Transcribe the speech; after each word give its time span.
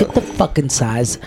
Look 0.00 0.08
at 0.08 0.14
the 0.16 0.20
fucking 0.22 0.70
size 0.70 1.20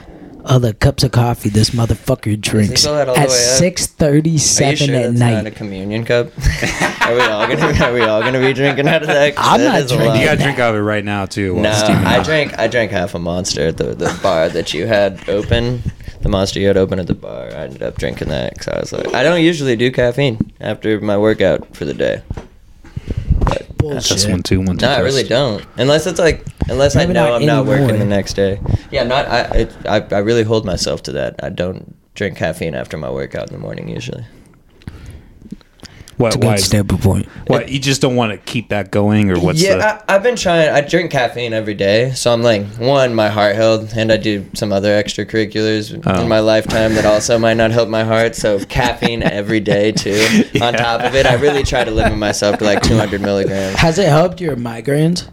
of 0.43 0.61
the 0.61 0.73
cups 0.73 1.01
of 1.05 1.13
coffee 1.13 1.47
this 1.47 1.69
motherfucker 1.69 2.37
drinks 2.41 2.83
fill 2.83 2.95
that 2.95 3.07
all 3.07 3.15
the 3.15 3.21
at 3.21 3.29
way 3.29 3.33
up? 3.33 3.57
six 3.57 3.83
Are 3.87 3.87
you 3.87 4.21
thirty-seven 4.21 4.75
sure 4.75 4.95
at 4.95 5.01
that's 5.03 5.19
not 5.19 5.33
a 5.35 5.41
night. 5.43 5.55
communion 5.55 6.03
cup? 6.03 6.27
are 7.07 7.13
we 7.15 7.21
all 7.21 7.47
gonna 7.47 7.85
Are 7.85 7.93
we 7.93 8.01
all 8.01 8.21
gonna 8.21 8.41
be 8.41 8.51
drinking 8.51 8.89
out 8.89 9.03
of 9.03 9.07
that? 9.07 9.37
'Cause 9.37 9.45
I'm 9.47 9.61
that 9.61 9.67
not 9.71 9.79
is 9.79 9.91
a 9.93 9.95
drinking. 9.95 10.07
lot. 10.15 10.19
You 10.19 10.25
gotta 10.25 10.43
drink 10.43 10.59
out 10.59 10.71
of 10.75 10.81
it 10.81 10.83
right 10.83 11.05
now 11.05 11.25
too. 11.25 11.53
while 11.53 11.63
No, 11.63 11.69
it's 11.69 11.79
steaming 11.79 12.03
I 12.05 12.17
up. 12.17 12.25
drank. 12.25 12.59
I 12.59 12.67
drank 12.67 12.91
half 12.91 13.15
a 13.15 13.19
monster 13.19 13.67
at 13.67 13.77
the, 13.77 13.95
the 13.95 14.19
bar 14.21 14.49
that 14.49 14.73
you 14.73 14.85
had 14.85 15.29
open. 15.29 15.81
The 16.21 16.27
monster 16.27 16.59
you 16.59 16.67
had 16.67 16.75
open 16.75 16.99
at 16.99 17.07
the 17.07 17.15
bar. 17.15 17.45
I 17.53 17.63
ended 17.63 17.81
up 17.83 17.97
drinking 17.97 18.27
that 18.27 18.53
because 18.55 18.67
I 18.67 18.79
was 18.81 18.91
like, 18.91 19.13
I 19.13 19.23
don't 19.23 19.41
usually 19.41 19.77
do 19.77 19.89
caffeine 19.93 20.51
after 20.59 20.99
my 20.99 21.17
workout 21.17 21.73
for 21.73 21.85
the 21.85 21.93
day. 21.93 22.21
Bullshit. 23.89 24.09
That's 24.09 24.27
one 24.27 24.43
two 24.43 24.59
one 24.59 24.77
two. 24.77 24.85
No, 24.85 24.91
I 24.91 24.99
really 24.99 25.23
don't. 25.23 25.65
Unless 25.77 26.07
it's 26.07 26.19
like, 26.19 26.45
unless 26.69 26.95
I 26.95 27.05
know 27.05 27.13
not 27.13 27.33
I'm 27.41 27.45
not 27.45 27.65
working 27.65 27.99
the 27.99 28.05
next 28.05 28.33
day. 28.33 28.59
Yeah, 28.91 29.01
I'm 29.01 29.07
not. 29.07 29.27
I, 29.27 29.41
it, 29.57 29.75
I 29.85 30.15
I 30.15 30.19
really 30.19 30.43
hold 30.43 30.65
myself 30.65 31.03
to 31.03 31.11
that. 31.13 31.35
I 31.43 31.49
don't 31.49 31.95
drink 32.15 32.37
caffeine 32.37 32.75
after 32.75 32.97
my 32.97 33.09
workout 33.09 33.47
in 33.47 33.53
the 33.53 33.59
morning 33.59 33.87
usually. 33.89 34.25
What? 36.17 36.27
It's 36.27 36.35
a 36.35 36.39
Why? 36.47 36.55
good 36.55 36.63
stable 36.63 36.97
point. 36.97 37.27
What? 37.47 37.69
You 37.69 37.79
just 37.79 38.01
don't 38.01 38.15
want 38.15 38.31
to 38.31 38.37
keep 38.39 38.69
that 38.69 38.89
going, 38.91 39.29
or 39.29 39.39
what's 39.39 39.61
yeah, 39.61 39.75
the? 39.77 40.11
I, 40.11 40.15
I've 40.15 40.23
been 40.23 40.35
trying. 40.35 40.69
I 40.69 40.81
drink 40.81 41.11
caffeine 41.11 41.53
every 41.53 41.75
day, 41.75 42.11
so 42.13 42.33
I'm 42.33 42.41
like 42.41 42.65
one, 42.77 43.13
my 43.13 43.29
heart 43.29 43.55
health, 43.55 43.95
and 43.95 44.11
I 44.11 44.17
do 44.17 44.45
some 44.55 44.71
other 44.73 44.89
extracurriculars 45.01 46.01
Oh. 46.05 46.21
in 46.21 46.27
my 46.27 46.39
lifetime 46.39 46.93
that 46.95 47.05
also 47.05 47.37
might 47.37 47.53
not 47.55 47.71
help 47.71 47.87
my 47.89 48.03
heart. 48.03 48.35
So 48.35 48.59
caffeine 48.65 49.21
every 49.23 49.59
day 49.59 49.91
too. 49.91 50.25
On 50.61 50.73
top 50.73 51.01
of 51.01 51.13
it, 51.15 51.25
I 51.25 51.35
really 51.35 51.63
try 51.63 51.83
to 51.83 51.91
limit 51.91 52.17
myself 52.17 52.57
to 52.59 52.63
like 52.65 52.81
200 52.81 53.21
milligrams. 53.21 53.75
Has 53.77 53.99
it 53.99 54.07
helped 54.07 54.41
your 54.41 54.55
migraines? 54.55 55.29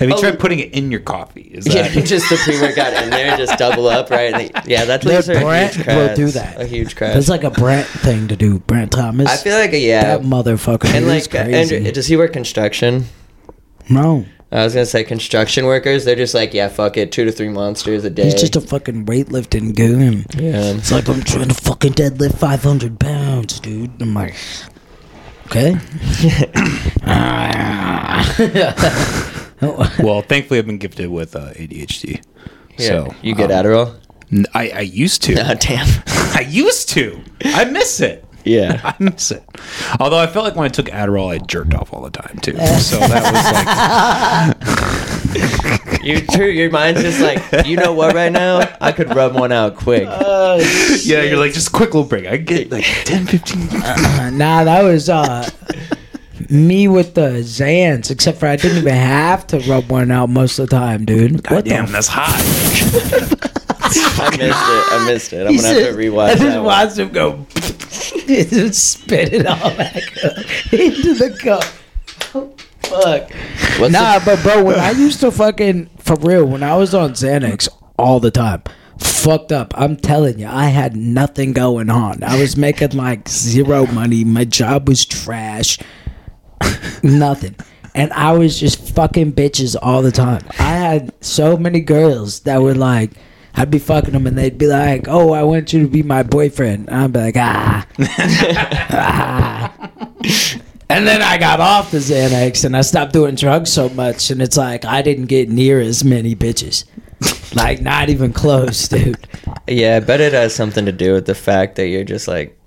Have 0.00 0.08
you 0.08 0.14
Oh. 0.16 0.20
tried 0.20 0.38
putting 0.40 0.58
it 0.60 0.72
in 0.72 0.90
your 0.90 1.00
coffee? 1.00 1.50
Is 1.54 1.66
Yeah, 1.72 1.86
that? 1.88 2.04
just 2.06 2.28
the 2.30 2.36
pre-workout 2.36 2.94
in 3.02 3.10
there, 3.10 3.36
just 3.36 3.56
double 3.58 3.86
up, 3.86 4.08
right? 4.10 4.32
And 4.34 4.48
the- 4.48 4.62
Yeah, 4.66 4.84
that's 4.86 5.04
That 5.04 5.26
those 5.26 5.30
are 5.30 5.40
Brent 5.40 5.74
huge 5.74 5.86
will 5.86 6.14
do 6.16 6.26
that. 6.32 6.60
A 6.60 6.64
huge 6.66 6.96
crash. 6.96 7.16
It's 7.16 7.28
like 7.28 7.44
a 7.44 7.50
Brent 7.50 7.86
thing 7.86 8.26
to 8.28 8.34
do. 8.36 8.58
Brent 8.60 8.90
Thomas. 8.92 9.28
I 9.28 9.36
feel 9.36 9.56
like 9.58 9.72
a, 9.74 9.78
yeah, 9.78 10.16
that 10.16 10.22
motherfucker. 10.26 10.86
and 10.86 11.04
he's 11.04 11.30
like 11.32 11.44
crazy. 11.46 11.76
Andrew, 11.76 11.92
does 11.92 12.06
he 12.06 12.16
work 12.16 12.32
construction? 12.32 13.04
no, 13.90 14.24
I 14.52 14.64
was 14.64 14.72
gonna 14.74 14.86
say 14.86 15.04
construction 15.04 15.64
workers. 15.66 16.04
They're 16.06 16.16
just 16.16 16.34
like, 16.34 16.54
yeah, 16.54 16.68
fuck 16.68 16.96
it, 16.96 17.12
two 17.12 17.24
to 17.26 17.30
three 17.32 17.50
monsters 17.50 18.02
a 18.04 18.10
day. 18.10 18.24
he's 18.24 18.34
just 18.34 18.56
a 18.56 18.60
fucking 18.60 19.04
weightlifting 19.06 19.76
goon. 19.76 20.24
yeah. 20.36 20.72
It's 20.74 20.90
like 20.90 21.08
I'm 21.08 21.22
trying 21.22 21.48
to 21.48 21.54
fucking 21.54 21.92
deadlift 21.92 22.36
500 22.38 22.98
pounds, 22.98 23.60
dude. 23.60 23.90
I'm 24.00 24.14
like, 24.14 24.34
okay. 25.46 25.76
well, 30.00 30.22
thankfully, 30.22 30.58
I've 30.58 30.66
been 30.66 30.78
gifted 30.78 31.10
with 31.10 31.36
uh, 31.36 31.50
ADHD. 31.54 32.22
Yeah. 32.78 32.86
So 32.88 33.14
you 33.22 33.34
get 33.34 33.50
um, 33.50 33.64
Adderall? 33.64 34.00
n- 34.32 34.46
I, 34.54 34.70
I 34.70 34.80
used 34.80 35.22
to. 35.24 35.34
Oh 35.40 35.54
damn. 35.54 35.86
I 36.34 36.46
used 36.48 36.88
to. 36.90 37.20
I 37.44 37.64
miss 37.66 38.00
it. 38.00 38.24
yeah. 38.44 38.80
I 38.84 38.94
miss 39.02 39.30
it. 39.32 39.42
Although 39.98 40.18
I 40.18 40.26
felt 40.26 40.44
like 40.46 40.54
when 40.56 40.64
I 40.64 40.68
took 40.68 40.86
Adderall, 40.86 41.28
I 41.34 41.38
jerked 41.38 41.74
off 41.74 41.92
all 41.92 42.00
the 42.02 42.10
time 42.10 42.38
too. 42.38 42.52
So 42.78 42.98
that 42.98 44.56
was 45.34 45.36
like, 45.90 46.02
You 46.02 46.20
true. 46.26 46.46
Your 46.46 46.70
mind's 46.70 47.02
just 47.02 47.20
like, 47.20 47.66
you 47.66 47.76
know 47.76 47.92
what? 47.92 48.14
Right 48.14 48.32
now, 48.32 48.60
I 48.80 48.92
could 48.92 49.14
rub 49.14 49.34
one 49.34 49.52
out 49.52 49.76
quick. 49.76 50.04
yeah, 50.04 51.22
you're 51.22 51.36
like 51.38 51.52
just 51.52 51.72
quick 51.72 51.92
little 51.92 52.08
break. 52.08 52.26
I 52.26 52.38
get 52.38 52.70
like 52.70 52.84
10, 53.04 53.26
15. 53.26 53.82
Uh, 53.82 54.30
nah, 54.32 54.64
that 54.64 54.82
was 54.82 55.08
uh 55.10 55.46
me 56.50 56.88
with 56.88 57.14
the 57.14 57.30
Xans, 57.42 58.10
except 58.10 58.38
for 58.38 58.46
I 58.46 58.56
didn't 58.56 58.78
even 58.78 58.94
have 58.94 59.46
to 59.48 59.58
rub 59.60 59.90
one 59.90 60.10
out 60.10 60.28
most 60.30 60.58
of 60.58 60.68
the 60.68 60.76
time, 60.76 61.04
dude. 61.04 61.42
God 61.42 61.64
damn, 61.64 61.86
the 61.86 61.92
that's 61.92 62.08
hot. 62.10 62.40
I 63.92 64.36
missed 64.36 64.42
it. 64.42 64.92
I 64.92 65.04
missed 65.06 65.32
it. 65.32 65.46
I'm 65.46 65.52
He 65.52 65.56
gonna 65.58 65.68
have 65.68 65.76
to 65.78 65.84
said- 65.84 65.94
rewatch 65.96 66.24
I 66.26 66.30
just 66.34 66.42
that 66.44 66.56
one. 66.56 66.64
watched 66.64 66.98
him 66.98 67.08
go 67.10 67.46
just 68.26 68.92
spit 69.00 69.32
it 69.32 69.46
all 69.46 69.74
back 69.76 69.96
up 70.24 70.36
into 70.72 71.14
the 71.14 71.36
cup. 71.42 71.64
Oh, 72.34 72.52
fuck. 72.82 73.30
What's 73.80 73.92
nah, 73.92 74.18
the- 74.18 74.24
but 74.26 74.42
bro, 74.42 74.64
when 74.64 74.78
I 74.78 74.92
used 74.92 75.20
to 75.20 75.30
fucking 75.30 75.90
for 75.98 76.16
real, 76.16 76.44
when 76.46 76.62
I 76.62 76.76
was 76.76 76.94
on 76.94 77.12
Xanax 77.12 77.68
all 77.98 78.20
the 78.20 78.30
time, 78.30 78.62
fucked 78.98 79.52
up. 79.52 79.74
I'm 79.76 79.96
telling 79.96 80.38
you, 80.38 80.46
I 80.46 80.66
had 80.66 80.94
nothing 80.96 81.52
going 81.52 81.90
on. 81.90 82.22
I 82.22 82.38
was 82.38 82.56
making 82.56 82.90
like 82.92 83.28
zero 83.28 83.86
money. 83.86 84.24
My 84.24 84.44
job 84.44 84.88
was 84.88 85.04
trash. 85.04 85.78
nothing. 87.02 87.56
And 87.94 88.12
I 88.12 88.32
was 88.32 88.58
just 88.58 88.94
fucking 88.94 89.32
bitches 89.32 89.76
all 89.80 90.02
the 90.02 90.12
time. 90.12 90.42
I 90.58 90.74
had 90.74 91.12
so 91.20 91.56
many 91.56 91.80
girls 91.80 92.40
that 92.40 92.62
were 92.62 92.74
like, 92.74 93.12
I'd 93.54 93.70
be 93.70 93.78
fucking 93.78 94.12
them 94.12 94.26
and 94.26 94.38
they'd 94.38 94.58
be 94.58 94.66
like, 94.66 95.08
oh, 95.08 95.32
I 95.32 95.42
want 95.42 95.72
you 95.72 95.82
to 95.82 95.88
be 95.88 96.02
my 96.02 96.22
boyfriend. 96.22 96.88
And 96.88 96.96
I'd 96.96 97.12
be 97.12 97.18
like, 97.18 97.36
ah. 97.36 97.86
ah. 98.90 99.90
And 100.88 101.06
then 101.06 101.22
I 101.22 101.38
got 101.38 101.60
off 101.60 101.90
the 101.92 101.98
Xanax 101.98 102.64
and 102.64 102.76
I 102.76 102.80
stopped 102.80 103.12
doing 103.12 103.34
drugs 103.36 103.72
so 103.72 103.88
much. 103.90 104.30
And 104.30 104.42
it's 104.42 104.56
like, 104.56 104.84
I 104.84 105.02
didn't 105.02 105.26
get 105.26 105.48
near 105.48 105.80
as 105.80 106.04
many 106.04 106.34
bitches. 106.34 106.84
like, 107.54 107.80
not 107.80 108.08
even 108.08 108.32
close, 108.32 108.88
dude. 108.88 109.16
Yeah, 109.68 109.96
I 109.96 110.00
bet 110.00 110.20
it 110.20 110.32
has 110.32 110.54
something 110.54 110.86
to 110.86 110.92
do 110.92 111.12
with 111.12 111.26
the 111.26 111.34
fact 111.34 111.76
that 111.76 111.86
you're 111.88 112.04
just 112.04 112.26
like 112.26 112.58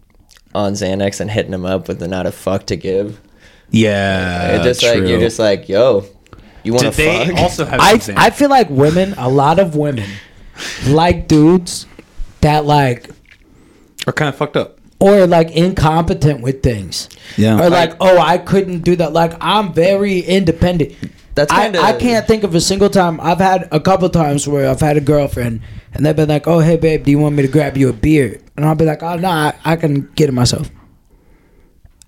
on 0.56 0.74
Xanax 0.74 1.20
and 1.20 1.32
hitting 1.32 1.52
them 1.52 1.66
up 1.66 1.88
with 1.88 2.02
not 2.02 2.26
a 2.26 2.32
fuck 2.32 2.66
to 2.68 2.76
give. 2.76 3.20
Yeah, 3.74 4.56
It's 4.66 4.80
just 4.80 4.84
like 4.84 5.10
you're 5.10 5.20
just 5.20 5.40
like, 5.40 5.68
yo, 5.68 6.06
you 6.64 6.74
want 6.74 6.86
to 6.86 6.92
Did 6.92 7.28
fuck? 7.30 7.38
also 7.40 7.66
have 7.66 7.80
I, 7.82 7.98
some 7.98 8.16
I 8.18 8.30
feel 8.30 8.50
like 8.50 8.70
women, 8.70 9.16
a 9.18 9.28
lot 9.30 9.58
of 9.60 9.76
women, 9.76 10.08
like 10.88 11.28
dudes 11.28 11.88
that 12.42 12.66
like 12.66 13.10
are 14.06 14.14
kind 14.14 14.30
of 14.30 14.36
fucked 14.36 14.58
up? 14.58 14.78
or 15.00 15.26
like 15.26 15.50
incompetent 15.52 16.42
with 16.42 16.62
things. 16.62 17.10
Yeah. 17.36 17.60
Or 17.60 17.70
like, 17.70 17.96
oh, 18.00 18.20
I 18.20 18.38
couldn't 18.38 18.82
do 18.82 18.96
that. 18.98 19.12
Like, 19.12 19.34
I'm 19.42 19.74
very 19.74 20.20
independent. 20.20 20.94
That's 21.36 21.52
I, 21.52 21.64
kinda- 21.64 21.82
I 21.82 21.94
can't 21.94 22.28
think 22.28 22.44
of 22.44 22.54
a 22.54 22.62
single 22.62 22.90
time. 22.90 23.20
I've 23.20 23.40
had 23.40 23.68
a 23.72 23.80
couple 23.80 24.08
times 24.10 24.48
where 24.48 24.70
I've 24.70 24.80
had 24.80 24.98
a 24.98 25.02
girlfriend 25.02 25.62
and 25.94 26.06
they've 26.06 26.16
been 26.16 26.30
like, 26.30 26.48
oh, 26.48 26.60
hey, 26.60 26.78
babe, 26.78 27.04
do 27.06 27.12
you 27.12 27.18
want 27.18 27.36
me 27.36 27.42
to 27.42 27.50
grab 27.50 27.76
you 27.76 27.90
a 27.90 27.94
beer? 27.94 28.40
And 28.56 28.66
I'll 28.66 28.76
be 28.76 28.86
like, 28.86 29.02
oh, 29.02 29.16
no, 29.16 29.30
I, 29.30 29.54
I 29.66 29.76
can 29.78 30.10
get 30.16 30.30
it 30.30 30.34
myself. 30.34 30.70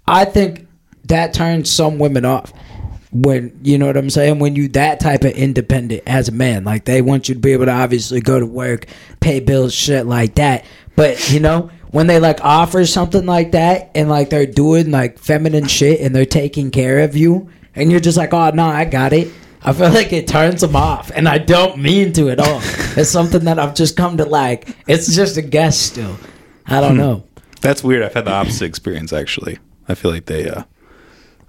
I 0.07 0.25
think 0.25 0.64
that 1.07 1.33
turns 1.33 1.69
some 1.71 1.99
women 1.99 2.25
off. 2.25 2.53
When 3.11 3.57
you 3.63 3.77
know 3.77 3.85
what 3.85 3.95
I'm 3.95 4.09
saying, 4.09 4.39
when 4.39 4.55
you 4.55 4.67
that 4.69 4.99
type 4.99 5.23
of 5.23 5.31
independent 5.31 6.03
as 6.05 6.27
a 6.27 6.33
man, 6.33 6.65
like 6.65 6.85
they 6.85 7.01
want 7.01 7.29
you 7.29 7.35
to 7.35 7.41
be 7.41 7.53
able 7.53 7.65
to 7.65 7.71
obviously 7.71 8.19
go 8.19 8.39
to 8.39 8.45
work, 8.45 8.87
pay 9.21 9.39
bills, 9.39 9.73
shit 9.73 10.05
like 10.05 10.35
that. 10.35 10.65
But 10.97 11.31
you 11.31 11.39
know, 11.39 11.69
when 11.91 12.07
they 12.07 12.19
like 12.19 12.43
offer 12.43 12.85
something 12.85 13.25
like 13.25 13.53
that 13.53 13.91
and 13.95 14.09
like 14.09 14.29
they're 14.29 14.45
doing 14.45 14.91
like 14.91 15.17
feminine 15.17 15.67
shit 15.67 16.01
and 16.01 16.13
they're 16.13 16.25
taking 16.25 16.71
care 16.71 16.99
of 16.99 17.15
you, 17.15 17.49
and 17.73 17.89
you're 17.89 18.01
just 18.01 18.17
like, 18.17 18.33
oh 18.33 18.49
no, 18.49 18.65
I 18.65 18.83
got 18.83 19.13
it. 19.13 19.31
I 19.63 19.73
feel 19.73 19.89
like 19.91 20.13
it 20.13 20.27
turns 20.27 20.61
them 20.61 20.75
off, 20.75 21.09
and 21.15 21.27
I 21.27 21.37
don't 21.39 21.79
mean 21.79 22.13
to 22.13 22.29
at 22.29 22.39
all. 22.39 22.61
It's 22.97 23.09
something 23.09 23.43
that 23.43 23.59
I've 23.59 23.75
just 23.75 23.97
come 23.97 24.15
to 24.17 24.25
like. 24.25 24.69
It's 24.87 25.13
just 25.13 25.35
a 25.35 25.41
guess 25.41 25.77
still. 25.77 26.17
I 26.65 26.79
don't 26.79 26.95
know. 26.95 27.25
That's 27.59 27.83
weird. 27.83 28.03
I've 28.03 28.13
had 28.13 28.23
the 28.25 28.31
opposite 28.31 28.65
experience 28.65 29.11
actually. 29.11 29.59
I 29.87 29.95
feel 29.95 30.11
like 30.11 30.27
they 30.27 30.49
uh 30.49 30.63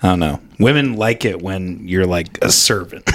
I 0.02 0.08
don't 0.08 0.20
know. 0.20 0.40
Women 0.58 0.96
like 0.96 1.24
it 1.24 1.40
when 1.40 1.86
you're 1.88 2.06
like 2.06 2.38
a 2.42 2.50
servant. 2.50 3.04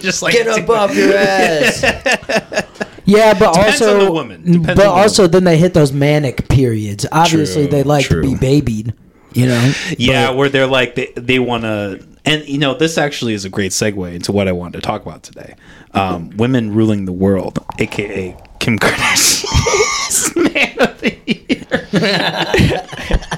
Just 0.00 0.22
like 0.22 0.32
Get 0.34 0.48
up 0.48 0.68
off 0.68 0.94
your 0.94 1.14
ass. 1.16 2.68
Yeah, 3.04 3.36
but 3.36 3.52
Depends 3.54 3.82
also, 3.82 3.98
on 3.98 4.04
the 4.04 4.12
woman. 4.12 4.44
Depends 4.44 4.66
but 4.66 4.78
on 4.86 4.94
the 4.96 5.02
also, 5.02 5.26
then 5.26 5.42
they 5.42 5.58
hit 5.58 5.74
those 5.74 5.92
manic 5.92 6.48
periods. 6.48 7.04
Obviously, 7.10 7.64
True, 7.64 7.70
they 7.72 7.82
like 7.82 8.06
to 8.06 8.22
be 8.22 8.36
babied. 8.36 8.94
You 9.34 9.46
know. 9.46 9.72
Yeah, 9.98 10.30
where 10.30 10.48
they're 10.48 10.68
like 10.68 10.94
they 10.94 11.12
they 11.16 11.40
want 11.40 11.64
to, 11.64 12.06
and 12.24 12.46
you 12.46 12.58
know 12.58 12.74
this 12.74 12.98
actually 12.98 13.34
is 13.34 13.44
a 13.44 13.48
great 13.48 13.72
segue 13.72 14.14
into 14.14 14.30
what 14.30 14.46
I 14.46 14.52
wanted 14.52 14.80
to 14.80 14.86
talk 14.86 15.02
about 15.02 15.24
today. 15.24 15.56
Um, 15.94 16.30
women 16.36 16.72
ruling 16.72 17.04
the 17.04 17.12
world, 17.12 17.58
aka 17.80 18.36
Kim 18.60 18.78
Kardashian, 18.78 20.54
man 20.54 20.78
of 20.78 21.00
the 21.00 21.16
year. 21.26 22.81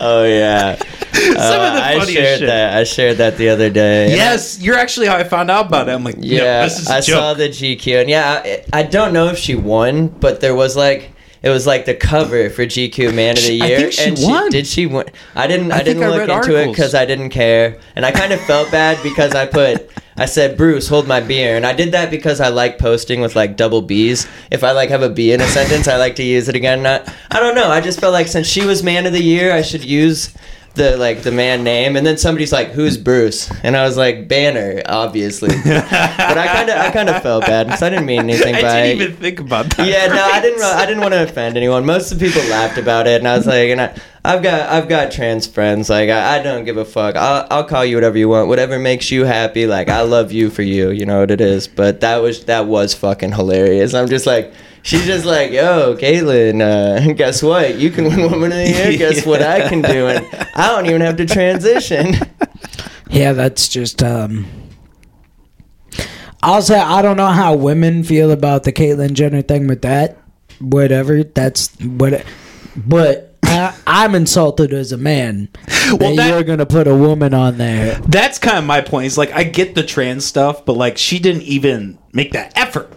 Oh 0.05 0.25
yeah. 0.25 0.77
Some 1.15 1.61
Uh, 1.61 1.69
of 1.69 1.75
the 1.75 1.83
I 1.83 2.05
shared 2.05 2.39
shit. 2.41 2.47
that. 2.49 2.77
I 2.77 2.85
shared 2.85 3.17
that 3.19 3.37
the 3.39 3.49
other 3.49 3.71
day. 3.71 4.09
Yes, 4.11 4.61
you're 4.61 4.77
actually 4.77 5.07
how 5.07 5.17
I 5.17 5.25
found 5.25 5.51
out 5.51 5.67
about 5.67 5.89
it. 5.89 5.93
I'm 5.93 6.05
like, 6.05 6.17
yeah, 6.19 6.43
Yeah, 6.43 6.63
this 6.65 6.81
is 6.81 6.91
a 6.91 6.95
I 6.95 7.01
saw 7.01 7.35
the 7.35 7.49
GQ, 7.49 8.01
and 8.03 8.11
yeah, 8.11 8.43
I, 8.45 8.65
I 8.73 8.83
don't 8.83 9.13
know 9.13 9.29
if 9.29 9.39
she 9.39 9.55
won, 9.55 10.09
but 10.09 10.41
there 10.41 10.55
was 10.55 10.77
like 10.77 11.13
it 11.45 11.51
was 11.51 11.67
like 11.67 11.85
the 11.85 11.95
cover 11.95 12.49
for 12.49 12.63
GQ 12.63 13.15
Man 13.15 13.37
of 13.37 13.45
the 13.45 13.53
Year. 13.53 13.65
I 13.65 13.81
think 13.83 13.93
she 13.93 14.05
and 14.05 14.19
won. 14.21 14.51
did 14.51 14.67
she 14.67 14.87
win? 14.87 15.05
I 15.35 15.47
didn't. 15.47 15.73
I, 15.73 15.79
I 15.79 15.83
didn't 15.83 16.09
look 16.09 16.27
read 16.27 16.31
into 16.31 16.57
it 16.57 16.69
because 16.69 16.95
I 16.95 17.05
didn't 17.05 17.31
care, 17.31 17.79
and 17.95 18.07
I 18.07 18.13
kind 18.13 18.33
of 18.33 18.41
felt 18.41 18.71
bad 18.71 19.03
because 19.03 19.35
I 19.35 19.47
put. 19.47 19.91
I 20.17 20.27
said, 20.27 20.57
Bruce, 20.57 20.87
hold 20.87 21.09
my 21.09 21.21
beer. 21.21 21.57
And 21.57 21.67
I 21.67 21.73
did 21.73 21.91
that 21.93 22.09
because 22.09 22.41
I 22.41 22.49
like 22.49 22.79
posting 22.79 23.21
with 23.21 23.35
like 23.35 23.57
double 23.57 23.83
B's. 23.83 24.29
If 24.51 24.63
I 24.63 24.71
like 24.71 24.89
have 24.91 25.03
a 25.03 25.11
B 25.11 25.33
in 25.33 25.41
a 25.41 25.47
sentence, 25.49 25.89
I 25.89 25.97
like 25.97 26.15
to 26.17 26.23
use 26.23 26.49
it 26.49 26.55
again. 26.55 26.85
Not, 26.85 27.13
I 27.33 27.41
don't 27.41 27.57
know. 27.57 27.69
I 27.69 27.81
just 27.81 27.99
felt 27.99 28.13
like 28.13 28.29
since 28.29 28.47
she 28.47 28.65
was 28.65 28.85
man 28.85 29.07
of 29.07 29.13
the 29.13 29.23
year, 29.23 29.53
I 29.53 29.63
should 29.63 29.85
use 29.85 30.33
the 30.75 30.97
like 30.97 31.23
the 31.23 31.31
man 31.31 31.63
name, 31.63 31.97
and 31.97 32.07
then 32.07 32.19
somebody's 32.19 32.53
like, 32.53 32.71
"Who's 32.71 32.97
Bruce?" 32.97 33.51
And 33.63 33.77
I 33.77 33.85
was 33.85 33.97
like, 33.97 34.29
"Banner, 34.29 34.83
obviously." 34.87 35.49
but 35.65 36.39
I 36.39 36.47
kind 36.47 36.71
of 36.71 36.77
I 36.77 36.91
kind 36.91 37.09
of 37.09 37.23
felt 37.23 37.47
bad 37.47 37.67
because 37.67 37.83
I 37.83 37.91
didn't 37.91 38.07
mean 38.07 38.21
anything 38.31 38.55
I 38.55 38.63
by 38.63 38.83
didn't 38.83 39.03
even 39.03 39.17
think 39.17 39.41
about 39.41 39.77
that. 39.77 39.87
Yeah, 39.87 40.07
no, 40.07 40.23
I 40.23 40.41
didn't. 40.41 40.63
I 40.63 40.87
didn't 40.87 41.03
want 41.03 41.15
to 41.15 41.23
offend 41.23 41.57
anyone. 41.57 41.87
Most 41.87 42.13
of 42.13 42.19
the 42.19 42.27
people 42.27 42.43
laughed 42.51 42.79
about 42.79 43.07
it, 43.07 43.21
and 43.21 43.29
I 43.29 43.37
was 43.37 43.47
like, 43.47 43.71
and 43.71 43.81
I, 43.81 43.97
I've 44.25 44.43
got, 44.43 44.69
I've 44.69 44.89
got 44.89 45.13
trans 45.13 45.47
friends. 45.47 45.91
Like, 45.91 46.09
I, 46.11 46.39
I 46.39 46.43
don't 46.43 46.65
give 46.65 46.77
a 46.77 46.85
fuck. 46.85 47.15
I'll, 47.15 47.47
I'll 47.51 47.65
call 47.65 47.85
you 47.85 47.97
whatever 47.97 48.19
you 48.19 48.29
want, 48.29 48.49
whatever 48.49 48.79
makes 48.79 49.11
you 49.11 49.25
happy. 49.25 49.67
Like, 49.67 49.89
I 49.89 50.01
love 50.03 50.33
you 50.33 50.51
for 50.51 50.63
you. 50.63 50.91
You 50.91 51.07
know 51.07 51.21
what 51.21 51.31
it 51.31 51.41
is. 51.41 51.69
But 51.69 52.01
that 52.01 52.19
was, 52.19 52.47
that 52.47 52.67
was 52.67 52.95
fucking 52.95 53.33
hilarious. 53.33 53.95
I'm 53.95 54.09
just 54.09 54.27
like. 54.27 54.53
She's 54.85 55.05
just 55.07 55.25
like, 55.25 55.51
yo, 55.51 55.97
Caitlyn, 55.97 56.61
uh, 56.61 57.13
guess 57.15 57.43
what? 57.43 57.77
You 57.79 57.91
can 57.91 58.05
win 58.05 58.31
Woman 58.31 58.53
of 58.53 58.59
the 58.59 58.69
Year. 58.71 58.93
Guess 58.99 59.25
what 59.27 59.43
I 59.43 59.69
can 59.69 59.81
do? 59.83 60.07
And 60.09 60.27
I 60.55 60.69
don't 60.69 60.87
even 60.87 61.01
have 61.01 61.17
to 61.17 61.27
transition. 61.27 62.15
Yeah, 63.11 63.33
that's 63.33 63.69
just. 63.69 64.03
um 64.03 64.45
I'll 66.43 66.63
say 66.63 66.79
I 66.79 67.01
don't 67.01 67.17
know 67.17 67.29
how 67.29 67.55
women 67.55 68.03
feel 68.03 68.31
about 68.33 68.65
the 68.65 68.73
Caitlyn 68.73 69.13
Jenner 69.13 69.41
thing 69.43 69.67
with 69.69 69.83
that. 69.83 70.19
Whatever, 70.61 71.23
that's 71.23 71.75
what. 71.81 72.25
But 72.77 73.37
I, 73.45 73.75
I'm 73.87 74.15
insulted 74.17 74.73
as 74.73 74.91
a 74.91 74.97
man 74.97 75.49
Well, 75.93 75.99
that, 75.99 76.17
that- 76.17 76.29
you're 76.29 76.43
gonna 76.43 76.67
put 76.67 76.89
a 76.89 76.95
woman 76.95 77.35
on 77.35 77.57
there. 77.59 77.95
That's 78.09 78.39
kind 78.41 78.59
of 78.59 78.65
my 78.65 78.81
point. 78.81 79.07
Is 79.07 79.17
like 79.19 79.33
I 79.33 79.45
get 79.45 79.75
the 79.77 79.85
trans 79.85 80.25
stuff, 80.25 80.65
but 80.65 80.73
like 80.77 80.99
she 80.99 81.19
didn't 81.21 81.43
even 81.43 81.99
make 82.13 82.33
that 82.33 82.53
effort. 82.59 82.93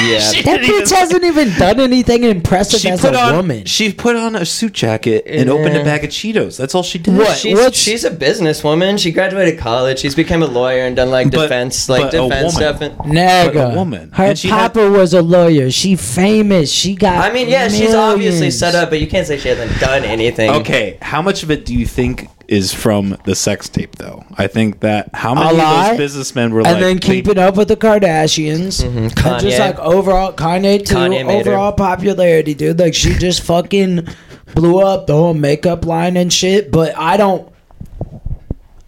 Yeah. 0.00 0.18
She 0.32 0.42
That 0.42 0.58
didn't 0.60 0.64
even- 0.74 0.82
bitch 0.84 0.90
hasn't 0.94 1.24
even 1.24 1.50
done 1.58 1.80
anything 1.80 2.24
impressive 2.24 2.80
She 2.80 2.90
as 2.90 3.00
put 3.00 3.14
a 3.14 3.18
on 3.20 3.36
woman. 3.36 3.64
she 3.64 3.92
put 3.92 4.16
on 4.16 4.36
a 4.36 4.44
suit 4.44 4.72
jacket 4.72 5.24
and 5.26 5.48
opened 5.50 5.74
a 5.74 5.78
Yeah. 5.78 5.84
bag 5.84 6.04
of 6.04 6.10
Cheetos. 6.10 6.56
That's 6.56 6.74
all 6.74 6.82
she 6.82 6.98
did. 6.98 7.16
What? 7.16 7.36
She's, 7.36 7.56
What's- 7.56 7.78
she's 7.78 8.04
a 8.04 8.10
businesswoman. 8.10 8.98
She 8.98 9.10
graduated 9.10 9.58
college. 9.58 9.98
She's 10.00 10.14
become 10.14 10.42
a 10.42 10.46
lawyer 10.46 10.84
and 10.84 10.94
done 10.96 11.10
like 11.10 11.30
But- 11.30 11.42
defense, 11.42 11.88
like 11.88 12.02
but 12.02 12.14
a 12.14 12.18
defense 12.22 12.30
woman. 12.30 12.50
stuff. 12.50 12.80
And, 12.80 12.94
Nigga, 12.98 13.72
a 13.72 13.74
woman. 13.74 14.10
Her 14.12 14.24
And 14.24 14.38
she 14.38 14.48
had- 14.48 14.72
papa 14.74 14.90
was 14.90 15.14
a 15.14 15.22
lawyer. 15.22 15.70
She 15.70 15.96
famous. 15.96 16.70
She 16.70 16.94
got. 16.94 17.18
I 17.28 17.32
mean, 17.32 17.48
yeah, 17.48 17.68
she's 17.68 17.94
obviously 17.94 18.36
millions. 18.38 18.58
set 18.58 18.74
up, 18.74 18.90
but 18.90 19.00
you 19.00 19.06
can't 19.06 19.26
say 19.26 19.38
she 19.38 19.48
hasn't 19.48 19.78
done 19.80 20.04
anything. 20.04 20.50
Okay, 20.50 20.98
how 21.02 21.22
much 21.22 21.42
of 21.42 21.50
it 21.50 21.64
do 21.64 21.74
you 21.74 21.86
think 21.86 22.28
is 22.48 22.72
from 22.72 23.14
the 23.24 23.34
sex 23.34 23.68
tape, 23.68 23.96
though? 23.96 24.24
I 24.36 24.46
think 24.46 24.80
that 24.80 25.10
how 25.12 25.34
many 25.34 25.50
of 25.50 25.56
lie, 25.56 25.88
those 25.90 25.98
businessmen 25.98 26.52
were 26.52 26.60
and 26.60 26.68
like, 26.72 26.80
then 26.80 26.96
they- 26.96 27.00
keeping 27.00 27.38
up 27.38 27.56
with 27.56 27.68
the 27.68 27.76
Kardashians. 27.76 28.82
Mm-hmm. 28.82 28.98
And 28.98 29.10
just 29.14 29.16
Kanye. 29.18 29.58
like 29.58 29.78
overall, 29.88 30.32
Kanye 30.32 30.84
too. 30.84 30.94
Kanye 30.94 31.26
made 31.26 31.46
her. 31.46 31.52
overall 31.52 31.72
popularity, 31.72 32.54
dude. 32.54 32.78
Like 32.78 32.94
she 32.94 33.14
just 33.14 33.42
fucking 33.42 34.06
blew 34.54 34.80
up 34.80 35.06
the 35.06 35.14
whole 35.14 35.34
makeup 35.34 35.84
line 35.84 36.16
and 36.16 36.32
shit. 36.32 36.70
But 36.70 36.96
I 36.96 37.16
don't. 37.16 37.52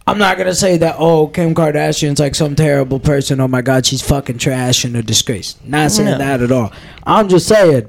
I'm 0.07 0.17
not 0.17 0.37
gonna 0.37 0.55
say 0.55 0.77
that. 0.77 0.95
Oh, 0.97 1.27
Kim 1.27 1.53
Kardashian's 1.53 2.19
like 2.19 2.35
some 2.35 2.55
terrible 2.55 2.99
person. 2.99 3.39
Oh 3.39 3.47
my 3.47 3.61
god, 3.61 3.85
she's 3.85 4.01
fucking 4.01 4.39
trash 4.39 4.83
and 4.83 4.95
a 4.97 5.03
disgrace. 5.03 5.55
Not 5.63 5.91
saying 5.91 6.17
that 6.17 6.41
at 6.41 6.51
all. 6.51 6.73
I'm 7.03 7.29
just 7.29 7.47
saying. 7.47 7.87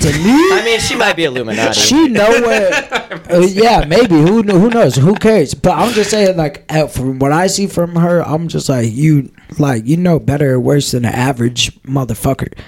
To 0.00 0.08
me, 0.12 0.52
I 0.52 0.62
mean, 0.64 0.80
she 0.80 0.96
might 0.96 1.14
be 1.14 1.24
Illuminati. 1.24 1.78
she 1.78 2.08
nowhere. 2.08 2.72
uh, 3.30 3.38
yeah, 3.40 3.84
maybe. 3.86 4.16
Who 4.16 4.42
kn- 4.42 4.60
who 4.60 4.68
knows? 4.68 4.96
Who 4.96 5.14
cares? 5.14 5.54
But 5.54 5.78
I'm 5.78 5.92
just 5.92 6.10
saying, 6.10 6.36
like, 6.36 6.64
uh, 6.68 6.88
from 6.88 7.20
what 7.20 7.30
I 7.30 7.46
see 7.46 7.68
from 7.68 7.94
her, 7.96 8.20
I'm 8.20 8.48
just 8.48 8.68
like 8.68 8.90
you, 8.90 9.30
like 9.58 9.86
you 9.86 9.96
know 9.96 10.18
better 10.18 10.54
or 10.54 10.60
worse 10.60 10.90
than 10.90 11.04
an 11.04 11.14
average 11.14 11.80
motherfucker, 11.82 12.58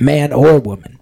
man 0.00 0.32
or 0.32 0.58
woman. 0.58 0.98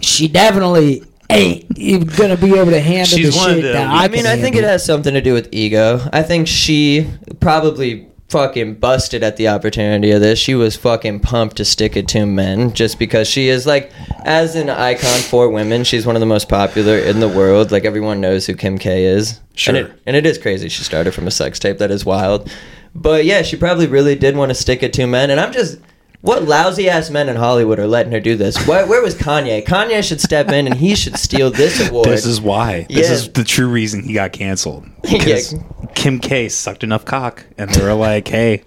she 0.00 0.26
definitely 0.26 1.04
ain't 1.30 1.78
even 1.78 2.08
gonna 2.08 2.36
be 2.36 2.54
able 2.58 2.70
to 2.70 2.80
handle 2.80 3.18
She's 3.18 3.34
the 3.34 3.40
shit 3.40 3.62
the 3.62 3.72
that. 3.72 3.88
I, 3.88 4.04
I 4.04 4.08
mean, 4.08 4.26
I 4.26 4.36
think 4.36 4.56
it 4.56 4.64
has 4.64 4.84
something 4.84 5.14
to 5.14 5.20
do 5.20 5.34
with 5.34 5.48
ego. 5.52 6.00
I 6.12 6.22
think 6.22 6.48
she 6.48 7.08
probably 7.40 8.08
fucking 8.32 8.74
busted 8.76 9.22
at 9.22 9.36
the 9.36 9.46
opportunity 9.46 10.10
of 10.10 10.22
this. 10.22 10.38
She 10.38 10.54
was 10.54 10.74
fucking 10.74 11.20
pumped 11.20 11.58
to 11.58 11.64
stick 11.64 11.96
it 11.96 12.08
to 12.08 12.24
men 12.24 12.72
just 12.72 12.98
because 12.98 13.28
she 13.28 13.48
is 13.48 13.66
like, 13.66 13.92
as 14.24 14.56
an 14.56 14.70
icon 14.70 15.20
for 15.20 15.50
women, 15.50 15.84
she's 15.84 16.06
one 16.06 16.16
of 16.16 16.20
the 16.20 16.26
most 16.26 16.48
popular 16.48 16.96
in 16.96 17.20
the 17.20 17.28
world. 17.28 17.70
Like 17.70 17.84
everyone 17.84 18.22
knows 18.22 18.46
who 18.46 18.54
Kim 18.54 18.78
K 18.78 19.04
is. 19.04 19.38
Sure. 19.54 19.76
And 19.76 19.86
it, 19.86 20.00
and 20.06 20.16
it 20.16 20.24
is 20.24 20.38
crazy. 20.38 20.70
She 20.70 20.82
started 20.82 21.12
from 21.12 21.26
a 21.26 21.30
sex 21.30 21.58
tape. 21.58 21.76
That 21.76 21.90
is 21.90 22.06
wild. 22.06 22.50
But 22.94 23.26
yeah, 23.26 23.42
she 23.42 23.56
probably 23.56 23.86
really 23.86 24.16
did 24.16 24.34
want 24.34 24.48
to 24.50 24.54
stick 24.54 24.82
it 24.82 24.92
to 24.94 25.06
men. 25.06 25.30
And 25.30 25.38
I'm 25.38 25.52
just. 25.52 25.78
What 26.22 26.44
lousy 26.44 26.88
ass 26.88 27.10
men 27.10 27.28
in 27.28 27.34
Hollywood 27.34 27.80
are 27.80 27.86
letting 27.88 28.12
her 28.12 28.20
do 28.20 28.36
this? 28.36 28.64
Where, 28.66 28.86
where 28.86 29.02
was 29.02 29.16
Kanye? 29.16 29.64
Kanye 29.64 30.06
should 30.06 30.20
step 30.20 30.50
in 30.50 30.68
and 30.68 30.76
he 30.76 30.94
should 30.94 31.16
steal 31.16 31.50
this 31.50 31.88
award. 31.88 32.06
This 32.06 32.24
is 32.24 32.40
why. 32.40 32.86
This 32.88 33.10
is 33.10 33.32
the 33.32 33.42
true 33.42 33.68
reason 33.68 34.04
he 34.04 34.14
got 34.14 34.32
canceled. 34.32 34.86
Yeah. 35.04 35.18
Because 35.18 35.54
Kim 35.96 36.20
K 36.20 36.48
sucked 36.48 36.84
enough 36.84 37.04
cock, 37.04 37.44
and 37.58 37.68
they 37.70 37.82
were 37.82 37.92
like, 37.94 38.26
"Hey, 38.28 38.62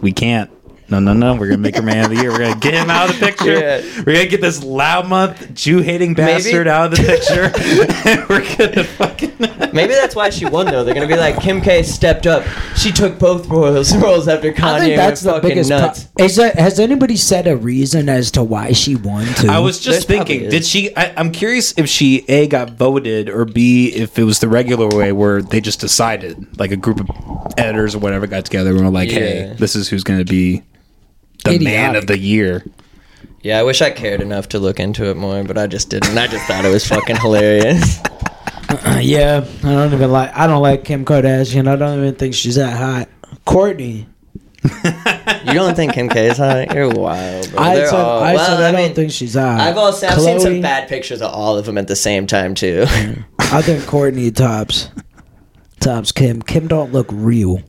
we 0.00 0.12
can't. 0.12 0.50
No, 0.92 0.98
no, 0.98 1.14
no. 1.14 1.34
We're 1.34 1.46
gonna 1.46 1.56
make 1.56 1.76
her 1.76 1.82
man 1.82 2.04
of 2.04 2.10
the 2.10 2.16
year. 2.22 2.30
We're 2.30 2.40
gonna 2.40 2.60
get 2.60 2.74
him 2.74 2.90
out 2.90 3.08
of 3.08 3.18
the 3.18 3.24
picture. 3.26 3.58
Yeah. 3.58 3.80
We're 4.04 4.12
gonna 4.12 4.26
get 4.26 4.42
this 4.42 4.60
loudmouth 4.60 5.54
Jew 5.54 5.78
hating 5.78 6.12
bastard 6.12 6.68
out 6.68 6.92
of 6.92 6.98
the 6.98 7.02
picture. 7.02 7.50
and 8.10 8.28
we're 8.28 8.56
gonna 8.56 8.84
fucking." 8.84 9.32
Maybe 9.72 9.94
that's 9.94 10.14
why 10.14 10.28
she 10.28 10.44
won 10.44 10.66
though. 10.66 10.84
They're 10.84 10.92
gonna 10.92 11.06
be 11.06 11.16
like 11.16 11.40
Kim 11.40 11.62
K 11.62 11.82
stepped 11.82 12.26
up. 12.26 12.44
She 12.76 12.92
took 12.92 13.18
both 13.18 13.48
roles 13.48 13.96
roles 14.02 14.28
after 14.28 14.52
Kanye 14.52 14.64
I 14.64 14.80
think 14.80 14.96
that's 14.96 15.22
the 15.22 15.40
biggest. 15.40 15.70
nuts. 15.70 16.04
Pro- 16.14 16.26
is 16.26 16.36
there, 16.36 16.52
has 16.52 16.78
anybody 16.78 17.16
said 17.16 17.46
a 17.46 17.56
reason 17.56 18.10
as 18.10 18.30
to 18.32 18.42
why 18.42 18.72
she 18.72 18.94
won? 18.94 19.24
Too? 19.36 19.48
I 19.48 19.60
was 19.60 19.80
just 19.80 20.06
There's 20.08 20.26
thinking, 20.26 20.50
did 20.50 20.66
she? 20.66 20.94
I, 20.94 21.14
I'm 21.16 21.32
curious 21.32 21.72
if 21.78 21.88
she 21.88 22.26
a 22.28 22.46
got 22.48 22.72
voted 22.72 23.30
or 23.30 23.46
b 23.46 23.86
if 23.94 24.18
it 24.18 24.24
was 24.24 24.40
the 24.40 24.48
regular 24.48 24.88
way 24.94 25.12
where 25.12 25.40
they 25.40 25.62
just 25.62 25.80
decided, 25.80 26.58
like 26.58 26.70
a 26.70 26.76
group 26.76 27.00
of 27.00 27.08
editors 27.56 27.94
or 27.94 28.00
whatever 28.00 28.26
got 28.26 28.44
together 28.44 28.70
and 28.70 28.84
were 28.84 28.90
like, 28.90 29.10
"Hey, 29.10 29.54
this 29.58 29.74
is 29.74 29.88
who's 29.88 30.04
going 30.04 30.18
to 30.18 30.30
be 30.30 30.62
the 31.44 31.58
man 31.58 31.96
of 31.96 32.06
the 32.06 32.18
year." 32.18 32.64
Yeah, 33.42 33.58
I 33.58 33.64
wish 33.64 33.82
I 33.82 33.90
cared 33.90 34.20
enough 34.20 34.48
to 34.50 34.58
look 34.60 34.78
into 34.78 35.06
it 35.10 35.16
more, 35.16 35.42
but 35.42 35.58
I 35.58 35.66
just 35.66 35.90
didn't. 35.90 36.16
I 36.16 36.28
just 36.28 36.46
thought 36.46 36.64
it 36.64 36.68
was 36.72 36.86
fucking 36.86 37.16
hilarious. 37.16 37.98
Uh, 38.68 38.98
yeah, 39.02 39.44
I 39.64 39.72
don't 39.74 39.92
even 39.92 40.10
like. 40.10 40.34
I 40.34 40.46
don't 40.46 40.62
like 40.62 40.84
Kim 40.84 41.04
Kardashian. 41.04 41.68
I 41.68 41.76
don't 41.76 41.98
even 41.98 42.14
think 42.14 42.32
she's 42.32 42.54
that 42.54 42.74
hot. 42.74 43.08
Kourtney. 43.44 44.06
You 45.44 45.54
don't 45.54 45.74
think 45.74 45.92
Kim 45.92 46.08
K 46.08 46.28
is 46.28 46.38
hot? 46.38 46.72
You're 46.72 46.88
wild. 46.88 47.50
Bro. 47.50 47.62
I 47.62 47.74
They're 47.74 47.86
said, 47.88 47.98
all- 48.00 48.22
I, 48.22 48.34
well, 48.34 48.46
said 48.46 48.62
I, 48.62 48.72
don't 48.72 48.80
mean, 48.80 48.94
think 48.94 49.10
she's 49.10 49.34
hot. 49.34 49.60
I've 49.60 49.76
also 49.76 50.06
I've 50.06 50.20
seen 50.20 50.40
some 50.40 50.60
bad 50.62 50.88
pictures 50.88 51.20
of 51.20 51.32
all 51.32 51.58
of 51.58 51.66
them 51.66 51.76
at 51.76 51.88
the 51.88 51.96
same 51.96 52.26
time 52.26 52.54
too. 52.54 52.84
I 53.38 53.60
think 53.60 53.82
Kourtney 53.82 54.34
tops. 54.34 54.88
Tops 55.80 56.12
Kim. 56.12 56.40
Kim 56.40 56.68
don't 56.68 56.92
look 56.92 57.08
real. 57.10 57.60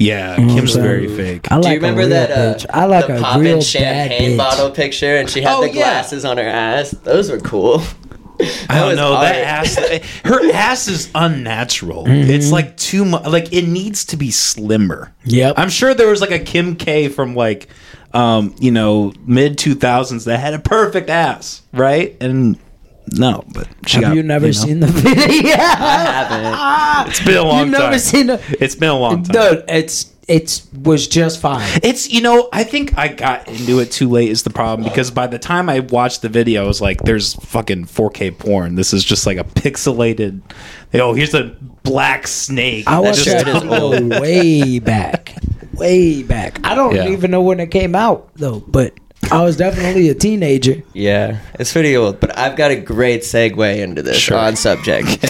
Yeah, 0.00 0.36
know 0.36 0.46
what 0.46 0.54
Kim's 0.56 0.76
I'm 0.76 0.82
very 0.82 1.08
fake. 1.14 1.52
I 1.52 1.56
like 1.56 1.62
Do 1.64 1.68
you 1.70 1.74
remember 1.76 2.06
that? 2.08 2.30
Uh. 2.30 2.66
I 2.72 2.86
like 2.86 3.06
the 3.06 3.18
a 3.18 3.20
poppin' 3.20 3.42
real 3.42 3.60
champagne 3.60 4.30
bitch. 4.32 4.36
bottle 4.38 4.70
picture, 4.70 5.16
and 5.16 5.28
she 5.28 5.42
had 5.42 5.54
Oh, 5.54 5.60
the 5.60 5.68
yeah. 5.68 5.74
glasses 5.74 6.24
on 6.24 6.38
her 6.38 6.48
ass. 6.48 6.90
Those 7.04 7.30
were 7.30 7.38
cool. 7.40 7.82
I 8.70 8.78
don't 8.78 8.96
know 8.96 9.12
art. 9.12 9.24
that 9.26 9.36
ass. 9.36 9.76
Her 10.24 10.50
ass 10.52 10.88
is 10.88 11.10
unnatural. 11.14 12.06
Mm-hmm. 12.06 12.30
It's 12.30 12.50
like 12.50 12.76
too 12.78 13.04
much. 13.04 13.26
Like 13.26 13.52
it 13.52 13.66
needs 13.68 14.06
to 14.06 14.16
be 14.16 14.30
slimmer. 14.30 15.14
Yep. 15.26 15.54
I'm 15.58 15.68
sure 15.68 15.92
there 15.92 16.08
was 16.08 16.22
like 16.22 16.30
a 16.30 16.38
Kim 16.38 16.76
K 16.76 17.08
from 17.10 17.34
like, 17.34 17.68
um, 18.14 18.54
you 18.58 18.70
know, 18.70 19.12
mid 19.26 19.58
2000s 19.58 20.24
that 20.24 20.40
had 20.40 20.54
a 20.54 20.58
perfect 20.58 21.10
ass, 21.10 21.60
right? 21.74 22.16
And 22.22 22.58
no, 23.12 23.44
but 23.52 23.68
she 23.86 23.96
Have 23.96 24.02
got, 24.04 24.16
you 24.16 24.22
never 24.22 24.46
know, 24.46 24.52
seen 24.52 24.80
the 24.80 24.86
video? 24.86 25.52
I 25.58 26.04
haven't. 26.04 26.40
Ah! 26.54 27.06
It's 27.08 27.24
been 27.24 27.36
a 27.36 27.42
long 27.42 27.66
You've 27.66 27.74
time. 27.74 27.82
never 27.82 27.98
seen 27.98 28.26
the. 28.28 28.56
it's 28.60 28.74
been 28.74 28.90
a 28.90 28.98
long 28.98 29.22
time. 29.24 29.34
No, 29.34 29.62
it's 29.68 30.12
it's 30.28 30.68
was 30.72 31.08
just 31.08 31.40
fine. 31.40 31.80
It's 31.82 32.08
you 32.10 32.20
know 32.20 32.48
I 32.52 32.62
think 32.62 32.96
I 32.96 33.08
got 33.08 33.48
into 33.48 33.80
it 33.80 33.90
too 33.90 34.08
late 34.08 34.28
is 34.30 34.42
the 34.44 34.50
problem 34.50 34.88
because 34.88 35.10
by 35.10 35.26
the 35.26 35.38
time 35.40 35.68
I 35.68 35.80
watched 35.80 36.22
the 36.22 36.28
video 36.28 36.62
I 36.62 36.66
was 36.66 36.80
like 36.80 37.02
there's 37.02 37.34
fucking 37.34 37.86
4K 37.86 38.38
porn 38.38 38.76
this 38.76 38.92
is 38.92 39.02
just 39.02 39.26
like 39.26 39.38
a 39.38 39.44
pixelated 39.44 40.40
oh 40.94 41.14
here's 41.14 41.34
a 41.34 41.56
black 41.82 42.28
snake 42.28 42.84
I 42.86 43.02
That's 43.02 43.18
watched 43.26 43.44
true, 43.44 43.52
that 43.52 43.96
it 43.96 44.12
is 44.14 44.20
way 44.20 44.78
back, 44.78 45.34
way 45.74 46.22
back. 46.22 46.60
I 46.64 46.76
don't 46.76 46.94
Yeah. 46.94 47.08
even 47.08 47.32
know 47.32 47.42
when 47.42 47.58
it 47.58 47.72
came 47.72 47.96
out 47.96 48.30
though, 48.36 48.60
but 48.60 48.92
I 49.30 49.42
was 49.42 49.56
definitely 49.56 50.08
a 50.08 50.14
teenager. 50.14 50.82
Yeah, 50.92 51.38
it's 51.58 51.72
pretty 51.72 51.96
old, 51.96 52.18
but 52.20 52.36
I've 52.36 52.56
got 52.56 52.70
a 52.72 52.76
great 52.76 53.20
segue 53.20 53.78
into 53.78 54.02
this 54.02 54.16
Sure. 54.18 54.36
on 54.38 54.56
subject. 54.56 55.24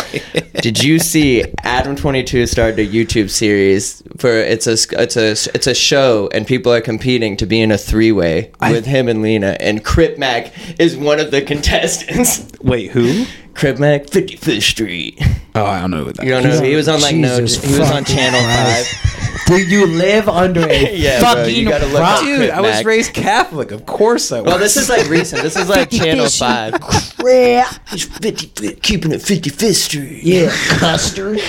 Did 0.63 0.83
you 0.83 0.99
see 0.99 1.45
Adam 1.65 1.97
Twenty 1.97 2.23
Two 2.23 2.47
started 2.47 2.79
a 2.79 2.87
YouTube 2.87 3.29
series 3.31 4.03
for 4.17 4.31
it's 4.31 4.67
a 4.67 4.73
it's 5.03 5.17
a 5.17 5.31
it's 5.55 5.67
a 5.67 5.75
show 5.75 6.29
and 6.33 6.47
people 6.47 6.73
are 6.73 6.81
competing 6.81 7.37
to 7.39 7.47
be 7.47 7.61
in 7.61 7.71
a 7.73 7.79
three 7.79 8.13
way 8.13 8.53
with 8.61 8.87
him 8.87 9.09
and 9.09 9.23
Lena 9.23 9.57
and 9.61 9.85
Crip 9.85 10.19
Mac 10.19 10.53
is 10.79 10.97
one 10.97 11.19
of 11.21 11.31
the 11.31 11.43
contestants. 11.43 12.47
wait 12.63 12.91
who 12.91 13.25
Crip 13.55 13.79
Mac, 13.79 14.09
Fifty 14.09 14.37
Fifth 14.37 14.63
Street. 14.65 15.19
oh 15.55 15.65
I 15.65 15.81
don't 15.81 15.91
know 15.91 16.05
who 16.05 16.13
that 16.13 16.25
You 16.25 16.31
don't 16.31 16.47
is. 16.47 16.61
know 16.61 16.67
he 16.67 16.75
was 16.77 16.89
on 16.89 17.01
like 17.01 17.15
no 17.17 17.41
Jesus 17.41 17.63
he 17.65 17.79
was 17.79 17.91
on 17.91 18.05
fucking 18.05 18.17
Channel 18.17 18.41
Christ. 18.41 18.95
Five. 18.97 19.47
Do 19.47 19.57
you 19.59 19.87
live 19.87 20.29
under 20.29 20.61
a 20.69 20.95
Yeah, 20.97 21.19
bro, 21.21 21.35
fucking 21.35 21.55
you 21.57 21.69
gotta 21.69 21.87
look 21.87 22.01
rock? 22.01 22.19
up 22.19 22.25
Dude, 22.25 22.51
I 22.51 22.61
was 22.61 22.71
Mac. 22.71 22.87
raised 22.87 23.13
Catholic. 23.15 23.73
Of 23.73 23.85
course 23.87 24.31
I 24.31 24.41
was. 24.41 24.47
Well, 24.47 24.59
this 24.59 24.77
is 24.77 24.89
like 24.89 25.09
recent. 25.09 25.43
This 25.43 25.57
is 25.57 25.69
like 25.69 25.91
Channel 25.91 26.29
5. 26.29 26.81
Crap. 26.81 27.75
It's 27.93 28.05
50, 28.05 28.77
keeping 28.77 29.11
it 29.13 29.21
55th 29.21 29.75
Street. 29.75 30.23
Yeah, 30.23 30.51
custard. 30.79 31.41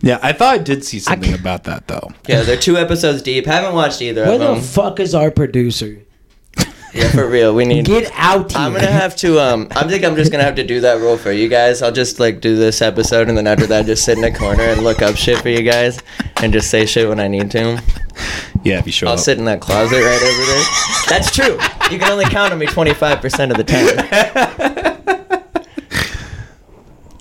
yeah, 0.00 0.18
I 0.22 0.32
thought 0.32 0.54
I 0.54 0.58
did 0.58 0.84
see 0.84 0.98
something 1.00 1.34
about 1.34 1.64
that 1.64 1.88
though. 1.88 2.10
Yeah, 2.28 2.42
they're 2.42 2.56
two 2.56 2.76
episodes 2.76 3.22
deep. 3.22 3.46
Haven't 3.46 3.74
watched 3.74 4.00
either 4.00 4.24
Where 4.24 4.34
of 4.34 4.40
the 4.40 4.54
them. 4.54 4.62
fuck 4.62 5.00
is 5.00 5.14
our 5.14 5.30
producer? 5.30 6.02
Yeah, 6.94 7.10
for 7.10 7.28
real. 7.28 7.54
We 7.54 7.64
need. 7.64 7.84
Get 7.86 8.10
out 8.14 8.52
here. 8.52 8.60
I'm 8.60 8.72
gonna 8.72 8.86
have 8.86 9.14
to. 9.16 9.38
Um, 9.40 9.68
I 9.72 9.86
think 9.86 10.04
I'm 10.04 10.16
just 10.16 10.30
gonna 10.32 10.44
have 10.44 10.56
to 10.56 10.64
do 10.64 10.80
that 10.80 11.00
role 11.00 11.16
for 11.16 11.32
you 11.32 11.48
guys. 11.48 11.82
I'll 11.82 11.92
just 11.92 12.18
like 12.20 12.40
do 12.40 12.56
this 12.56 12.80
episode, 12.82 13.28
and 13.28 13.36
then 13.36 13.46
after 13.46 13.66
that, 13.66 13.86
just 13.86 14.04
sit 14.04 14.18
in 14.18 14.24
a 14.24 14.32
corner 14.34 14.62
and 14.62 14.82
look 14.82 15.02
up 15.02 15.16
shit 15.16 15.38
for 15.40 15.48
you 15.48 15.62
guys, 15.62 16.00
and 16.42 16.52
just 16.52 16.70
say 16.70 16.86
shit 16.86 17.08
when 17.08 17.20
I 17.20 17.28
need 17.28 17.50
to. 17.52 17.82
Yeah, 18.64 18.78
if 18.78 18.86
you 18.86 18.92
show 18.92 19.06
I'll 19.06 19.12
up. 19.14 19.18
sit 19.20 19.38
in 19.38 19.44
that 19.44 19.60
closet 19.60 19.94
right 19.96 20.22
over 20.22 20.44
there. 20.46 20.64
That's 21.08 21.30
true. 21.34 21.54
You 21.92 21.98
can 21.98 22.10
only 22.10 22.24
count 22.24 22.52
on 22.52 22.58
me 22.58 22.66
25% 22.66 23.50
of 23.50 23.56
the 23.56 23.64
time. 23.64 24.98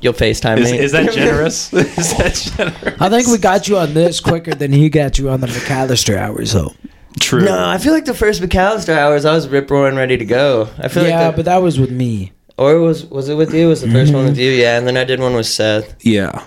You'll 0.01 0.13
FaceTime 0.13 0.59
Is, 0.59 0.71
me. 0.71 0.77
is 0.79 0.91
that 0.91 1.11
generous? 1.13 1.73
is 1.73 2.17
that 2.17 2.51
generous? 2.55 3.01
I 3.01 3.09
think 3.09 3.27
we 3.27 3.37
got 3.39 3.67
you 3.67 3.77
on 3.77 3.93
this 3.93 4.19
quicker 4.19 4.53
than 4.53 4.71
he 4.71 4.89
got 4.89 5.17
you 5.17 5.29
on 5.29 5.41
the 5.41 5.47
McAllister 5.47 6.15
hours, 6.17 6.53
though. 6.53 6.73
True. 7.19 7.43
No, 7.43 7.67
I 7.67 7.77
feel 7.77 7.93
like 7.93 8.05
the 8.05 8.13
first 8.13 8.41
McAllister 8.41 8.95
hours, 8.95 9.25
I 9.25 9.33
was 9.33 9.47
rip 9.47 9.69
roaring 9.71 9.95
ready 9.95 10.17
to 10.17 10.25
go. 10.25 10.69
I 10.77 10.87
feel 10.87 11.05
Yeah, 11.07 11.27
like, 11.27 11.35
the, 11.35 11.37
but 11.37 11.45
that 11.45 11.61
was 11.61 11.79
with 11.79 11.91
me. 11.91 12.31
or 12.57 12.79
was 12.79 13.05
was 13.05 13.29
it 13.29 13.35
with 13.35 13.53
you? 13.53 13.67
Was 13.67 13.81
the 13.81 13.87
1st 13.87 14.13
one 14.13 14.25
with 14.25 14.33
mm-hmm. 14.33 14.41
you? 14.41 14.51
Yeah, 14.51 14.77
and 14.77 14.87
then 14.87 14.97
I 14.97 15.03
did 15.03 15.19
one 15.19 15.33
with 15.33 15.47
Seth. 15.47 15.95
Yeah. 16.05 16.43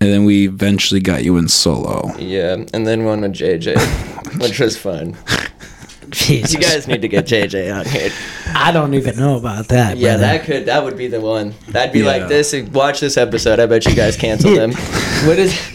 And 0.00 0.10
then 0.10 0.24
we 0.24 0.46
eventually 0.48 1.00
got 1.00 1.24
you 1.24 1.36
in 1.36 1.48
solo. 1.48 2.16
Yeah, 2.16 2.64
and 2.72 2.86
then 2.86 3.04
one 3.04 3.20
with 3.20 3.34
JJ, 3.34 3.76
which 4.40 4.60
was 4.60 4.76
fun. 4.76 5.16
You 6.26 6.42
guys 6.42 6.88
need 6.88 7.02
to 7.02 7.08
get 7.08 7.26
JJ 7.26 7.72
on 7.72 7.86
here. 7.86 8.10
I 8.54 8.72
don't 8.72 8.94
even 8.94 9.16
know 9.16 9.36
about 9.36 9.68
that. 9.68 9.96
Yeah, 9.96 10.16
brother. 10.16 10.20
that 10.38 10.44
could 10.44 10.66
that 10.66 10.84
would 10.84 10.96
be 10.96 11.06
the 11.08 11.20
one. 11.20 11.54
That'd 11.68 11.92
be 11.92 12.00
Yeah. 12.00 12.06
like 12.06 12.28
this. 12.28 12.54
Watch 12.72 13.00
this 13.00 13.16
episode. 13.16 13.60
I 13.60 13.66
bet 13.66 13.86
you 13.86 13.94
guys 13.94 14.16
cancel 14.16 14.54
them. 14.54 14.72
What 15.20 15.38
is 15.38 15.52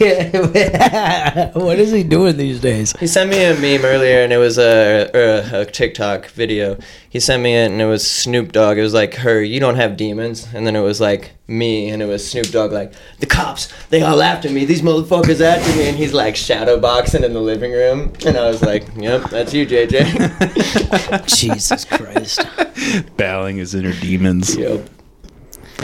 what 1.54 1.78
is 1.78 1.92
he 1.92 2.02
doing 2.02 2.36
these 2.36 2.58
days? 2.58 2.92
He 2.98 3.06
sent 3.06 3.30
me 3.30 3.44
a 3.44 3.54
meme 3.54 3.84
earlier, 3.84 4.22
and 4.22 4.32
it 4.32 4.38
was 4.38 4.58
a, 4.58 5.08
a, 5.14 5.60
a 5.60 5.64
TikTok 5.64 6.26
video. 6.30 6.76
He 7.08 7.20
sent 7.20 7.44
me 7.44 7.54
it, 7.54 7.70
and 7.70 7.80
it 7.80 7.86
was 7.86 8.04
Snoop 8.04 8.50
Dogg. 8.50 8.76
It 8.76 8.82
was 8.82 8.92
like 8.92 9.14
her, 9.14 9.40
you 9.40 9.60
don't 9.60 9.76
have 9.76 9.96
demons, 9.96 10.48
and 10.52 10.66
then 10.66 10.74
it 10.74 10.80
was 10.80 11.00
like 11.00 11.30
me, 11.46 11.88
and 11.90 12.02
it 12.02 12.06
was 12.06 12.28
Snoop 12.28 12.48
Dogg 12.48 12.72
like 12.72 12.92
the 13.20 13.26
cops, 13.26 13.68
they 13.90 14.02
all 14.02 14.20
after 14.20 14.50
me. 14.50 14.64
These 14.64 14.82
motherfuckers 14.82 15.40
after 15.40 15.76
me, 15.76 15.88
and 15.90 15.96
he's 15.96 16.12
like 16.12 16.34
shadow 16.34 16.80
boxing 16.80 17.22
in 17.22 17.32
the 17.32 17.40
living 17.40 17.70
room, 17.70 18.12
and 18.26 18.36
I 18.36 18.48
was 18.48 18.62
like, 18.62 18.84
yep, 18.96 19.30
that's 19.30 19.54
you, 19.54 19.64
JJ. 19.64 21.26
Jesus 21.38 21.84
Christ. 21.84 22.44
Battling 23.16 23.58
his 23.58 23.74
inner 23.74 23.92
demons. 23.92 24.56
yep. 24.56 24.88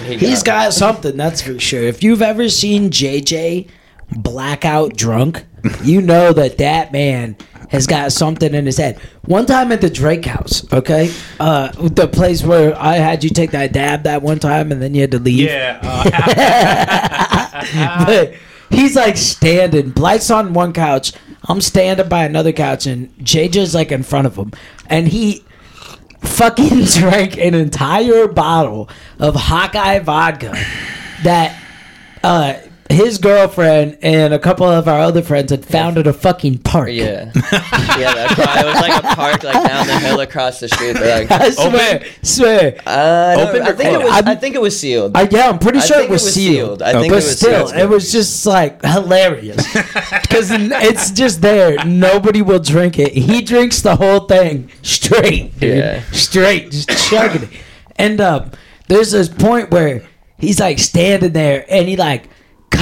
He 0.00 0.16
He's 0.16 0.42
got 0.42 0.72
something, 0.72 1.16
that's 1.16 1.42
for 1.42 1.58
sure. 1.58 1.82
If 1.82 2.02
you've 2.02 2.22
ever 2.22 2.49
seen 2.49 2.90
JJ 2.90 3.68
blackout 4.16 4.96
drunk, 4.96 5.44
you 5.82 6.00
know 6.00 6.32
that 6.32 6.58
that 6.58 6.92
man 6.92 7.37
has 7.70 7.87
got 7.87 8.12
something 8.12 8.54
in 8.54 8.66
his 8.66 8.76
head. 8.76 8.99
One 9.25 9.46
time 9.46 9.72
at 9.72 9.80
the 9.80 9.90
Drake 9.90 10.25
house, 10.26 10.70
okay? 10.72 11.12
Uh, 11.40 11.68
the 11.72 12.08
place 12.08 12.42
where 12.42 12.76
I 12.78 12.96
had 12.96 13.25
you 13.25 13.30
take 13.30 13.52
that 13.52 13.72
dab 13.72 14.02
that 14.02 14.22
one 14.22 14.38
time 14.38 14.72
and 14.72 14.82
then 14.82 14.94
you 14.94 15.02
had 15.02 15.11
to 15.12 15.18
leave. 15.18 15.49
Yeah. 15.49 15.78
uh, 15.82 18.04
but 18.06 18.34
he's 18.70 18.96
like 18.96 19.16
standing. 19.16 19.92
Blythe's 19.92 20.30
on 20.30 20.52
one 20.52 20.72
couch. 20.72 21.12
I'm 21.49 21.61
standing 21.61 22.08
by 22.08 22.25
another 22.25 22.52
couch, 22.52 22.87
and 22.87 23.08
JJ's 23.18 23.75
like 23.75 23.90
in 23.90 24.02
front 24.02 24.26
of 24.26 24.37
him, 24.37 24.52
and 24.87 25.08
he 25.08 25.44
fucking 26.23 26.85
drank 26.85 27.37
an 27.38 27.55
entire 27.55 28.29
bottle 28.29 28.88
of 29.19 29.35
Hawkeye 29.35 29.99
vodka 30.00 30.55
that 31.23 31.61
uh, 32.25 32.55
his 32.92 33.18
girlfriend 33.18 33.99
and 34.02 34.32
a 34.34 34.38
couple 34.38 34.66
of 34.66 34.87
our 34.87 35.00
other 35.00 35.22
friends 35.22 35.50
had 35.50 35.64
found 35.64 35.99
at 35.99 36.06
a 36.06 36.12
fucking 36.12 36.58
park. 36.58 36.90
Yeah, 36.90 37.30
yeah, 37.34 38.14
that's 38.14 38.38
why 38.38 38.61
it 38.61 38.64
was 38.66 38.75
like 38.80 39.02
a 39.04 39.06
park, 39.16 39.42
like 39.42 39.66
down 39.68 39.87
the 39.87 39.99
hill 39.99 40.20
across 40.20 40.61
the 40.61 40.68
street. 40.68 40.92
They're 40.92 41.20
like, 41.26 41.30
I 41.30 41.50
swear, 41.50 42.04
swear. 42.22 42.76
uh, 42.87 43.34
no, 43.37 43.49
Open 43.49 43.62
I 43.62 43.72
think 43.72 43.92
it 43.94 43.99
was. 44.04 44.12
I'm- 44.12 44.28
I 44.28 44.34
think 44.37 44.54
it 44.54 44.61
was 44.61 44.78
sealed. 44.78 45.16
I, 45.16 45.22
yeah, 45.30 45.49
I'm 45.49 45.58
pretty 45.58 45.78
I 45.78 45.82
sure 45.87 45.96
think 45.99 46.11
it 46.11 46.12
was, 46.12 46.34
sealed. 46.34 46.82
I 46.82 46.92
think 46.92 47.04
but 47.08 47.12
it 47.12 47.14
was 47.16 47.37
still, 47.38 47.66
sealed. 47.68 47.80
it 47.80 47.88
was 47.88 48.12
just 48.12 48.46
like 48.46 48.82
hilarious 48.84 49.56
because 50.22 50.50
it's 50.52 51.11
just 51.11 51.40
there. 51.42 51.84
Nobody 51.84 52.42
will 52.42 52.58
drink 52.61 52.99
it. 52.99 53.12
He 53.12 53.42
drinks 53.42 53.82
the 53.82 53.96
whole 53.96 54.20
thing 54.20 54.70
straight, 54.82 55.58
dude. 55.58 55.78
Yeah. 55.78 56.02
Straight, 56.12 56.70
just 56.70 56.88
chugging 57.11 57.42
it. 57.44 57.50
And 57.96 58.20
um, 58.20 58.50
there's 58.88 59.12
this 59.12 59.28
point 59.28 59.70
where 59.70 60.02
he's 60.38 60.58
like 60.61 60.78
standing 60.78 61.32
there 61.32 61.64
and 61.68 61.88
he 61.88 61.96
like 61.96 62.28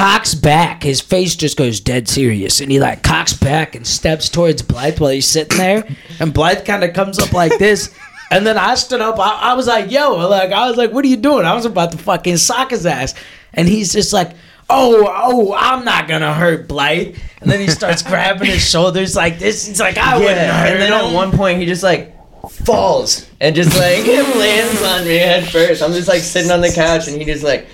cocks 0.01 0.35
back. 0.35 0.83
His 0.83 1.01
face 1.03 1.37
just 1.37 1.59
goes 1.59 1.79
dead 1.79 2.09
serious, 2.09 2.61
and 2.61 2.71
he 2.73 2.81
like 2.81 3.03
cocks 3.03 3.35
back 3.35 3.75
and 3.75 3.87
steps 3.87 4.31
towards 4.31 4.63
Blythe 4.63 4.99
while 4.99 5.11
he's 5.11 5.27
sitting 5.27 5.59
there. 5.59 5.87
And 6.19 6.33
Blythe 6.33 6.65
kind 6.65 6.83
of 6.83 6.95
comes 6.95 7.19
up 7.19 7.33
like 7.33 7.59
this. 7.59 7.95
And 8.31 8.47
then 8.47 8.57
I 8.57 8.77
stood 8.77 9.01
up. 9.03 9.19
I, 9.19 9.51
I 9.51 9.55
was 9.55 9.67
like, 9.67 9.91
"Yo!" 9.91 10.17
Like 10.29 10.53
I 10.53 10.69
was 10.69 10.79
like, 10.79 10.93
"What 10.93 11.05
are 11.05 11.09
you 11.09 11.17
doing?" 11.19 11.45
I 11.45 11.55
was 11.55 11.67
about 11.67 11.93
to 11.93 11.99
fucking 11.99 12.39
sock 12.39 12.71
his 12.71 12.87
ass. 12.87 13.15
And 13.53 13.69
he's 13.69 13.93
just 13.93 14.13
like, 14.13 14.31
"Oh, 14.71 15.05
oh, 15.15 15.55
I'm 15.55 15.85
not 15.85 16.09
gonna 16.09 16.33
hurt 16.33 16.67
Blythe." 16.67 17.17
And 17.43 17.51
then 17.51 17.61
he 17.61 17.69
starts 17.69 18.03
grabbing 18.11 18.47
his 18.49 18.67
shoulders 18.67 19.15
like 19.15 19.39
this. 19.39 19.67
He's 19.67 19.81
like, 19.81 19.99
"I 19.99 20.17
wouldn't 20.17 20.37
Yeah, 20.37 20.61
hurt 20.63 20.73
and 20.73 20.81
then 20.81 20.93
him." 20.93 21.09
at 21.11 21.15
one 21.15 21.33
point 21.33 21.59
he 21.59 21.67
just 21.67 21.83
like 21.83 22.15
falls 22.51 23.29
and 23.41 23.55
just 23.55 23.77
like 23.77 24.07
lands 24.07 24.83
on 24.83 25.05
me 25.05 25.17
head 25.17 25.49
first. 25.49 25.83
I'm 25.83 25.93
just 25.93 26.09
like 26.09 26.21
sitting 26.21 26.51
on 26.51 26.61
the 26.61 26.71
couch 26.71 27.09
and 27.09 27.17
he 27.17 27.25
just 27.25 27.45
like, 27.45 27.67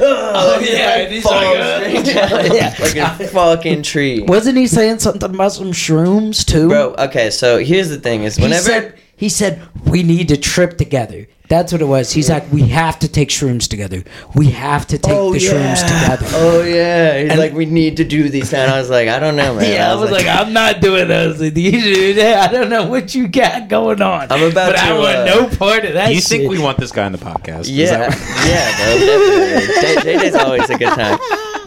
oh 0.00 0.60
yeah, 0.60 0.72
yeah, 0.72 0.96
and 0.96 1.12
he's 1.12 1.22
falls 1.22 1.34
like, 1.34 1.58
uh, 1.58 1.78
straight 1.78 2.14
down 2.14 2.30
yeah. 2.54 2.74
like 2.80 2.96
a 2.96 3.28
fucking 3.28 3.82
tree. 3.82 4.22
Wasn't 4.22 4.56
he 4.56 4.66
saying 4.66 5.00
something 5.00 5.22
about 5.30 5.52
some 5.52 5.72
shrooms 5.72 6.44
too? 6.44 6.68
Bro, 6.68 6.94
okay, 6.98 7.30
so 7.30 7.58
here's 7.58 7.88
the 7.88 7.98
thing: 7.98 8.24
is 8.24 8.36
he 8.36 8.42
whenever 8.42 8.62
said 8.62 8.98
he 9.20 9.28
said 9.28 9.60
we 9.84 10.02
need 10.02 10.28
to 10.28 10.36
trip 10.38 10.78
together. 10.78 11.26
That's 11.48 11.72
what 11.72 11.82
it 11.82 11.86
was. 11.86 12.12
He's 12.12 12.30
like, 12.30 12.44
we 12.52 12.62
have 12.68 13.00
to 13.00 13.08
take 13.08 13.28
shrooms 13.28 13.68
together. 13.68 14.04
We 14.36 14.46
have 14.52 14.86
to 14.86 14.98
take 14.98 15.32
the 15.32 15.38
shrooms 15.38 15.82
together. 15.82 16.26
Oh 16.36 16.62
yeah, 16.62 17.18
he's 17.20 17.30
And- 17.32 17.38
like, 17.40 17.52
we 17.52 17.66
need 17.66 17.96
to 17.98 18.04
do 18.04 18.28
these. 18.28 18.54
And 18.54 18.70
I 18.70 18.78
was 18.78 18.88
like, 18.88 19.08
I 19.08 19.18
don't 19.18 19.34
know, 19.34 19.54
man. 19.56 19.70
yeah, 19.70 19.92
I 19.92 19.96
was 19.96 20.10
like, 20.12 20.26
I'm 20.26 20.52
not 20.52 20.80
doing 20.80 21.08
those 21.08 21.38
with 21.40 21.54
dude. 21.56 22.18
I 22.20 22.46
don't 22.50 22.70
know 22.70 22.86
what 22.88 23.14
you 23.16 23.26
got 23.28 23.68
going 23.68 24.00
on. 24.00 24.30
I'm 24.30 24.44
about 24.44 24.66
to 24.68 24.72
but 24.72 24.78
I 24.78 24.88
to, 24.90 24.94
want 24.94 25.16
uh, 25.16 25.24
no 25.24 25.56
part 25.56 25.84
of 25.84 25.94
that. 25.94 26.06
Do 26.08 26.14
you 26.14 26.20
shit. 26.20 26.28
think 26.30 26.50
we 26.50 26.58
want 26.60 26.78
this 26.78 26.92
guy 26.92 27.04
on 27.04 27.12
the 27.12 27.18
podcast? 27.18 27.62
Is 27.62 27.70
Yeah, 27.72 28.08
that- 28.08 28.14
yeah, 28.48 30.02
bro, 30.04 30.20
JJ's 30.22 30.34
always 30.36 30.70
a 30.70 30.78
good 30.78 30.94
time, 30.94 31.18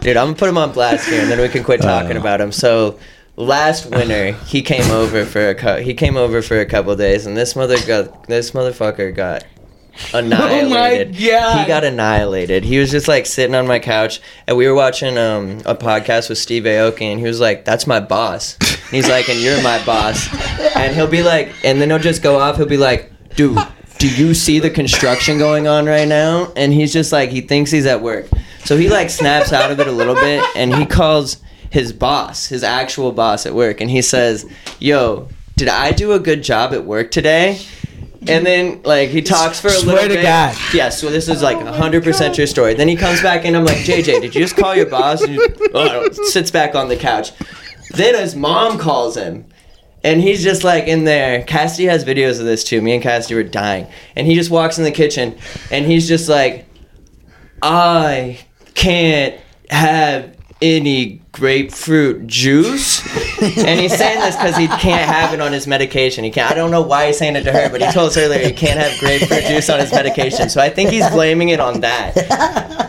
dude. 0.01 0.15
I'm 0.17 0.27
gonna 0.27 0.37
put 0.37 0.47
him 0.49 0.57
on 0.57 0.71
blast 0.71 1.09
here, 1.09 1.21
and 1.21 1.29
then 1.29 1.39
we 1.41 1.49
can 1.49 1.63
quit 1.63 1.81
talking 1.81 2.15
Uh. 2.17 2.21
about 2.21 2.39
him. 2.39 2.51
So, 2.53 2.99
last 3.35 3.85
winter, 3.87 4.33
he 4.47 4.61
came 4.61 4.89
over 4.91 5.25
for 5.25 5.49
a 5.49 5.55
cou- 5.55 5.81
he 5.81 5.93
came 5.93 6.17
over 6.17 6.41
for 6.41 6.59
a 6.59 6.65
couple 6.65 6.95
days, 6.95 7.25
and 7.25 7.35
this 7.35 7.55
mother 7.55 7.77
got 7.85 8.27
this 8.27 8.51
motherfucker 8.51 9.13
got 9.15 9.45
annihilated. 10.13 11.15
Oh 11.19 11.29
God. 11.29 11.59
He 11.61 11.67
got 11.67 11.83
annihilated. 11.83 12.63
He 12.63 12.79
was 12.79 12.91
just 12.91 13.07
like 13.07 13.25
sitting 13.25 13.55
on 13.55 13.67
my 13.67 13.79
couch, 13.79 14.21
and 14.47 14.57
we 14.57 14.67
were 14.67 14.73
watching 14.75 15.17
um, 15.17 15.61
a 15.65 15.75
podcast 15.75 16.29
with 16.29 16.37
Steve 16.37 16.63
Aoki, 16.63 17.03
and 17.03 17.19
he 17.19 17.25
was 17.25 17.39
like, 17.39 17.65
"That's 17.65 17.87
my 17.87 17.99
boss." 17.99 18.57
And 18.59 18.91
he's 18.91 19.09
like, 19.09 19.29
"And 19.29 19.39
you're 19.39 19.61
my 19.61 19.83
boss," 19.85 20.27
and 20.75 20.95
he'll 20.95 21.07
be 21.07 21.23
like, 21.23 21.53
and 21.63 21.79
then 21.81 21.89
he'll 21.89 21.99
just 21.99 22.21
go 22.21 22.39
off. 22.39 22.57
He'll 22.57 22.65
be 22.65 22.77
like, 22.77 23.11
"Dude." 23.35 23.57
Do 23.99 24.09
you 24.09 24.33
see 24.33 24.59
the 24.59 24.69
construction 24.69 25.37
going 25.37 25.65
on 25.65 25.85
right 25.85 26.07
now? 26.07 26.51
And 26.57 26.73
he's 26.73 26.91
just 26.91 27.13
like 27.13 27.29
he 27.29 27.39
thinks 27.39 27.71
he's 27.71 27.85
at 27.85 28.01
work. 28.01 28.27
So 28.65 28.75
he 28.75 28.89
like 28.89 29.09
snaps 29.09 29.53
out 29.53 29.71
of 29.71 29.79
it 29.79 29.87
a 29.87 29.91
little 29.93 30.15
bit 30.15 30.43
and 30.57 30.75
he 30.75 30.85
calls 30.85 31.37
his 31.73 31.91
boss, 31.91 32.45
his 32.45 32.63
actual 32.63 33.11
boss 33.11 33.47
at 33.47 33.55
work, 33.55 33.81
and 33.81 33.89
he 33.89 34.03
says, 34.03 34.45
Yo, 34.79 35.27
did 35.57 35.67
I 35.67 35.91
do 35.91 36.11
a 36.11 36.19
good 36.19 36.43
job 36.43 36.71
at 36.71 36.85
work 36.85 37.09
today? 37.09 37.59
And 38.27 38.45
then 38.45 38.83
like 38.83 39.09
he 39.09 39.23
talks 39.23 39.59
for 39.59 39.69
a 39.69 39.71
Swear 39.71 39.95
little 39.95 40.09
bit. 40.09 40.21
Swear 40.21 40.51
to. 40.51 40.55
God. 40.55 40.57
Yeah, 40.71 40.89
so 40.89 41.09
this 41.09 41.27
is 41.27 41.41
like 41.41 41.57
100% 41.57 42.35
true 42.35 42.45
story. 42.45 42.75
Then 42.75 42.87
he 42.87 42.95
comes 42.95 43.23
back 43.23 43.43
and 43.43 43.57
I'm 43.57 43.65
like, 43.65 43.79
JJ, 43.79 44.21
did 44.21 44.35
you 44.35 44.41
just 44.41 44.55
call 44.55 44.75
your 44.75 44.85
boss? 44.85 45.23
And 45.23 45.33
he 45.33 45.41
oh, 45.73 46.09
sits 46.11 46.51
back 46.51 46.75
on 46.75 46.89
the 46.89 46.95
couch. 46.95 47.31
Then 47.89 48.13
his 48.15 48.35
mom 48.35 48.77
calls 48.77 49.17
him. 49.17 49.47
And 50.03 50.21
he's 50.21 50.43
just 50.43 50.63
like 50.63 50.85
in 50.85 51.05
there. 51.05 51.43
Cassidy 51.43 51.85
has 51.85 52.05
videos 52.05 52.39
of 52.39 52.45
this 52.45 52.63
too. 52.63 52.83
Me 52.83 52.93
and 52.93 53.01
Cassidy 53.01 53.33
were 53.33 53.43
dying. 53.43 53.87
And 54.15 54.27
he 54.27 54.35
just 54.35 54.51
walks 54.51 54.77
in 54.77 54.83
the 54.83 54.91
kitchen 54.91 55.39
and 55.71 55.85
he's 55.87 56.07
just 56.07 56.29
like, 56.29 56.67
I 57.63 58.39
can't 58.75 59.41
have 59.71 60.32
any 60.63 61.21
grapefruit 61.33 62.25
juice. 62.25 63.01
and 63.41 63.79
he's 63.79 63.95
saying 63.95 64.19
this 64.21 64.35
because 64.37 64.55
he 64.55 64.67
can't 64.67 65.07
have 65.09 65.33
it 65.33 65.41
on 65.41 65.51
his 65.51 65.67
medication. 65.67 66.23
He 66.23 66.31
can't. 66.31 66.49
I 66.49 66.55
don't 66.55 66.71
know 66.71 66.81
why 66.81 67.07
he's 67.07 67.17
saying 67.17 67.35
it 67.35 67.43
to 67.43 67.51
her, 67.51 67.69
but 67.69 67.81
he 67.81 67.91
told 67.91 68.07
us 68.07 68.17
earlier 68.17 68.39
he 68.39 68.53
can't 68.53 68.79
have 68.79 68.97
grapefruit 68.99 69.43
juice 69.43 69.69
on 69.69 69.79
his 69.81 69.91
medication. 69.91 70.49
So 70.49 70.61
I 70.61 70.69
think 70.69 70.89
he's 70.89 71.07
blaming 71.09 71.49
it 71.49 71.59
on 71.59 71.81
that. 71.81 72.17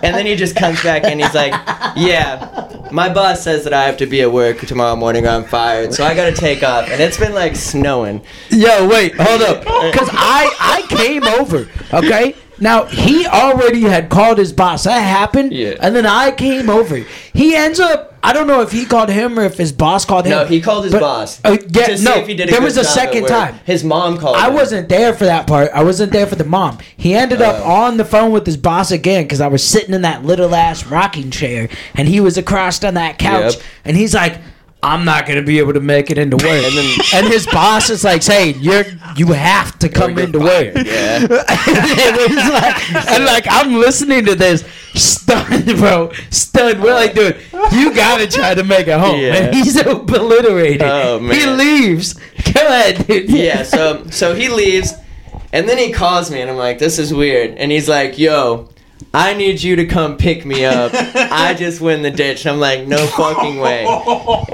And 0.05 0.15
then 0.15 0.25
he 0.25 0.37
just 0.37 0.55
comes 0.55 0.83
back 0.83 1.05
and 1.05 1.21
he's 1.21 1.35
like, 1.35 1.53
"Yeah, 1.97 2.69
my 2.93 3.13
boss 3.13 3.43
says 3.43 3.65
that 3.65 3.73
I 3.73 3.85
have 3.85 3.97
to 3.97 4.07
be 4.07 4.23
at 4.23 4.31
work 4.31 4.59
tomorrow 4.61 4.95
morning 4.95 5.27
or 5.27 5.31
I'm 5.31 5.45
fired, 5.45 5.93
so 5.93 6.05
I 6.05 6.15
gotta 6.15 6.33
take 6.35 6.63
off. 6.63 6.89
And 6.89 7.01
it's 7.01 7.19
been 7.19 7.35
like 7.35 7.57
snowing. 7.57 8.23
Yo, 8.51 8.87
wait, 8.87 9.15
hold 9.17 9.43
up. 9.43 9.61
Because 9.61 10.09
I, 10.13 10.55
I 10.61 10.87
came 10.97 11.25
over, 11.25 11.69
okay? 11.93 12.37
Now, 12.61 12.85
he 12.85 13.27
already 13.27 13.83
had 13.83 14.09
called 14.09 14.39
his 14.39 14.53
boss. 14.53 14.85
That 14.85 15.01
happened. 15.01 15.53
Yeah. 15.53 15.75
And 15.81 15.95
then 15.95 16.07
I 16.07 16.31
came 16.31 16.71
over. 16.71 16.97
He 17.33 17.55
ends 17.57 17.81
up, 17.81 18.17
I 18.23 18.33
don't 18.33 18.47
know 18.47 18.61
if 18.63 18.71
he 18.71 18.87
called 18.87 19.09
him 19.11 19.39
or 19.39 19.43
if 19.43 19.57
his 19.59 19.73
boss 19.73 20.05
called 20.05 20.25
him. 20.27 20.31
No, 20.31 20.45
he 20.47 20.61
called 20.61 20.85
his 20.85 20.93
but- 20.93 21.01
boss. 21.01 21.41
Uh, 21.45 21.57
yeah, 21.69 21.87
to 21.87 21.99
see 21.99 22.05
no, 22.05 22.15
if 22.17 22.27
he 22.29 22.35
did 22.35 22.49
a 22.49 22.53
there 22.53 22.63
was 22.63 22.77
a 22.77 22.85
second 22.85 23.27
time. 23.27 23.59
His 23.65 23.83
mom 23.85 24.19
called. 24.19 24.37
I 24.37 24.49
him. 24.49 24.55
wasn't 24.55 24.89
there 24.89 25.13
for 25.15 25.25
that 25.25 25.47
part. 25.47 25.71
I 25.75 25.83
wasn't 25.83 26.13
there 26.13 26.27
for 26.27 26.37
the 26.37 26.45
mom. 26.45 26.79
He 26.97 27.15
ended 27.15 27.43
up 27.43 27.57
Oh. 27.65 27.71
on 27.71 27.97
the 27.97 28.05
phone 28.05 28.31
with 28.33 28.47
his 28.47 28.57
boss 28.57 28.91
again 28.93 29.25
because 29.25 29.41
I 29.41 29.49
was 29.49 29.63
sitting 29.67 29.95
in 29.95 30.03
that 30.03 30.25
little 30.25 30.55
ass 30.55 30.87
rocking 30.87 31.31
chair 31.31 31.69
and 31.95 32.09
he 32.09 32.21
was 32.21 32.39
across 32.39 32.83
on 32.85 32.95
that 32.95 33.19
couch 33.19 33.55
Yep. 33.55 33.63
and 33.85 33.97
he's 33.97 34.15
like, 34.15 34.39
"I'm 34.85 35.05
not 35.05 35.27
gonna 35.27 35.43
be 35.43 35.59
able 35.59 35.73
to 35.73 35.81
make 35.81 36.11
it 36.11 36.19
into 36.19 36.37
work." 36.37 36.63
And 36.65 36.77
then- 36.77 36.99
and 37.15 37.27
his 37.27 37.47
boss 37.47 37.91
is 37.91 38.05
like, 38.05 38.23
"Saying 38.23 38.57
you're 38.61 38.85
you 39.17 39.29
have 39.33 39.79
to 39.81 39.89
come 39.89 40.19
into 40.19 40.39
work." 40.41 40.75
Yeah. 40.77 41.19
and, 41.21 42.49
like, 42.53 42.93
and 43.11 43.25
like 43.25 43.47
I'm 43.51 43.75
listening 43.75 44.25
to 44.27 44.35
this 44.35 44.65
stunned, 44.95 45.67
bro, 45.79 46.13
stunned. 46.31 46.83
We're 46.83 46.95
like, 46.95 47.15
dude, 47.15 47.37
you 47.73 47.95
gotta 47.95 48.27
try 48.29 48.55
to 48.55 48.63
make 48.65 48.87
it 48.87 48.99
home. 48.99 49.19
Yeah. 49.21 49.35
And 49.35 49.55
he's 49.55 49.77
obliterated. 49.85 50.83
Oh, 50.83 51.19
man. 51.21 51.35
He 51.35 51.47
leaves. 51.47 52.15
Go 52.53 52.67
ahead, 52.67 53.07
dude. 53.07 53.29
yeah. 53.31 53.63
So 53.65 54.07
so 54.11 54.35
he 54.35 54.49
leaves, 54.49 54.93
and 55.53 55.69
then 55.69 55.79
he 55.79 55.91
calls 55.93 56.31
me, 56.31 56.41
and 56.41 56.51
I'm 56.51 56.57
like, 56.57 56.79
this 56.79 56.99
is 56.99 57.13
weird. 57.13 57.53
And 57.59 57.73
he's 57.73 57.89
like, 57.89 58.19
yo. 58.19 58.69
I 59.15 59.35
need 59.35 59.63
you 59.63 59.77
to 59.77 59.87
come 59.87 60.17
pick 60.17 60.45
me 60.45 60.65
up. 60.65 60.93
I 60.95 61.55
just 61.59 61.81
went 61.81 61.99
in 61.99 62.03
the 62.03 62.17
ditch. 62.17 62.47
I'm 62.47 62.59
like, 62.59 62.87
no 62.87 63.07
fucking 63.07 63.59
way. 63.59 63.85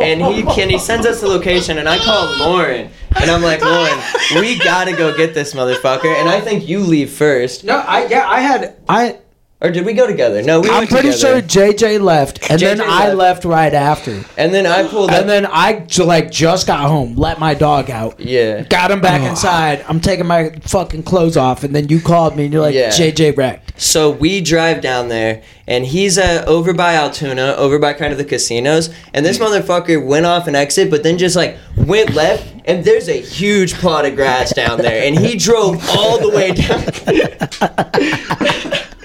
And 0.00 0.22
he 0.22 0.42
can 0.42 0.68
he 0.68 0.78
sends 0.78 1.06
us 1.06 1.20
the 1.20 1.28
location, 1.28 1.78
and 1.78 1.88
I 1.88 1.98
call 1.98 2.26
Lauren, 2.38 2.90
and 3.20 3.30
I'm 3.30 3.42
like, 3.42 3.62
Lauren, 3.62 3.98
we 4.36 4.58
gotta 4.58 4.92
go 4.92 5.16
get 5.16 5.34
this 5.34 5.54
motherfucker. 5.54 6.14
And 6.14 6.28
I 6.28 6.40
think 6.40 6.68
you 6.68 6.80
leave 6.80 7.10
first, 7.10 7.64
No, 7.64 7.78
I 7.78 8.06
yeah, 8.06 8.28
I 8.28 8.40
had 8.40 8.76
I. 8.88 9.18
or 9.62 9.70
did 9.70 9.84
we 9.86 9.92
go 9.94 10.06
together? 10.06 10.42
No, 10.42 10.60
we 10.60 10.68
I'm 10.68 10.78
went 10.78 10.90
pretty 10.90 11.10
together. 11.12 11.40
sure 11.48 11.72
JJ 11.72 12.00
left, 12.00 12.50
and 12.50 12.60
then 12.60 12.78
JJ 12.78 12.84
I 12.86 13.06
left. 13.12 13.16
left 13.16 13.44
right 13.46 13.74
after. 13.74 14.24
And 14.36 14.52
then 14.54 14.66
I 14.66 14.86
pulled 14.86 15.10
up. 15.10 15.16
And 15.20 15.28
then 15.28 15.46
I 15.46 15.86
like 16.04 16.30
just 16.30 16.66
got 16.66 16.80
home, 16.88 17.14
let 17.16 17.38
my 17.38 17.54
dog 17.54 17.90
out, 17.90 18.20
yeah. 18.20 18.62
got 18.62 18.90
him 18.90 19.00
back 19.00 19.22
oh. 19.22 19.26
inside. 19.30 19.84
I'm 19.88 20.00
taking 20.00 20.26
my 20.26 20.50
fucking 20.62 21.02
clothes 21.04 21.36
off, 21.36 21.64
and 21.64 21.74
then 21.74 21.88
you 21.88 22.00
called 22.00 22.36
me, 22.36 22.44
and 22.44 22.52
you're 22.52 22.62
like, 22.62 22.74
Yeah. 22.74 22.90
JJ 22.90 23.36
wrecked. 23.36 23.69
So 23.80 24.10
we 24.10 24.42
drive 24.42 24.82
down 24.82 25.08
there, 25.08 25.42
and 25.66 25.86
he's 25.86 26.18
uh, 26.18 26.44
over 26.46 26.74
by 26.74 26.96
Altoona, 26.96 27.54
over 27.56 27.78
by 27.78 27.94
kind 27.94 28.12
of 28.12 28.18
the 28.18 28.26
casinos. 28.26 28.94
And 29.14 29.24
this 29.24 29.38
motherfucker 29.38 30.04
went 30.04 30.26
off 30.26 30.46
an 30.46 30.54
exit, 30.54 30.90
but 30.90 31.02
then 31.02 31.16
just 31.16 31.34
like 31.34 31.56
went 31.78 32.12
left, 32.14 32.46
and 32.66 32.84
there's 32.84 33.08
a 33.08 33.18
huge 33.18 33.72
plot 33.72 34.04
of 34.04 34.16
grass 34.16 34.52
down 34.52 34.76
there, 34.82 35.02
and 35.02 35.18
he 35.18 35.34
drove 35.34 35.82
all 35.96 36.20
the 36.20 36.28
way 36.28 36.52
down. 36.52 36.82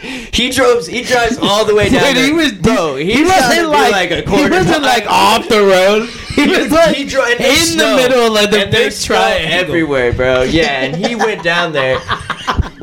he 0.33 0.51
drove. 0.51 0.85
He 0.85 1.03
drives 1.03 1.37
all 1.37 1.63
the 1.63 1.73
way 1.73 1.87
down. 1.87 2.13
Dude, 2.13 2.17
there. 2.17 2.25
he 2.25 2.33
was 2.33 2.51
bro. 2.51 2.97
He, 2.97 3.13
He 3.13 3.23
was 3.23 3.31
wasn't 3.31 3.69
like, 3.69 3.91
like 3.93 4.11
a 4.11 4.29
he 4.29 4.49
wasn't 4.49 4.83
like 4.83 5.05
off 5.07 5.47
the 5.47 5.61
road. 5.61 6.09
He 6.35 6.47
was 6.47 6.69
like 6.69 6.97
he 6.97 7.05
drove 7.05 7.29
in 7.29 7.77
the 7.77 7.93
middle 7.95 8.35
of 8.37 8.51
the 8.51 8.63
and 8.63 8.71
big 8.71 8.91
snow 8.91 9.37
everywhere, 9.39 10.11
bro. 10.11 10.43
Yeah, 10.43 10.81
and 10.81 10.93
he 10.93 11.15
went 11.15 11.43
down 11.43 11.71
there. 11.71 11.97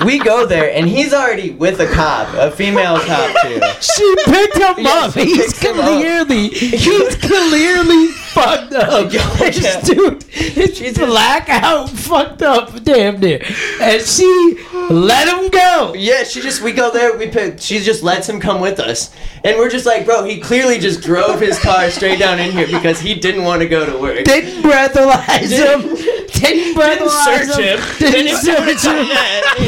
We 0.06 0.18
go 0.18 0.46
there, 0.46 0.72
and 0.72 0.88
he's 0.88 1.12
already 1.12 1.50
with 1.50 1.78
a 1.83 1.93
cop, 1.93 2.33
a 2.35 2.51
female 2.51 2.99
cop 3.01 3.35
too. 3.43 3.61
She 3.81 4.15
picked 4.25 4.57
him 4.57 4.75
Yeah, 4.85 4.91
up. 5.07 5.15
He's 5.15 5.59
him 5.59 5.79
up. 5.79 5.85
clearly, 5.87 6.49
he's 6.49 7.17
clearly 7.17 8.07
fucked 8.09 8.73
up. 8.75 9.12
Yo, 9.12 9.21
yeah. 9.47 9.81
dude, 9.83 10.25
she's 10.33 10.97
blackout, 10.99 11.91
fucked 11.91 12.43
up, 12.43 12.83
damn 12.85 13.21
near, 13.21 13.43
and 13.81 14.01
she 14.03 14.57
let 14.91 15.29
him 15.29 15.51
go. 15.51 15.95
Yeah, 15.97 16.25
she 16.25 16.41
just 16.41 16.62
we 16.62 16.73
go 16.73 16.91
there. 16.91 17.17
We 17.17 17.29
pick, 17.29 17.61
she 17.61 17.81
just 17.81 18.03
lets 18.03 18.29
him 18.29 18.41
come 18.41 18.61
with 18.61 18.81
us, 18.81 19.15
and 19.45 19.59
we're 19.59 19.71
just 19.71 19.87
like, 19.87 20.05
bro, 20.07 20.25
he 20.25 20.41
clearly 20.41 20.79
just 20.79 21.03
drove 21.03 21.41
his 21.41 21.59
car 21.59 21.91
straight 21.91 22.19
down 22.19 22.39
in 22.39 22.53
here 22.53 22.67
because 22.67 23.01
he 23.01 23.15
didn't 23.15 23.45
want 23.45 23.62
to 23.62 23.69
go 23.69 23.85
to 23.85 23.99
work. 23.99 24.25
Didn't 24.25 24.62
breathalyze 24.62 25.49
Didn't- 25.49 25.97
him. 25.97 25.97
Didn't 26.43 26.75
breathalyze 26.75 27.45
search 27.47 27.57
him. 27.61 27.99
Didn't 27.99 28.43
Didn't 28.45 28.77
search 28.77 28.85
him. 28.85 29.07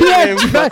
Yeah, 0.02 0.68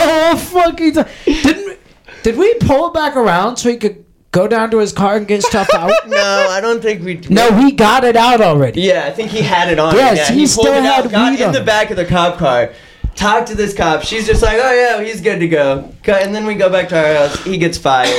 Oh 0.00 0.36
fucking! 0.36 0.94
time. 0.94 1.08
Didn't 1.24 1.78
did 2.22 2.36
we 2.36 2.54
pull 2.54 2.90
back 2.90 3.16
around 3.16 3.56
so 3.56 3.70
he 3.70 3.76
could 3.76 4.04
go 4.32 4.46
down 4.46 4.70
to 4.70 4.78
his 4.78 4.92
car 4.92 5.16
and 5.16 5.26
get 5.26 5.42
stuff 5.42 5.68
out? 5.72 5.90
No, 6.08 6.48
I 6.50 6.60
don't 6.60 6.82
think 6.82 7.04
we. 7.04 7.20
No, 7.28 7.52
he 7.52 7.72
got 7.72 8.02
it 8.02 8.16
out 8.16 8.40
already. 8.40 8.80
Yeah, 8.82 9.04
I 9.06 9.12
think 9.12 9.30
he 9.30 9.42
had 9.42 9.70
it 9.70 9.78
on. 9.78 9.94
Yes, 9.94 10.16
yeah, 10.16 10.34
he 10.34 10.40
he, 10.40 10.46
still 10.46 10.72
it 10.72 10.84
out, 10.84 11.02
had 11.02 11.10
got 11.10 11.30
weed 11.30 11.40
in 11.40 11.48
on 11.48 11.52
the 11.52 11.62
back 11.62 11.90
of 11.90 11.96
the 11.96 12.04
cop 12.04 12.38
car. 12.38 12.72
Talked 13.14 13.48
to 13.48 13.54
this 13.54 13.74
cop. 13.74 14.02
She's 14.02 14.26
just 14.26 14.42
like, 14.42 14.58
oh 14.60 14.72
yeah, 14.72 15.02
he's 15.02 15.20
good 15.20 15.38
to 15.40 15.48
go. 15.48 15.92
And 16.06 16.34
then 16.34 16.46
we 16.46 16.54
go 16.54 16.70
back 16.70 16.88
to 16.90 16.98
our 16.98 17.14
house. 17.28 17.44
He 17.44 17.58
gets 17.58 17.76
fired. 17.78 18.14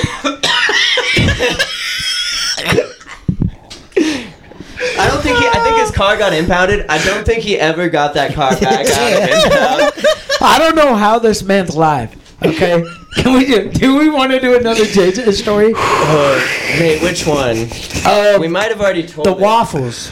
I 4.99 5.07
don't 5.07 5.21
think 5.21 5.37
he. 5.39 5.47
I 5.47 5.63
think 5.63 5.77
his 5.81 5.91
car 5.91 6.17
got 6.17 6.33
impounded. 6.33 6.85
I 6.87 7.03
don't 7.03 7.25
think 7.25 7.43
he 7.43 7.57
ever 7.57 7.89
got 7.89 8.13
that 8.13 8.33
car 8.33 8.51
back 8.59 8.85
out 8.87 9.13
of 9.13 9.93
impound. 9.93 10.05
I 10.41 10.57
don't 10.59 10.75
know 10.75 10.95
how 10.95 11.19
this 11.19 11.43
man's 11.43 11.75
live. 11.75 12.15
Okay, 12.43 12.81
can 13.17 13.33
we 13.33 13.45
do? 13.45 13.69
Do 13.69 13.97
we 13.97 14.09
want 14.09 14.31
to 14.31 14.39
do 14.39 14.55
another 14.57 14.85
JJ 14.85 15.33
story? 15.33 15.73
Oh, 15.75 16.47
wait, 16.79 17.01
which 17.01 17.27
one? 17.27 17.67
Um, 18.05 18.39
We 18.39 18.47
might 18.47 18.69
have 18.69 18.79
already 18.79 19.05
told 19.05 19.25
the 19.27 19.31
it. 19.31 19.39
waffles 19.39 20.11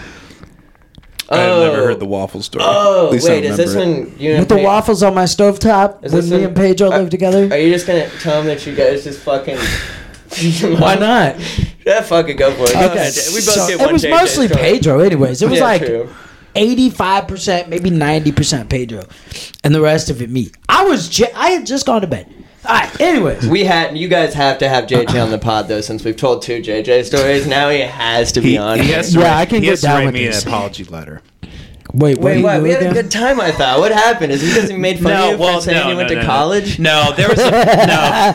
I've 1.30 1.40
Oh. 1.52 1.60
never 1.62 1.78
heard 1.86 2.00
the 2.00 2.06
waffle 2.06 2.42
story. 2.42 2.64
Oh 2.68 3.08
At 3.08 3.12
least 3.14 3.28
I 3.28 3.32
wait, 3.32 3.44
is 3.46 3.58
this 3.58 3.74
remember 3.76 4.00
it. 4.02 4.10
when 4.12 4.20
you 4.20 4.30
and 4.32 4.40
with 4.40 4.50
the 4.50 4.56
Pa- 4.58 4.62
waffles 4.64 5.04
on 5.04 5.14
my 5.14 5.24
stovetop 5.26 6.04
Is 6.06 6.12
when 6.14 6.22
this 6.22 6.32
me 6.32 6.38
when- 6.38 6.46
and 6.48 6.56
Pedro 6.56 6.92
uh, 6.92 6.98
lived 7.00 7.12
together. 7.12 7.48
Are 7.52 7.58
you 7.58 7.72
just 7.74 7.86
gonna 7.88 8.10
tell 8.22 8.40
him 8.42 8.48
that 8.48 8.66
you 8.66 8.74
guys 8.76 9.04
just 9.04 9.20
fucking? 9.20 9.58
Why 10.80 10.96
not? 10.96 11.36
Yeah, 11.86 12.02
fucking 12.02 12.36
go 12.36 12.52
for 12.52 12.64
it. 12.66 12.74
Go 12.74 12.80
Okay, 12.82 12.98
ahead. 12.98 13.14
We 13.30 13.36
both 13.36 13.44
so 13.44 13.66
get 13.68 13.80
it 13.88 13.94
was 13.94 14.04
JJ 14.04 14.10
mostly 14.10 14.48
story. 14.50 14.62
Pedro, 14.62 15.00
anyways. 15.00 15.42
It 15.42 15.50
was 15.50 15.60
Yeah, 15.60 15.64
like 15.64 15.86
true. 15.86 16.10
Eighty-five 16.58 17.28
percent, 17.28 17.70
maybe 17.70 17.90
ninety 17.90 18.32
percent 18.32 18.70
Pedro, 18.70 19.04
and 19.64 19.74
the 19.74 19.82
rest 19.82 20.10
of 20.10 20.22
it 20.22 20.30
me. 20.30 20.52
I 20.68 20.84
was, 20.86 21.08
j- 21.10 21.32
I 21.34 21.50
had 21.52 21.66
just 21.66 21.86
gone 21.86 22.02
to 22.02 22.08
bed. 22.08 22.34
All 22.68 22.74
right. 22.76 23.00
Anyways, 23.02 23.48
We 23.48 23.64
had 23.64 23.98
you 23.98 24.08
guys 24.10 24.34
have 24.34 24.58
to 24.58 24.68
have 24.68 24.86
JJ 24.88 25.24
on 25.24 25.32
the 25.32 25.38
pod 25.38 25.68
though, 25.70 25.80
since 25.82 26.04
we've 26.04 26.18
told 26.18 26.42
two 26.42 26.62
JJ 26.62 27.06
stories. 27.06 27.48
Now 27.48 27.70
he 27.70 27.80
has 27.80 28.32
to 28.34 28.42
be 28.42 28.52
He, 28.52 28.58
on. 28.58 28.80
he 28.80 28.90
has 28.92 29.14
to 29.14 29.20
Yeah, 29.20 29.26
write, 29.28 29.38
I 29.42 29.46
can 29.46 29.56
he 29.58 29.62
get 29.62 29.70
has 29.72 29.82
to 29.82 29.88
down 29.88 29.96
write 30.00 30.06
with 30.08 30.14
me 30.16 30.26
this. 30.26 30.42
an 30.44 30.50
apology 30.50 30.84
letter. 30.84 31.22
Wait, 31.98 32.18
Wait, 32.18 32.42
what? 32.44 32.56
what? 32.56 32.64
We 32.64 32.70
had 32.72 32.80
do 32.82 32.90
a 32.90 32.94
good 32.94 33.12
time. 33.12 33.40
I 33.42 33.52
thought. 33.52 33.80
What 33.80 33.92
happened? 33.92 34.32
Is 34.32 34.44
it 34.44 34.54
because 34.54 34.70
he 34.70 34.78
made 34.78 35.00
fun 35.00 35.12
of 35.14 35.32
you 35.32 35.38
for 35.38 35.62
saying 35.62 35.90
you 35.90 35.96
went 35.96 36.10
to 36.10 36.24
college? 36.24 36.80
No, 36.80 37.12
there 37.16 37.28
was 37.30 37.40
a 37.40 37.52
no, 37.52 38.34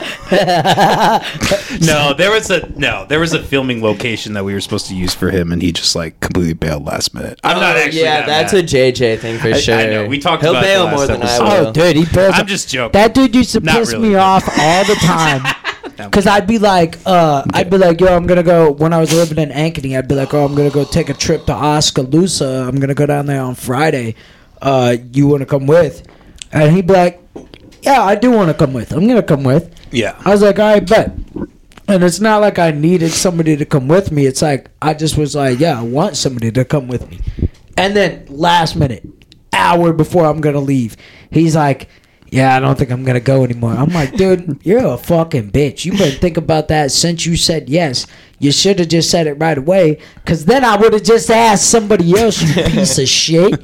no, 1.81 2.15
there 2.15 2.31
was 2.31 2.51
a 2.51 2.69
no, 2.79 3.07
there 3.07 3.21
was 3.21 3.33
a 3.33 3.43
filming 3.43 3.83
location 3.83 4.33
that 4.35 4.45
we 4.45 4.53
were 4.55 4.61
supposed 4.61 4.87
to 4.89 4.95
use 4.97 5.15
for 5.15 5.31
him, 5.31 5.53
and 5.53 5.63
he 5.63 5.73
just 5.73 5.95
like 5.97 6.19
completely 6.21 6.55
bailed 6.55 6.85
last 6.85 7.15
minute. 7.15 7.41
I'm 7.45 7.59
not 7.59 7.77
Oh, 7.77 7.81
actually. 7.81 8.03
Yeah, 8.03 8.27
that 8.27 8.27
that's 8.27 8.53
mad. 8.53 8.65
a 8.65 8.67
JJ 8.67 9.19
thing 9.19 9.39
for 9.39 9.49
I- 9.49 9.83
I 9.83 9.87
know. 9.87 10.07
We 10.07 10.19
talked 10.19 10.43
He'll 10.43 10.53
about 10.53 10.65
it 10.65 10.67
bail 10.67 10.89
more 10.89 10.99
last 10.99 11.09
than 11.09 11.23
I 11.23 11.25
episode. 11.25 11.45
will. 11.45 11.67
Oh, 11.69 11.73
dude, 11.73 11.97
he 11.97 12.05
bails. 12.15 12.35
I'm 12.37 12.47
just 12.47 12.69
joking. 12.69 12.93
That 12.93 13.15
dude 13.15 13.35
used 13.35 13.53
to 13.53 13.61
Not 13.61 13.77
piss 13.77 13.93
really, 13.93 14.09
me 14.11 14.15
but- 14.15 14.21
off 14.21 14.49
all 14.59 14.85
the 14.85 14.95
time. 14.97 15.43
Cause 16.11 16.27
I'd 16.27 16.47
be 16.47 16.59
like, 16.59 16.99
uh, 17.07 17.45
I'd 17.53 17.71
be 17.71 17.79
like, 17.79 18.01
yo, 18.01 18.09
I'm 18.15 18.27
gonna 18.27 18.43
go. 18.43 18.71
When 18.73 18.93
I 18.93 18.99
was 18.99 19.13
living 19.13 19.39
in 19.39 19.51
Ankeny, 19.51 19.97
I'd 19.99 20.09
be 20.09 20.15
like, 20.15 20.33
oh, 20.35 20.45
I'm 20.45 20.55
gonna 20.55 20.71
go 20.71 20.85
take 20.85 21.09
a 21.09 21.15
trip 21.15 21.47
to 21.47 21.53
Oskaloosa. 21.53 22.67
I'm 22.69 22.79
gonna 22.81 22.95
go 22.95 23.07
down 23.07 23.27
there 23.27 23.41
on 23.43 23.55
Friday. 23.55 24.15
Uh, 24.61 24.97
you 25.13 25.27
want 25.27 25.41
to 25.41 25.47
come 25.47 25.67
with? 25.67 26.07
And 26.53 26.75
he'd 26.75 26.87
be 26.87 26.93
like, 26.95 27.21
yeah, 27.83 28.03
I 28.03 28.15
do 28.15 28.31
want 28.31 28.49
to 28.49 28.55
come 28.55 28.73
with. 28.73 28.93
I'm 28.93 29.07
gonna 29.07 29.23
come 29.23 29.43
with. 29.43 29.75
yeah. 29.91 30.21
I 30.25 30.31
was 30.31 30.43
like, 30.43 30.59
all 30.59 30.73
right, 30.73 30.87
bet. 30.89 31.13
And 31.89 32.05
it's 32.05 32.21
not 32.21 32.41
like 32.41 32.59
I 32.59 32.71
needed 32.71 33.11
somebody 33.11 33.57
to 33.57 33.65
come 33.65 33.89
with 33.89 34.13
me. 34.13 34.27
It's 34.27 34.41
like 34.41 34.71
I 34.81 34.95
just 34.95 35.19
was 35.19 35.35
like, 35.35 35.59
yeah, 35.59 35.79
I 35.79 35.83
want 35.83 36.17
somebody 36.17 36.51
to 36.53 36.65
come 36.65 36.87
with 36.89 37.11
me. 37.11 37.21
And 37.77 37.97
then 37.97 38.27
last 38.29 38.77
minute, 38.77 39.05
hour 39.53 39.93
before 39.93 40.27
I'm 40.27 40.41
gonna 40.41 40.61
leave, 40.61 40.97
he's 41.31 41.57
like, 41.57 41.89
yeah, 42.33 42.57
I 42.57 42.61
don't 42.61 42.79
think 42.79 42.91
I'm 42.91 43.05
gonna 43.05 43.21
go 43.21 43.45
anymore. 43.45 43.73
I'm 43.73 43.91
like, 43.91 44.17
dude, 44.17 44.59
you're 44.65 44.87
a 44.87 44.97
fucking 44.97 45.51
bitch. 45.51 45.85
You 45.85 45.93
better 45.93 46.17
think 46.17 46.39
about 46.39 46.69
that 46.69 46.91
since 46.91 47.27
you 47.27 47.37
said 47.37 47.69
yes. 47.69 48.07
You 48.39 48.51
should 48.51 48.79
have 48.79 48.89
just 48.89 49.11
said 49.11 49.27
it 49.27 49.35
right 49.35 49.59
away, 49.59 50.01
cause 50.25 50.47
then 50.47 50.65
I 50.65 50.77
would 50.77 50.95
have 50.95 51.03
just 51.03 51.31
asked 51.31 51.69
somebody 51.69 52.19
else, 52.19 52.41
you 52.41 52.63
piece 52.71 52.99
of 52.99 53.07
shit. 53.07 53.61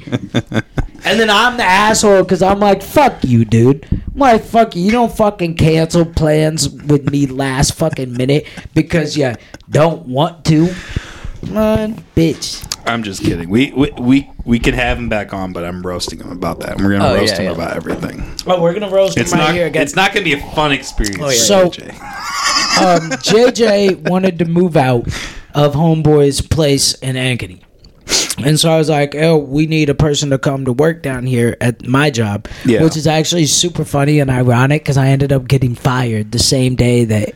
And 1.03 1.19
then 1.19 1.31
I'm 1.31 1.57
the 1.57 1.63
asshole 1.63 2.21
because 2.21 2.43
I'm 2.43 2.59
like, 2.59 2.83
fuck 2.83 3.23
you, 3.23 3.43
dude. 3.43 3.87
I'm 3.91 4.19
like, 4.19 4.43
fuck 4.43 4.75
you. 4.75 4.83
You 4.83 4.91
don't 4.91 5.11
fucking 5.11 5.55
cancel 5.55 6.05
plans 6.05 6.69
with 6.69 7.09
me 7.09 7.25
last 7.25 7.73
fucking 7.73 8.13
minute 8.13 8.45
because 8.75 9.17
you 9.17 9.33
don't 9.69 10.05
want 10.05 10.45
to. 10.45 10.65
Man, 11.49 12.03
bitch. 12.15 12.63
I'm 12.89 13.03
just 13.03 13.21
kidding. 13.23 13.49
We, 13.49 13.71
we 13.71 13.91
we 13.99 14.29
we 14.45 14.59
can 14.59 14.73
have 14.73 14.97
him 14.97 15.09
back 15.09 15.33
on, 15.33 15.53
but 15.53 15.63
I'm 15.63 15.81
roasting 15.81 16.19
him 16.19 16.31
about 16.31 16.59
that. 16.61 16.73
And 16.77 16.83
we're 16.85 16.93
gonna 16.97 17.09
Oh, 17.09 17.15
roast 17.15 17.33
yeah, 17.35 17.39
him 17.41 17.45
yeah. 17.45 17.51
about 17.63 17.75
everything. 17.75 18.23
Oh, 18.47 18.61
we're 18.61 18.73
gonna 18.73 18.89
roast 18.89 19.17
It's 19.17 19.31
him 19.31 19.39
right 19.39 19.45
not. 19.47 19.53
here 19.55 19.67
again. 19.67 19.81
It's 19.83 19.95
not 19.95 20.13
gonna 20.13 20.23
be 20.25 20.33
a 20.33 20.51
fun 20.53 20.71
experience. 20.71 21.19
Oh, 21.21 21.29
yeah. 21.29 21.37
So- 21.37 21.69
JJ. 21.69 21.89
um, 22.81 23.09
JJ 23.19 24.09
wanted 24.09 24.39
to 24.39 24.45
move 24.45 24.75
out 24.77 25.07
of 25.53 25.73
Homeboy's 25.73 26.41
place 26.41 26.93
in 26.95 27.15
Ankeny. 27.15 27.61
And 28.43 28.57
so 28.59 28.71
I 28.71 28.77
was 28.77 28.89
like, 28.89 29.15
oh, 29.15 29.37
we 29.37 29.67
need 29.67 29.89
a 29.89 29.93
person 29.95 30.29
to 30.29 30.37
come 30.39 30.63
to 30.65 30.71
work 30.73 31.03
down 31.03 31.25
here 31.25 31.57
at 31.59 31.85
my 31.85 32.09
job. 32.09 32.47
Yeah. 32.65 32.81
Which 32.83 32.95
is 32.95 33.05
actually 33.05 33.45
super 33.47 33.83
funny 33.83 34.19
and 34.19 34.31
ironic 34.31 34.81
because 34.83 34.97
I 34.97 35.07
ended 35.09 35.31
up 35.33 35.47
getting 35.47 35.75
fired 35.75 36.31
the 36.31 36.39
same 36.39 36.75
day 36.75 37.03
that 37.05 37.33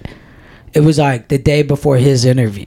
it 0.74 0.80
was 0.80 0.98
like 0.98 1.28
the 1.28 1.38
day 1.38 1.62
before 1.62 1.98
his 1.98 2.24
interview. 2.26 2.66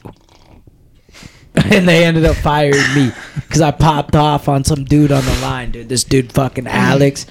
And 1.64 1.88
they 1.88 2.04
ended 2.04 2.24
up 2.24 2.36
firing 2.36 2.94
me 2.94 3.12
because 3.34 3.60
I 3.60 3.70
popped 3.70 4.14
off 4.14 4.48
on 4.48 4.62
some 4.62 4.84
dude 4.84 5.10
on 5.10 5.24
the 5.24 5.38
line, 5.40 5.72
dude. 5.72 5.88
This 5.88 6.04
dude, 6.04 6.32
fucking 6.32 6.66
Alex. 6.66 7.26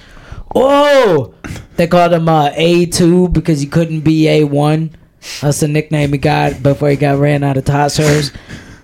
Oh, 0.54 1.34
they 1.76 1.86
called 1.86 2.12
him 2.12 2.28
uh, 2.28 2.50
A2 2.50 3.32
because 3.32 3.60
he 3.60 3.66
couldn't 3.66 4.00
be 4.00 4.24
A1. 4.24 4.92
That's 5.40 5.60
the 5.60 5.68
nickname 5.68 6.12
he 6.12 6.18
got 6.18 6.62
before 6.62 6.90
he 6.90 6.96
got 6.96 7.18
ran 7.18 7.42
out 7.42 7.56
of 7.56 7.64
tossers. 7.64 8.34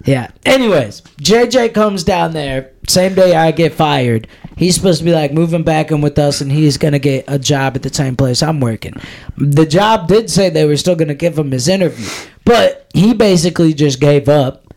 Yeah. 0.04 0.30
Anyways, 0.44 1.02
JJ 1.20 1.74
comes 1.74 2.04
down 2.04 2.32
there. 2.32 2.72
Same 2.88 3.14
day 3.14 3.34
I 3.36 3.52
get 3.52 3.72
fired. 3.72 4.26
He's 4.56 4.74
supposed 4.74 4.98
to 4.98 5.04
be 5.04 5.12
like 5.12 5.32
moving 5.32 5.62
back 5.62 5.90
in 5.90 6.00
with 6.00 6.18
us, 6.18 6.40
and 6.40 6.50
he's 6.50 6.76
gonna 6.76 6.98
get 6.98 7.24
a 7.28 7.38
job 7.38 7.76
at 7.76 7.82
the 7.82 7.92
same 7.92 8.16
place 8.16 8.42
I'm 8.42 8.60
working. 8.60 8.94
The 9.36 9.66
job 9.66 10.08
did 10.08 10.30
say 10.30 10.50
they 10.50 10.66
were 10.66 10.76
still 10.76 10.96
gonna 10.96 11.14
give 11.14 11.38
him 11.38 11.52
his 11.52 11.68
interview, 11.68 12.06
but 12.44 12.86
he 12.92 13.14
basically 13.14 13.72
just 13.72 14.00
gave 14.00 14.28
up, 14.28 14.71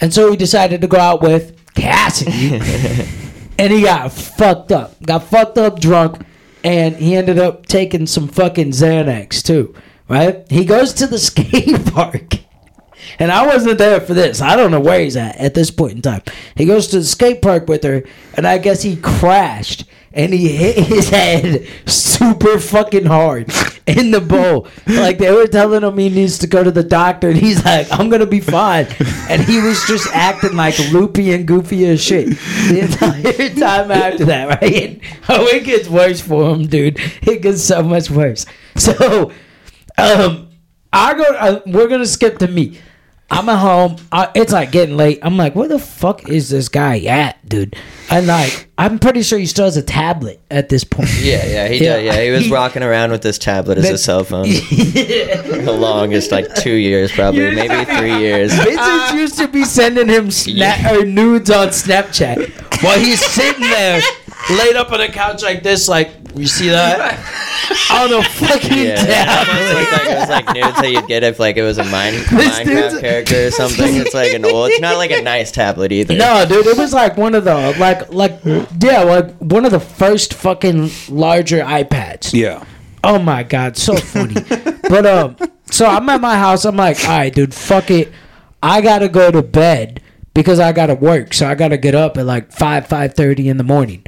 and 0.00 0.12
so 0.12 0.30
he 0.30 0.36
decided 0.36 0.80
to 0.80 0.86
go 0.86 0.98
out 0.98 1.22
with 1.22 1.56
Cassidy, 1.74 2.54
and 3.58 3.72
he 3.72 3.82
got 3.82 4.12
fucked 4.12 4.72
up, 4.72 5.00
got 5.02 5.24
fucked 5.24 5.58
up 5.58 5.80
drunk, 5.80 6.24
and 6.62 6.96
he 6.96 7.14
ended 7.16 7.38
up 7.38 7.66
taking 7.66 8.06
some 8.06 8.28
fucking 8.28 8.70
Xanax 8.70 9.42
too. 9.42 9.74
Right? 10.08 10.44
He 10.50 10.64
goes 10.64 10.92
to 10.94 11.06
the 11.06 11.18
skate 11.30 11.86
park. 11.92 12.34
And 13.18 13.30
I 13.30 13.46
wasn't 13.46 13.78
there 13.78 14.00
for 14.00 14.14
this. 14.14 14.40
I 14.40 14.56
don't 14.56 14.70
know 14.70 14.80
where 14.80 15.00
he's 15.00 15.16
at 15.16 15.36
at 15.36 15.54
this 15.54 15.70
point 15.70 15.92
in 15.92 16.02
time. 16.02 16.22
He 16.56 16.64
goes 16.64 16.88
to 16.88 16.98
the 16.98 17.04
skate 17.04 17.42
park 17.42 17.68
with 17.68 17.82
her, 17.84 18.02
and 18.34 18.46
I 18.46 18.58
guess 18.58 18.82
he 18.82 18.96
crashed 18.96 19.84
and 20.14 20.32
he 20.32 20.48
hit 20.56 20.76
his 20.86 21.10
head 21.10 21.66
super 21.86 22.58
fucking 22.58 23.04
hard 23.04 23.52
in 23.86 24.10
the 24.12 24.20
bowl. 24.20 24.68
Like 24.86 25.18
they 25.18 25.32
were 25.32 25.46
telling 25.46 25.82
him 25.82 25.98
he 25.98 26.08
needs 26.08 26.38
to 26.38 26.46
go 26.46 26.64
to 26.64 26.70
the 26.70 26.84
doctor, 26.84 27.28
and 27.28 27.36
he's 27.36 27.64
like, 27.64 27.88
"I'm 27.90 28.08
gonna 28.08 28.26
be 28.26 28.40
fine." 28.40 28.86
And 29.28 29.42
he 29.42 29.60
was 29.60 29.84
just 29.86 30.08
acting 30.12 30.54
like 30.54 30.78
loopy 30.92 31.32
and 31.32 31.46
goofy 31.46 31.86
as 31.86 32.02
shit 32.02 32.28
the 32.68 32.80
entire 32.80 33.50
time 33.50 33.90
after 33.90 34.24
that. 34.26 34.60
Right? 34.60 34.74
And, 34.74 35.00
oh, 35.28 35.46
it 35.46 35.64
gets 35.64 35.88
worse 35.88 36.20
for 36.20 36.50
him, 36.50 36.66
dude. 36.66 36.98
It 37.22 37.42
gets 37.42 37.62
so 37.62 37.82
much 37.82 38.10
worse. 38.10 38.46
So, 38.76 39.32
um, 39.98 40.48
I 40.92 41.14
go. 41.14 41.24
Uh, 41.24 41.60
we're 41.66 41.88
gonna 41.88 42.06
skip 42.06 42.38
to 42.38 42.48
me. 42.48 42.78
I'm 43.30 43.48
at 43.48 43.58
home. 43.58 43.96
I, 44.12 44.30
it's 44.34 44.52
like 44.52 44.70
getting 44.70 44.96
late. 44.96 45.18
I'm 45.22 45.36
like, 45.36 45.54
where 45.54 45.66
the 45.66 45.78
fuck 45.78 46.28
is 46.28 46.50
this 46.50 46.68
guy 46.68 47.00
at, 47.00 47.46
dude? 47.48 47.74
And 48.10 48.26
like, 48.26 48.68
I'm 48.76 48.98
pretty 48.98 49.22
sure 49.22 49.38
he 49.38 49.46
still 49.46 49.64
has 49.64 49.76
a 49.76 49.82
tablet 49.82 50.40
at 50.50 50.68
this 50.68 50.84
point. 50.84 51.08
Yeah, 51.20 51.44
yeah, 51.46 51.68
he 51.68 51.82
Yeah. 51.84 51.96
did. 51.96 52.04
Yeah, 52.04 52.22
he 52.22 52.30
was 52.30 52.50
rocking 52.50 52.82
around 52.82 53.10
with 53.10 53.22
this 53.22 53.38
tablet 53.38 53.78
as 53.78 53.84
That- 53.84 53.94
a 53.94 53.98
cell 53.98 54.24
phone. 54.24 54.42
the 54.48 55.76
longest, 55.76 56.30
like 56.32 56.54
two 56.54 56.74
years, 56.74 57.10
probably, 57.12 57.54
maybe 57.54 57.84
three 57.96 58.18
years. 58.18 58.52
Bitches 58.52 59.14
used 59.14 59.38
to 59.38 59.48
be 59.48 59.64
sending 59.64 60.08
him 60.08 60.28
sna- 60.28 60.92
or 61.00 61.04
nudes 61.04 61.50
on 61.50 61.68
Snapchat 61.68 62.82
while 62.82 62.98
he's 62.98 63.24
sitting 63.24 63.62
there, 63.62 64.00
laid 64.50 64.76
up 64.76 64.92
on 64.92 65.00
a 65.00 65.08
couch 65.08 65.42
like 65.42 65.62
this, 65.62 65.88
like 65.88 66.10
you 66.34 66.46
see 66.46 66.68
that 66.68 67.18
on 67.92 68.12
a 68.12 68.22
fucking 68.22 68.78
Yeah, 68.78 68.96
it 68.98 69.48
almost 69.48 69.74
looked 69.74 69.92
like 69.92 70.10
it 70.10 70.18
was 70.18 70.28
like 70.28 70.54
nudes 70.54 70.76
that 70.80 70.90
you'd 70.90 71.06
get 71.06 71.22
if 71.22 71.38
like 71.38 71.56
it 71.56 71.62
was 71.62 71.78
a 71.78 71.84
mine, 71.84 72.12
Minecraft 72.24 73.00
character 73.00 73.46
or 73.46 73.50
something. 73.50 73.94
It's 73.96 74.14
like 74.14 74.32
an 74.32 74.44
old. 74.44 74.70
It's 74.70 74.80
not 74.80 74.96
like 74.96 75.10
a 75.10 75.22
nice 75.22 75.50
tablet 75.50 75.92
either. 75.92 76.16
No, 76.16 76.44
dude, 76.46 76.66
it 76.66 76.76
was 76.76 76.92
like 76.92 77.16
one 77.16 77.34
of 77.34 77.44
the 77.44 77.76
like 77.78 78.12
like 78.12 78.40
yeah, 78.80 79.02
like 79.02 79.36
one 79.38 79.64
of 79.64 79.70
the 79.72 79.80
first 79.80 80.34
fucking 80.34 80.90
larger 81.08 81.60
iPads. 81.60 82.32
Yeah. 82.32 82.64
Oh 83.02 83.18
my 83.18 83.42
god, 83.42 83.76
so 83.76 83.96
funny. 83.96 84.34
but 84.88 85.06
um, 85.06 85.36
so 85.70 85.86
I'm 85.86 86.08
at 86.08 86.20
my 86.20 86.36
house. 86.36 86.64
I'm 86.64 86.76
like, 86.76 87.02
all 87.04 87.10
right, 87.18 87.34
dude, 87.34 87.54
fuck 87.54 87.90
it. 87.90 88.12
I 88.62 88.80
gotta 88.80 89.08
go 89.08 89.30
to 89.30 89.42
bed 89.42 90.00
because 90.32 90.58
I 90.58 90.72
gotta 90.72 90.94
work. 90.94 91.34
So 91.34 91.46
I 91.46 91.54
gotta 91.54 91.76
get 91.76 91.94
up 91.94 92.16
at 92.16 92.26
like 92.26 92.50
five 92.50 92.86
five 92.86 93.14
thirty 93.14 93.48
in 93.48 93.58
the 93.58 93.64
morning, 93.64 94.04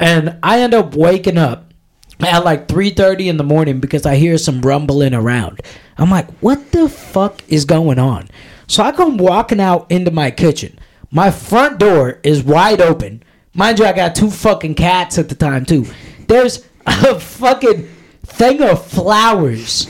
and 0.00 0.36
I 0.42 0.60
end 0.62 0.74
up 0.74 0.96
waking 0.96 1.38
up 1.38 1.72
at 2.20 2.44
like 2.44 2.66
three 2.66 2.90
thirty 2.90 3.28
in 3.28 3.36
the 3.36 3.44
morning 3.44 3.78
because 3.80 4.04
I 4.06 4.16
hear 4.16 4.36
some 4.38 4.60
rumbling 4.62 5.14
around. 5.14 5.60
I'm 5.96 6.10
like, 6.10 6.28
what 6.40 6.72
the 6.72 6.88
fuck 6.88 7.42
is 7.48 7.64
going 7.64 7.98
on? 8.00 8.28
So 8.66 8.82
I 8.82 8.92
come 8.92 9.16
walking 9.18 9.60
out 9.60 9.90
into 9.90 10.10
my 10.10 10.30
kitchen. 10.30 10.78
My 11.10 11.30
front 11.30 11.78
door 11.78 12.20
is 12.22 12.42
wide 12.42 12.80
open. 12.80 13.22
Mind 13.54 13.78
you, 13.78 13.84
I 13.84 13.92
got 13.92 14.14
two 14.14 14.30
fucking 14.30 14.76
cats 14.76 15.18
at 15.18 15.28
the 15.28 15.34
time 15.34 15.64
too. 15.64 15.86
There's 16.28 16.66
a 16.86 17.18
fucking 17.18 17.88
thing 18.24 18.62
of 18.62 18.86
flowers 18.86 19.88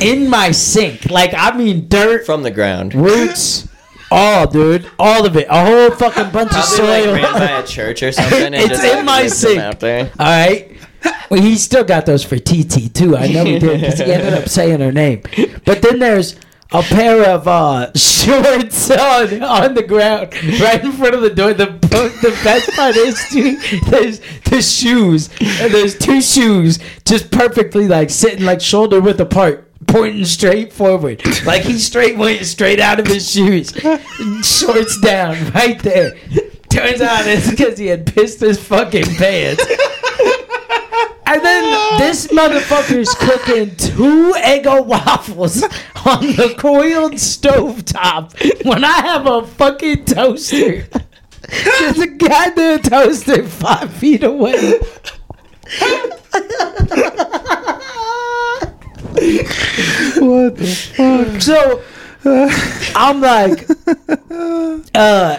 in 0.00 0.28
my 0.30 0.50
sink. 0.52 1.10
Like 1.10 1.32
I 1.36 1.56
mean 1.56 1.88
dirt, 1.88 2.24
From 2.26 2.42
the 2.42 2.50
ground. 2.50 2.94
roots, 2.94 3.68
all 4.10 4.46
dude, 4.46 4.90
all 4.98 5.26
of 5.26 5.36
it. 5.36 5.46
A 5.50 5.64
whole 5.64 5.90
fucking 5.90 6.30
bunch 6.32 6.52
of 6.52 6.64
Probably 6.64 6.86
like 6.86 7.04
soil. 7.04 7.14
ran 7.14 7.32
by 7.32 7.50
a 7.60 7.66
church 7.66 8.02
or 8.02 8.12
something. 8.12 8.54
It's 8.54 8.68
just, 8.68 8.84
in 8.84 8.96
like, 8.96 9.04
my 9.04 9.26
sink. 9.26 9.60
Out 9.60 9.80
there. 9.80 10.10
All 10.18 10.26
right. 10.26 10.70
Well, 11.30 11.40
he 11.42 11.56
still 11.56 11.84
got 11.84 12.06
those 12.06 12.24
for 12.24 12.38
TT 12.38 12.92
too. 12.94 13.16
I 13.16 13.28
know 13.28 13.44
he 13.44 13.58
did 13.58 13.80
because 13.80 13.98
he 13.98 14.10
ended 14.12 14.34
up 14.34 14.48
saying 14.48 14.80
her 14.80 14.92
name. 14.92 15.22
But 15.64 15.82
then 15.82 15.98
there's 15.98 16.36
a 16.72 16.82
pair 16.82 17.28
of 17.28 17.46
uh, 17.46 17.92
shorts 17.94 18.90
on 18.90 19.42
on 19.42 19.74
the 19.74 19.82
ground 19.86 20.34
right 20.60 20.82
in 20.82 20.92
front 20.92 21.14
of 21.14 21.20
the 21.20 21.30
door. 21.30 21.52
The 21.52 21.66
the 21.66 22.40
best 22.42 22.70
part 22.72 22.96
is 22.96 23.22
dude, 23.30 23.60
there's 23.86 24.20
the 24.44 24.62
shoes 24.62 25.28
and 25.40 25.72
there's 25.72 25.96
two 25.98 26.22
shoes 26.22 26.78
just 27.04 27.30
perfectly 27.30 27.86
like 27.86 28.08
sitting 28.10 28.44
like 28.44 28.60
shoulder 28.60 29.00
width 29.00 29.20
apart. 29.20 29.63
Pointing 29.94 30.24
straight 30.24 30.72
forward, 30.72 31.22
like 31.46 31.62
he 31.62 31.78
straight 31.78 32.18
went 32.18 32.44
straight 32.44 32.80
out 32.80 32.98
of 32.98 33.06
his 33.06 33.30
shoes, 33.30 33.72
shorts 34.42 34.98
down 34.98 35.52
right 35.52 35.80
there. 35.84 36.16
Turns 36.68 37.00
out 37.00 37.28
it's 37.28 37.48
because 37.48 37.78
he 37.78 37.86
had 37.86 38.04
pissed 38.04 38.40
his 38.40 38.58
fucking 38.58 39.04
pants. 39.14 39.64
And 41.26 41.44
then 41.44 41.98
this 42.00 42.26
motherfucker's 42.26 43.14
cooking 43.14 43.76
two 43.76 44.34
Eggo 44.36 44.84
waffles 44.84 45.62
on 46.04 46.26
the 46.26 46.56
coiled 46.58 47.20
stove 47.20 47.84
top 47.84 48.32
when 48.64 48.84
I 48.84 48.96
have 48.96 49.28
a 49.28 49.46
fucking 49.46 50.06
toaster. 50.06 50.88
There's 51.78 52.00
a 52.00 52.08
goddamn 52.08 52.80
toaster 52.80 53.46
five 53.46 53.92
feet 53.92 54.24
away. 54.24 54.80
What 59.24 60.56
the 60.56 60.66
fuck? 60.66 61.40
So 61.42 61.82
I'm 62.96 63.20
like, 63.20 63.66
uh, 64.94 65.38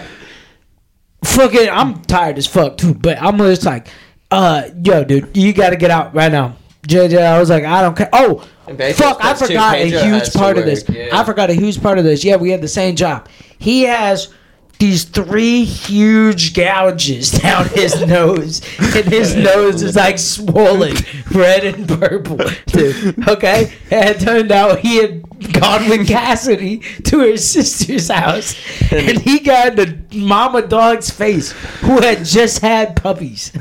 fucking, 1.24 1.68
I'm 1.70 2.02
tired 2.02 2.38
as 2.38 2.46
fuck 2.46 2.76
too, 2.78 2.94
but 2.94 3.20
I'm 3.20 3.38
just 3.38 3.64
like, 3.64 3.88
uh, 4.30 4.68
yo, 4.82 5.04
dude, 5.04 5.36
you 5.36 5.52
gotta 5.52 5.76
get 5.76 5.90
out 5.90 6.14
right 6.14 6.30
now. 6.32 6.56
JJ, 6.88 7.20
I 7.20 7.38
was 7.38 7.50
like, 7.50 7.64
I 7.64 7.82
don't 7.82 7.96
care. 7.96 8.08
Oh, 8.12 8.48
And 8.68 8.78
fuck, 8.94 9.18
I 9.24 9.34
forgot 9.34 9.74
a 9.76 9.86
huge 9.86 10.32
part 10.32 10.56
of 10.58 10.64
this. 10.64 10.84
yeah. 10.88 11.08
I 11.12 11.24
forgot 11.24 11.50
a 11.50 11.54
huge 11.54 11.82
part 11.82 11.98
of 11.98 12.04
this. 12.04 12.22
Yeah, 12.24 12.36
we 12.36 12.50
had 12.50 12.60
the 12.60 12.68
same 12.68 12.94
job. 12.94 13.28
He 13.58 13.82
has 13.82 14.32
these 14.78 15.04
three 15.04 15.64
huge 15.64 16.54
gouges 16.54 17.30
down 17.42 17.68
his 17.68 18.04
nose, 18.06 18.60
and 18.78 19.06
his 19.06 19.34
nose 19.36 19.82
is 19.82 19.96
like 19.96 20.18
swollen, 20.18 20.96
red 21.32 21.64
and 21.64 21.88
purple. 21.88 22.38
Dude, 22.66 23.28
okay? 23.28 23.72
And 23.90 24.10
it 24.10 24.20
turned 24.20 24.52
out 24.52 24.80
he 24.80 24.96
had 24.96 25.52
gone 25.52 25.88
with 25.88 26.06
Cassidy 26.08 26.78
to 27.04 27.20
her 27.20 27.36
sister's 27.36 28.08
house, 28.08 28.54
and 28.92 29.18
he 29.20 29.40
got 29.40 29.76
the 29.76 29.98
mama 30.14 30.66
dog's 30.66 31.10
face, 31.10 31.52
who 31.80 32.00
had 32.00 32.24
just 32.24 32.60
had 32.60 32.96
puppies. 32.96 33.52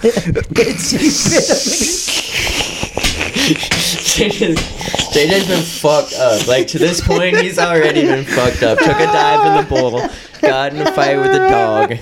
And 3.47 3.57
she 3.59 4.23
bit 4.23 4.33
him. 4.33 4.55
JJ's 4.55 5.47
been 5.47 5.61
fucked 5.61 6.13
up. 6.13 6.47
Like 6.47 6.67
to 6.67 6.79
this 6.79 7.01
point, 7.05 7.37
he's 7.37 7.59
already 7.59 8.01
been 8.01 8.25
fucked 8.25 8.63
up. 8.63 8.79
Took 8.79 8.99
a 8.99 9.05
dive 9.05 9.45
in 9.45 9.63
the 9.63 9.69
bowl, 9.69 10.01
got 10.41 10.73
in 10.73 10.81
a 10.81 10.91
fight 10.91 11.17
with 11.17 11.31
a 11.31 11.49
dog. 11.49 11.93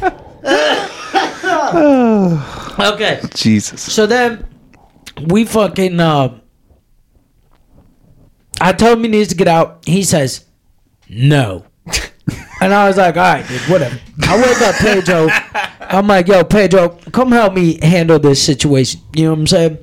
Okay. 2.79 3.21
Jesus. 3.36 3.82
So 3.82 4.08
then 4.08 4.47
we 5.27 5.45
fucking 5.45 5.99
uh 5.99 6.39
I 8.60 8.73
told 8.73 8.97
him 8.97 9.03
he 9.03 9.10
needs 9.10 9.29
to 9.29 9.36
get 9.36 9.47
out. 9.47 9.84
He 9.86 10.03
says 10.03 10.45
no. 11.08 11.65
and 12.62 12.73
I 12.73 12.88
was 12.88 12.97
like, 12.97 13.15
all 13.15 13.21
right, 13.21 13.47
dude, 13.47 13.62
whatever. 13.69 13.99
I 14.23 14.38
wake 14.38 14.62
up 14.62 14.75
Pedro. 14.75 15.27
I'm 15.82 16.08
like, 16.08 16.27
yo, 16.27 16.43
Pedro, 16.43 16.89
come 17.12 17.32
help 17.32 17.53
me 17.53 17.79
handle 17.86 18.19
this 18.19 18.43
situation. 18.43 19.01
You 19.15 19.25
know 19.25 19.32
what 19.32 19.39
I'm 19.39 19.47
saying? 19.47 19.77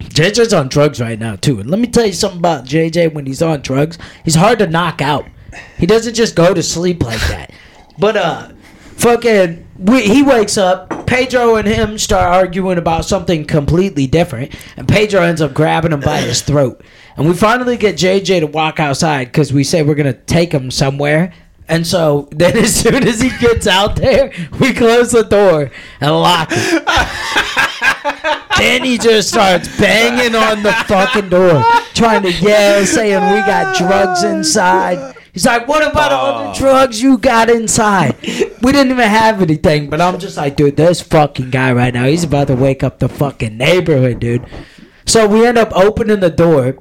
JJ's 0.00 0.52
on 0.52 0.68
drugs 0.68 1.00
right 1.00 1.18
now 1.18 1.36
too. 1.36 1.60
And 1.60 1.70
let 1.70 1.80
me 1.80 1.86
tell 1.86 2.06
you 2.06 2.12
something 2.12 2.38
about 2.38 2.64
JJ 2.64 3.14
when 3.14 3.26
he's 3.26 3.42
on 3.42 3.60
drugs. 3.60 3.98
He's 4.24 4.34
hard 4.34 4.58
to 4.60 4.66
knock 4.66 5.00
out. 5.02 5.26
He 5.76 5.86
doesn't 5.86 6.14
just 6.14 6.34
go 6.34 6.54
to 6.54 6.62
sleep 6.62 7.02
like 7.02 7.20
that. 7.28 7.52
But 7.98 8.16
uh 8.16 8.48
fucking 8.96 9.66
we, 9.78 10.02
he 10.02 10.22
wakes 10.22 10.58
up, 10.58 11.06
Pedro 11.06 11.54
and 11.56 11.68
him 11.68 11.98
start 11.98 12.34
arguing 12.34 12.78
about 12.78 13.04
something 13.04 13.44
completely 13.44 14.08
different, 14.08 14.52
and 14.76 14.88
Pedro 14.88 15.22
ends 15.22 15.40
up 15.40 15.54
grabbing 15.54 15.92
him 15.92 16.00
by 16.00 16.18
his 16.18 16.42
throat. 16.42 16.82
And 17.16 17.28
we 17.28 17.34
finally 17.34 17.76
get 17.76 17.96
JJ 17.96 18.40
to 18.40 18.46
walk 18.46 18.80
outside 18.80 19.32
cuz 19.32 19.52
we 19.52 19.64
say 19.64 19.82
we're 19.82 19.94
to 19.96 20.12
take 20.12 20.52
him 20.52 20.70
somewhere. 20.70 21.32
And 21.68 21.86
so 21.86 22.28
then 22.32 22.56
as 22.56 22.74
soon 22.74 23.06
as 23.06 23.20
he 23.20 23.30
gets 23.38 23.66
out 23.66 23.96
there, 23.96 24.32
we 24.58 24.72
close 24.72 25.12
the 25.12 25.22
door 25.24 25.70
and 26.00 26.10
lock 26.12 26.48
it. 26.50 26.84
Then 28.56 28.84
he 28.84 28.98
just 28.98 29.28
starts 29.28 29.68
banging 29.78 30.34
on 30.34 30.62
the 30.62 30.72
fucking 30.86 31.28
door, 31.28 31.62
trying 31.94 32.22
to 32.22 32.32
yell, 32.32 32.84
saying 32.86 33.22
we 33.32 33.40
got 33.40 33.76
drugs 33.76 34.22
inside. 34.22 35.14
He's 35.32 35.46
like, 35.46 35.68
what 35.68 35.88
about 35.88 36.12
all 36.12 36.42
the 36.42 36.50
oh. 36.50 36.54
drugs 36.54 37.00
you 37.00 37.18
got 37.18 37.50
inside? 37.50 38.16
We 38.22 38.72
didn't 38.72 38.90
even 38.90 39.08
have 39.08 39.40
anything, 39.40 39.88
but 39.88 40.00
I'm 40.00 40.18
just 40.18 40.36
like, 40.36 40.56
dude, 40.56 40.76
this 40.76 41.00
fucking 41.00 41.50
guy 41.50 41.72
right 41.72 41.94
now, 41.94 42.06
he's 42.06 42.24
about 42.24 42.48
to 42.48 42.56
wake 42.56 42.82
up 42.82 42.98
the 42.98 43.08
fucking 43.08 43.56
neighborhood, 43.56 44.18
dude. 44.18 44.44
So 45.06 45.28
we 45.28 45.46
end 45.46 45.56
up 45.56 45.70
opening 45.76 46.20
the 46.20 46.30
door, 46.30 46.78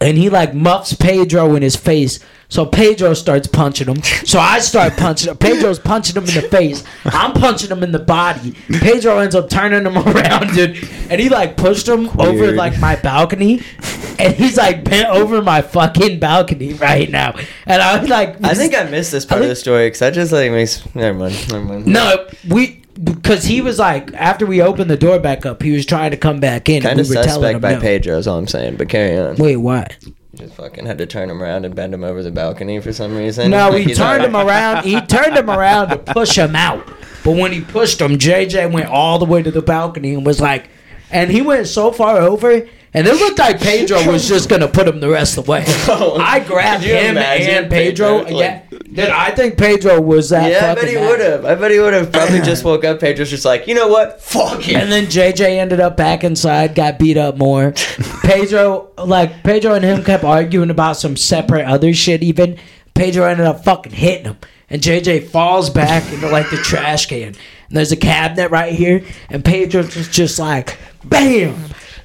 and 0.00 0.16
he 0.18 0.30
like 0.30 0.54
muffs 0.54 0.92
Pedro 0.94 1.54
in 1.54 1.62
his 1.62 1.76
face. 1.76 2.20
So 2.48 2.64
Pedro 2.64 3.14
starts 3.14 3.48
punching 3.48 3.88
him. 3.88 4.02
So 4.24 4.38
I 4.38 4.60
start 4.60 4.96
punching 4.96 5.28
him. 5.30 5.36
Pedro's 5.36 5.80
punching 5.80 6.16
him 6.16 6.28
in 6.28 6.34
the 6.34 6.42
face. 6.42 6.84
I'm 7.04 7.32
punching 7.32 7.70
him 7.70 7.82
in 7.82 7.90
the 7.90 7.98
body. 7.98 8.54
Pedro 8.68 9.18
ends 9.18 9.34
up 9.34 9.50
turning 9.50 9.84
him 9.84 9.96
around, 10.08 10.54
dude. 10.54 10.76
And 11.10 11.20
he 11.20 11.28
like 11.28 11.56
pushed 11.56 11.88
him 11.88 12.08
over 12.20 12.52
like 12.52 12.78
my 12.78 12.94
balcony. 12.96 13.62
And 14.18 14.32
he's 14.34 14.56
like 14.56 14.84
bent 14.84 15.08
over 15.08 15.42
my 15.42 15.60
fucking 15.60 16.20
balcony 16.20 16.74
right 16.74 17.10
now. 17.10 17.36
And 17.66 17.82
I 17.82 17.98
was 17.98 18.08
like, 18.08 18.42
I 18.44 18.54
think 18.54 18.76
I 18.76 18.84
missed 18.84 19.10
this 19.12 19.24
part 19.24 19.42
of 19.42 19.48
the 19.48 19.56
story 19.56 19.86
because 19.88 20.02
I 20.02 20.10
just 20.12 20.32
like 20.32 20.50
makes. 20.52 20.82
Never 20.94 21.18
mind. 21.18 21.50
Never 21.50 21.64
mind. 21.64 21.86
no, 21.86 22.28
we 22.48 22.82
because 23.02 23.44
he 23.44 23.60
was 23.60 23.78
like 23.78 24.12
after 24.14 24.46
we 24.46 24.62
opened 24.62 24.90
the 24.90 24.96
door 24.96 25.18
back 25.18 25.46
up, 25.46 25.62
he 25.62 25.72
was 25.72 25.86
trying 25.86 26.10
to 26.12 26.16
come 26.16 26.40
back 26.40 26.68
in. 26.68 26.82
Kind 26.82 26.92
and 26.92 27.00
of 27.00 27.08
we 27.08 27.16
were 27.16 27.22
suspect 27.22 27.56
him 27.56 27.60
by 27.60 27.74
no. 27.74 27.80
Pedro 27.80 28.18
is 28.18 28.26
all 28.26 28.38
I'm 28.38 28.46
saying. 28.46 28.76
But 28.76 28.88
carry 28.88 29.18
on. 29.18 29.36
Wait, 29.36 29.56
what? 29.56 29.96
Just 30.34 30.54
fucking 30.54 30.84
had 30.84 30.98
to 30.98 31.06
turn 31.06 31.30
him 31.30 31.42
around 31.42 31.64
and 31.64 31.74
bend 31.74 31.94
him 31.94 32.04
over 32.04 32.22
the 32.22 32.30
balcony 32.30 32.78
for 32.80 32.92
some 32.92 33.16
reason. 33.16 33.50
No, 33.50 33.72
he 33.76 33.94
turned 33.94 34.24
him 34.24 34.36
around. 34.36 34.84
He 34.84 35.00
turned 35.00 35.36
him 35.36 35.50
around 35.50 35.88
to 35.88 35.98
push 35.98 36.36
him 36.36 36.54
out. 36.54 36.86
But 37.24 37.32
when 37.32 37.52
he 37.52 37.60
pushed 37.62 38.00
him, 38.00 38.18
JJ 38.18 38.70
went 38.72 38.88
all 38.88 39.18
the 39.18 39.24
way 39.24 39.42
to 39.42 39.50
the 39.50 39.62
balcony 39.62 40.14
and 40.14 40.24
was 40.24 40.40
like, 40.40 40.68
and 41.10 41.30
he 41.30 41.40
went 41.40 41.66
so 41.66 41.90
far 41.90 42.18
over, 42.18 42.68
and 42.94 43.06
it 43.06 43.14
looked 43.14 43.38
like 43.38 43.60
Pedro 43.60 44.10
was 44.10 44.28
just 44.28 44.48
gonna 44.48 44.68
put 44.68 44.88
him 44.88 45.00
the 45.00 45.08
rest 45.08 45.36
of 45.38 45.44
the 45.44 45.50
way. 45.50 45.64
Oh, 45.88 46.18
I 46.20 46.40
grabbed 46.40 46.82
him 46.84 47.16
and 47.16 47.70
Pedro. 47.70 48.24
Pedro, 48.24 48.38
yeah, 48.38 48.62
then 48.88 49.10
I 49.10 49.30
think 49.30 49.56
Pedro 49.56 50.00
was 50.00 50.30
that. 50.30 50.50
Yeah, 50.50 50.72
I 50.72 50.74
bet 50.74 50.88
he 50.88 50.96
would 50.96 51.20
have. 51.20 51.44
I 51.44 51.54
bet 51.54 51.70
he 51.70 51.78
would 51.78 51.92
have 51.92 52.12
probably 52.12 52.40
just 52.40 52.64
woke 52.64 52.84
up. 52.84 53.00
Pedro's 53.00 53.30
just 53.30 53.44
like, 53.44 53.66
you 53.66 53.74
know 53.74 53.88
what? 53.88 54.20
Fuck 54.20 54.68
it. 54.68 54.74
And 54.76 54.90
then 54.90 55.06
JJ 55.06 55.58
ended 55.58 55.80
up 55.80 55.96
back 55.96 56.24
inside, 56.24 56.74
got 56.74 56.98
beat 56.98 57.16
up 57.16 57.36
more. 57.36 57.72
Pedro, 58.22 58.90
like 58.98 59.42
Pedro 59.42 59.74
and 59.74 59.84
him 59.84 60.02
kept 60.04 60.24
arguing 60.24 60.70
about 60.70 60.96
some 60.96 61.16
separate 61.16 61.66
other 61.66 61.92
shit. 61.94 62.22
Even 62.22 62.58
Pedro 62.94 63.24
ended 63.26 63.46
up 63.46 63.64
fucking 63.64 63.92
hitting 63.92 64.24
him, 64.26 64.36
and 64.70 64.82
JJ 64.82 65.28
falls 65.28 65.70
back 65.70 66.10
into 66.12 66.28
like 66.28 66.50
the 66.50 66.56
trash 66.56 67.06
can. 67.06 67.28
And 67.68 67.76
there's 67.76 67.92
a 67.92 67.96
cabinet 67.96 68.50
right 68.50 68.72
here, 68.72 69.04
and 69.28 69.44
Pedro's 69.44 69.92
just, 69.94 70.12
just 70.12 70.38
like 70.38 70.78
bam, 71.04 71.54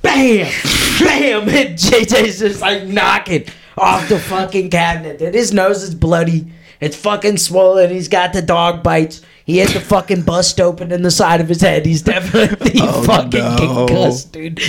bam, 0.01 0.51
bam, 0.99 1.41
and 1.49 1.77
JJ's 1.77 2.39
just 2.39 2.61
like 2.61 2.85
knocking 2.87 3.45
off 3.77 4.07
the 4.09 4.19
fucking 4.19 4.69
cabinet. 4.69 5.21
And 5.21 5.33
his 5.33 5.53
nose 5.53 5.83
is 5.83 5.95
bloody. 5.95 6.51
It's 6.79 6.95
fucking 6.95 7.37
swollen. 7.37 7.89
He's 7.91 8.07
got 8.07 8.33
the 8.33 8.41
dog 8.41 8.81
bites. 8.83 9.21
He 9.45 9.57
had 9.57 9.69
the 9.69 9.79
fucking 9.79 10.21
bust 10.23 10.59
open 10.61 10.91
in 10.91 11.01
the 11.01 11.11
side 11.11 11.41
of 11.41 11.49
his 11.49 11.61
head. 11.61 11.85
He's 11.85 12.01
definitely 12.01 12.73
Oh, 12.81 13.03
fucking 13.03 13.39
no. 13.39 13.85
concussed, 13.87 14.31
dude. 14.31 14.59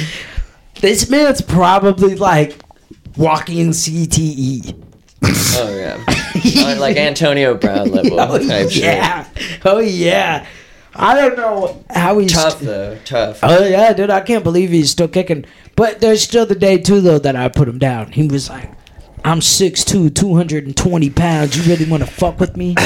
This 0.81 1.09
man's 1.09 1.41
probably 1.41 2.15
like 2.17 2.59
walking 3.17 3.71
CTE. 3.71 4.77
Oh 5.25 5.77
yeah, 5.77 6.75
like 6.79 6.97
Antonio 6.97 7.55
Brown 7.55 7.91
level 7.93 8.19
Oh 8.21 8.39
type 8.39 8.71
shit. 8.71 8.83
yeah. 8.85 9.29
Oh 9.65 9.79
yeah. 9.79 10.47
I 10.95 11.15
don't 11.15 11.37
know 11.37 11.85
how 11.91 12.19
he's 12.19 12.33
Tough 12.33 12.61
though, 12.61 12.99
tough. 13.05 13.41
Oh 13.43 13.65
yeah, 13.67 13.93
dude, 13.95 14.11
I 14.11 14.21
can't 14.21 14.45
believe 14.45 14.71
he's 14.71 14.91
still 14.91 15.09
kicking. 15.09 15.45
But 15.75 16.01
there's 16.01 16.23
still 16.23 16.45
the 16.47 16.55
day 16.55 16.79
too 16.79 17.01
though 17.01 17.19
that 17.19 17.35
I 17.37 17.49
put 17.49 17.67
him 17.69 17.79
down. 17.79 18.13
He 18.13 18.29
was 18.29 18.51
like, 18.51 18.71
I'm 19.25 19.41
6'2", 19.41 20.15
220 20.15 21.11
pounds. 21.11 21.57
You 21.57 21.73
really 21.73 21.91
want 21.91 22.03
to 22.05 22.11
fuck 22.11 22.39
with 22.39 22.57
me? 22.57 22.75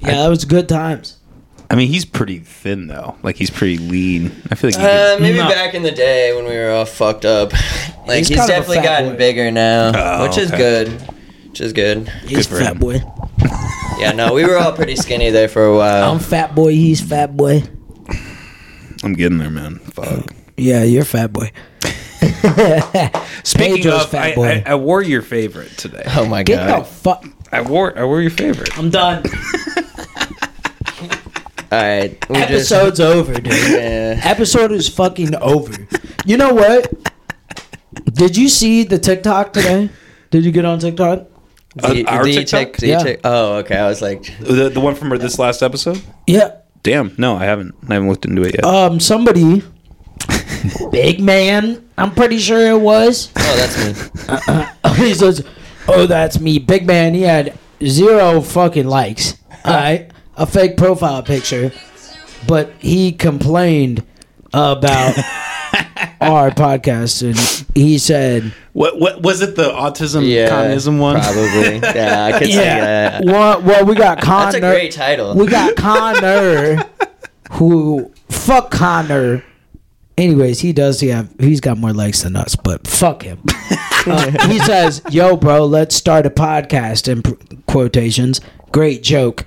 yeah, 0.00 0.12
that 0.22 0.28
was 0.28 0.44
good 0.44 0.68
times. 0.68 1.18
I 1.70 1.74
mean, 1.74 1.88
he's 1.88 2.04
pretty 2.04 2.38
thin 2.40 2.86
though. 2.86 3.16
Like 3.22 3.36
he's 3.36 3.50
pretty 3.50 3.78
lean. 3.78 4.30
I 4.50 4.54
feel 4.54 4.70
like 4.70 4.78
he 4.78 4.84
Uh, 4.86 5.18
maybe 5.18 5.38
No. 5.38 5.48
back 5.48 5.74
in 5.74 5.82
the 5.82 5.90
day 5.90 6.34
when 6.34 6.44
we 6.44 6.54
were 6.56 6.70
all 6.70 6.84
fucked 6.84 7.24
up. 7.24 7.52
Like 8.04 8.18
He's 8.18 8.28
he's, 8.30 8.38
kind 8.38 8.50
of 8.50 8.56
a 8.56 8.60
definitely 8.60 8.82
gotten 8.82 9.10
boy. 9.10 9.16
bigger 9.16 9.50
now, 9.52 9.92
Oh, 9.94 10.26
which 10.26 10.36
is 10.36 10.50
good. 10.50 10.88
Which 11.48 11.60
is 11.60 11.72
good. 11.72 12.08
He's 12.26 12.48
for 12.48 12.58
fat 12.58 12.72
him. 12.72 12.78
boy. 12.78 13.00
Yeah, 14.02 14.12
no, 14.12 14.34
we 14.34 14.44
were 14.44 14.58
all 14.58 14.72
pretty 14.72 14.96
skinny 14.96 15.30
there 15.30 15.46
for 15.48 15.64
a 15.64 15.76
while. 15.76 16.12
I'm 16.12 16.18
fat 16.18 16.54
boy. 16.56 16.72
He's 16.72 17.00
fat 17.00 17.36
boy. 17.36 17.62
I'm 19.04 19.12
getting 19.12 19.38
there, 19.38 19.48
man. 19.50 19.78
Fuck. 19.78 20.26
Yeah, 20.56 20.82
you're 20.82 21.04
fat 21.04 21.32
boy. 21.32 21.52
Speaking 23.44 23.76
Pedro's 23.76 24.04
of, 24.04 24.10
fat 24.10 24.32
I, 24.32 24.34
boy. 24.34 24.62
I, 24.66 24.72
I 24.72 24.74
wore 24.74 25.02
your 25.02 25.22
favorite 25.22 25.70
today. 25.78 26.02
oh 26.08 26.26
my 26.26 26.42
god. 26.42 26.46
Get 26.46 26.66
the 26.66 26.72
god! 26.72 26.86
fuck. 26.86 27.24
I 27.52 27.60
wore 27.62 27.96
I 27.98 28.04
wore 28.04 28.20
your 28.20 28.30
favorite. 28.30 28.76
I'm 28.78 28.90
done. 28.90 29.24
All 31.70 31.78
right, 31.80 32.28
we 32.28 32.36
Episode's 32.36 33.00
over, 33.00 33.32
dude. 33.34 33.46
yeah. 33.46 34.20
Episode 34.24 34.72
is 34.72 34.88
fucking 34.90 35.34
over. 35.36 35.72
You 36.26 36.36
know 36.36 36.52
what? 36.52 36.92
Did 38.12 38.36
you 38.36 38.48
see 38.50 38.84
the 38.84 38.98
TikTok 38.98 39.52
today? 39.54 39.88
Did 40.30 40.44
you 40.44 40.52
get 40.52 40.64
on 40.66 40.80
TikTok? 40.80 41.28
The, 41.74 42.04
Uh, 42.06 42.10
our 42.10 42.24
the 42.24 42.34
TikTok? 42.34 42.72
tick- 42.74 42.88
Yeah. 42.88 42.98
tick- 43.02 43.20
oh, 43.24 43.54
okay. 43.58 43.76
I 43.76 43.88
was 43.88 44.02
like, 44.02 44.24
The 44.40 44.68
the 44.68 44.80
one 44.80 44.94
from 44.94 45.08
this 45.18 45.38
last 45.38 45.62
episode. 45.62 46.00
Yeah. 46.26 46.50
Damn, 46.82 47.14
no, 47.16 47.36
I 47.36 47.44
haven't. 47.44 47.74
I 47.88 47.94
haven't 47.94 48.08
looked 48.08 48.24
into 48.26 48.42
it 48.42 48.54
yet. 48.56 48.64
Um, 48.64 48.98
somebody, 49.00 49.62
big 50.90 51.20
man. 51.20 51.82
I'm 51.96 52.12
pretty 52.14 52.38
sure 52.38 52.60
it 52.70 52.80
was. 52.80 53.30
oh, 53.36 53.56
that's 53.56 53.76
me. 54.96 54.96
he 55.06 55.14
says, 55.14 55.44
"Oh, 55.86 56.06
that's 56.06 56.40
me, 56.40 56.58
big 56.58 56.84
man." 56.86 57.14
He 57.14 57.22
had 57.22 57.56
zero 57.86 58.40
fucking 58.40 58.86
likes. 58.88 59.36
All 59.64 59.74
right, 59.74 60.10
a 60.36 60.44
fake 60.44 60.76
profile 60.76 61.22
picture, 61.22 61.70
but 62.48 62.72
he 62.80 63.12
complained 63.12 64.02
about 64.52 65.14
our 66.20 66.50
podcast, 66.50 67.22
and 67.22 67.66
he 67.74 67.98
said, 67.98 68.52
what 68.72 68.98
what 68.98 69.22
was 69.22 69.42
it? 69.42 69.56
The 69.56 69.70
autism 69.70 70.26
Yeah, 70.28 70.48
communism 70.48 70.98
one. 70.98 71.20
Probably. 71.20 71.76
Yeah, 71.82 72.24
I 72.24 72.38
could 72.38 72.48
see 72.48 72.54
"Yeah, 72.54 73.20
that. 73.20 73.24
well, 73.24 73.60
well, 73.62 73.84
we 73.84 73.94
got 73.94 74.20
Connor. 74.20 74.44
That's 74.52 74.56
a 74.56 74.60
great 74.60 74.92
title. 74.92 75.34
We 75.34 75.46
got 75.46 75.76
Connor, 75.76 76.84
who 77.52 78.10
fuck 78.28 78.70
Connor. 78.70 79.44
Anyways, 80.18 80.60
he 80.60 80.72
does. 80.72 81.00
He 81.00 81.08
have 81.08 81.30
he's 81.40 81.60
got 81.60 81.78
more 81.78 81.92
likes 81.92 82.22
than 82.22 82.36
us, 82.36 82.54
but 82.54 82.86
fuck 82.86 83.22
him. 83.22 83.42
Uh, 84.06 84.46
he 84.48 84.58
says, 84.58 85.00
"Yo, 85.10 85.36
bro, 85.36 85.64
let's 85.64 85.94
start 85.96 86.26
a 86.26 86.30
podcast." 86.30 87.08
In 87.08 87.22
pr- 87.22 87.32
quotations, 87.66 88.40
great 88.72 89.02
joke. 89.02 89.44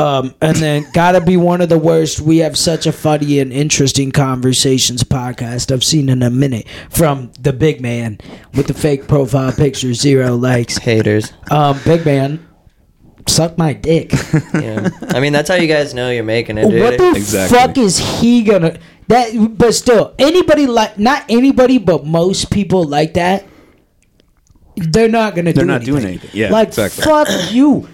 Um, 0.00 0.34
and 0.40 0.56
then 0.56 0.86
gotta 0.92 1.20
be 1.20 1.36
one 1.36 1.60
of 1.60 1.68
the 1.68 1.78
worst. 1.78 2.20
We 2.20 2.38
have 2.38 2.56
such 2.56 2.86
a 2.86 2.92
funny 2.92 3.38
and 3.40 3.52
interesting 3.52 4.10
conversations 4.12 5.02
podcast 5.04 5.70
I've 5.72 5.84
seen 5.84 6.08
in 6.08 6.22
a 6.22 6.30
minute 6.30 6.66
from 6.90 7.30
the 7.40 7.52
big 7.52 7.80
man 7.80 8.18
with 8.54 8.66
the 8.66 8.74
fake 8.74 9.06
profile 9.08 9.52
picture, 9.52 9.92
zero 9.94 10.36
likes. 10.36 10.78
Haters. 10.78 11.32
Um, 11.50 11.78
big 11.84 12.04
man, 12.04 12.46
suck 13.28 13.58
my 13.58 13.72
dick. 13.72 14.12
Yeah. 14.54 14.88
I 15.08 15.20
mean, 15.20 15.32
that's 15.32 15.48
how 15.48 15.54
you 15.56 15.68
guys 15.68 15.94
know 15.94 16.10
you're 16.10 16.24
making 16.24 16.58
it, 16.58 16.68
dude. 16.68 16.82
What 16.82 16.98
the 16.98 17.12
Exactly. 17.16 17.58
fuck 17.58 17.78
is 17.78 17.98
he 17.98 18.42
gonna 18.42 18.78
that? 19.08 19.54
But 19.56 19.74
still, 19.74 20.14
anybody 20.18 20.66
like 20.66 20.98
not 20.98 21.24
anybody, 21.28 21.78
but 21.78 22.04
most 22.06 22.50
people 22.50 22.84
like 22.84 23.14
that. 23.14 23.46
They're 24.76 25.08
not 25.08 25.34
gonna. 25.34 25.52
They're 25.52 25.64
do 25.64 25.66
not 25.68 25.76
anything. 25.82 25.94
doing 25.94 26.06
anything. 26.06 26.30
Yeah, 26.32 26.50
like 26.50 26.68
exactly. 26.68 27.04
fuck 27.04 27.28
you. 27.52 27.88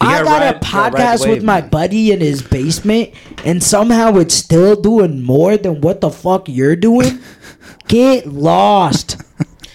I 0.00 0.22
gotta 0.22 0.24
ride- 0.24 0.42
a 0.42 0.52
gotta 0.60 0.96
podcast 0.96 1.28
with 1.28 1.42
my 1.42 1.60
buddy 1.60 2.10
in 2.12 2.20
his 2.20 2.42
basement, 2.42 3.10
and 3.44 3.62
somehow 3.62 4.16
it's 4.16 4.34
still 4.34 4.74
doing 4.76 5.22
more 5.22 5.56
than 5.56 5.80
what 5.80 6.00
the 6.00 6.10
fuck 6.10 6.48
you're 6.48 6.76
doing. 6.76 7.18
Get 7.88 8.26
lost, 8.26 9.16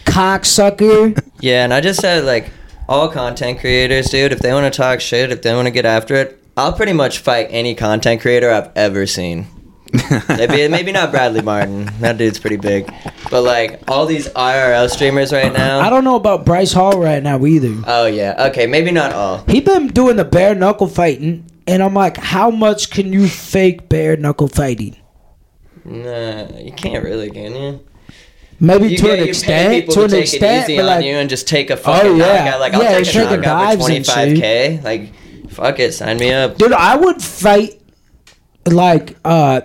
cocksucker. 0.06 1.22
Yeah, 1.42 1.64
and 1.64 1.74
I 1.74 1.82
just 1.82 2.00
said 2.00 2.24
like 2.24 2.50
all 2.88 3.10
content 3.10 3.60
creators, 3.60 4.08
dude. 4.10 4.32
If 4.32 4.40
they 4.40 4.54
want 4.54 4.72
to 4.72 4.76
talk 4.76 5.02
shit, 5.02 5.32
if 5.32 5.42
they 5.42 5.54
want 5.54 5.68
to 5.68 5.72
get 5.72 5.86
after 5.86 6.16
it, 6.16 6.42
I'll 6.56 6.74
pretty 6.74 6.94
much 6.94 7.20
fight 7.20 7.48
any 7.50 7.76
content 7.76 8.22
creator 8.22 8.50
I've 8.50 8.72
ever 8.76 9.06
seen. 9.06 9.48
maybe 10.30 10.68
maybe 10.68 10.92
not 10.92 11.12
Bradley 11.12 11.42
Martin. 11.42 11.86
That 12.00 12.18
dude's 12.18 12.40
pretty 12.40 12.58
big. 12.58 12.92
But 13.30 13.42
like 13.44 13.82
all 13.90 14.06
these 14.06 14.28
IRL 14.30 14.90
streamers 14.90 15.32
right 15.34 15.52
now. 15.54 15.80
I 15.80 15.90
don't 15.90 16.04
know 16.04 16.16
about 16.16 16.46
Bryce 16.46 16.72
Hall 16.74 17.00
right 17.00 17.22
now 17.24 17.46
either. 17.46 17.74
Oh 17.88 18.06
yeah. 18.06 18.48
Okay, 18.50 18.68
maybe 18.68 18.92
not 18.92 19.14
all. 19.14 19.44
He 19.48 19.62
been 19.62 19.88
doing 19.88 20.16
the 20.16 20.26
bare 20.26 20.56
knuckle 20.56 20.88
fighting, 20.88 21.46
and 21.68 21.82
I'm 21.84 21.94
like, 21.94 22.18
how 22.18 22.50
much 22.52 22.90
can 22.90 23.12
you 23.14 23.28
fake 23.28 23.90
bare 23.90 24.18
knuckle 24.18 24.48
fighting? 24.48 24.96
Nah, 25.84 26.48
you 26.58 26.72
can't 26.72 27.04
really, 27.04 27.30
can 27.30 27.56
you? 27.56 27.80
Maybe 28.60 28.88
You 28.88 28.98
to 28.98 29.04
get- 29.04 29.20
an 29.20 29.28
extent, 29.28 29.90
to 29.92 30.04
an 30.06 30.10
take 30.10 30.22
extent, 30.24 30.44
it 30.44 30.64
easy 30.72 30.76
but 30.78 30.82
on 30.84 30.88
like, 30.88 31.06
you 31.06 31.14
and 31.16 31.30
just 31.30 31.48
take 31.48 31.70
a 31.70 31.78
fucking 31.78 32.12
Oh, 32.12 32.16
yeah. 32.16 32.44
knockout. 32.46 32.60
Like 32.62 32.74
I'll 32.74 32.84
Yeah, 32.84 33.00
take 33.04 33.16
a 33.16 33.38
knockout 33.38 33.74
for 33.80 33.90
25k. 33.90 34.84
Like, 34.84 35.12
fuck 35.52 35.80
it, 35.80 35.94
sign 35.94 36.18
me 36.18 36.32
up. 36.32 36.58
dude, 36.58 36.72
I 36.74 36.96
would 36.96 37.22
fight 37.22 37.82
like 38.66 39.18
uh, 39.26 39.62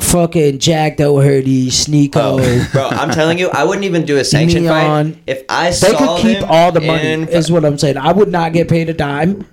fucking 0.00 0.58
Jack 0.58 0.96
Doherty, 0.98 1.68
Sneako. 1.68 2.40
Oh, 2.40 2.68
bro, 2.72 2.88
I'm 2.88 3.10
telling 3.10 3.38
you, 3.38 3.48
I 3.50 3.64
wouldn't 3.64 3.84
even 3.84 4.04
do 4.04 4.16
a 4.18 4.24
sanction 4.24 4.62
Neon. 4.64 5.12
fight 5.14 5.22
if 5.26 5.42
I 5.48 5.66
They 5.70 5.72
saw 5.76 6.16
could 6.16 6.22
keep 6.22 6.50
all 6.50 6.72
the 6.72 6.80
money. 6.80 7.12
in- 7.12 7.28
Is 7.28 7.50
what 7.50 7.64
I'm 7.64 7.78
saying. 7.78 7.96
I 7.96 8.12
would 8.12 8.28
not 8.30 8.52
get 8.52 8.68
paid 8.68 8.88
a 8.88 8.94
dime. 8.94 9.46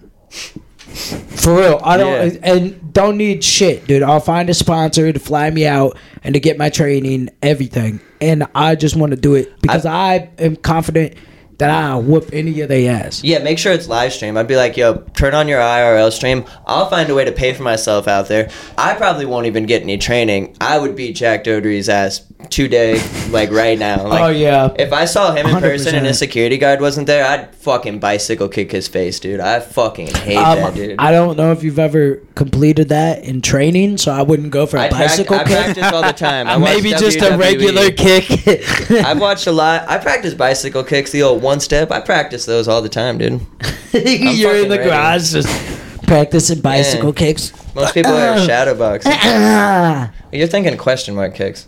For 1.39 1.55
real, 1.55 1.81
I 1.83 1.97
don't 1.97 2.33
Yeah. 2.35 2.39
and 2.43 2.93
don't 2.93 3.17
need 3.17 3.43
shit, 3.43 3.87
dude. 3.87 4.03
I'll 4.03 4.19
find 4.19 4.49
a 4.49 4.53
sponsor 4.53 5.11
to 5.11 5.19
fly 5.19 5.49
me 5.49 5.65
out 5.65 5.97
and 6.23 6.33
to 6.35 6.39
get 6.39 6.57
my 6.57 6.69
training, 6.69 7.29
everything. 7.41 7.99
And 8.21 8.45
I 8.53 8.75
just 8.75 8.95
want 8.95 9.09
to 9.11 9.17
do 9.17 9.33
it 9.33 9.51
because 9.61 9.85
I, 9.85 10.29
am 10.37 10.55
confident 10.55 11.13
that 11.57 11.69
I'll 11.69 12.01
whoop 12.01 12.29
any 12.33 12.61
of 12.61 12.69
their 12.69 12.91
ass. 12.95 13.23
Yeah, 13.23 13.39
make 13.39 13.57
sure 13.59 13.71
it's 13.73 13.87
live 13.87 14.11
stream. 14.13 14.37
I'd 14.37 14.47
be 14.47 14.55
like, 14.55 14.75
yo, 14.77 14.97
turn 15.15 15.33
on 15.33 15.47
your 15.47 15.59
IRL 15.59 16.11
stream. 16.11 16.45
I'll 16.65 16.89
find 16.89 17.09
a 17.09 17.15
way 17.15 17.25
to 17.25 17.31
pay 17.31 17.53
for 17.53 17.63
myself 17.63 18.07
out 18.07 18.27
there. 18.27 18.49
I 18.77 18.95
probably 18.95 19.25
won't 19.25 19.45
even 19.45 19.65
get 19.65 19.81
any 19.83 19.97
training. 19.97 20.55
I 20.59 20.77
would 20.79 20.95
beat 20.95 21.15
Jack 21.15 21.43
Doherty's 21.43 21.89
ass 21.89 22.21
today, 22.49 23.01
like 23.29 23.51
right 23.51 23.77
now. 23.79 23.93
Like, 24.13 24.21
oh 24.21 24.29
yeah, 24.29 24.69
If 24.77 24.91
I 24.93 25.05
saw 25.05 25.33
him 25.33 25.47
in 25.47 25.55
person 25.59 25.95
and 25.95 26.05
100%. 26.05 26.07
his 26.09 26.19
security 26.19 26.57
guard 26.57 26.81
wasn't 26.81 27.07
there, 27.07 27.25
I'd 27.25 27.55
fucking 27.55 27.99
bicycle 27.99 28.47
kick 28.49 28.71
his 28.71 28.87
face, 28.87 29.19
dude. 29.19 29.39
I 29.39 29.59
fucking 29.59 30.07
hate 30.07 30.37
Um, 30.37 30.57
that, 30.59 30.75
dude. 30.75 30.95
I 30.99 31.11
don't 31.11 31.37
know 31.37 31.51
if 31.51 31.63
you've 31.63 31.79
ever 31.79 32.17
completed 32.35 32.89
that 32.89 33.23
in 33.23 33.41
training, 33.41 33.97
so 33.97 34.11
I 34.11 34.21
wouldn't 34.21 34.51
go 34.51 34.65
for 34.65 34.77
a 34.77 34.81
I, 34.81 34.89
bicycle 34.89 35.37
I 35.37 35.43
kick. 35.45 35.53
practice 35.53 35.83
all 35.93 36.01
the 36.03 36.11
time. 36.29 36.47
I 36.47 36.57
Maybe 36.57 36.89
just 36.91 37.21
a 37.21 37.37
regular 37.37 37.89
kick. 37.91 38.25
I've 38.91 39.19
watched 39.19 39.47
a 39.47 39.51
lot. 39.51 39.87
I 39.87 39.97
practice 39.97 40.33
bicycle 40.33 40.83
kicks, 40.83 41.11
the 41.11 41.23
old 41.23 41.41
one 41.41 41.52
step. 41.59 41.91
I 41.91 41.99
practice 41.99 42.45
those 42.45 42.67
all 42.67 42.81
the 42.81 42.89
time, 42.89 43.17
dude. 43.17 43.41
You're 43.93 44.55
in 44.55 44.69
the 44.69 44.77
ready. 44.77 44.89
garage 44.89 45.31
just 45.33 46.03
practicing 46.07 46.61
bicycle 46.61 47.09
Yeah. 47.09 47.15
kicks. 47.15 47.53
Most 47.75 47.93
people 47.93 48.11
are 48.13 48.37
shadow 48.45 48.75
boxing. 48.75 49.11
Ah. 49.15 50.11
You're 50.31 50.47
thinking 50.47 50.75
question 50.77 51.15
mark 51.15 51.35
kicks. 51.35 51.67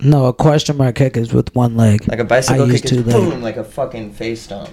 No, 0.00 0.26
a 0.26 0.32
question 0.32 0.76
mark 0.76 0.96
kick 0.96 1.16
is 1.16 1.32
with 1.32 1.54
one 1.54 1.76
leg. 1.76 2.06
Like 2.08 2.18
a 2.18 2.24
bicycle 2.24 2.68
I 2.68 2.72
kick 2.74 2.82
two 2.82 3.00
is 3.00 3.06
legs. 3.06 3.18
boom, 3.30 3.42
like 3.42 3.56
a 3.56 3.64
fucking 3.64 4.12
face 4.12 4.42
stomp. 4.42 4.70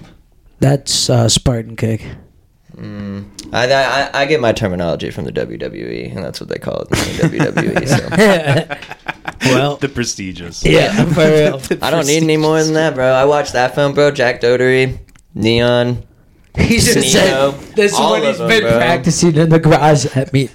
That's 0.58 1.08
uh, 1.08 1.28
Spartan 1.28 1.76
kick. 1.76 2.04
Mm. 2.76 3.26
I, 3.52 3.72
I 3.72 4.10
I 4.22 4.26
get 4.26 4.40
my 4.40 4.52
terminology 4.52 5.10
from 5.10 5.24
the 5.24 5.32
WWE, 5.32 6.14
and 6.14 6.24
that's 6.24 6.40
what 6.40 6.48
they 6.48 6.58
call 6.58 6.82
it 6.82 7.22
in 7.22 7.30
the 7.30 7.38
WWE. 7.38 7.88
So. 7.88 9.19
Well, 9.42 9.76
the 9.80 9.88
prestigious. 9.88 10.64
yeah, 10.64 11.04
for 11.06 11.26
real. 11.28 11.60
I 11.82 11.90
don't 11.90 12.06
need 12.06 12.22
any 12.22 12.36
more 12.36 12.62
than 12.62 12.74
that, 12.74 12.94
bro. 12.94 13.10
I 13.12 13.24
watched 13.24 13.52
that 13.54 13.74
film, 13.74 13.94
bro. 13.94 14.10
Jack 14.10 14.40
Doherty, 14.40 14.98
Neon. 15.34 16.04
He 16.58 16.78
just 16.78 16.96
Sneako, 16.98 17.52
said 17.60 17.76
this 17.76 17.92
is 17.92 17.98
all 17.98 18.10
what 18.10 18.22
of 18.22 18.28
he's 18.28 18.38
them, 18.38 18.48
been 18.48 18.62
bro. 18.62 18.76
practicing 18.76 19.36
in 19.36 19.48
the 19.50 19.60
garage 19.60 20.04
at 20.16 20.32
me. 20.32 20.48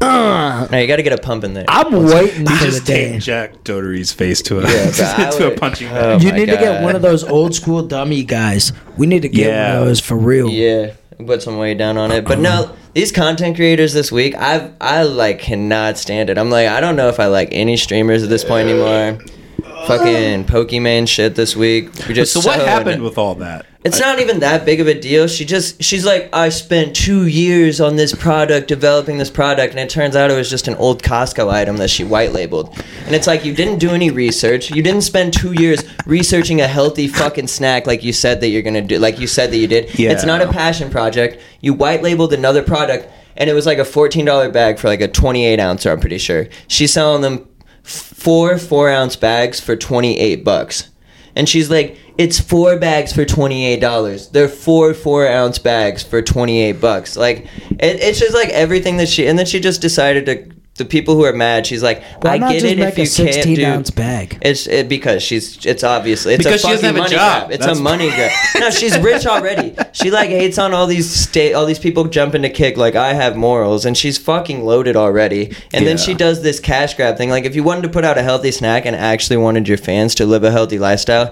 Uh, 0.00 0.66
No, 0.70 0.78
you 0.78 0.86
got 0.86 0.96
to 0.96 1.02
get 1.02 1.12
a 1.12 1.18
pump 1.18 1.44
in 1.44 1.52
there. 1.54 1.64
I'm 1.68 1.92
waiting 2.04 2.46
You 2.46 2.56
for 2.56 2.64
the 2.64 2.70
just 2.70 2.86
day. 2.86 3.12
take 3.12 3.20
Jack 3.22 3.64
Doherty's 3.64 4.12
face 4.12 4.40
to 4.42 4.58
a 4.58 4.62
Yeah, 4.62 4.86
but 4.86 5.00
I 5.00 5.30
to 5.30 5.46
a 5.46 5.48
would- 5.50 5.60
punching 5.60 5.88
oh, 5.88 5.92
bag. 5.94 6.22
You 6.22 6.30
my 6.30 6.36
need 6.38 6.46
to 6.46 6.56
get 6.56 6.76
God. 6.76 6.84
one 6.84 6.96
of 6.96 7.02
those 7.02 7.22
old 7.24 7.54
school 7.54 7.82
dummy 7.82 8.22
guys. 8.24 8.72
We 8.96 9.06
need 9.06 9.22
to 9.22 9.28
get 9.28 9.48
Yeah. 9.48 9.72
one 9.74 9.82
of 9.82 9.88
those 9.88 10.00
for 10.00 10.16
real. 10.16 10.48
Yeah, 10.48 10.92
put 11.26 11.42
some 11.42 11.58
weight 11.58 11.78
down 11.78 11.98
on 11.98 12.10
it. 12.12 12.24
But 12.24 12.38
no, 12.38 12.74
these 12.94 13.12
content 13.12 13.56
creators 13.56 13.92
this 13.92 14.10
week, 14.10 14.34
I 14.36 14.70
I 14.80 15.02
like 15.04 15.38
cannot 15.38 15.98
stand 15.98 16.30
it. 16.30 16.38
I'm 16.38 16.50
like, 16.50 16.68
I 16.68 16.80
don't 16.80 16.96
know 16.96 17.08
if 17.08 17.20
I 17.20 17.26
like 17.26 17.48
any 17.52 17.76
streamers 17.76 18.22
at 18.22 18.28
this 18.28 18.44
point 18.44 18.68
anymore. 18.68 19.18
Uh, 19.64 19.86
Fucking 19.86 20.44
Pokimane 20.44 21.06
shit 21.08 21.34
this 21.34 21.54
week. 21.56 21.90
We 22.08 22.14
just 22.14 22.32
so 22.32 22.40
what 22.40 22.58
so- 22.58 22.66
happened 22.66 23.02
with 23.02 23.16
all 23.18 23.36
that? 23.36 23.66
It's 23.88 24.00
not 24.00 24.20
even 24.20 24.40
that 24.40 24.66
big 24.66 24.80
of 24.80 24.86
a 24.86 24.92
deal. 24.92 25.26
She 25.28 25.46
just 25.46 25.82
she's 25.82 26.04
like, 26.04 26.28
I 26.32 26.50
spent 26.50 26.94
two 26.94 27.26
years 27.26 27.80
on 27.80 27.96
this 27.96 28.14
product, 28.14 28.68
developing 28.68 29.16
this 29.16 29.30
product, 29.30 29.72
and 29.72 29.80
it 29.80 29.88
turns 29.88 30.14
out 30.14 30.30
it 30.30 30.36
was 30.36 30.50
just 30.50 30.68
an 30.68 30.74
old 30.74 31.02
Costco 31.02 31.50
item 31.50 31.78
that 31.78 31.88
she 31.88 32.04
white 32.04 32.32
labeled. 32.32 32.68
And 33.06 33.14
it's 33.14 33.26
like 33.26 33.46
you 33.46 33.54
didn't 33.54 33.78
do 33.78 33.90
any 33.90 34.10
research. 34.10 34.70
You 34.70 34.82
didn't 34.82 35.00
spend 35.02 35.32
two 35.32 35.52
years 35.52 35.82
researching 36.04 36.60
a 36.60 36.68
healthy 36.68 37.08
fucking 37.08 37.46
snack 37.46 37.86
like 37.86 38.04
you 38.04 38.12
said 38.12 38.42
that 38.42 38.48
you're 38.48 38.62
gonna 38.62 38.82
do, 38.82 38.98
like 38.98 39.18
you 39.18 39.26
said 39.26 39.50
that 39.50 39.56
you 39.56 39.66
did. 39.66 39.98
Yeah. 39.98 40.10
It's 40.10 40.24
not 40.24 40.42
a 40.42 40.48
passion 40.48 40.90
project. 40.90 41.40
You 41.62 41.72
white 41.72 42.02
labeled 42.02 42.34
another 42.34 42.62
product, 42.62 43.08
and 43.38 43.48
it 43.48 43.54
was 43.54 43.64
like 43.64 43.78
a 43.78 43.86
fourteen 43.86 44.26
dollar 44.26 44.50
bag 44.50 44.78
for 44.78 44.88
like 44.88 45.00
a 45.00 45.08
twenty 45.08 45.46
eight 45.46 45.60
ouncer. 45.60 45.90
I'm 45.90 46.00
pretty 46.00 46.18
sure 46.18 46.48
she's 46.66 46.92
selling 46.92 47.22
them 47.22 47.48
four 47.82 48.58
four 48.58 48.90
ounce 48.90 49.16
bags 49.16 49.60
for 49.60 49.76
twenty 49.76 50.18
eight 50.18 50.44
bucks. 50.44 50.90
And 51.38 51.48
she's 51.48 51.70
like, 51.70 51.96
it's 52.18 52.40
four 52.40 52.78
bags 52.78 53.12
for 53.12 53.24
twenty 53.24 53.64
eight 53.64 53.80
dollars. 53.80 54.28
They're 54.28 54.48
four 54.48 54.92
four 54.92 55.26
ounce 55.26 55.58
bags 55.58 56.02
for 56.02 56.20
twenty 56.20 56.60
eight 56.60 56.80
bucks. 56.80 57.16
Like, 57.16 57.46
it, 57.70 58.00
it's 58.02 58.18
just 58.18 58.34
like 58.34 58.48
everything 58.48 58.98
that 58.98 59.08
she. 59.08 59.26
And 59.26 59.38
then 59.38 59.46
she 59.46 59.60
just 59.60 59.80
decided 59.80 60.26
to. 60.26 60.57
The 60.78 60.84
people 60.84 61.14
who 61.16 61.24
are 61.24 61.32
mad, 61.32 61.66
she's 61.66 61.82
like, 61.82 62.02
Why 62.22 62.34
I 62.34 62.38
not 62.38 62.50
get 62.52 62.60
just 62.60 62.72
it 62.72 62.78
make 62.78 62.88
if 62.88 62.96
a 62.98 63.00
you 63.02 63.06
can't 63.26 63.34
16 63.34 63.56
do. 63.56 63.64
ounce 63.66 63.90
bag? 63.90 64.38
It's 64.40 64.66
it, 64.66 64.88
because 64.88 65.22
she's. 65.22 65.66
It's 65.66 65.84
obviously 65.84 66.34
it's 66.34 66.44
Because 66.44 66.64
a 66.64 66.66
she 66.66 66.72
doesn't 66.72 66.86
have 66.86 66.94
a 66.94 66.98
money 66.98 67.10
job. 67.14 67.40
grab. 67.48 67.50
It's 67.52 67.66
That's 67.66 67.78
a 67.78 67.82
money 67.82 68.08
grab. 68.10 68.30
No, 68.60 68.70
she's 68.80 68.98
rich 69.00 69.26
already. 69.26 69.74
She 69.92 70.10
like 70.10 70.30
hates 70.30 70.56
on 70.58 70.72
all 70.72 70.86
these 70.86 71.10
state, 71.10 71.52
all 71.52 71.66
these 71.66 71.78
people 71.78 72.04
jumping 72.04 72.42
to 72.42 72.48
kick 72.50 72.76
like 72.76 72.94
I 72.94 73.12
have 73.14 73.36
morals, 73.36 73.84
and 73.84 73.96
she's 73.96 74.16
fucking 74.18 74.64
loaded 74.64 74.96
already. 74.96 75.46
And 75.74 75.86
then 75.86 75.96
Yeah. 75.98 76.02
she 76.04 76.14
does 76.14 76.42
this 76.42 76.60
cash 76.60 76.94
grab 76.94 77.16
thing. 77.18 77.28
Like 77.30 77.44
if 77.44 77.54
you 77.56 77.62
wanted 77.64 77.82
to 77.82 77.88
put 77.88 78.04
out 78.04 78.16
a 78.16 78.22
healthy 78.22 78.50
snack 78.52 78.86
and 78.86 78.94
actually 78.96 79.36
wanted 79.36 79.68
your 79.68 79.78
fans 79.78 80.14
to 80.14 80.26
live 80.26 80.44
a 80.44 80.50
healthy 80.50 80.78
lifestyle. 80.78 81.26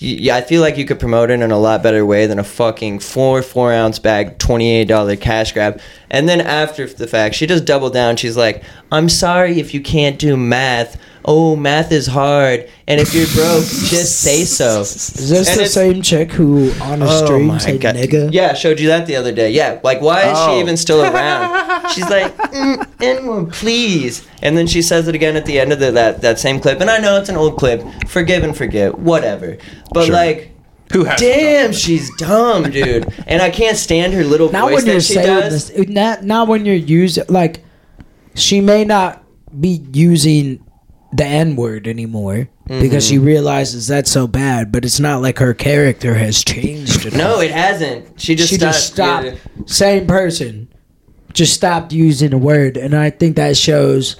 y- 0.00 0.18
Yeah, 0.26 0.36
I 0.36 0.40
feel 0.42 0.60
like 0.62 0.76
you 0.78 0.84
could 0.84 0.98
promote 1.00 1.30
it 1.30 1.40
in 1.40 1.50
a 1.50 1.58
lot 1.58 1.82
better 1.82 2.04
way 2.04 2.26
than 2.26 2.38
a 2.38 2.44
fucking 2.44 2.98
four 3.00 3.42
four 3.42 3.72
ounce 3.72 3.98
bag, 3.98 4.38
twenty 4.38 4.70
eight 4.70 4.88
dollar 4.88 5.16
cash 5.16 5.52
grab. 5.52 5.80
And 6.10 6.28
then 6.28 6.40
after 6.40 6.86
the 6.86 7.06
fact, 7.06 7.34
she 7.34 7.46
just 7.46 7.64
doubled 7.64 7.92
down. 7.92 8.16
She's 8.16 8.36
like, 8.36 8.62
"I'm 8.92 9.08
sorry 9.08 9.58
if 9.60 9.74
you 9.74 9.80
can't 9.80 10.18
do 10.18 10.36
math. 10.36 10.96
Oh, 11.28 11.56
math 11.56 11.90
is 11.90 12.06
hard. 12.06 12.68
And 12.86 13.00
if 13.00 13.12
you're 13.12 13.26
broke, 13.34 13.64
just 13.64 14.20
say 14.20 14.44
so." 14.44 14.80
Is 14.82 15.28
this 15.28 15.48
And 15.50 15.58
the 15.60 15.66
same 15.66 16.02
chick 16.02 16.30
who 16.30 16.70
on 16.80 17.02
a 17.02 17.06
Oh 17.08 17.24
stream 17.26 17.58
said 17.58 17.80
God. 17.80 17.96
nigga? 17.96 18.32
Yeah, 18.32 18.50
I 18.50 18.54
showed 18.54 18.78
you 18.78 18.86
that 18.88 19.06
the 19.06 19.16
other 19.16 19.32
day. 19.32 19.50
Yeah, 19.50 19.80
like 19.82 20.00
why 20.00 20.22
is 20.30 20.38
Oh. 20.38 20.54
she 20.54 20.60
even 20.60 20.76
still 20.76 21.02
around? 21.02 21.90
She's 21.90 22.08
like, 22.08 22.36
mm, 22.52 22.86
N-word, 23.02 23.52
please. 23.52 24.26
And 24.42 24.56
then 24.56 24.68
she 24.68 24.82
says 24.82 25.08
it 25.08 25.14
again 25.16 25.34
at 25.36 25.46
the 25.46 25.58
end 25.58 25.72
of 25.72 25.80
the, 25.80 25.90
that 25.92 26.20
that 26.22 26.38
same 26.38 26.60
clip. 26.60 26.80
And 26.80 26.88
I 26.88 26.98
know 26.98 27.18
it's 27.18 27.28
an 27.28 27.36
old 27.36 27.56
clip. 27.58 27.82
Forgive 28.06 28.44
and 28.44 28.56
forget, 28.56 28.96
whatever. 28.98 29.58
But 29.92 30.06
Sure. 30.06 30.14
like, 30.14 30.52
Who 30.92 31.04
has? 31.04 31.20
damn, 31.20 31.72
she's 31.72 32.14
dumb, 32.16 32.70
dude. 32.70 33.06
And 33.26 33.42
I 33.42 33.50
can't 33.50 33.76
stand 33.76 34.12
her 34.14 34.24
little 34.24 34.50
Not 34.52 34.70
voice 34.70 34.76
when 34.76 34.86
you're 34.86 34.94
that 34.96 35.00
she 35.02 35.14
saying 35.14 35.26
does. 35.26 35.70
this. 35.72 35.88
Not 35.88 36.24
not 36.24 36.48
when 36.48 36.64
you're 36.64 36.74
using 36.74 37.24
like. 37.28 37.62
She 38.34 38.60
may 38.60 38.84
not 38.84 39.24
be 39.58 39.82
using 39.92 40.62
the 41.12 41.24
N 41.24 41.56
word 41.56 41.86
anymore 41.88 42.48
because 42.66 43.04
Mm-hmm. 43.04 43.14
she 43.14 43.18
realizes 43.18 43.86
that's 43.86 44.10
so 44.10 44.26
bad. 44.26 44.70
But 44.72 44.84
it's 44.84 45.00
not 45.00 45.22
like 45.22 45.38
her 45.38 45.54
character 45.54 46.14
has 46.14 46.44
changed. 46.44 47.06
at 47.06 47.12
No, 47.14 47.36
all. 47.36 47.40
it 47.40 47.50
hasn't. 47.50 48.20
She 48.20 48.34
just 48.34 48.50
she 48.50 48.56
stopped. 48.56 48.74
just 48.74 48.92
stopped. 48.92 49.24
yeah. 49.26 49.34
Same 49.66 50.06
person, 50.06 50.68
just 51.32 51.54
stopped 51.54 51.92
using 51.92 52.32
a 52.34 52.38
word, 52.38 52.76
and 52.76 52.94
I 52.94 53.10
think 53.10 53.36
that 53.36 53.56
shows. 53.56 54.16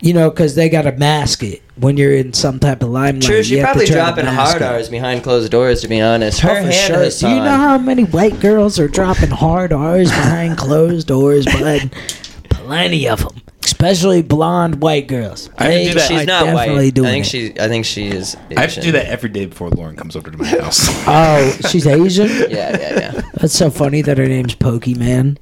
You 0.00 0.12
know, 0.12 0.28
because 0.30 0.54
they 0.54 0.68
gotta 0.68 0.92
mask 0.92 1.42
it 1.42 1.62
when 1.76 1.96
you're 1.96 2.14
in 2.14 2.32
some 2.32 2.58
type 2.58 2.82
of 2.82 2.90
limelight. 2.90 3.22
True, 3.22 3.42
she 3.42 3.56
you 3.56 3.60
have 3.60 3.70
to 3.74 3.78
probably 3.78 3.92
dropping 3.94 4.24
mask 4.26 4.50
hard 4.58 4.62
it. 4.62 4.64
R's 4.66 4.88
behind 4.88 5.22
closed 5.22 5.50
doors. 5.50 5.80
To 5.82 5.88
be 5.88 6.00
honest, 6.00 6.44
oh, 6.44 6.48
her 6.48 6.54
Oh, 6.54 6.56
for 6.56 6.62
hand 6.62 6.74
sure. 6.74 6.96
has 7.02 7.20
Do 7.20 7.28
you 7.28 7.36
know 7.36 7.56
how 7.56 7.78
many 7.78 8.04
white 8.04 8.38
girls 8.40 8.78
are 8.78 8.88
dropping 8.88 9.30
hard 9.30 9.72
R's 9.72 10.10
behind 10.10 10.56
closed 10.58 11.06
doors, 11.08 11.44
bud? 11.46 11.90
Plenty 12.50 13.08
of 13.08 13.18
them, 13.20 13.42
especially 13.62 14.22
blonde 14.22 14.80
white 14.80 15.06
girls. 15.06 15.50
I 15.58 15.66
think 15.68 15.88
do 15.92 15.98
that. 15.98 16.08
She's 16.08 16.22
are 16.22 16.24
not 16.24 16.46
white. 16.54 16.66
definitely 16.68 17.06
I 17.06 17.10
think 17.12 17.26
it. 17.26 17.28
she. 17.28 17.60
I 17.60 17.68
think 17.68 17.84
she 17.84 18.06
is. 18.08 18.36
I 18.56 18.62
have 18.62 18.72
to 18.74 18.80
do 18.80 18.92
that 18.92 19.06
every 19.06 19.28
day 19.28 19.44
before 19.46 19.68
Lauren 19.70 19.96
comes 19.96 20.16
over 20.16 20.30
to 20.30 20.38
my 20.38 20.46
house. 20.46 20.86
Oh, 21.06 21.50
she's 21.68 21.86
Asian. 21.86 22.28
Yeah, 22.50 22.78
yeah, 22.78 22.98
yeah. 22.98 23.20
That's 23.34 23.52
so 23.54 23.68
funny 23.70 24.00
that 24.02 24.16
her 24.16 24.26
name's 24.26 24.54
Pokimane. 24.54 25.36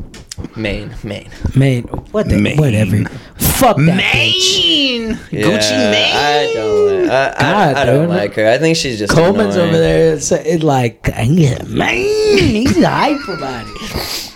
Maine, 0.57 0.95
Maine. 1.05 1.31
Man, 1.57 1.83
what 2.13 2.29
the, 2.29 2.37
Maine. 2.39 2.57
whatever. 2.59 3.05
Fuck 3.39 3.77
that 3.79 4.01
bitch. 4.01 4.59
Maine, 4.59 5.19
Yeah, 5.31 5.43
Gucci 5.47 5.71
Mane. 5.91 6.17
I 6.17 6.53
don't. 6.55 7.03
Like, 7.03 7.11
I, 7.11 7.29
I, 7.29 7.33
God, 7.41 7.77
I 7.77 7.85
don't 7.87 8.01
dude. 8.03 8.09
like 8.11 8.35
her. 8.35 8.49
I 8.49 8.59
think 8.59 8.77
she's 8.77 8.99
just. 8.99 9.13
Coleman's 9.13 9.55
annoying. 9.57 9.69
over 9.71 9.79
there. 9.79 10.15
It's, 10.15 10.33
it 10.33 10.63
like, 10.63 11.07
man, 11.09 11.67
he's 11.97 12.83
hype 12.85 13.29
about 13.29 13.67
it. 13.69 14.29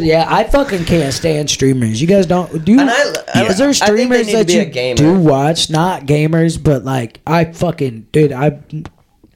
Yeah, 0.00 0.26
I 0.28 0.44
fucking 0.44 0.84
can't 0.86 1.12
stand 1.12 1.50
streamers. 1.50 2.00
You 2.00 2.06
guys 2.06 2.24
don't 2.26 2.64
do. 2.64 2.72
You, 2.72 2.80
I- 2.80 3.14
I- 3.34 3.44
is 3.46 3.58
there 3.58 3.68
I 3.68 3.72
streamers 3.72 4.32
that 4.32 4.48
you 4.48 4.94
do 4.94 5.14
watch? 5.20 5.68
Not 5.68 6.02
gamers, 6.02 6.62
but 6.62 6.84
like 6.84 7.20
I 7.26 7.44
fucking 7.44 8.08
dude, 8.12 8.32
I 8.32 8.60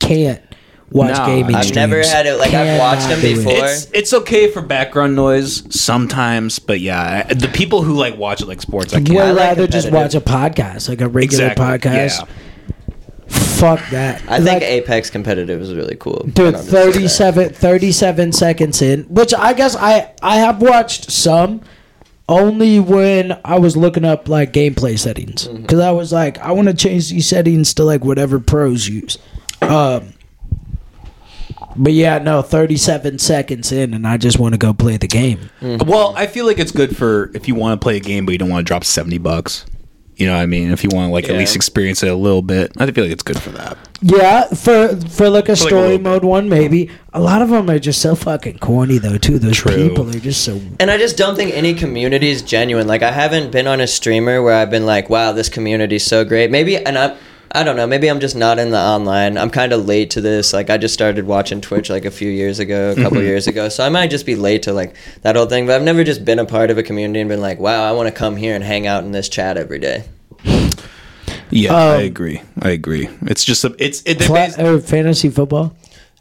can't 0.00 0.40
watch 0.90 1.16
No, 1.18 1.26
gaming. 1.26 1.54
I've 1.56 1.74
never 1.74 1.98
had 1.98 2.26
it- 2.26 2.38
like, 2.38 2.54
I've 2.54 2.78
watched 2.78 3.08
them 3.08 3.20
do 3.20 3.26
it. 3.28 3.36
before. 3.36 3.52
It's 3.66 3.88
it's 3.92 4.12
okay 4.14 4.50
for 4.50 4.62
background 4.62 5.14
noise 5.16 5.62
sometimes, 5.74 6.58
but 6.58 6.80
yeah, 6.80 7.26
I- 7.28 7.34
the 7.34 7.48
people 7.48 7.82
who 7.82 7.94
like 7.94 8.16
watch 8.16 8.40
it 8.40 8.46
like 8.48 8.60
sports, 8.62 8.94
I 8.94 8.98
Would 8.98 9.06
can't. 9.06 9.18
I 9.18 9.30
like 9.32 9.38
rather 9.56 9.66
just 9.66 9.90
watch 9.90 10.14
a 10.14 10.20
podcast, 10.20 10.88
like 10.88 11.00
a 11.00 11.08
regular 11.08 11.48
Exactly, 11.52 11.90
podcast. 11.90 12.20
yeah. 12.20 12.26
Fuck 13.28 13.80
that. 13.90 14.22
I 14.28 14.40
think 14.40 14.62
Apex 14.62 15.10
competitive 15.10 15.60
is 15.60 15.74
really 15.74 15.96
cool. 15.96 16.24
Dude, 16.32 16.54
I 16.54 16.64
don't 16.64 16.92
just 16.94 17.16
say 17.16 17.30
that. 17.30 17.54
37, 17.54 17.54
37 17.54 18.32
seconds 18.32 18.80
in, 18.82 19.02
which 19.04 19.34
I 19.34 19.52
guess 19.52 19.76
I 19.76 20.12
I 20.22 20.36
have 20.36 20.62
watched 20.62 21.10
some, 21.10 21.60
only 22.28 22.78
when 22.80 23.38
I 23.44 23.58
was 23.58 23.76
looking 23.76 24.04
up 24.04 24.28
like 24.28 24.52
gameplay 24.52 24.98
settings 24.98 25.46
Mm-hmm. 25.48 25.62
because 25.62 25.80
I 25.80 25.90
was 25.90 26.12
like 26.12 26.38
I 26.38 26.52
want 26.52 26.68
to 26.68 26.74
change 26.74 27.10
these 27.10 27.28
settings 27.28 27.74
to 27.74 27.84
like 27.84 28.04
whatever 28.04 28.38
pros 28.38 28.88
use. 28.88 29.18
Um, 29.60 30.14
but 31.78 31.92
yeah, 31.92 32.18
no, 32.18 32.42
thirty 32.42 32.76
seven 32.76 33.18
seconds 33.18 33.72
in, 33.72 33.94
and 33.94 34.06
I 34.06 34.16
just 34.16 34.38
want 34.38 34.54
to 34.54 34.58
go 34.58 34.72
play 34.74 34.96
the 34.96 35.08
game. 35.08 35.50
Mm-hmm. 35.60 35.88
Well, 35.88 36.14
I 36.16 36.26
feel 36.26 36.44
like 36.46 36.58
it's 36.58 36.72
good 36.72 36.96
for 36.96 37.30
if 37.34 37.48
you 37.48 37.54
want 37.54 37.80
to 37.80 37.84
play 37.84 37.96
a 37.96 38.00
game 38.00 38.26
but 38.26 38.32
you 38.32 38.38
don't 38.38 38.50
want 38.50 38.66
to 38.66 38.68
drop 38.70 38.84
seventy 38.84 39.18
bucks. 39.18 39.64
You 40.16 40.26
know 40.26 40.34
what 40.34 40.42
I 40.42 40.46
mean? 40.46 40.72
If 40.72 40.82
you 40.82 40.90
want 40.92 41.10
to 41.10 41.12
like 41.12 41.26
at 41.26 41.30
Yeah. 41.34 41.38
least 41.38 41.54
experience 41.54 42.02
it 42.02 42.08
a 42.08 42.14
little 42.16 42.42
bit, 42.42 42.72
I 42.76 42.90
feel 42.90 43.04
like 43.04 43.12
it's 43.12 43.22
good 43.22 43.40
for 43.40 43.50
that. 43.50 43.78
Yeah, 44.02 44.46
for 44.48 44.88
for 44.96 45.30
like 45.30 45.48
a 45.48 45.52
like 45.52 45.54
a 45.54 45.56
story 45.56 45.82
little 45.96 46.00
mode 46.00 46.24
one, 46.24 46.48
maybe. 46.48 46.90
A 47.12 47.20
lot 47.20 47.40
of 47.40 47.50
them 47.50 47.70
are 47.70 47.78
just 47.78 48.02
so 48.02 48.16
fucking 48.16 48.58
corny 48.58 48.98
though. 48.98 49.16
Too, 49.16 49.38
those 49.38 49.58
True. 49.58 49.76
people 49.90 50.08
are 50.10 50.18
just 50.18 50.42
so. 50.42 50.60
And 50.80 50.90
I 50.90 50.98
just 50.98 51.16
don't 51.16 51.36
think 51.36 51.54
any 51.54 51.72
community 51.72 52.30
is 52.30 52.42
genuine. 52.42 52.88
Like 52.88 53.02
I 53.04 53.12
haven't 53.12 53.52
been 53.52 53.68
on 53.68 53.80
a 53.80 53.86
streamer 53.86 54.42
where 54.42 54.54
I've 54.54 54.70
been 54.70 54.86
like, 54.86 55.08
"Wow, 55.08 55.30
this 55.30 55.48
community's 55.48 56.04
so 56.04 56.24
great." 56.24 56.50
Maybe, 56.50 56.76
and 56.76 56.98
I, 56.98 57.16
I 57.50 57.64
don't 57.64 57.76
know. 57.76 57.86
Maybe 57.86 58.08
I'm 58.08 58.20
just 58.20 58.36
not 58.36 58.58
in 58.58 58.70
the 58.70 58.78
online. 58.78 59.38
I'm 59.38 59.48
kind 59.50 59.72
of 59.72 59.86
late 59.86 60.10
to 60.10 60.20
this. 60.20 60.52
Like 60.52 60.68
I 60.70 60.76
just 60.76 60.92
started 60.94 61.26
watching 61.26 61.60
Twitch 61.60 61.88
like 61.88 62.04
a 62.04 62.10
few 62.10 62.30
years 62.30 62.58
ago, 62.58 62.90
a 62.92 62.94
couple 62.94 63.22
years 63.22 63.46
ago. 63.46 63.68
So 63.70 63.84
I 63.84 63.88
might 63.88 64.10
just 64.10 64.26
be 64.26 64.36
late 64.36 64.62
to 64.64 64.72
like 64.72 64.94
that 65.22 65.34
whole 65.34 65.46
thing. 65.46 65.66
But 65.66 65.76
I've 65.76 65.82
never 65.82 66.04
just 66.04 66.24
been 66.24 66.38
a 66.38 66.44
part 66.44 66.70
of 66.70 66.76
a 66.78 66.82
community 66.82 67.20
and 67.20 67.28
been 67.28 67.40
like, 67.40 67.58
"Wow, 67.58 67.84
I 67.88 67.92
want 67.92 68.06
to 68.08 68.12
come 68.14 68.36
here 68.36 68.54
and 68.54 68.62
hang 68.62 68.86
out 68.86 69.02
in 69.04 69.12
this 69.12 69.28
chat 69.30 69.56
every 69.56 69.78
day." 69.78 70.04
Yeah, 71.50 71.74
I 71.74 71.94
Um, 71.96 72.02
agree. 72.02 72.42
I 72.60 72.70
agree. 72.70 73.08
It's 73.22 73.42
just 73.44 73.64
a, 73.64 73.74
it's 73.78 74.02
it, 74.04 74.18
they're 74.18 74.26
Fla- 74.28 74.36
bas- 74.48 74.58
or 74.58 74.78
fantasy 74.80 75.30
football. 75.30 75.74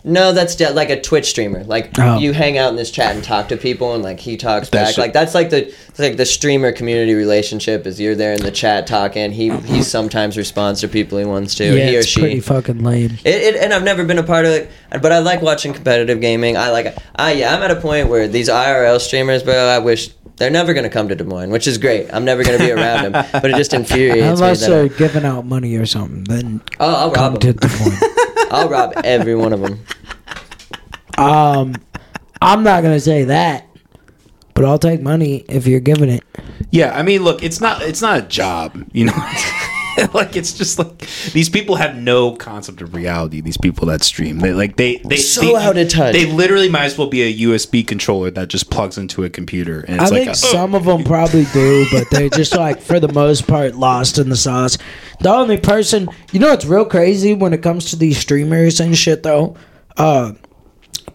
No, 0.03 0.31
that's 0.31 0.55
de- 0.55 0.71
like 0.71 0.89
a 0.89 1.01
Twitch 1.01 1.25
streamer. 1.29 1.63
Like 1.65 1.89
Oh. 1.99 2.17
you 2.19 2.31
hang 2.31 2.57
out 2.57 2.69
in 2.69 2.75
this 2.77 2.91
chat 2.91 3.15
and 3.15 3.23
talk 3.23 3.49
to 3.49 3.57
people, 3.57 3.93
and 3.93 4.03
like 4.03 4.19
he 4.19 4.37
talks 4.37 4.69
That 4.69 4.77
back. 4.85 4.87
shit- 4.89 4.97
Like 4.99 5.13
that's 5.13 5.33
like 5.35 5.49
the 5.49 5.73
like 5.97 6.15
the 6.17 6.25
streamer 6.25 6.71
community 6.71 7.13
relationship. 7.13 7.85
Is 7.87 7.99
you're 7.99 8.15
there 8.15 8.31
in 8.33 8.41
the 8.41 8.51
chat 8.51 8.87
talking. 8.87 9.31
He 9.31 9.45
he 9.45 9.49
mm-hmm. 9.49 9.81
sometimes 9.81 10.37
responds 10.37 10.81
to 10.81 10.87
people 10.87 11.17
he 11.17 11.25
wants 11.25 11.55
to. 11.55 11.65
Yeah, 11.65 11.87
he 11.89 11.95
or 11.97 11.99
it's 11.99 12.07
she. 12.07 12.19
pretty 12.21 12.39
fucking 12.39 12.83
lame. 12.83 13.17
It, 13.25 13.55
it, 13.55 13.55
and 13.55 13.73
I've 13.73 13.83
never 13.83 14.05
been 14.05 14.19
a 14.19 14.23
part 14.23 14.45
of 14.45 14.51
it, 14.51 14.69
but 15.01 15.11
I 15.11 15.19
like 15.19 15.41
watching 15.41 15.73
competitive 15.73 16.21
gaming. 16.21 16.55
I 16.57 16.69
like, 16.69 16.95
I 17.15 17.33
yeah, 17.33 17.55
I'm 17.55 17.63
at 17.63 17.71
a 17.71 17.75
point 17.81 18.07
where 18.07 18.27
these 18.27 18.49
IRL 18.49 18.99
streamers, 19.01 19.43
bro. 19.43 19.55
I 19.55 19.79
wish 19.79 20.11
they're 20.37 20.51
never 20.51 20.73
gonna 20.75 20.89
come 20.89 21.09
to 21.09 21.15
Des 21.15 21.23
Moines, 21.25 21.49
which 21.49 21.67
is 21.67 21.77
great. 21.79 22.13
I'm 22.13 22.23
never 22.23 22.43
gonna 22.43 22.59
be 22.59 22.71
around 22.71 23.11
them, 23.11 23.25
but 23.33 23.45
it 23.45 23.55
just 23.57 23.73
infuriates 23.73 24.39
Unless 24.39 24.61
me. 24.61 24.67
they're 24.67 24.87
That 24.87 24.97
giving 24.99 25.25
out 25.25 25.45
money 25.45 25.75
or 25.75 25.85
something, 25.87 26.23
then 26.25 26.61
oh, 26.79 26.93
I'll 26.95 27.11
come 27.11 27.33
rob 27.33 27.41
to 27.41 27.53
them. 27.53 27.57
the 27.59 27.67
point. 27.99 28.13
I'll 28.51 28.69
rob 28.69 28.93
every 29.03 29.35
one 29.35 29.53
of 29.53 29.61
them. 29.61 29.79
um, 31.17 31.75
I'm 32.41 32.63
not 32.63 32.83
gonna 32.83 32.99
say 32.99 33.25
that, 33.25 33.65
but 34.53 34.65
I'll 34.65 34.79
take 34.79 35.01
money 35.01 35.45
if 35.49 35.67
you're 35.67 35.79
giving 35.79 36.09
it. 36.09 36.23
yeah. 36.71 36.97
I 36.97 37.03
mean, 37.03 37.23
look, 37.23 37.43
it's 37.43 37.59
not 37.61 37.81
it's 37.81 38.01
not 38.01 38.19
a 38.19 38.21
job, 38.23 38.83
you 38.93 39.05
know. 39.05 39.13
like 40.13 40.35
it's 40.35 40.53
just 40.53 40.77
like 40.77 40.99
these 41.31 41.49
people 41.49 41.75
have 41.75 41.95
no 41.95 42.35
concept 42.35 42.81
of 42.81 42.93
reality. 42.93 43.41
These 43.41 43.57
people 43.57 43.87
that 43.87 44.03
stream, 44.03 44.39
they 44.39 44.53
like 44.53 44.75
they 44.75 44.97
they 44.97 45.17
So 45.17 45.41
they, 45.41 45.55
out 45.55 45.77
of 45.77 45.89
touch. 45.89 46.13
They 46.13 46.25
literally 46.31 46.69
might 46.69 46.85
as 46.85 46.97
well 46.97 47.07
be 47.07 47.23
a 47.23 47.47
USB 47.47 47.85
controller 47.85 48.29
that 48.31 48.47
just 48.47 48.69
plugs 48.69 48.97
into 48.97 49.23
a 49.23 49.29
computer, 49.29 49.81
and 49.87 49.99
I 49.99 50.03
it's 50.03 50.11
like 50.11 50.23
think 50.25 50.31
a, 50.33 50.35
some 50.35 50.75
of 50.75 50.85
them 50.85 51.03
probably 51.03 51.45
do, 51.45 51.85
but 51.91 52.09
they're 52.11 52.29
just 52.29 52.55
like 52.55 52.79
for 52.79 52.99
the 52.99 53.11
most 53.11 53.47
part 53.47 53.75
lost 53.75 54.19
in 54.19 54.29
the 54.29 54.35
sauce. 54.35 54.77
The 55.19 55.29
only 55.29 55.57
person, 55.57 56.09
you 56.31 56.39
know, 56.39 56.51
it's 56.51 56.65
real 56.65 56.85
crazy 56.85 57.33
when 57.33 57.53
it 57.53 57.63
comes 57.63 57.89
to 57.89 57.95
these 57.95 58.19
streamers 58.19 58.79
and 58.79 58.95
shit 58.95 59.23
though. 59.23 59.55
Uh, 59.95 60.33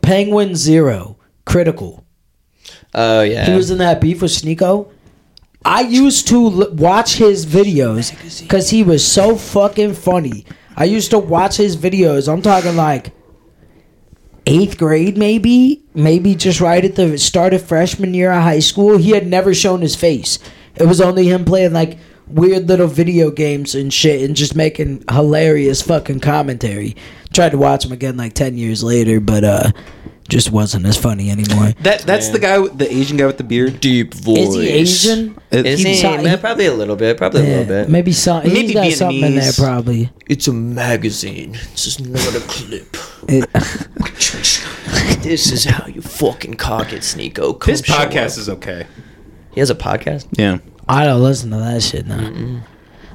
Penguin 0.01 0.57
Zero, 0.57 1.17
critical. 1.45 2.05
Oh 2.95 3.23
yeah. 3.23 3.47
He 3.47 3.53
was 3.55 3.71
in 3.71 3.79
that 3.79 4.01
beef 4.01 4.23
with 4.23 4.33
Sneako. 4.33 4.91
I 5.65 5.83
used 5.83 6.29
to 6.29 6.37
l- 6.37 6.75
watch 6.75 7.15
his 7.15 7.47
videos 7.47 8.41
because 8.41 8.71
he 8.71 8.83
was 8.83 9.07
so 9.07 9.37
fucking 9.37 9.95
funny. 9.95 10.45
I 10.77 10.85
used 10.85 11.11
to 11.11 11.19
watch 11.19 11.57
his 11.57 11.77
videos. 11.77 12.33
I'm 12.33 12.43
talking 12.43 12.77
like 12.77 13.13
eighth 14.47 14.79
grade, 14.79 15.17
maybe, 15.17 15.85
maybe 15.95 16.35
just 16.35 16.61
right 16.61 16.85
at 16.85 16.97
the 16.97 17.17
start 17.19 17.55
of 17.55 17.63
freshman 17.63 18.15
year 18.15 18.33
of 18.33 18.43
high 18.43 18.59
school. 18.59 18.99
He 18.99 19.11
had 19.11 19.27
never 19.27 19.55
shown 19.55 19.81
his 19.83 19.95
face. 19.95 20.39
It 20.75 20.87
was 20.87 21.01
only 21.01 21.29
him 21.29 21.45
playing 21.45 21.73
like 21.73 21.99
weird 22.27 22.67
little 22.69 22.87
video 22.89 23.31
games 23.31 23.75
and 23.75 23.93
shit, 23.93 24.23
and 24.23 24.35
just 24.35 24.57
making 24.57 25.05
hilarious 25.11 25.83
fucking 25.83 26.21
commentary. 26.21 26.97
Tried 27.33 27.51
to 27.51 27.59
watch 27.59 27.85
him 27.85 27.93
again 27.93 28.17
like 28.17 28.33
ten 28.33 28.57
years 28.57 28.83
later, 28.83 29.21
but 29.21 29.45
uh, 29.45 29.73
just 30.29 30.51
wasn't 30.51 30.87
as 30.87 30.97
funny 30.97 31.31
anymore. 31.31 31.73
that 31.83 32.01
that's 32.03 32.29
the 32.31 32.39
guy, 32.39 32.59
with, 32.59 32.79
the 32.79 32.91
Asian 32.93 33.17
guy 33.17 33.27
with 33.27 33.37
the 33.39 33.45
beard. 33.45 33.81
deep 33.81 34.15
voice. 34.15 34.39
Is 34.39 34.55
he 34.55 34.69
Asian? 34.69 35.35
Uh, 35.53 35.59
is 35.59 35.81
he? 35.83 35.95
He- 35.97 36.03
Man, 36.03 36.39
probably 36.39 36.67
a 36.67 36.75
little 36.75 36.97
bit. 36.97 37.17
Probably 37.19 37.41
a 37.43 37.45
little 37.45 37.65
bit. 37.65 37.89
Maybe 37.89 38.13
some. 38.13 38.43
Maybe 38.45 38.55
Maybe 38.55 38.73
got 38.75 38.93
something 38.93 39.17
in 39.23 39.35
there, 39.35 39.43
Vietnamese. 39.53 39.59
probably. 39.59 40.11
It's 40.29 40.49
a 40.49 40.53
magazine. 40.53 41.53
This 41.73 41.87
is 41.87 42.01
not 42.01 42.35
a 42.35 42.41
clip. 42.41 42.97
It- 43.29 43.49
this 45.23 45.53
is 45.53 45.65
how 45.65 45.87
you 45.87 46.01
fucking 46.03 46.55
cock 46.55 46.93
it, 46.93 47.01
Sneako. 47.03 47.59
Come 47.59 47.71
His 47.73 47.81
show 47.85 47.95
podcast 47.95 48.33
up. 48.33 48.39
is 48.39 48.49
okay. 48.49 48.87
He 49.53 49.61
has 49.61 49.71
a 49.71 49.75
podcast. 49.75 50.27
Yeah. 50.33 50.59
I 50.89 51.05
don't 51.05 51.23
listen 51.23 51.51
to 51.51 51.57
that 51.59 51.83
shit 51.83 52.07
now. 52.07 52.63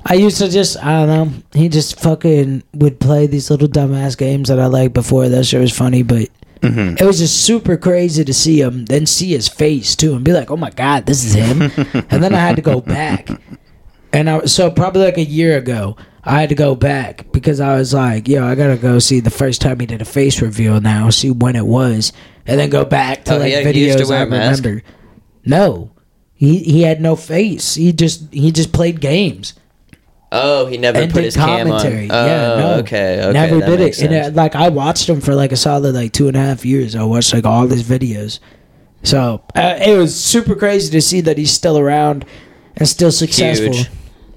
I 0.06 0.14
used 0.14 0.38
to 0.38 0.48
just, 0.50 0.78
I 0.84 1.06
don't 1.06 1.08
know. 1.32 1.38
He 1.54 1.68
just 1.68 2.00
fucking 2.00 2.64
would 2.76 3.00
play 3.00 3.28
these 3.28 3.50
little 3.50 3.68
dumbass 3.68 4.18
games 4.18 4.48
that 4.50 4.60
I 4.60 4.68
liked 4.68 4.94
before. 4.94 5.28
That 5.28 5.46
shit 5.46 5.60
was 5.60 5.76
funny, 5.76 6.04
but 6.04 6.30
it 6.62 7.06
was 7.06 7.20
just 7.20 7.44
super 7.44 7.78
crazy 7.78 8.24
to 8.24 8.34
see 8.34 8.62
him, 8.62 8.86
then 8.86 9.06
see 9.06 9.30
his 9.30 9.48
face 9.48 9.96
too, 9.96 10.16
and 10.16 10.24
be 10.24 10.34
like, 10.34 10.52
"Oh 10.52 10.58
my 10.58 10.70
god, 10.70 11.06
this 11.06 11.24
is 11.24 11.34
him." 11.34 11.62
and 12.10 12.24
then 12.24 12.34
I 12.34 12.40
had 12.40 12.56
to 12.56 12.62
go 12.62 12.82
back, 12.82 13.30
and 14.14 14.30
I 14.30 14.46
so 14.46 14.72
probably 14.72 15.04
like 15.04 15.18
a 15.18 15.24
year 15.24 15.58
ago, 15.58 15.98
I 16.24 16.42
had 16.42 16.50
to 16.50 16.56
go 16.56 16.76
back 16.76 17.32
because 17.32 17.60
I 17.60 17.76
was 17.76 17.94
like, 17.94 18.28
"Yo, 18.28 18.46
I 18.46 18.56
gotta 18.56 18.78
go 18.78 19.00
see 19.00 19.20
the 19.20 19.30
first 19.30 19.62
time 19.62 19.80
he 19.80 19.86
did 19.86 20.02
a 20.02 20.06
face 20.06 20.42
reveal 20.42 20.82
now, 20.82 21.10
see 21.10 21.32
when 21.32 21.56
it 21.56 21.66
was, 21.66 22.14
and 22.46 22.60
then 22.60 22.70
go 22.70 22.86
back 22.86 23.26
to 23.26 23.36
Oh, 23.36 23.38
like 23.40 23.54
to 23.54 23.64
videos 23.64 24.12
I 24.12 24.24
remember." 24.24 24.84
No, 25.46 25.92
he 26.34 26.60
he 26.60 26.82
had 26.82 27.02
no 27.02 27.16
face. 27.16 27.76
He 27.76 27.94
just 27.94 28.34
he 28.34 28.52
just 28.52 28.74
played 28.74 29.00
games 29.02 29.54
Oh, 30.32 30.66
he 30.66 30.78
never 30.78 31.00
and 31.00 31.12
put 31.12 31.24
his 31.24 31.36
cam 31.36 31.72
on. 31.72 31.80
commentary. 31.80 32.10
Oh, 32.12 32.26
yeah, 32.26 32.60
no, 32.60 32.74
okay, 32.80 33.22
okay. 33.22 33.32
never 33.32 33.60
did 33.62 33.80
it. 33.80 34.00
And 34.02 34.12
sense. 34.12 34.28
uh, 34.28 34.32
like 34.32 34.56
I 34.56 34.70
watched 34.70 35.08
him 35.08 35.22
for 35.22 35.34
like 35.36 35.52
a 35.52 35.56
solid 35.56 35.96
like 35.96 36.12
two 36.12 36.28
and 36.28 36.36
a 36.36 36.40
half 36.40 36.66
years. 36.66 36.96
I 36.96 37.04
watched 37.04 37.34
like 37.34 37.46
all 37.46 37.68
his 37.68 37.84
videos. 37.84 38.40
So 39.04 39.42
uh, 39.56 39.80
it 39.80 39.98
was 39.98 40.22
super 40.22 40.56
crazy 40.56 40.92
to 40.92 41.02
see 41.02 41.22
that 41.22 41.38
he's 41.38 41.52
still 41.52 41.78
around 41.78 42.26
and 42.76 42.88
still 42.88 43.12
successful. 43.12 43.74
Huge. 43.74 43.90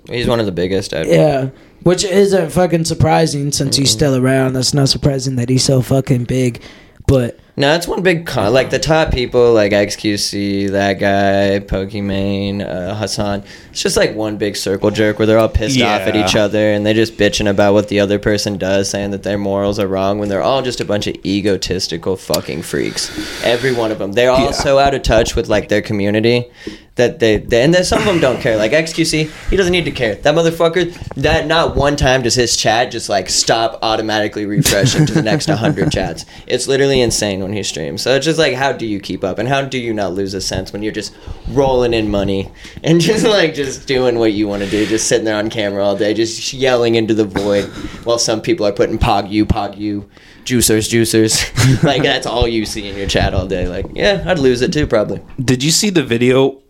He's 0.09 0.27
one 0.29 0.39
of 0.39 0.47
the 0.47 0.53
biggest. 0.53 0.95
I'd 0.95 1.09
Yeah, 1.09 1.51
which 1.83 2.05
isn't 2.05 2.51
fucking 2.51 2.85
surprising 2.85 3.51
since 3.51 3.77
he's 3.77 3.91
still 3.91 4.15
around. 4.17 4.53
That's 4.53 4.75
not 4.75 4.89
surprising 4.89 5.37
that 5.37 5.49
he's 5.49 5.65
so 5.65 5.83
fucking 5.83 6.25
big. 6.25 6.63
But 7.07 7.41
No, 7.61 7.75
it's 7.75 7.87
one 7.87 8.03
big 8.03 8.25
con. 8.25 8.55
Like 8.55 8.71
the 8.71 8.79
top 8.79 9.11
people, 9.13 9.53
like 9.53 9.73
XQC, 9.73 10.71
that 10.71 10.95
guy, 10.95 11.61
Pokimane, 11.61 12.67
uh, 12.67 12.95
Hassan. 12.95 13.45
It's 13.71 13.83
just 13.83 13.99
like 13.99 14.15
one 14.15 14.39
big 14.39 14.57
circle 14.57 14.91
jerk 14.91 15.19
where 15.19 15.27
they're 15.27 15.39
all 15.39 15.47
pissed 15.51 15.79
off 15.83 16.01
at 16.01 16.17
each 16.17 16.35
other 16.35 16.73
and 16.73 16.87
they're 16.87 16.95
just 16.95 17.19
bitching 17.19 17.51
about 17.51 17.75
what 17.75 17.89
the 17.89 18.01
other 18.01 18.19
person 18.19 18.57
does, 18.57 18.89
saying 18.89 19.11
that 19.11 19.25
their 19.25 19.37
morals 19.37 19.79
are 19.79 19.87
wrong 19.87 20.19
when 20.19 20.31
they're 20.31 20.43
all 20.43 20.63
just 20.63 20.81
a 20.81 20.87
bunch 20.87 21.07
of 21.07 21.17
egotistical 21.23 22.17
fucking 22.17 22.63
freaks. 22.63 23.11
Every 23.45 23.75
one 23.75 23.93
of 23.93 23.99
them. 23.99 24.13
They're 24.13 24.31
all 24.31 24.47
Yeah. 24.47 24.51
so 24.53 24.79
out 24.79 24.95
of 24.95 25.03
touch 25.03 25.37
with 25.37 25.49
like 25.51 25.69
their 25.69 25.83
community 25.83 26.51
that 26.97 27.19
they, 27.19 27.39
they 27.39 27.63
and 27.63 27.73
then 27.73 27.85
some 27.85 27.99
of 28.01 28.05
them 28.07 28.21
don't 28.21 28.41
care. 28.41 28.57
Like 28.57 28.73
XQC, 28.73 29.31
he 29.51 29.57
doesn't 29.57 29.73
need 29.73 29.85
to 29.85 29.91
care. 29.91 30.17
That 30.17 30.35
motherfucker, 30.35 30.93
that 31.15 31.47
not 31.47 31.77
one 31.77 31.97
time 31.97 32.23
does 32.23 32.35
his 32.35 32.57
chat 32.57 32.91
just 32.91 33.09
like 33.09 33.29
stop 33.29 33.79
automatically 33.83 34.45
refreshing 34.47 35.07
to 35.07 35.13
the 35.15 35.23
next 35.23 35.49
100 35.49 35.91
chats. 35.93 36.27
It's 36.47 36.67
literally 36.69 37.01
insane 37.01 37.41
when 37.51 37.57
he 37.57 37.63
streams. 37.65 38.03
So 38.03 38.15
it's 38.15 38.25
just 38.25 38.39
like, 38.39 38.55
how 38.55 38.73
do 38.73 38.87
you 38.87 39.01
keep 39.01 39.25
up, 39.25 39.39
and 39.39 39.49
how 39.49 39.63
do 39.63 39.79
you 39.79 39.93
not 39.93 40.13
lose 40.13 40.35
a 40.35 40.41
sense 40.41 40.73
when 40.73 40.83
you're 40.83 40.93
just 40.93 41.15
rolling 41.49 41.93
in 41.93 42.11
money 42.11 42.51
and 42.85 43.01
just 43.01 43.25
like 43.25 43.55
just 43.55 43.87
doing 43.87 44.19
what 44.19 44.33
you 44.33 44.47
want 44.49 44.63
to 44.63 44.71
do, 44.71 44.87
just 44.87 45.09
sitting 45.09 45.25
there 45.25 45.37
on 45.37 45.51
camera 45.51 45.85
all 45.85 45.97
day, 45.97 46.15
just 46.15 46.53
yelling 46.53 46.95
into 46.95 47.15
the 47.15 47.25
void, 47.25 47.65
while 48.05 48.19
some 48.19 48.41
people 48.41 48.67
are 48.67 48.73
putting 48.73 48.99
pog 48.99 49.31
you, 49.31 49.45
pog 49.45 49.77
you, 49.77 50.09
juicers, 50.45 50.89
juicers. 50.89 51.83
like 51.83 52.03
that's 52.03 52.27
all 52.27 52.47
you 52.47 52.65
see 52.65 52.89
in 52.89 52.97
your 52.97 53.09
chat 53.09 53.35
all 53.35 53.47
day. 53.47 53.67
Like, 53.67 53.87
yeah, 53.95 54.23
I'd 54.27 54.39
lose 54.39 54.63
it 54.63 54.73
too, 54.73 54.87
probably. 54.87 55.21
Did 55.43 55.63
you 55.63 55.71
see 55.71 55.91
the 55.91 56.05
video 56.05 56.63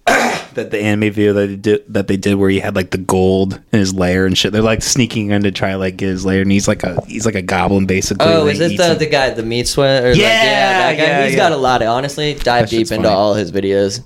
that 0.62 0.70
the 0.70 0.78
anime 0.80 1.12
video 1.12 1.32
that 1.32 1.46
they 1.48 1.56
did 1.56 1.84
that 1.92 2.06
they 2.08 2.16
did 2.16 2.34
where 2.36 2.50
he 2.50 2.61
had 2.61 2.74
like 2.76 2.90
the 2.90 2.98
gold 2.98 3.54
in 3.72 3.78
his 3.78 3.92
lair 3.94 4.26
and 4.26 4.36
shit? 4.38 4.52
They're 4.52 4.62
like 4.62 4.82
sneaking 4.82 5.30
in 5.30 5.42
to 5.42 5.50
try 5.52 5.74
like 5.74 5.96
get 5.96 6.08
his 6.08 6.24
lair, 6.24 6.42
and 6.42 6.52
he's 6.52 6.68
like 6.68 6.82
a 6.82 7.00
he's 7.06 7.26
like 7.26 7.34
a 7.34 7.42
goblin 7.42 7.86
basically. 7.86 8.26
Oh, 8.26 8.46
is 8.46 8.61
it 8.61 8.76
the, 8.76 8.92
him. 8.92 8.98
the 8.98 9.06
guy, 9.06 9.30
the 9.30 9.42
meat 9.42 9.66
sweat? 9.68 10.04
Or 10.04 10.11
like, 10.11 10.18
Yeah, 10.20 10.78
that 10.92 10.96
guy. 10.96 11.02
yeah, 11.02 11.24
He's 11.24 11.32
yeah. 11.34 11.38
got 11.38 11.52
a 11.52 11.56
lot 11.56 11.82
of, 11.82 11.88
honestly, 11.88 12.34
dive 12.34 12.68
deep 12.68 12.90
into 12.92 12.96
funny. 12.96 13.08
all 13.08 13.34
his 13.34 13.50
videos. 13.52 14.04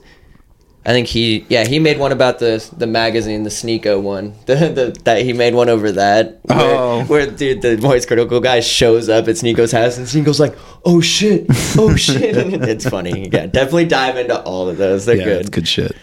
I 0.87 0.91
think 0.93 1.07
he, 1.09 1.47
yeah, 1.49 1.65
he 1.67 1.79
made 1.79 1.99
one 1.99 2.13
about 2.13 2.41
the 2.41 2.63
the 2.77 2.87
magazine, 2.87 3.43
the 3.43 3.49
Sneako 3.49 4.03
one. 4.03 4.35
The, 4.45 4.55
the 4.69 5.01
that 5.05 5.23
he 5.23 5.33
made 5.33 5.55
one 5.55 5.71
over 5.71 5.91
that. 5.93 6.41
Where, 6.43 6.59
Oh. 6.61 7.05
where 7.05 7.27
dude, 7.27 7.63
the 7.63 7.79
voice 7.79 8.05
critical 8.05 8.39
guy 8.39 8.61
shows 8.61 9.09
up 9.09 9.27
at 9.27 9.37
Sneako's 9.37 9.73
house, 9.73 9.97
and 9.97 10.07
Sneako's 10.07 10.39
like, 10.39 10.55
"Oh 10.85 11.01
shit, 11.01 11.47
oh 11.79 11.97
shit!" 11.97 12.37
it's 12.69 12.87
funny. 12.87 13.31
Yeah, 13.33 13.47
definitely 13.47 13.87
dive 13.87 14.19
into 14.19 14.39
all 14.43 14.69
of 14.69 14.77
those. 14.77 15.07
They're 15.07 15.17
yeah, 15.17 15.25
good. 15.25 15.41
it's 15.41 15.49
good 15.49 15.67
shit. 15.67 15.97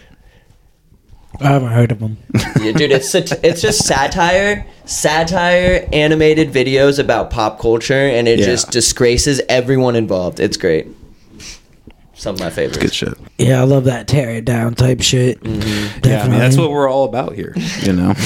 I 1.44 1.48
haven't 1.52 1.70
heard 1.72 1.92
of 1.92 2.00
them. 2.00 2.16
Yeah, 2.60 2.72
dude, 2.72 2.92
it's 2.92 3.08
sat- 3.10 3.44
it's 3.44 3.60
just 3.60 3.84
satire, 3.84 4.66
satire, 4.84 5.88
animated 5.92 6.52
videos 6.52 6.98
about 6.98 7.30
pop 7.30 7.58
culture, 7.58 7.94
and 7.94 8.26
it 8.28 8.38
Yeah. 8.38 8.46
just 8.46 8.70
disgraces 8.70 9.40
everyone 9.48 9.96
involved. 9.96 10.40
It's 10.40 10.56
great. 10.56 10.86
Some 12.14 12.34
of 12.36 12.40
my 12.40 12.50
favorites. 12.50 12.78
Good 12.78 12.94
shit. 12.94 13.14
Yeah, 13.38 13.60
I 13.60 13.64
love 13.64 13.84
that 13.84 14.06
tear 14.06 14.30
it 14.30 14.44
down 14.44 14.74
type 14.74 15.00
shit. 15.02 15.42
Mm-hmm. 15.42 16.08
Yeah, 16.08 16.22
I 16.22 16.28
mean 16.28 16.38
that's 16.38 16.56
what 16.56 16.70
we're 16.70 16.88
all 16.88 17.04
about 17.04 17.34
here. 17.34 17.52
You 17.82 17.92
know. 17.92 18.14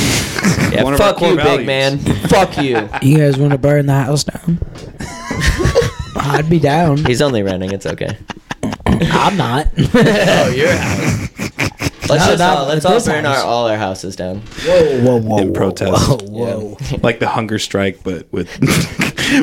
Yeah, 0.72 0.82
One 0.82 0.94
of 0.94 1.00
our 1.00 1.12
fuck 1.12 1.20
you, 1.20 1.26
core 1.28 1.36
big 1.36 1.44
values. 1.44 1.66
man. 1.66 1.98
fuck 2.28 2.58
you. 2.58 2.88
You 3.00 3.18
guys 3.18 3.38
want 3.38 3.52
to 3.52 3.58
burn 3.58 3.86
the 3.86 3.94
house 3.94 4.24
down? 4.24 4.58
I'd 6.16 6.50
be 6.50 6.58
down. 6.58 7.04
He's 7.04 7.22
only 7.22 7.42
renting. 7.42 7.70
It's 7.72 7.86
okay. 7.86 8.16
I'm 8.84 9.36
not. 9.36 9.68
Oh, 9.94 10.52
your 10.54 10.72
house. 10.76 11.28
Let's 12.08 12.26
just 12.26 12.38
not 12.38 12.56
all, 12.58 12.66
let's 12.66 12.84
all 12.84 12.94
this 12.94 13.06
burn 13.06 13.26
our 13.26 13.36
all 13.44 13.66
our 13.68 13.76
houses 13.76 14.16
down. 14.16 14.40
whoa, 14.40 15.00
whoa, 15.00 15.20
whoa, 15.20 15.38
In 15.38 15.48
whoa, 15.48 15.52
protest. 15.52 16.08
Whoa, 16.08 16.18
whoa. 16.76 16.76
like 17.02 17.18
the 17.20 17.28
hunger 17.28 17.58
strike, 17.58 18.02
but 18.04 18.30
with 18.32 18.50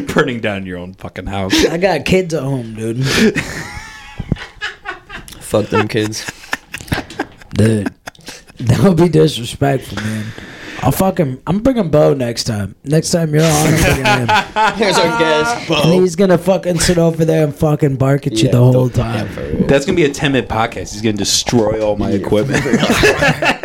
burning 0.14 0.40
down 0.40 0.66
your 0.66 0.78
own 0.78 0.94
fucking 0.94 1.28
house. 1.28 1.66
I 1.66 1.78
got 1.78 2.06
kids 2.06 2.34
at 2.34 2.44
home, 2.44 2.76
dude. 2.76 3.06
Fuck 5.40 5.68
them 5.68 5.88
kids. 5.88 6.30
Dude, 7.54 7.94
don't 8.58 8.96
be 8.98 9.10
disrespectful, 9.10 10.02
man. 10.02 10.26
I'll 10.84 10.92
fucking. 10.92 11.42
I'm 11.48 11.60
bringing 11.60 11.90
Bo 11.90 12.14
next 12.14 12.44
time. 12.44 12.76
Next 12.84 13.12
time 13.12 13.34
you're 13.34 13.44
on, 13.44 13.50
I'm 13.52 13.82
bringing 13.82 14.06
him. 14.06 14.28
Here's 14.76 14.98
our 14.98 15.20
guest. 15.20 15.70
And 15.70 15.94
he's 15.94 16.16
gonna 16.16 16.38
fucking 16.38 16.80
sit 16.80 16.98
over 16.98 17.24
there 17.26 17.46
and 17.46 17.56
fucking 17.56 17.96
bark 17.96 18.28
at 18.28 18.34
you 18.34 18.50
the 18.50 18.58
whole 18.58 18.90
time. 18.90 19.28
Yeah. 19.28 19.66
That's 19.68 19.86
gonna 19.86 19.96
be 19.96 20.04
a 20.06 20.14
ten 20.14 20.34
minute 20.34 20.50
podcast. 20.50 20.94
He's 20.94 21.02
gonna 21.02 21.18
destroy 21.18 21.82
all 21.82 21.96
my 21.96 22.12
equipment. 22.12 22.64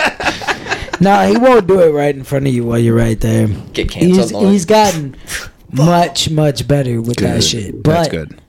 Nah, 1.00 1.26
he 1.26 1.36
won't 1.36 1.66
do 1.66 1.80
it 1.80 1.90
right 1.90 2.14
in 2.14 2.24
front 2.24 2.46
of 2.48 2.52
you 2.52 2.64
while 2.64 2.78
you're 2.78 2.96
right 2.96 3.20
there. 3.20 3.46
Get 3.72 3.90
canceled. 3.90 4.42
He's 4.42 4.52
he's 4.52 4.64
gotten 4.64 5.16
much 5.72 6.28
much 6.30 6.66
better 6.66 7.00
with 7.00 7.18
that 7.18 7.44
shit. 7.44 7.82
But 7.82 7.92
That's 7.92 8.08
good. 8.08 8.40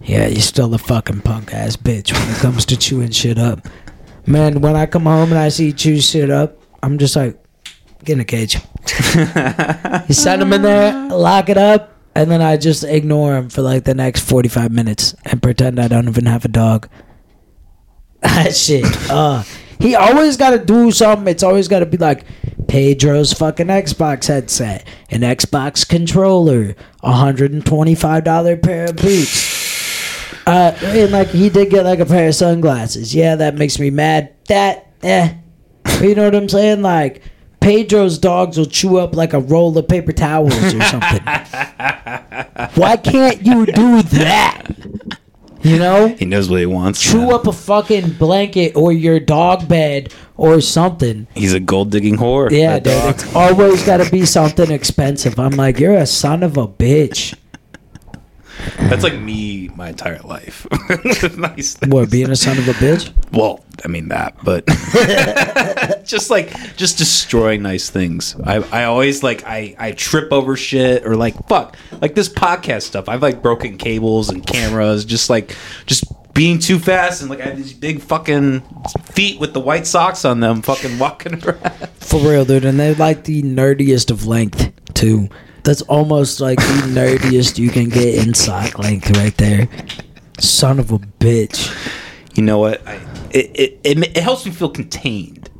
yeah, 0.00 0.26
you're 0.26 0.40
still 0.40 0.74
a 0.74 0.78
fucking 0.78 1.20
punk 1.20 1.54
ass 1.54 1.76
bitch 1.76 2.12
when 2.12 2.34
it 2.34 2.38
comes 2.38 2.64
to 2.66 2.76
chewing 2.76 3.10
shit 3.12 3.38
up. 3.38 3.66
Man, 4.26 4.60
when 4.60 4.74
I 4.76 4.86
come 4.86 5.04
home 5.04 5.30
and 5.30 5.38
I 5.38 5.50
see 5.50 5.66
you 5.66 5.72
chew 5.72 6.00
shit 6.00 6.30
up, 6.30 6.60
I'm 6.82 6.98
just 6.98 7.14
like, 7.16 7.39
get 8.04 8.14
in 8.14 8.20
a 8.20 8.24
cage. 8.24 8.54
you 10.08 10.14
send 10.14 10.42
him 10.42 10.52
in 10.52 10.62
there, 10.62 11.08
lock 11.08 11.48
it 11.48 11.58
up, 11.58 11.96
and 12.14 12.30
then 12.30 12.42
I 12.42 12.56
just 12.56 12.84
ignore 12.84 13.36
him 13.36 13.48
for 13.48 13.62
like 13.62 13.84
the 13.84 13.94
next 13.94 14.28
45 14.28 14.72
minutes 14.72 15.14
and 15.24 15.42
pretend 15.42 15.78
I 15.78 15.88
don't 15.88 16.08
even 16.08 16.26
have 16.26 16.44
a 16.44 16.48
dog. 16.48 16.88
That 18.22 18.54
shit. 18.54 18.84
Uh, 19.10 19.44
he 19.78 19.94
always 19.94 20.36
got 20.36 20.50
to 20.50 20.62
do 20.62 20.90
something. 20.90 21.26
It's 21.26 21.42
always 21.42 21.68
got 21.68 21.78
to 21.78 21.86
be 21.86 21.96
like 21.96 22.26
Pedro's 22.68 23.32
fucking 23.32 23.68
Xbox 23.68 24.26
headset, 24.26 24.86
an 25.08 25.22
Xbox 25.22 25.88
controller, 25.88 26.76
a 27.02 27.12
hundred 27.12 27.52
and 27.52 27.64
twenty-five 27.64 28.24
dollar 28.24 28.58
pair 28.58 28.90
of 28.90 28.96
boots. 28.96 30.46
Uh, 30.46 30.76
and 30.82 31.12
like 31.12 31.28
he 31.28 31.48
did 31.48 31.70
get 31.70 31.84
like 31.84 31.98
a 31.98 32.06
pair 32.06 32.28
of 32.28 32.34
sunglasses. 32.34 33.14
Yeah, 33.14 33.36
that 33.36 33.54
makes 33.54 33.78
me 33.78 33.88
mad. 33.88 34.34
That, 34.48 34.92
eh. 35.02 35.34
You 36.02 36.14
know 36.14 36.24
what 36.24 36.34
I'm 36.34 36.48
saying? 36.48 36.82
Like 36.82 37.22
Pedro's 37.60 38.18
dogs 38.18 38.56
will 38.58 38.66
chew 38.66 38.96
up 38.96 39.14
like 39.14 39.32
a 39.32 39.38
roll 39.40 39.76
of 39.76 39.86
paper 39.86 40.12
towels 40.12 40.54
or 40.56 40.80
something. 40.82 41.22
Why 42.74 42.96
can't 43.02 43.44
you 43.44 43.66
do 43.66 44.02
that? 44.02 44.64
You 45.62 45.78
know? 45.78 46.08
He 46.08 46.24
knows 46.24 46.48
what 46.48 46.60
he 46.60 46.66
wants. 46.66 47.00
chew 47.00 47.18
man. 47.18 47.34
up 47.34 47.46
a 47.46 47.52
fucking 47.52 48.14
blanket 48.14 48.74
or 48.76 48.92
your 48.92 49.20
dog 49.20 49.68
bed 49.68 50.12
or 50.38 50.60
something. 50.62 51.26
He's 51.34 51.52
a 51.52 51.60
gold 51.60 51.90
digging 51.90 52.16
whore. 52.16 52.50
Yeah, 52.50 52.78
dude. 52.78 52.94
dog. 52.94 53.14
It's 53.14 53.34
always 53.36 53.84
got 53.84 53.98
to 53.98 54.10
be 54.10 54.24
something 54.24 54.70
expensive. 54.70 55.38
I'm 55.38 55.52
like, 55.52 55.78
you're 55.78 55.94
a 55.94 56.06
son 56.06 56.42
of 56.42 56.56
a 56.56 56.66
bitch. 56.66 57.34
That's 58.88 59.04
like 59.04 59.18
me 59.18 59.68
my 59.76 59.90
entire 59.90 60.18
life. 60.20 60.66
nice. 61.36 61.74
things. 61.74 61.92
What, 61.92 62.10
being 62.10 62.30
a 62.30 62.36
son 62.36 62.58
of 62.58 62.68
a 62.68 62.72
bitch? 62.72 63.12
Well, 63.32 63.64
I 63.84 63.88
mean 63.88 64.08
that, 64.08 64.36
but 64.42 64.66
just 66.04 66.30
like 66.30 66.52
just 66.76 66.98
destroying 66.98 67.62
nice 67.62 67.90
things. 67.90 68.36
I 68.44 68.56
I 68.56 68.84
always 68.84 69.22
like 69.22 69.44
I 69.46 69.74
I 69.78 69.92
trip 69.92 70.32
over 70.32 70.56
shit 70.56 71.06
or 71.06 71.16
like 71.16 71.46
fuck 71.48 71.76
like 72.00 72.14
this 72.14 72.28
podcast 72.28 72.82
stuff. 72.82 73.08
I've 73.08 73.22
like 73.22 73.42
broken 73.42 73.78
cables 73.78 74.28
and 74.30 74.46
cameras, 74.46 75.04
just 75.04 75.30
like 75.30 75.56
just 75.86 76.04
being 76.34 76.58
too 76.58 76.78
fast 76.78 77.20
and 77.20 77.30
like 77.30 77.40
I 77.40 77.44
have 77.44 77.56
these 77.56 77.72
big 77.72 78.00
fucking 78.00 78.62
feet 79.12 79.40
with 79.40 79.52
the 79.52 79.60
white 79.60 79.86
socks 79.86 80.24
on 80.24 80.40
them, 80.40 80.62
fucking 80.62 80.98
walking 80.98 81.42
around. 81.44 81.88
For 81.96 82.20
real, 82.20 82.44
dude. 82.44 82.64
And 82.64 82.78
they're 82.78 82.94
like 82.94 83.24
the 83.24 83.42
nerdiest 83.42 84.10
of 84.10 84.26
length, 84.26 84.72
too. 84.94 85.28
That's 85.62 85.82
almost 85.82 86.40
like 86.40 86.58
the 86.58 86.64
nerdiest 86.88 87.58
you 87.58 87.70
can 87.70 87.88
get 87.88 88.26
in 88.26 88.34
sock 88.34 88.78
length 88.78 89.10
right 89.16 89.36
there. 89.36 89.68
Son 90.38 90.78
of 90.78 90.90
a 90.90 90.98
bitch. 90.98 91.70
You 92.34 92.42
know 92.42 92.58
what? 92.58 92.86
I, 92.86 92.94
it, 93.32 93.50
it 93.54 93.80
it 93.84 93.98
it 94.16 94.22
helps 94.22 94.46
me 94.46 94.52
feel 94.52 94.70
contained. 94.70 95.50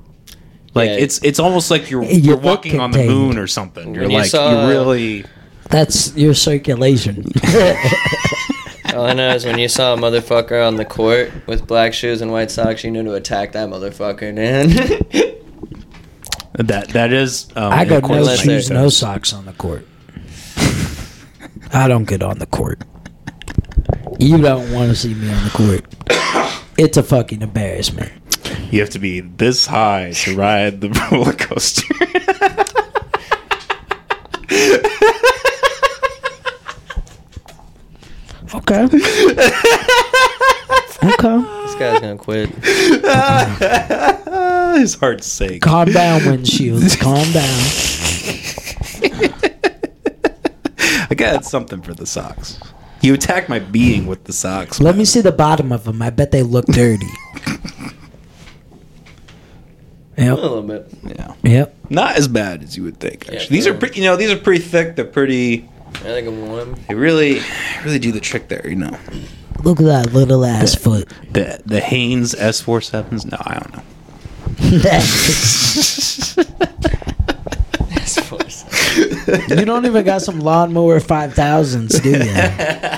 Like 0.75 0.89
Yeah. 0.89 0.97
it's 0.97 1.23
it's 1.23 1.39
almost 1.39 1.71
like 1.71 1.91
you're 1.91 2.03
You 2.05 2.19
you're 2.21 2.35
look 2.37 2.45
walking 2.45 2.81
on 2.81 2.91
the 2.93 3.05
moon 3.07 3.37
or 3.39 3.47
something. 3.47 3.95
You're 3.95 4.05
When 4.05 4.11
you 4.13 4.19
like 4.19 4.31
saw- 4.31 4.63
you 4.63 4.69
really 4.69 5.25
That's 5.69 6.17
your 6.17 6.35
circulation. 6.35 7.25
All 8.95 9.05
I 9.07 9.13
know 9.13 9.35
is 9.35 9.45
when 9.45 9.59
you 9.59 9.69
saw 9.69 9.95
a 9.95 9.97
motherfucker 9.97 10.67
on 10.67 10.75
the 10.77 10.85
court 10.85 11.31
with 11.47 11.67
black 11.67 11.95
shoes 11.95 12.21
and 12.23 12.33
white 12.33 12.51
socks, 12.51 12.83
you 12.83 12.91
knew 12.91 13.05
to 13.05 13.15
attack 13.15 13.53
that 13.53 13.69
motherfucker, 13.69 14.35
man. 14.35 14.69
that 16.55 16.89
that 16.89 17.13
is. 17.13 17.49
Um, 17.55 17.73
I 17.73 17.85
got 17.85 18.09
no 18.09 18.25
shoes, 18.37 18.69
no 18.71 18.89
socks 18.89 19.33
on 19.33 19.47
the 19.47 19.53
court. 19.53 19.87
I 21.73 21.89
don't 21.89 22.05
get 22.05 22.23
on 22.23 22.39
the 22.39 22.47
court. 22.47 22.83
You 24.19 24.39
don't 24.39 24.73
want 24.73 24.91
to 24.91 24.97
see 24.97 25.15
me 25.15 25.33
on 25.33 25.45
the 25.45 25.51
court. 25.51 25.85
It's 26.77 26.97
a 26.97 27.03
fucking 27.03 27.43
embarrassment. 27.43 28.13
You 28.71 28.81
have 28.81 28.91
to 28.91 28.99
be 28.99 29.21
this 29.21 29.67
high 29.67 30.13
to 30.13 30.37
ride 30.37 30.81
the 30.81 30.91
roller 31.13 31.33
coaster. 31.33 31.87
Okay. 38.53 38.83
okay. 41.05 41.39
this 41.63 41.75
guy's 41.77 42.01
gonna 42.01 42.17
quit. 42.17 42.51
His 44.81 44.95
heart's 44.95 45.27
sake. 45.27 45.63
Calm 45.63 45.91
down, 45.91 46.21
windshields. 46.21 46.99
Calm 47.01 47.33
down. 47.33 47.57
I 51.11 51.15
got 51.15 51.45
something 51.45 51.83
for 51.83 51.95
the 51.95 52.07
socks. 52.07 52.59
You 53.03 53.15
attack 53.15 53.49
my 53.49 53.59
being 53.59 54.07
with 54.07 54.25
the 54.25 54.33
socks. 54.33 54.81
Let 54.81 54.97
me 54.97 55.05
see 55.05 55.21
the 55.21 55.33
bottom 55.33 55.73
of 55.73 55.85
them. 55.85 56.01
I 56.03 56.11
bet 56.11 56.31
they 56.31 56.43
look 56.43 56.67
dirty. 56.67 57.07
A 60.19 60.35
little 60.35 60.63
bit. 60.63 60.93
Yeah, 61.03 61.33
Yep. 61.43 61.75
not 61.89 62.17
as 62.17 62.29
bad 62.29 62.63
as 62.63 62.77
you 62.77 62.83
would 62.83 63.01
think. 63.01 63.23
Actually, 63.23 63.39
Yeah, 63.41 63.47
these 63.49 63.67
are 63.67 63.73
pretty. 63.75 64.01
You 64.01 64.05
know, 64.07 64.17
these 64.17 64.31
are 64.31 64.37
pretty 64.37 64.63
thick. 64.63 64.95
They're 64.97 65.05
pretty. 65.07 65.67
I 65.95 65.99
think 65.99 66.29
I'm 66.29 66.47
one. 66.47 66.77
They 66.89 66.95
really, 66.95 67.41
really 67.85 67.99
do 67.99 68.13
the 68.13 68.21
trick 68.21 68.49
there. 68.49 68.67
You 68.69 68.77
know, 68.77 68.97
Look 69.65 69.81
at 69.81 69.87
that 69.87 70.13
little 70.13 70.45
ass 70.45 70.75
foot. 70.75 71.09
the 71.33 71.61
the 71.65 71.81
Hanes 71.81 72.35
S 72.35 72.61
four 72.61 72.83
sevens. 72.83 73.25
No, 73.25 73.39
I 73.41 73.61
don't 73.61 73.77
know. 73.77 73.83
you 79.27 79.65
don't 79.65 79.87
even 79.87 80.05
got 80.05 80.23
some 80.23 80.41
lawnmower 80.41 81.01
5000s, 81.01 82.03
do 82.03 82.11
you? 82.11 82.97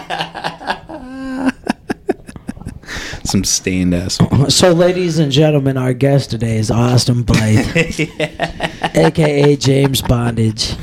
some 3.24 3.44
stained 3.44 3.94
ass. 3.94 4.18
So, 4.54 4.72
ladies 4.72 5.18
and 5.18 5.32
gentlemen, 5.32 5.76
our 5.76 5.92
guest 5.94 6.30
today 6.30 6.56
is 6.56 6.70
Austin 6.70 7.22
Blythe, 7.22 7.76
aka 8.94 9.56
James 9.56 10.02
Bondage, 10.02 10.76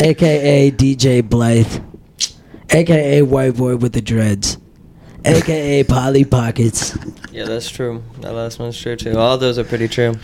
aka 0.00 0.70
DJ 0.70 1.26
Blythe, 1.28 1.80
aka 2.70 3.22
White 3.22 3.56
Boy 3.56 3.76
with 3.76 3.92
the 3.92 4.00
Dreads, 4.00 4.58
aka 5.24 5.84
Polly 5.84 6.24
Pockets. 6.24 6.96
Yeah, 7.32 7.44
that's 7.44 7.70
true. 7.70 8.02
That 8.20 8.32
last 8.32 8.58
one's 8.58 8.78
true 8.80 8.96
too. 8.96 9.16
All 9.16 9.38
those 9.38 9.58
are 9.58 9.64
pretty 9.64 9.88
true. 9.88 10.14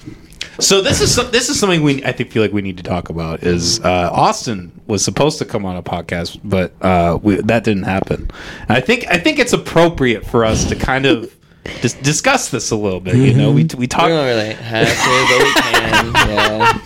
So 0.60 0.80
this 0.80 1.00
is 1.00 1.14
some, 1.14 1.30
this 1.30 1.48
is 1.48 1.58
something 1.58 1.82
we 1.82 2.04
I 2.04 2.12
think 2.12 2.30
feel 2.30 2.42
like 2.42 2.52
we 2.52 2.62
need 2.62 2.76
to 2.76 2.82
talk 2.82 3.08
about 3.10 3.42
is 3.42 3.80
uh, 3.80 4.10
Austin 4.12 4.80
was 4.86 5.04
supposed 5.04 5.38
to 5.38 5.44
come 5.44 5.64
on 5.66 5.76
a 5.76 5.82
podcast, 5.82 6.38
but 6.44 6.72
uh, 6.80 7.18
we, 7.22 7.36
that 7.36 7.64
didn't 7.64 7.82
happen. 7.84 8.30
And 8.68 8.70
I 8.70 8.80
think 8.80 9.06
I 9.08 9.18
think 9.18 9.38
it's 9.38 9.52
appropriate 9.52 10.24
for 10.26 10.44
us 10.44 10.64
to 10.66 10.76
kind 10.76 11.06
of 11.06 11.34
dis- 11.80 11.94
discuss 11.94 12.50
this 12.50 12.70
a 12.70 12.76
little 12.76 13.00
bit. 13.00 13.16
You 13.16 13.34
know, 13.34 13.50
we 13.50 13.64
we 13.64 13.80
We 13.80 13.86
talk. 13.86 14.08
don't 14.08 14.26
really 14.26 14.52
have 14.54 14.86
to, 14.86 15.26
but 15.28 15.44
we 15.44 15.52
can. 15.54 16.12
Yeah. 16.14 16.80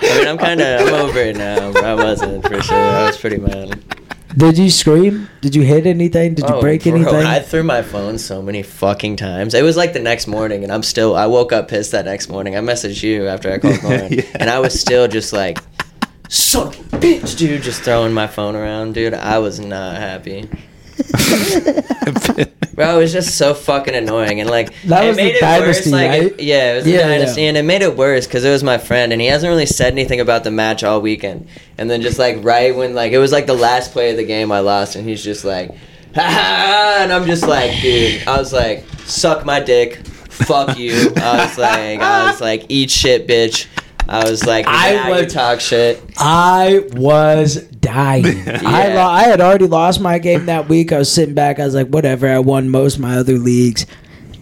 I 0.00 0.18
mean, 0.18 0.28
I'm 0.28 0.38
kind 0.38 0.60
of 0.60 0.88
I'm 0.88 0.94
over 0.94 1.18
it 1.18 1.36
now. 1.36 1.72
I 1.72 1.94
wasn't 1.94 2.46
for 2.46 2.60
sure. 2.62 2.76
I 2.76 3.06
was 3.06 3.16
pretty 3.18 3.38
mad. 3.38 3.80
Did 4.38 4.56
you 4.56 4.70
scream? 4.70 5.28
Did 5.40 5.56
you 5.56 5.62
hit 5.62 5.84
anything? 5.84 6.34
Did 6.34 6.48
you 6.48 6.54
Oh, 6.54 6.60
break 6.60 6.84
bro, 6.84 6.94
anything? 6.94 7.26
I 7.26 7.40
threw 7.40 7.64
my 7.64 7.82
phone 7.82 8.18
so 8.18 8.40
many 8.40 8.62
fucking 8.62 9.16
times. 9.16 9.52
It 9.52 9.64
was 9.64 9.76
like 9.76 9.92
the 9.94 9.98
next 10.00 10.28
morning, 10.28 10.62
and 10.62 10.72
I'm 10.72 10.84
still. 10.84 11.16
I 11.16 11.26
woke 11.26 11.52
up 11.52 11.66
pissed 11.68 11.90
that 11.92 12.04
next 12.04 12.28
morning. 12.28 12.54
I 12.56 12.60
messaged 12.60 13.02
you 13.02 13.26
after 13.26 13.50
I 13.52 13.58
called 13.62 13.82
Lauren, 13.82 14.12
Yeah. 14.12 14.22
and 14.38 14.48
I 14.48 14.60
was 14.60 14.78
still 14.78 15.08
just 15.08 15.32
like, 15.32 15.58
"Son 16.28 16.68
of 16.68 16.78
a 16.94 16.98
bitch, 16.98 17.36
dude!" 17.36 17.62
Just 17.62 17.82
throwing 17.82 18.12
my 18.12 18.28
phone 18.28 18.54
around, 18.54 18.94
dude. 18.94 19.12
I 19.14 19.38
was 19.40 19.58
not 19.58 19.96
happy. 19.96 20.48
Bro, 22.74 22.96
it 22.96 22.98
was 23.00 23.12
just 23.12 23.36
so 23.36 23.54
fucking 23.54 23.94
annoying, 23.94 24.40
and 24.40 24.48
like 24.48 24.72
That 24.84 25.04
it 25.04 25.08
was 25.08 25.16
the 25.16 25.22
made 25.24 25.34
it 25.34 25.40
dynasty, 25.40 25.90
worse. 25.90 25.92
Like, 25.92 26.10
right? 26.10 26.22
it- 26.22 26.40
yeah, 26.40 26.72
it 26.72 26.76
was 26.76 26.86
Yeah, 26.86 26.92
the 26.92 26.98
yeah. 27.02 27.08
dynasty, 27.18 27.46
and 27.46 27.56
it 27.56 27.62
made 27.64 27.82
it 27.82 27.96
worse 27.96 28.26
because 28.26 28.44
it 28.44 28.50
was 28.50 28.62
my 28.62 28.78
friend, 28.78 29.12
and 29.12 29.20
he 29.20 29.26
hasn't 29.26 29.50
really 29.50 29.66
said 29.66 29.92
anything 29.92 30.20
about 30.20 30.44
the 30.44 30.50
match 30.52 30.84
all 30.84 31.00
weekend. 31.00 31.48
And 31.76 31.90
then 31.90 32.02
just 32.02 32.18
like 32.20 32.36
right 32.44 32.74
when 32.76 32.94
like 32.94 33.12
it 33.12 33.18
was 33.18 33.32
like 33.32 33.46
the 33.46 33.54
last 33.54 33.92
play 33.92 34.10
of 34.12 34.16
the 34.16 34.24
game, 34.24 34.52
I 34.52 34.60
lost, 34.60 34.94
and 34.96 35.08
he's 35.08 35.24
just 35.24 35.44
like, 35.44 35.70
ha 36.14 36.22
ha, 36.22 36.98
and 37.00 37.12
I'm 37.12 37.26
just 37.26 37.46
like, 37.46 37.80
dude, 37.80 38.26
I 38.28 38.38
was 38.38 38.52
like, 38.52 38.84
suck 39.06 39.44
my 39.44 39.58
dick, 39.60 39.96
fuck 40.06 40.78
you. 40.78 41.12
I 41.16 41.44
was 41.46 41.58
like, 41.58 42.00
I 42.00 42.30
was 42.30 42.40
like, 42.40 42.66
eat 42.68 42.90
shit, 42.92 43.26
bitch. 43.26 43.66
I 44.08 44.28
was 44.28 44.46
like, 44.46 44.64
I 44.66 45.10
would- 45.10 45.28
talk 45.30 45.60
shit. 45.60 46.02
I 46.18 46.82
was 46.92 47.56
dying. 47.56 48.24
I 48.48 48.94
lo- 48.94 49.02
I 49.02 49.24
had 49.24 49.40
already 49.40 49.66
lost 49.66 50.00
my 50.00 50.18
game 50.18 50.46
that 50.46 50.68
week. 50.68 50.92
I 50.92 50.98
was 50.98 51.12
sitting 51.12 51.34
back. 51.34 51.58
I 51.60 51.64
was 51.66 51.74
like, 51.74 51.88
whatever. 51.88 52.26
I 52.28 52.38
won 52.38 52.70
most 52.70 52.94
of 52.96 53.00
my 53.02 53.16
other 53.18 53.34
leagues. 53.38 53.84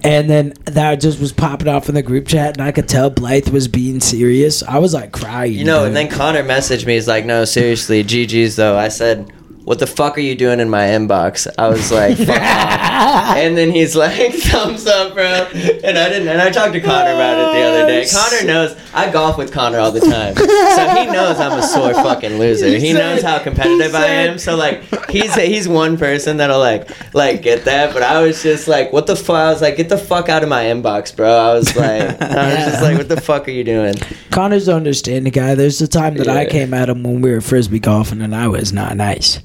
And 0.04 0.30
then 0.30 0.52
that 0.66 1.00
just 1.00 1.18
was 1.18 1.32
popping 1.32 1.66
off 1.66 1.88
in 1.88 1.96
the 1.96 2.02
group 2.02 2.28
chat, 2.28 2.56
and 2.56 2.64
I 2.64 2.70
could 2.70 2.88
tell 2.88 3.10
Blythe 3.10 3.48
was 3.48 3.66
being 3.66 3.98
serious. 3.98 4.62
I 4.62 4.78
was 4.78 4.94
like 4.94 5.10
crying. 5.10 5.54
You 5.54 5.64
know, 5.64 5.78
dude. 5.80 5.88
and 5.88 5.96
then 5.96 6.08
Connor 6.08 6.44
messaged 6.44 6.86
me. 6.86 6.94
He's 6.94 7.08
like, 7.08 7.24
"No, 7.24 7.44
seriously, 7.44 8.04
GG's 8.04 8.54
though." 8.54 8.76
I 8.78 8.86
said, 8.86 9.32
"What 9.66 9.78
the 9.80 9.86
fuck 9.86 10.16
are 10.16 10.22
you 10.22 10.34
doing 10.34 10.58
in 10.60 10.70
my 10.70 10.84
inbox?" 10.86 11.46
I 11.58 11.68
was 11.68 11.92
like, 11.92 12.16
"Fuck 12.16 12.40
off." 12.40 13.36
And 13.36 13.58
then 13.58 13.70
he's 13.72 13.94
like, 13.94 14.32
"Thumbs 14.48 14.86
up, 14.86 15.12
bro." 15.12 15.22
And 15.24 15.98
I 15.98 16.08
didn't. 16.08 16.28
And 16.28 16.40
I 16.40 16.50
talked 16.50 16.72
to 16.72 16.80
Connor 16.80 17.12
about 17.12 17.36
it 17.38 17.52
the 17.58 17.62
other 17.68 17.86
day. 17.86 18.06
Oh, 18.10 18.28
Connor 18.30 18.46
knows 18.46 18.76
I 18.94 19.10
golf 19.12 19.36
with 19.36 19.52
Connor 19.52 19.78
all 19.78 19.92
the 19.92 20.00
time, 20.00 20.34
so 20.34 20.88
he 20.96 21.04
knows 21.06 21.38
I'm 21.38 21.58
a 21.58 21.62
sore 21.62 21.92
fucking 21.92 22.38
loser. 22.42 22.68
He, 22.68 22.78
He 22.88 22.92
knows 22.94 23.20
how 23.22 23.38
competitive 23.38 23.94
I 23.94 24.00
said- 24.06 24.30
am. 24.30 24.38
So 24.38 24.56
like, 24.56 24.82
he's 25.10 25.34
he's 25.34 25.68
one 25.68 25.98
person 25.98 26.38
that'll 26.38 26.58
like 26.58 26.88
like 27.14 27.42
get 27.42 27.66
that. 27.66 27.92
But 27.92 28.02
I 28.02 28.22
was 28.22 28.42
just 28.42 28.66
like, 28.68 28.92
"What 28.94 29.06
the 29.06 29.16
fuck?" 29.16 29.36
I 29.36 29.50
was 29.52 29.60
like, 29.60 29.76
"Get 29.76 29.90
the 29.90 29.98
fuck 29.98 30.28
out 30.30 30.42
of 30.42 30.48
my 30.48 30.64
inbox, 30.64 31.14
bro." 31.14 31.28
I 31.30 31.52
was 31.54 31.76
like, 31.76 32.02
I 32.22 32.54
was 32.54 32.64
just 32.64 32.82
like, 32.82 32.96
"What 32.96 33.08
the 33.10 33.20
fuck 33.20 33.46
are 33.46 33.50
you 33.52 33.64
doing?" 33.64 33.94
Connor's 34.30 34.68
an 34.68 34.76
understanding 34.76 35.32
guy. 35.32 35.54
There's 35.54 35.82
a 35.82 35.88
time 35.88 36.14
that 36.16 36.28
I 36.28 36.46
came 36.46 36.72
at 36.72 36.88
him 36.88 37.02
when 37.02 37.20
we 37.20 37.30
were 37.30 37.40
frisbee 37.42 37.78
golfing, 37.80 38.22
and 38.22 38.34
I 38.34 38.48
was 38.48 38.72
not 38.72 38.96
nice. 38.96 39.40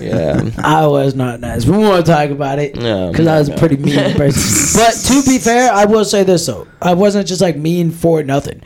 Yeah. 0.00 0.50
I 0.58 0.86
was 0.86 1.14
not 1.14 1.40
nice. 1.40 1.64
We 1.66 1.76
won't 1.76 2.06
talk 2.06 2.30
about 2.30 2.58
it 2.58 2.76
No, 2.76 3.10
because 3.10 3.26
I 3.26 3.38
was 3.38 3.48
no. 3.48 3.54
a 3.54 3.58
pretty 3.58 3.76
mean 3.76 3.94
person. 4.16 4.80
but 4.80 4.94
to 4.94 5.22
be 5.30 5.38
fair, 5.38 5.72
I 5.72 5.84
will 5.84 6.04
say 6.04 6.22
this 6.24 6.46
though: 6.46 6.66
I 6.82 6.94
wasn't 6.94 7.26
just 7.28 7.40
like 7.40 7.56
mean 7.56 7.90
for 7.90 8.22
nothing. 8.22 8.62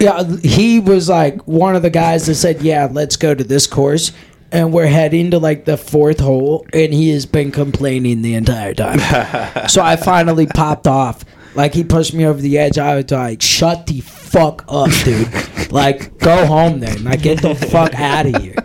Yeah, 0.00 0.24
he 0.42 0.80
was 0.80 1.08
like 1.08 1.46
one 1.46 1.76
of 1.76 1.82
the 1.82 1.90
guys 1.90 2.26
that 2.26 2.34
said, 2.34 2.62
"Yeah, 2.62 2.88
let's 2.90 3.16
go 3.16 3.34
to 3.34 3.44
this 3.44 3.66
course." 3.66 4.12
And 4.52 4.72
we're 4.72 4.86
heading 4.86 5.32
to 5.32 5.38
like 5.38 5.64
the 5.64 5.76
fourth 5.76 6.20
hole, 6.20 6.64
and 6.72 6.92
he 6.94 7.10
has 7.10 7.26
been 7.26 7.50
complaining 7.50 8.22
the 8.22 8.34
entire 8.34 8.72
time. 8.74 8.98
so 9.68 9.82
I 9.82 9.96
finally 9.96 10.46
popped 10.46 10.86
off. 10.86 11.24
Like 11.56 11.74
he 11.74 11.82
pushed 11.84 12.14
me 12.14 12.24
over 12.26 12.40
the 12.40 12.58
edge. 12.58 12.78
I 12.78 12.96
was 12.96 13.10
like, 13.10 13.42
"Shut 13.42 13.86
the 13.86 14.00
fuck 14.00 14.64
up, 14.68 14.90
dude! 15.04 15.72
like, 15.72 16.18
go 16.18 16.46
home 16.46 16.80
then. 16.80 17.04
Like, 17.04 17.22
get 17.22 17.42
the 17.42 17.54
fuck 17.54 17.94
out 17.94 18.26
of 18.26 18.42
here." 18.42 18.56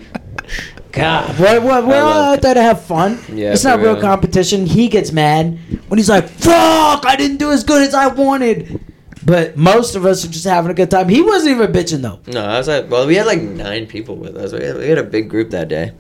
God, 0.92 1.40
we're, 1.40 1.60
we're, 1.62 1.86
we're 1.86 1.94
I 1.96 2.00
all 2.00 2.34
out 2.34 2.42
there 2.42 2.54
to 2.56 2.62
have 2.62 2.82
fun. 2.84 3.20
Yeah, 3.32 3.54
it's 3.54 3.64
not 3.64 3.80
real 3.80 3.94
real. 3.94 4.02
competition. 4.02 4.66
He 4.66 4.88
gets 4.88 5.12
mad 5.12 5.58
when 5.88 5.98
he's 6.00 6.10
like, 6.10 6.28
"Fuck! 6.28 7.06
I 7.06 7.16
didn't 7.16 7.38
do 7.38 7.52
as 7.52 7.64
good 7.64 7.82
as 7.88 7.94
I 7.94 8.08
wanted." 8.08 8.80
But 9.24 9.58
most 9.58 9.96
of 9.96 10.06
us 10.06 10.26
are 10.26 10.30
just 10.30 10.46
having 10.46 10.72
a 10.72 10.74
good 10.74 10.90
time. 10.90 11.08
He 11.10 11.22
wasn't 11.22 11.56
even 11.58 11.72
bitching 11.72 12.02
though. 12.02 12.20
No, 12.32 12.44
I 12.44 12.58
was 12.58 12.68
like, 12.68 12.90
well, 12.90 13.06
we 13.06 13.16
had 13.16 13.28
like 13.28 13.42
nine 13.42 13.86
people 13.86 14.16
with 14.16 14.36
us. 14.36 14.52
We 14.54 14.64
had, 14.64 14.78
we 14.78 14.88
had 14.88 14.98
a 14.98 15.04
big 15.04 15.30
group 15.30 15.52
that 15.52 15.68
day. 15.68 15.92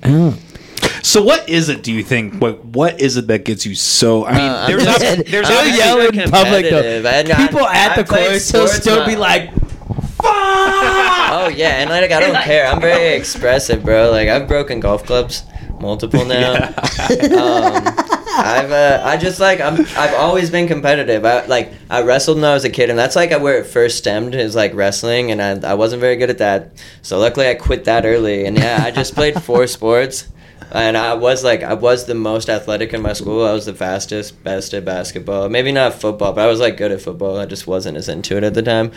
So 1.03 1.21
what 1.23 1.47
is 1.47 1.69
it? 1.69 1.83
Do 1.83 1.91
you 1.93 2.03
think? 2.03 2.35
What 2.41 2.63
what 2.65 2.99
is 2.99 3.17
it 3.17 3.27
that 3.27 3.45
gets 3.45 3.65
you 3.65 3.75
so? 3.75 4.25
I 4.25 4.31
mean, 4.31 4.41
Uh, 4.41 4.67
there's 4.67 4.81
I'm 4.87 5.17
not, 5.17 5.25
there's 5.27 5.47
He'll 5.47 5.77
yell 5.77 5.99
in 6.01 6.29
public 6.31 6.69
though. 6.69 6.81
competitive. 6.81 7.05
I- 7.05 7.19
I- 7.43 7.47
People 7.47 7.67
at 7.67 7.91
I 7.91 7.95
the 8.01 8.03
played 8.07 8.29
course, 8.31 8.49
he'll 8.51 8.67
still 8.67 8.99
my- 9.01 9.05
be 9.05 9.15
like, 9.15 9.51
Oh 10.22 11.51
yeah, 11.53 11.82
and 11.82 11.89
like 11.89 12.11
I 12.11 12.20
don't 12.20 12.43
care. 12.43 12.67
I'm 12.67 12.82
very 12.82 13.15
expressive, 13.15 13.84
bro. 13.84 14.11
Like 14.11 14.28
I've 14.28 14.47
broken 14.47 14.80
golf 14.80 15.05
clubs 15.05 15.43
multiple 15.80 16.26
now. 16.26 16.53
um, 16.55 17.84
I've 18.32 18.72
uh, 18.72 19.01
I 19.03 19.17
just 19.17 19.39
like 19.39 19.59
I'm 19.61 19.82
I've 19.97 20.13
always 20.15 20.49
been 20.49 20.67
competitive. 20.67 21.26
I 21.26 21.45
like 21.45 21.74
I 21.89 22.01
wrestled 22.01 22.38
when 22.38 22.45
I 22.45 22.53
was 22.53 22.65
a 22.65 22.70
kid, 22.70 22.89
and 22.89 22.97
that's 22.97 23.15
like 23.15 23.32
where 23.41 23.59
it 23.59 23.65
first 23.65 23.97
stemmed 23.97 24.36
is 24.36 24.55
like 24.55 24.74
wrestling, 24.74 25.32
and 25.32 25.41
I 25.41 25.72
I 25.72 25.74
wasn't 25.76 26.01
very 26.01 26.15
good 26.15 26.30
at 26.30 26.39
that. 26.39 26.72
So 27.01 27.20
luckily 27.20 27.47
I 27.47 27.53
quit 27.55 27.86
that 27.86 28.05
early, 28.05 28.45
and 28.45 28.57
yeah, 28.57 28.82
I 28.84 28.91
just 28.91 29.15
played 29.15 29.41
four 29.41 29.67
sports. 29.78 30.28
And 30.72 30.95
I 30.95 31.15
was 31.15 31.43
like, 31.43 31.63
I 31.63 31.74
was 31.74 32.05
the 32.05 32.13
most 32.13 32.47
athletic 32.47 32.93
in 32.93 33.01
my 33.01 33.13
school. 33.13 33.43
I 33.43 33.53
was 33.53 33.65
the 33.65 33.74
fastest, 33.74 34.43
best 34.43 34.72
at 34.76 34.86
basketball. 34.86 35.49
Maybe 35.49 35.72
not 35.72 35.95
football, 35.95 36.32
but 36.34 36.41
I 36.43 36.47
was 36.47 36.59
like 36.59 36.78
good 36.78 36.91
at 36.91 37.01
football. 37.01 37.39
I 37.39 37.47
just 37.47 37.65
wasn't 37.65 37.97
as 37.97 38.07
into 38.07 38.38
it 38.38 38.43
at 38.43 38.53
the 38.53 38.61
time. 38.61 38.91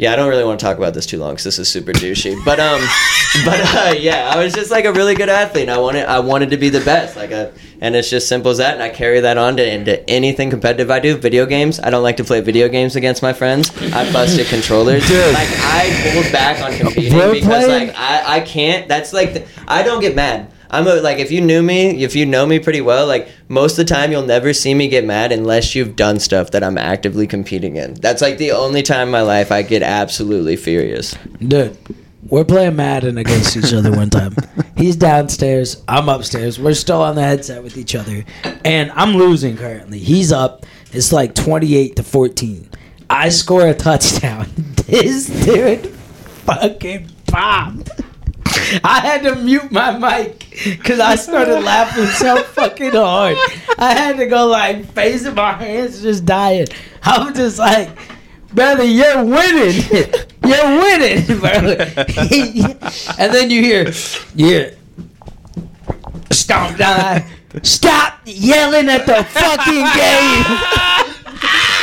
Yeah, 0.00 0.14
I 0.14 0.16
don't 0.16 0.30
really 0.30 0.44
want 0.44 0.58
to 0.58 0.64
talk 0.64 0.78
about 0.78 0.94
this 0.94 1.04
too 1.04 1.18
long 1.18 1.32
because 1.32 1.44
this 1.44 1.58
is 1.58 1.68
super 1.68 1.92
douchey. 1.92 2.34
But 2.42 2.58
um, 2.58 2.80
but 3.44 3.60
uh, 3.76 3.94
yeah, 3.98 4.30
I 4.34 4.42
was 4.42 4.54
just 4.54 4.70
like 4.70 4.86
a 4.86 4.92
really 4.94 5.14
good 5.14 5.28
athlete. 5.28 5.64
And 5.68 5.70
I 5.70 5.76
wanted 5.78 6.06
I 6.06 6.20
wanted 6.20 6.48
to 6.50 6.56
be 6.56 6.70
the 6.70 6.80
best. 6.80 7.16
Like 7.16 7.32
a, 7.32 7.52
and 7.82 7.94
it's 7.94 8.08
just 8.08 8.26
simple 8.26 8.50
as 8.50 8.56
that. 8.56 8.72
And 8.72 8.82
I 8.82 8.88
carry 8.88 9.20
that 9.20 9.36
on 9.36 9.58
to 9.58 9.74
into 9.74 10.08
anything 10.08 10.48
competitive 10.48 10.90
I 10.90 11.00
do. 11.00 11.18
Video 11.18 11.44
games. 11.44 11.80
I 11.80 11.90
don't 11.90 12.02
like 12.02 12.16
to 12.16 12.24
play 12.24 12.40
video 12.40 12.66
games 12.70 12.96
against 12.96 13.20
my 13.22 13.34
friends. 13.34 13.70
I 13.92 14.10
busted 14.10 14.46
controllers. 14.46 15.06
Dude. 15.06 15.34
Like 15.34 15.48
I 15.50 15.90
hold 16.14 16.32
back 16.32 16.62
on 16.62 16.72
competing 16.78 17.18
We're 17.18 17.34
because 17.34 17.66
playing- 17.66 17.88
like 17.88 17.96
I 17.98 18.36
I 18.36 18.40
can't. 18.40 18.88
That's 18.88 19.12
like 19.12 19.34
the, 19.34 19.46
I 19.68 19.82
don't 19.82 20.00
get 20.00 20.16
mad. 20.16 20.50
I'm 20.70 20.86
a, 20.86 20.96
like 20.96 21.18
if 21.18 21.30
you 21.32 21.40
knew 21.40 21.62
me, 21.62 22.02
if 22.02 22.14
you 22.14 22.24
know 22.26 22.46
me 22.46 22.58
pretty 22.58 22.80
well, 22.80 23.06
like 23.06 23.28
most 23.48 23.72
of 23.72 23.86
the 23.86 23.92
time 23.92 24.12
you'll 24.12 24.22
never 24.22 24.52
see 24.52 24.72
me 24.74 24.88
get 24.88 25.04
mad 25.04 25.32
unless 25.32 25.74
you've 25.74 25.96
done 25.96 26.18
stuff 26.20 26.52
that 26.52 26.62
I'm 26.62 26.78
actively 26.78 27.26
competing 27.26 27.76
in. 27.76 27.94
That's 27.94 28.22
like 28.22 28.38
the 28.38 28.52
only 28.52 28.82
time 28.82 29.08
in 29.08 29.12
my 29.12 29.22
life 29.22 29.50
I 29.50 29.62
get 29.62 29.82
absolutely 29.82 30.56
furious. 30.56 31.16
Dude, 31.38 31.76
we're 32.28 32.44
playing 32.44 32.76
Madden 32.76 33.18
against 33.18 33.56
each 33.56 33.72
other 33.72 33.90
one 33.90 34.10
time. 34.10 34.36
He's 34.76 34.96
downstairs, 34.96 35.82
I'm 35.88 36.08
upstairs. 36.08 36.58
We're 36.58 36.74
still 36.74 37.02
on 37.02 37.16
the 37.16 37.22
headset 37.22 37.62
with 37.62 37.76
each 37.76 37.94
other. 37.94 38.24
And 38.64 38.92
I'm 38.92 39.14
losing 39.16 39.56
currently. 39.56 39.98
He's 39.98 40.30
up. 40.32 40.64
It's 40.92 41.12
like 41.12 41.34
28 41.34 41.96
to 41.96 42.02
14. 42.02 42.70
I 43.10 43.28
score 43.28 43.66
a 43.66 43.74
touchdown. 43.74 44.48
This 44.90 45.26
dude 45.44 45.86
fucking 45.86 47.08
bombed. 47.26 47.90
I 48.84 49.00
had 49.00 49.22
to 49.22 49.36
mute 49.36 49.70
my 49.70 49.96
mic 49.98 50.50
because 50.64 51.00
I 51.00 51.16
started 51.16 51.60
laughing 51.60 52.06
so 52.06 52.42
fucking 52.42 52.92
hard. 52.92 53.36
I 53.78 53.94
had 53.94 54.16
to 54.18 54.26
go 54.26 54.46
like 54.46 54.84
facing 54.92 55.34
my 55.34 55.52
hands, 55.52 56.02
just 56.02 56.24
dying. 56.24 56.66
I'm 57.02 57.34
just 57.34 57.58
like, 57.58 57.90
brother, 58.52 58.84
you're 58.84 59.24
winning. 59.24 59.82
You're 60.44 60.78
winning, 60.80 61.24
brother. 61.40 61.92
and 63.18 63.32
then 63.34 63.50
you 63.50 63.62
hear, 63.62 63.92
yeah, 64.34 64.70
stomp 66.30 66.76
down. 66.78 67.24
Stop 67.62 68.20
yelling 68.26 68.88
at 68.88 69.06
the 69.06 69.24
fucking 69.24 69.86
game. 69.96 71.06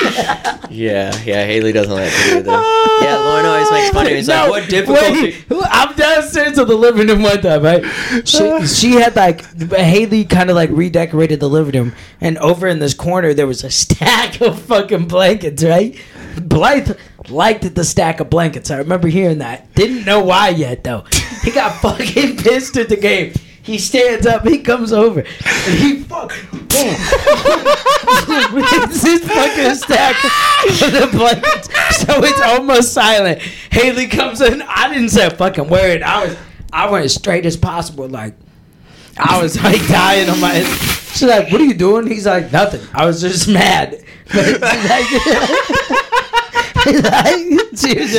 Yeah, 0.70 1.16
yeah, 1.24 1.46
Haley 1.46 1.72
doesn't 1.72 1.94
like 1.94 2.12
it 2.12 2.38
either. 2.38 2.52
Yeah, 2.52 3.18
Lauren 3.20 3.46
always 3.46 3.72
makes 3.72 3.90
fun 3.90 4.06
of 4.06 4.12
me. 4.12 4.18
He's 4.18 4.28
like, 4.28 4.50
what 4.50 4.70
difficulty? 4.70 5.38
Wait, 5.50 5.66
I'm 5.72 5.96
downstairs 5.96 6.58
in 6.58 6.68
the 6.68 6.76
living 6.76 7.08
room 7.08 7.24
one 7.24 7.42
time, 7.42 7.64
right? 7.64 7.84
She, 8.28 8.68
she 8.68 8.92
had 8.92 9.16
like 9.16 9.42
Haley 9.72 10.26
kind 10.26 10.50
of 10.50 10.56
like 10.58 10.70
redecorated 10.72 11.40
the 11.40 11.50
living 11.50 11.82
room, 11.82 11.96
and 12.20 12.38
over 12.40 12.68
in 12.68 12.80
this 12.80 12.94
corner 12.94 13.34
there 13.34 13.48
was 13.48 13.64
a 13.64 13.72
stack 13.72 14.42
of 14.42 14.62
fucking 14.62 15.08
blankets, 15.08 15.64
right? 15.64 15.98
Blythe 16.42 16.98
liked 17.30 17.74
the 17.74 17.84
stack 17.86 18.20
of 18.20 18.30
blankets. 18.30 18.70
I 18.70 18.78
remember 18.78 19.08
hearing 19.08 19.38
that. 19.40 19.74
Didn't 19.74 20.06
know 20.06 20.22
why 20.24 20.50
yet 20.50 20.84
though. 20.84 21.06
He 21.44 21.52
got 21.52 21.78
fucking 21.82 22.38
pissed 22.38 22.78
at 22.78 22.90
the 22.90 22.98
game. 22.98 23.34
He 23.64 23.78
stands 23.78 24.26
up, 24.26 24.48
he 24.48 24.60
comes 24.60 24.94
over, 24.94 25.22
and 25.22 25.80
he 25.80 26.04
fuck 26.04 26.34
boom. 26.52 26.96
It's 28.10 29.04
his 29.04 29.22
fucking 29.22 29.76
stack 29.76 30.16
of 30.24 30.92
the 30.92 31.18
blankets. 31.18 31.68
So 31.98 32.24
it's 32.24 32.42
almost 32.42 32.94
silent. 32.94 33.40
Haley 33.72 34.08
comes 34.08 34.42
in. 34.42 34.62
I 34.62 34.94
didn't 34.94 35.10
say 35.10 35.28
a 35.28 35.32
fucking 35.32 35.68
word. 35.68 36.02
I 36.02 36.26
was 36.26 36.38
I 36.72 36.90
went 36.90 37.06
as 37.06 37.16
straight 37.16 37.46
as 37.46 37.58
possible, 37.58 38.08
like 38.08 38.36
I 39.18 39.42
was 39.42 39.62
like 39.62 39.86
dying 39.88 40.30
on 40.30 40.40
my 40.40 40.64
She's 41.18 41.28
like, 41.28 41.52
What 41.52 41.60
are 41.62 41.66
you 41.66 41.74
doing? 41.74 42.06
He's 42.08 42.28
like, 42.28 42.52
Nothing. 42.52 42.82
I 42.94 43.06
was 43.06 43.22
just 43.22 43.48
mad. 43.48 44.04
Like, 44.34 44.60
like, 44.62 45.06
she 47.78 47.98
was 47.98 48.14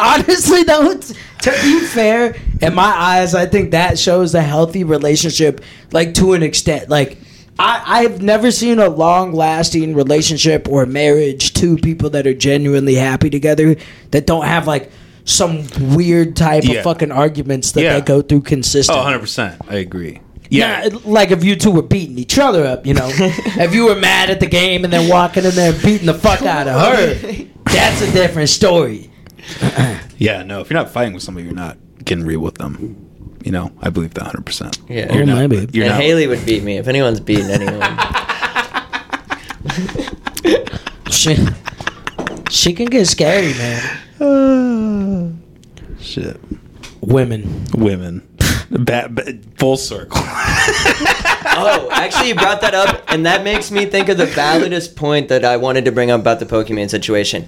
Honestly, 0.00 0.62
though, 0.64 0.98
to 1.42 1.50
be 1.62 1.80
fair, 1.80 2.36
in 2.60 2.74
my 2.74 2.82
eyes, 2.96 3.34
I 3.34 3.46
think 3.46 3.72
that 3.72 3.98
shows 3.98 4.34
a 4.34 4.42
healthy 4.42 4.84
relationship, 4.84 5.60
like 5.92 6.14
to 6.14 6.32
an 6.34 6.42
extent. 6.42 6.88
Like, 6.88 7.18
I, 7.58 7.82
I've 8.04 8.22
never 8.22 8.50
seen 8.50 8.78
a 8.78 8.88
long 8.88 9.32
lasting 9.32 9.94
relationship 9.94 10.68
or 10.68 10.86
marriage, 10.86 11.52
two 11.52 11.76
people 11.76 12.10
that 12.10 12.26
are 12.26 12.34
genuinely 12.34 12.94
happy 12.94 13.28
together 13.30 13.76
that 14.10 14.26
don't 14.26 14.46
have 14.46 14.66
like 14.66 14.90
some 15.24 15.64
weird 15.94 16.34
type 16.34 16.64
Yeah. 16.64 16.78
of 16.78 16.84
fucking 16.84 17.12
arguments 17.12 17.72
that 17.72 17.82
Yeah. 17.82 17.94
they 17.94 18.00
go 18.00 18.22
through 18.22 18.38
Oh, 18.38 18.42
consistently. 18.42 19.02
100%. 19.04 19.56
I 19.68 19.76
agree. 19.76 20.20
Yeah, 20.50 20.84
Yeah. 20.84 20.98
like 21.04 21.30
if 21.30 21.44
you 21.44 21.54
two 21.56 21.70
were 21.70 21.82
beating 21.82 22.18
each 22.18 22.38
other 22.38 22.66
up, 22.66 22.86
you 22.86 22.94
know, 22.94 23.08
if 23.12 23.74
you 23.74 23.84
were 23.86 23.94
mad 23.96 24.30
at 24.30 24.40
the 24.40 24.46
game 24.46 24.84
and 24.84 24.92
then 24.92 25.08
walking 25.08 25.44
in 25.44 25.52
there 25.54 25.72
and 25.72 25.82
beating 25.82 26.06
the 26.06 26.14
fuck 26.14 26.42
out 26.42 26.66
of 26.66 26.80
her, 26.80 27.14
that's 27.66 28.02
a 28.02 28.10
different 28.12 28.48
story. 28.48 29.10
Yeah, 30.18 30.44
no, 30.44 30.60
if 30.60 30.70
you're 30.70 30.78
not 30.78 30.90
fighting 30.90 31.14
with 31.14 31.22
somebody, 31.24 31.46
you're 31.46 31.54
not 31.54 31.76
getting 32.04 32.24
real 32.24 32.38
with 32.38 32.54
them. 32.54 33.08
You 33.44 33.50
know, 33.50 33.72
I 33.80 33.90
believe 33.90 34.14
that 34.14 34.32
100%. 34.32 34.88
Yeah. 34.88 35.12
You're 35.12 35.26
not, 35.26 35.38
maybe. 35.38 35.68
You're 35.72 35.86
and 35.86 35.94
not. 35.94 36.00
Haley 36.00 36.28
would 36.28 36.46
beat 36.46 36.62
me 36.62 36.76
if 36.78 36.86
anyone's 36.86 37.18
beating 37.18 37.50
anyone. 37.50 37.80
She, 41.10 41.36
she 42.50 42.72
can 42.72 42.86
get 42.86 43.06
scary, 43.06 43.52
man. 43.54 45.42
Shit. 46.00 46.40
Women. 47.00 47.64
Women. 47.74 48.26
ba- 48.70 49.08
ba- 49.10 49.38
full 49.56 49.76
circle. 49.76 50.20
oh, 50.24 51.88
actually, 51.92 52.28
you 52.28 52.34
brought 52.34 52.60
that 52.62 52.74
up, 52.74 53.04
and 53.08 53.26
that 53.26 53.44
makes 53.44 53.70
me 53.70 53.86
think 53.86 54.08
of 54.08 54.16
the 54.16 54.26
validest 54.26 54.96
point 54.96 55.28
that 55.28 55.44
I 55.44 55.56
wanted 55.58 55.84
to 55.84 55.92
bring 55.92 56.10
up 56.10 56.20
about 56.20 56.40
the 56.40 56.46
Pokimane 56.46 56.90
situation. 56.90 57.46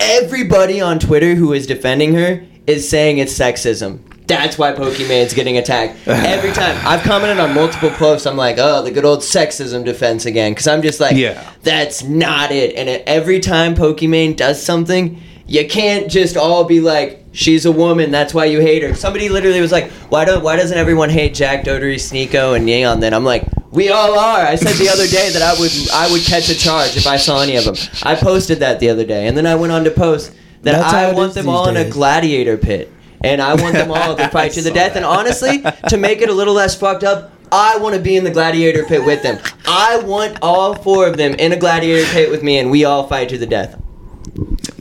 Everybody 0.00 0.80
on 0.80 0.98
Twitter 0.98 1.34
who 1.34 1.52
is 1.52 1.66
defending 1.66 2.14
her 2.14 2.42
is 2.66 2.88
saying 2.88 3.18
it's 3.18 3.36
sexism. 3.38 4.00
That's 4.26 4.56
why 4.56 4.72
Pokimane's 4.72 5.34
getting 5.34 5.58
attacked 5.58 5.96
every 6.08 6.52
time. 6.52 6.76
I've 6.86 7.02
commented 7.02 7.38
on 7.40 7.52
multiple 7.54 7.90
posts. 7.90 8.26
I'm 8.26 8.36
like, 8.36 8.56
oh, 8.58 8.82
the 8.82 8.90
good 8.92 9.04
old 9.04 9.20
sexism 9.20 9.84
defense 9.84 10.24
again, 10.24 10.52
because 10.52 10.68
I'm 10.68 10.82
just 10.82 11.00
like, 11.00 11.16
Yeah. 11.16 11.52
that's 11.62 12.02
not 12.04 12.52
it. 12.52 12.76
And 12.76 12.88
every 13.06 13.40
time 13.40 13.74
Pokimane 13.74 14.36
does 14.36 14.62
something, 14.62 15.20
you 15.46 15.66
can't 15.66 16.08
just 16.10 16.36
all 16.36 16.62
be 16.64 16.80
like, 16.80 17.24
she's 17.32 17.66
a 17.66 17.72
woman, 17.72 18.10
that's 18.12 18.32
why 18.32 18.44
you 18.44 18.60
hate 18.60 18.82
her. 18.84 18.94
Somebody 18.94 19.28
literally 19.28 19.60
was 19.60 19.72
like, 19.72 19.90
why 20.10 20.24
don't 20.24 20.44
why 20.44 20.54
doesn't 20.56 20.78
everyone 20.78 21.10
hate 21.10 21.34
Jack 21.34 21.64
Doherty, 21.64 21.96
Sneako, 21.96 22.54
and 22.56 22.64
Neon? 22.64 23.00
Then 23.00 23.12
I'm 23.12 23.24
like, 23.24 23.44
we 23.70 23.88
all 23.88 24.18
are. 24.18 24.40
I 24.40 24.56
said 24.56 24.74
the 24.76 24.88
other 24.88 25.06
day 25.06 25.30
that 25.30 25.42
I 25.42 25.58
would 25.58 25.72
I 25.92 26.10
would 26.10 26.22
catch 26.22 26.48
a 26.48 26.54
charge 26.54 26.96
if 26.96 27.06
I 27.06 27.16
saw 27.16 27.40
any 27.40 27.56
of 27.56 27.64
them. 27.64 27.76
I 28.02 28.14
posted 28.14 28.58
that 28.60 28.80
the 28.80 28.88
other 28.88 29.04
day, 29.04 29.26
and 29.26 29.36
then 29.36 29.46
I 29.46 29.54
went 29.54 29.72
on 29.72 29.84
to 29.84 29.90
post 29.90 30.32
that 30.62 30.72
That's 30.72 30.92
I 30.92 31.12
want 31.12 31.34
them 31.34 31.48
all 31.48 31.68
in 31.68 31.76
a 31.76 31.88
gladiator 31.88 32.56
pit. 32.56 32.92
And 33.22 33.42
I 33.42 33.54
want 33.54 33.74
them 33.74 33.90
all 33.90 34.16
to 34.16 34.28
fight 34.32 34.52
to 34.52 34.62
the 34.62 34.70
death. 34.70 34.96
And 34.96 35.04
honestly, 35.04 35.62
to 35.88 35.96
make 35.98 36.22
it 36.22 36.30
a 36.30 36.32
little 36.32 36.54
less 36.54 36.74
fucked 36.74 37.04
up, 37.04 37.32
I 37.52 37.76
want 37.78 37.94
to 37.94 38.00
be 38.00 38.16
in 38.16 38.24
the 38.24 38.30
gladiator 38.30 38.84
pit 38.84 39.04
with 39.04 39.22
them. 39.22 39.38
I 39.66 39.98
want 39.98 40.38
all 40.40 40.74
four 40.74 41.06
of 41.06 41.16
them 41.16 41.34
in 41.34 41.52
a 41.52 41.56
gladiator 41.56 42.10
pit 42.12 42.30
with 42.30 42.42
me, 42.42 42.58
and 42.58 42.70
we 42.70 42.84
all 42.84 43.06
fight 43.06 43.28
to 43.30 43.38
the 43.38 43.46
death. 43.46 43.79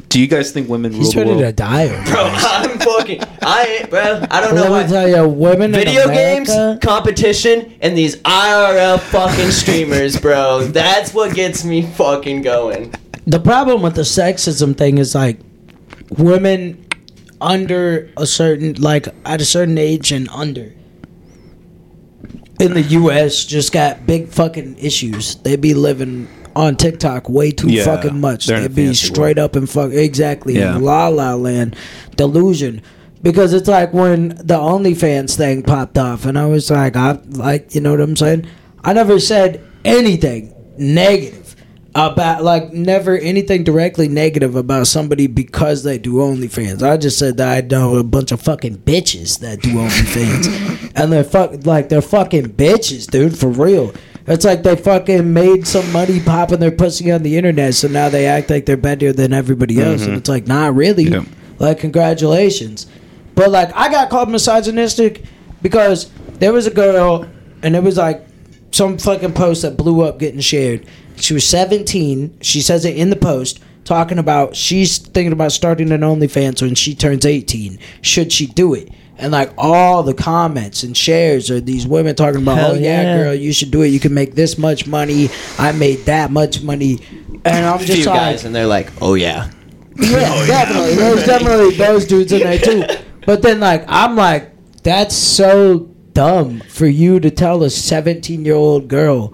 Do 0.09 0.19
you 0.19 0.27
guys 0.27 0.51
think 0.51 0.67
women 0.67 0.91
rule 0.91 1.01
He's 1.01 1.11
the 1.13 1.19
ready 1.19 1.29
world? 1.31 1.43
to 1.43 1.51
die. 1.53 1.85
over 1.85 2.03
Bro, 2.11 2.23
this. 2.31 2.45
I'm 2.45 2.79
fucking. 2.79 3.21
I 3.43 3.85
bro. 3.89 4.25
I 4.31 4.41
don't 4.41 4.55
know 4.55 4.63
Let 4.63 4.71
why. 4.71 4.83
me 4.83 4.89
tell 4.89 5.07
you, 5.07 5.29
women 5.29 5.71
Video 5.71 6.07
in 6.07 6.13
games, 6.13 6.49
America, 6.49 6.79
competition, 6.85 7.73
and 7.81 7.95
these 7.95 8.15
IRL 8.23 8.99
fucking 8.99 9.51
streamers, 9.51 10.19
bro. 10.19 10.63
That's 10.63 11.13
what 11.13 11.35
gets 11.35 11.63
me 11.63 11.83
fucking 11.83 12.41
going. 12.41 12.93
the 13.27 13.39
problem 13.39 13.83
with 13.83 13.93
the 13.95 14.01
sexism 14.01 14.75
thing 14.75 14.97
is 14.97 15.13
like 15.13 15.39
women 16.17 16.83
under 17.39 18.11
a 18.17 18.25
certain 18.25 18.73
like 18.81 19.07
at 19.25 19.39
a 19.41 19.45
certain 19.45 19.77
age 19.77 20.11
and 20.11 20.27
under 20.29 20.73
in 22.59 22.73
the 22.73 22.81
US 22.81 23.45
just 23.45 23.71
got 23.71 24.05
big 24.07 24.27
fucking 24.27 24.77
issues. 24.79 25.35
They 25.35 25.55
be 25.55 25.73
living 25.75 26.27
on 26.55 26.75
TikTok 26.75 27.29
way 27.29 27.51
too 27.51 27.69
Yeah, 27.69 27.85
fucking 27.85 28.19
much. 28.19 28.47
they're 28.47 28.57
in 28.57 28.63
They 28.73 28.87
be 28.87 28.93
straight 28.93 29.37
up 29.37 29.55
and 29.55 29.69
fuck 29.69 29.91
exactly 29.91 30.55
Yeah. 30.57 30.75
in 30.75 30.83
la 30.83 31.07
la 31.07 31.35
land 31.35 31.75
delusion. 32.15 32.81
Because 33.21 33.53
it's 33.53 33.67
like 33.67 33.93
when 33.93 34.29
the 34.29 34.55
OnlyFans 34.57 35.35
thing 35.35 35.61
popped 35.63 35.97
off, 35.97 36.25
and 36.25 36.39
I 36.39 36.45
was 36.45 36.71
like, 36.71 36.95
I 36.95 37.19
like, 37.29 37.75
you 37.75 37.81
know 37.81 37.91
what 37.91 37.99
I'm 37.99 38.15
saying? 38.15 38.45
I 38.83 38.93
never 38.93 39.19
said 39.19 39.61
anything 39.83 40.53
negative 40.77 41.55
about, 41.95 42.43
like, 42.43 42.71
never 42.71 43.17
anything 43.17 43.63
directly 43.65 44.07
negative 44.07 44.55
about 44.55 44.87
somebody 44.87 45.27
because 45.27 45.83
they 45.83 45.97
do 45.97 46.13
OnlyFans. 46.13 46.81
I 46.81 46.95
just 46.95 47.17
said 47.19 47.35
that 47.37 47.49
I 47.51 47.67
know 47.67 47.97
a 47.97 48.03
bunch 48.05 48.31
of 48.31 48.39
fucking 48.41 48.77
bitches 48.77 49.39
that 49.39 49.61
do 49.61 49.73
OnlyFans, 49.73 50.91
and 50.95 51.11
they're 51.11 51.23
fuck 51.25 51.65
like 51.65 51.89
they're 51.89 52.01
fucking 52.01 52.51
bitches, 52.53 53.09
dude, 53.09 53.37
for 53.37 53.49
real. 53.49 53.93
It's 54.29 54.45
like 54.45 54.61
they 54.61 54.75
fucking 54.75 55.33
made 55.33 55.65
some 55.65 55.91
money 55.91 56.19
popping 56.19 56.59
their 56.59 56.71
pussy 56.71 57.11
on 57.11 57.23
the 57.23 57.35
internet, 57.35 57.73
so 57.73 57.87
now 57.87 58.09
they 58.09 58.27
act 58.27 58.51
like 58.51 58.67
they're 58.67 58.77
better 58.77 59.11
than 59.11 59.33
everybody 59.33 59.81
else, 59.81 60.01
and 60.01 60.11
mm-hmm. 60.11 60.17
it's 60.19 60.29
like, 60.29 60.45
not 60.45 60.75
really. 60.75 61.05
Yeah. 61.05 61.23
Like, 61.57 61.79
congratulations. 61.79 62.85
But 63.33 63.49
like, 63.49 63.75
I 63.75 63.89
got 63.89 64.11
called 64.11 64.29
misogynistic 64.29 65.23
because 65.63 66.11
there 66.33 66.53
was 66.53 66.67
a 66.67 66.71
girl, 66.71 67.27
and 67.63 67.75
it 67.75 67.81
was 67.81 67.97
like 67.97 68.25
some 68.71 68.99
fucking 68.99 69.33
post 69.33 69.63
that 69.63 69.77
blew 69.77 70.01
up 70.01 70.19
getting 70.19 70.41
shared. 70.41 70.85
She 71.15 71.33
was 71.33 71.47
17. 71.47 72.37
She 72.41 72.61
says 72.61 72.85
it 72.85 72.95
in 72.95 73.09
the 73.09 73.15
post, 73.15 73.59
talking 73.83 74.19
about 74.19 74.55
she's 74.55 74.99
thinking 74.99 75.33
about 75.33 75.53
starting 75.53 75.91
an 75.91 76.01
OnlyFans 76.01 76.61
when 76.61 76.75
she 76.75 76.93
turns 76.93 77.25
18. 77.25 77.79
Should 78.03 78.31
she 78.31 78.45
do 78.45 78.75
it? 78.75 78.89
And 79.19 79.33
like 79.33 79.51
all 79.57 80.01
the 80.01 80.13
comments 80.13 80.83
and 80.83 80.95
shares 80.95 81.51
are 81.51 81.59
these 81.59 81.85
women 81.85 82.15
talking 82.15 82.41
about, 82.41 82.57
Hell 82.57 82.71
oh 82.71 82.75
yeah, 82.75 83.01
yeah. 83.01 83.17
girl, 83.17 83.33
you 83.33 83.51
should 83.51 83.69
do 83.69 83.81
it. 83.81 83.89
You 83.89 83.99
can 83.99 84.13
make 84.13 84.33
this 84.33 84.57
much 84.57 84.87
money. 84.87 85.29
I 85.57 85.73
made 85.73 86.05
that 86.05 86.31
much 86.31 86.63
money, 86.63 86.99
and 87.43 87.65
I'm 87.65 87.79
just 87.79 87.91
few 87.91 88.05
like, 88.05 88.19
guys, 88.19 88.45
and 88.45 88.55
they're 88.55 88.65
like, 88.65 88.89
oh 89.01 89.15
yeah. 89.15 89.51
yeah, 89.95 90.47
definitely. 90.47 90.95
There's 90.95 91.25
definitely 91.25 91.75
those 91.75 92.05
dudes 92.05 92.31
in 92.31 92.39
there 92.39 92.57
too. 92.57 92.83
But 93.25 93.41
then, 93.41 93.59
like, 93.59 93.83
I'm 93.87 94.15
like, 94.15 94.53
that's 94.83 95.15
so 95.15 95.79
dumb 96.13 96.61
for 96.61 96.87
you 96.87 97.19
to 97.19 97.29
tell 97.29 97.63
a 97.63 97.69
17 97.69 98.45
year 98.45 98.55
old 98.55 98.87
girl. 98.87 99.33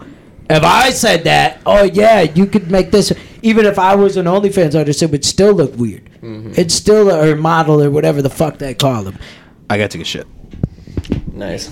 If 0.50 0.64
I 0.64 0.90
said 0.90 1.24
that, 1.26 1.62
oh 1.66 1.84
yeah, 1.84 2.22
you 2.22 2.46
could 2.48 2.72
make 2.72 2.92
this. 2.92 3.14
Even 3.44 3.66
if 3.66 3.78
I 3.78 3.96
was 3.96 4.18
an 4.18 4.26
OnlyFans 4.26 4.78
artist, 4.78 5.04
it 5.04 5.12
would 5.12 5.26
still 5.26 5.54
look 5.54 5.76
weird. 5.76 6.10
Mm-hmm. 6.22 6.54
It's 6.56 6.74
still 6.74 7.10
a 7.10 7.30
or 7.30 7.36
model 7.36 7.82
or 7.82 7.92
whatever 7.92 8.22
the 8.22 8.30
fuck 8.30 8.58
they 8.58 8.74
call 8.74 9.04
them. 9.04 9.18
I 9.70 9.78
gotta 9.78 9.88
take 9.90 10.02
a 10.02 10.06
shit. 10.06 10.28
Nice. 11.34 11.70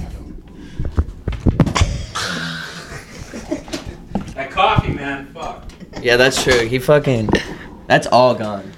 That 4.35 4.49
coffee, 4.51 4.93
man. 4.93 5.27
Fuck. 5.33 5.63
Yeah, 6.01 6.17
that's 6.17 6.43
true. 6.43 6.65
He 6.67 6.79
fucking. 6.79 7.29
That's 7.87 8.07
all 8.07 8.33
gone. 8.35 8.71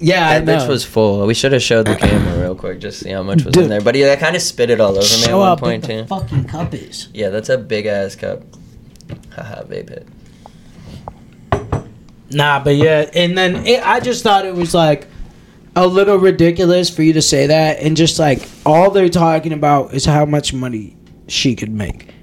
Yeah, 0.00 0.38
That 0.40 0.60
bitch 0.62 0.68
was 0.68 0.84
full. 0.84 1.26
We 1.26 1.34
should 1.34 1.52
have 1.52 1.62
showed 1.62 1.86
the 1.86 1.96
camera 1.96 2.40
real 2.40 2.54
quick, 2.54 2.78
just 2.78 3.00
see 3.00 3.10
how 3.10 3.24
much 3.24 3.42
was 3.44 3.52
Dude. 3.54 3.64
in 3.64 3.68
there. 3.70 3.80
But 3.80 3.96
yeah, 3.96 4.12
I 4.12 4.16
kind 4.16 4.36
of 4.36 4.42
spit 4.42 4.70
it 4.70 4.80
all 4.80 4.90
over 4.90 4.98
me 5.00 5.02
at 5.02 5.06
Show 5.28 5.38
one 5.40 5.48
up 5.48 5.58
point 5.60 5.82
what 5.82 5.88
the 5.88 6.02
too. 6.02 6.06
fucking 6.06 6.44
cup 6.44 6.72
is. 6.74 7.08
Yeah, 7.12 7.30
that's 7.30 7.48
a 7.48 7.58
big 7.58 7.86
ass 7.86 8.14
cup. 8.14 8.42
Haha, 9.34 9.62
vape 9.64 9.90
it. 9.90 10.06
Nah, 12.30 12.62
but 12.62 12.76
yeah, 12.76 13.10
and 13.14 13.36
then 13.36 13.66
it, 13.66 13.84
I 13.84 13.98
just 13.98 14.22
thought 14.22 14.44
it 14.46 14.54
was 14.54 14.72
like 14.74 15.08
a 15.76 15.86
little 15.86 16.16
ridiculous 16.16 16.90
for 16.90 17.02
you 17.02 17.12
to 17.14 17.22
say 17.22 17.46
that, 17.46 17.78
and 17.80 17.96
just 17.96 18.18
like 18.18 18.48
all 18.66 18.90
they're 18.90 19.08
talking 19.08 19.52
about 19.52 19.94
is 19.94 20.04
how 20.04 20.24
much 20.24 20.52
money 20.52 20.96
she 21.28 21.54
could 21.54 21.70
make. 21.70 22.14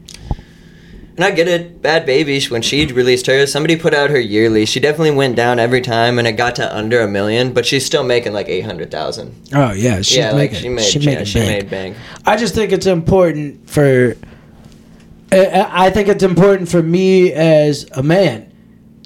And 1.17 1.23
I 1.23 1.31
get 1.31 1.47
it. 1.47 1.81
Bad 1.81 2.05
Baby, 2.05 2.43
when 2.47 2.61
she 2.61 2.85
released 2.87 3.27
hers, 3.27 3.49
somebody 3.49 3.77
put 3.77 3.93
out 3.93 4.09
her 4.09 4.19
yearly. 4.19 4.65
She 4.65 4.81
definitely 4.81 5.11
went 5.11 5.37
down 5.37 5.59
every 5.59 5.79
time, 5.79 6.19
and 6.19 6.27
it 6.27 6.33
got 6.33 6.55
to 6.57 6.75
under 6.75 6.99
a 6.99 7.07
million. 7.07 7.53
But 7.53 7.65
she's 7.65 7.85
still 7.85 8.03
making 8.03 8.33
like 8.33 8.49
eight 8.49 8.65
hundred 8.65 8.91
thousand. 8.91 9.33
Oh 9.53 9.71
yeah, 9.71 10.01
she's 10.01 10.17
Yeah, 10.17 10.31
like 10.31 10.51
making, 10.51 10.59
she 10.59 10.69
made. 10.69 10.83
she 10.85 10.99
yeah, 10.99 11.09
making 11.11 11.25
she 11.25 11.39
bank. 11.39 11.63
made 11.63 11.69
bank. 11.69 11.97
I 12.25 12.35
just 12.35 12.53
think 12.53 12.73
it's 12.73 12.85
important 12.85 13.69
for. 13.69 14.17
I 15.31 15.85
I 15.87 15.89
think 15.89 16.09
it's 16.09 16.23
important 16.23 16.67
for 16.67 16.83
me 16.83 17.31
as 17.31 17.85
a 17.93 18.03
man 18.03 18.51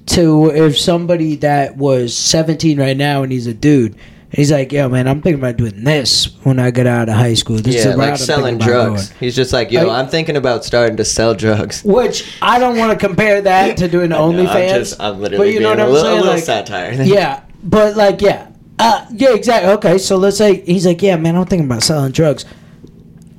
to 0.08 0.50
if 0.50 0.80
somebody 0.80 1.36
that 1.36 1.78
was 1.78 2.18
17 2.18 2.80
right 2.80 2.98
now 2.98 3.22
and 3.22 3.32
he's 3.32 3.46
a 3.46 3.54
dude. 3.54 3.96
And 4.32 4.38
He's 4.38 4.52
like, 4.52 4.72
yo, 4.72 4.88
man, 4.90 5.08
I'm 5.08 5.22
thinking 5.22 5.40
about 5.42 5.58
doing 5.58 5.84
this 5.84 6.26
when 6.44 6.60
I 6.60 6.70
get 6.72 6.86
out 6.86 7.10
of 7.10 7.16
high 7.16 7.34
school. 7.34 7.58
This 7.58 7.76
is 7.76 7.86
Yeah, 7.86 7.90
route 7.92 7.98
like 7.98 8.10
I'm 8.12 8.18
selling 8.18 8.58
drugs. 8.60 9.08
going." 9.10 9.20
He's 9.20 9.36
just 9.36 9.52
like, 9.54 9.72
yo, 9.72 9.90
I- 9.90 10.00
I'm 10.00 10.08
thinking 10.08 10.36
about 10.38 10.64
starting 10.64 10.98
to 10.98 11.06
sell 11.06 11.34
drugs. 11.34 11.84
Which 11.84 12.38
I 12.42 12.60
don't 12.60 12.78
want 12.78 12.98
to 13.00 13.08
compare 13.08 13.42
that 13.42 13.78
to 13.78 13.88
doing 13.88 14.10
OnlyFans. 14.12 14.50
I'm 14.50 14.70
just, 14.80 15.02
I'm 15.02 15.20
literally 15.20 15.46
but 15.48 15.54
you 15.54 15.60
know 15.62 15.70
what 15.72 15.80
I'm 15.80 15.88
a 15.88 15.92
little, 15.92 16.04
saying? 16.06 16.18
a 16.20 16.22
little 16.22 16.36
Like, 16.36 16.44
satire. 16.44 16.92
yeah, 17.04 17.42
but 17.64 17.96
like, 17.98 18.22
yeah, 18.22 18.52
uh, 18.78 19.06
yeah, 19.12 19.34
exactly. 19.34 19.72
Okay, 19.74 19.98
so 19.98 20.16
let's 20.18 20.38
say 20.38 20.62
he's 20.62 20.86
like, 20.86 21.02
yeah, 21.02 21.16
man, 21.18 21.36
I'm 21.36 21.46
thinking 21.46 21.66
about 21.66 21.84
selling 21.84 22.12
drugs. 22.12 22.46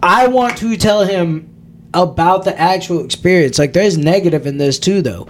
I 0.02 0.26
want 0.28 0.56
to 0.58 0.76
tell 0.76 1.04
him 1.04 1.46
about 1.94 2.44
the 2.44 2.58
actual 2.58 3.04
experience. 3.04 3.58
Like, 3.58 3.72
there's 3.74 3.96
negative 3.98 4.46
in 4.46 4.58
this 4.58 4.78
too, 4.78 5.02
though. 5.02 5.28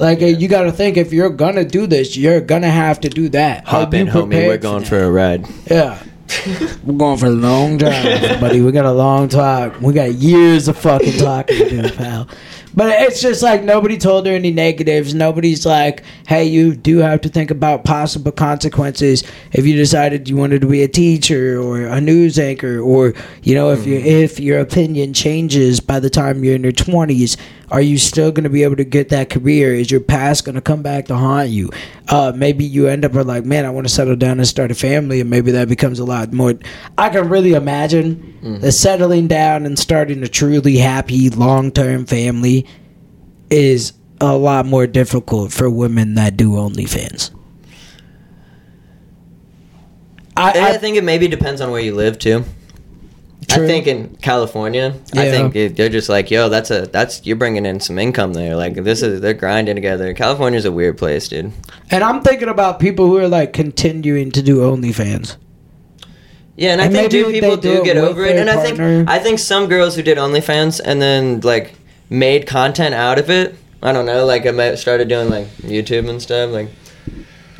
Like, 0.00 0.22
uh, 0.22 0.26
you 0.26 0.48
got 0.48 0.62
to 0.62 0.72
think 0.72 0.96
if 0.96 1.12
you're 1.12 1.28
gonna 1.28 1.62
do 1.62 1.86
this, 1.86 2.16
you're 2.16 2.40
gonna 2.40 2.70
have 2.70 3.00
to 3.00 3.10
do 3.10 3.28
that. 3.28 3.66
Hop 3.66 3.92
Are 3.92 3.96
in, 3.96 4.06
homie. 4.06 4.46
We're 4.46 4.56
going 4.56 4.82
that? 4.82 4.88
for 4.88 4.98
a 5.04 5.10
ride. 5.10 5.46
Yeah. 5.70 6.02
We're 6.84 6.96
going 6.96 7.18
for 7.18 7.26
a 7.26 7.30
long 7.30 7.76
drive, 7.76 8.40
buddy. 8.40 8.62
We 8.62 8.72
got 8.72 8.86
a 8.86 8.92
long 8.92 9.28
talk. 9.28 9.78
We 9.82 9.92
got 9.92 10.14
years 10.14 10.68
of 10.68 10.78
fucking 10.78 11.18
talking 11.18 11.58
to 11.58 11.82
do, 11.82 11.90
pal. 11.90 12.28
But 12.74 13.02
it's 13.02 13.20
just 13.20 13.42
like 13.42 13.64
nobody 13.64 13.98
told 13.98 14.26
her 14.26 14.32
any 14.32 14.52
negatives. 14.52 15.14
Nobody's 15.14 15.66
like, 15.66 16.02
hey, 16.26 16.44
you 16.44 16.74
do 16.74 16.98
have 16.98 17.20
to 17.22 17.28
think 17.28 17.50
about 17.50 17.84
possible 17.84 18.32
consequences 18.32 19.24
if 19.52 19.66
you 19.66 19.76
decided 19.76 20.28
you 20.28 20.36
wanted 20.36 20.60
to 20.60 20.68
be 20.68 20.82
a 20.82 20.88
teacher 20.88 21.60
or 21.60 21.82
a 21.82 22.00
news 22.00 22.38
anchor, 22.38 22.80
or 22.80 23.14
you 23.42 23.54
know, 23.54 23.70
if 23.70 23.86
you 23.86 23.96
if 23.96 24.38
your 24.38 24.60
opinion 24.60 25.12
changes 25.14 25.80
by 25.80 25.98
the 25.98 26.10
time 26.10 26.44
you're 26.44 26.54
in 26.54 26.62
your 26.62 26.72
twenties, 26.72 27.36
are 27.70 27.80
you 27.80 27.98
still 27.98 28.32
going 28.32 28.44
to 28.44 28.50
be 28.50 28.62
able 28.62 28.76
to 28.76 28.84
get 28.84 29.08
that 29.10 29.30
career? 29.30 29.74
Is 29.74 29.90
your 29.90 30.00
past 30.00 30.44
going 30.44 30.56
to 30.56 30.60
come 30.60 30.82
back 30.82 31.06
to 31.06 31.16
haunt 31.16 31.50
you? 31.50 31.70
Uh, 32.08 32.32
maybe 32.34 32.64
you 32.64 32.88
end 32.88 33.04
up 33.04 33.14
like, 33.14 33.44
man, 33.44 33.64
I 33.64 33.70
want 33.70 33.86
to 33.86 33.92
settle 33.92 34.16
down 34.16 34.38
and 34.38 34.48
start 34.48 34.70
a 34.70 34.74
family, 34.74 35.20
and 35.20 35.30
maybe 35.30 35.50
that 35.52 35.68
becomes 35.68 35.98
a 35.98 36.04
lot 36.04 36.32
more. 36.32 36.54
I 36.98 37.08
can 37.08 37.28
really 37.28 37.52
imagine 37.52 38.38
the 38.42 38.72
settling 38.72 39.28
down 39.28 39.66
and 39.66 39.78
starting 39.78 40.22
a 40.22 40.28
truly 40.28 40.78
happy 40.78 41.30
long 41.30 41.70
term 41.70 42.06
family 42.06 42.59
is 43.50 43.92
a 44.20 44.36
lot 44.36 44.66
more 44.66 44.86
difficult 44.86 45.52
for 45.52 45.68
women 45.70 46.14
that 46.14 46.36
do 46.36 46.52
OnlyFans. 46.52 47.30
I, 50.36 50.52
I 50.58 50.68
I 50.74 50.78
think 50.78 50.96
it 50.96 51.04
maybe 51.04 51.28
depends 51.28 51.60
on 51.60 51.70
where 51.70 51.80
you 51.80 51.94
live 51.94 52.18
too. 52.18 52.44
True. 53.48 53.64
I 53.64 53.66
think 53.66 53.86
in 53.86 54.16
California, 54.16 54.94
I 55.14 55.28
think 55.30 55.56
it, 55.56 55.74
they're 55.76 55.88
just 55.88 56.08
like, 56.08 56.30
yo, 56.30 56.48
that's 56.48 56.70
a 56.70 56.82
that's 56.82 57.26
you're 57.26 57.36
bringing 57.36 57.66
in 57.66 57.80
some 57.80 57.98
income 57.98 58.32
there. 58.34 58.54
Like 58.54 58.74
this 58.74 59.02
is 59.02 59.20
they're 59.20 59.34
grinding 59.34 59.74
together. 59.74 60.14
California's 60.14 60.66
a 60.66 60.72
weird 60.72 60.98
place, 60.98 61.26
dude. 61.28 61.52
and 61.90 62.04
I'm 62.04 62.22
thinking 62.22 62.48
about 62.48 62.78
people 62.78 63.06
who 63.06 63.16
are 63.16 63.28
like 63.28 63.52
continuing 63.52 64.30
to 64.32 64.42
do 64.42 64.58
OnlyFans. 64.58 65.36
Yeah, 66.56 66.72
and 66.72 66.80
I 66.80 66.84
And 66.84 66.94
think 66.94 67.10
people 67.10 67.56
do 67.56 67.78
do 67.78 67.84
get 67.84 67.96
over 67.96 68.24
it. 68.24 68.36
And 68.36 68.48
I 68.50 68.62
think 68.62 69.08
I 69.08 69.18
think 69.18 69.38
some 69.38 69.66
girls 69.66 69.96
who 69.96 70.02
did 70.02 70.18
OnlyFans 70.18 70.80
and 70.84 71.00
then 71.02 71.40
like 71.40 71.74
made 72.10 72.46
content 72.46 72.94
out 72.94 73.18
of 73.18 73.30
it. 73.30 73.54
I 73.82 73.92
don't 73.92 74.04
know, 74.04 74.26
like 74.26 74.44
I 74.46 74.50
might 74.50 74.74
started 74.74 75.08
doing 75.08 75.30
like 75.30 75.46
YouTube 75.58 76.08
and 76.10 76.20
stuff, 76.20 76.50
like. 76.50 76.68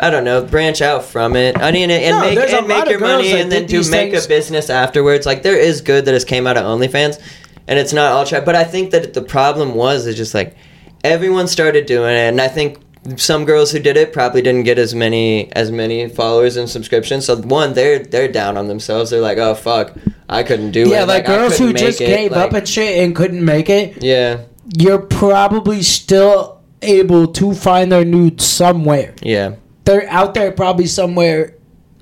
I 0.03 0.09
don't 0.09 0.25
know. 0.25 0.43
Branch 0.43 0.81
out 0.81 1.05
from 1.05 1.37
it. 1.37 1.59
I 1.59 1.73
mean, 1.73 1.91
and 1.91 2.17
No, 2.17 2.21
make 2.21 2.39
and 2.39 2.67
make 2.67 2.89
your 2.89 3.01
money, 3.01 3.33
and 3.33 3.53
then 3.53 3.67
do 3.67 3.81
make 3.91 4.13
things- 4.13 4.25
a 4.25 4.29
business 4.29 4.71
afterwards. 4.71 5.27
Like 5.27 5.43
there 5.43 5.59
is 5.59 5.83
good 5.83 6.07
that 6.07 6.15
has 6.15 6.25
came 6.25 6.47
out 6.47 6.57
of 6.57 6.65
OnlyFans, 6.65 7.21
and 7.69 7.79
it's 7.79 7.93
not 7.93 8.13
all 8.13 8.25
trap. 8.25 8.47
But 8.47 8.55
I 8.57 8.65
think 8.65 8.93
that 8.93 9.13
the 9.13 9.21
problem 9.21 9.75
was 9.75 10.07
is 10.07 10.17
just 10.17 10.33
like 10.33 10.57
everyone 11.05 11.49
started 11.49 11.85
doing 11.85 12.15
it, 12.15 12.29
and 12.31 12.41
I 12.41 12.49
think 12.49 12.79
some 13.17 13.45
girls 13.45 13.73
who 13.73 13.79
did 13.79 13.97
it 13.97 14.13
probably 14.13 14.43
didn't 14.43 14.65
get 14.65 14.79
as 14.79 14.95
many 14.95 15.51
as 15.53 15.71
many 15.73 16.09
followers 16.09 16.57
and 16.57 16.69
subscriptions. 16.69 17.25
So 17.27 17.37
one, 17.37 17.73
they're 17.73 17.99
they're 18.01 18.31
down 18.31 18.57
on 18.57 18.69
themselves. 18.69 19.11
They're 19.11 19.21
like, 19.21 19.39
oh 19.39 19.55
fuck, 19.55 19.95
I 20.29 20.43
couldn't 20.43 20.73
do 20.73 20.83
it. 20.83 20.89
Yeah, 20.91 21.05
like, 21.05 21.25
I 21.29 21.37
girls 21.37 21.59
who 21.59 21.73
just 21.73 22.01
it. 22.01 22.07
gave 22.07 22.33
up 22.33 22.53
and 22.53 22.69
shit 22.69 23.03
and 23.03 23.17
couldn't 23.17 23.45
make 23.45 23.71
it. 23.71 24.03
yeah, 24.03 24.43
You're 24.77 24.99
probably 25.01 25.83
still 25.83 26.61
able 26.83 27.27
to 27.29 27.55
find 27.55 27.91
their 27.91 28.05
nudes 28.05 28.45
somewhere. 28.45 29.15
yeah, 29.23 29.55
they're 29.85 30.09
out 30.09 30.35
there 30.35 30.53
probably 30.53 30.87
somewhere 30.87 31.55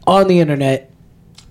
on 0.06 0.26
the 0.26 0.40
internet, 0.40 0.90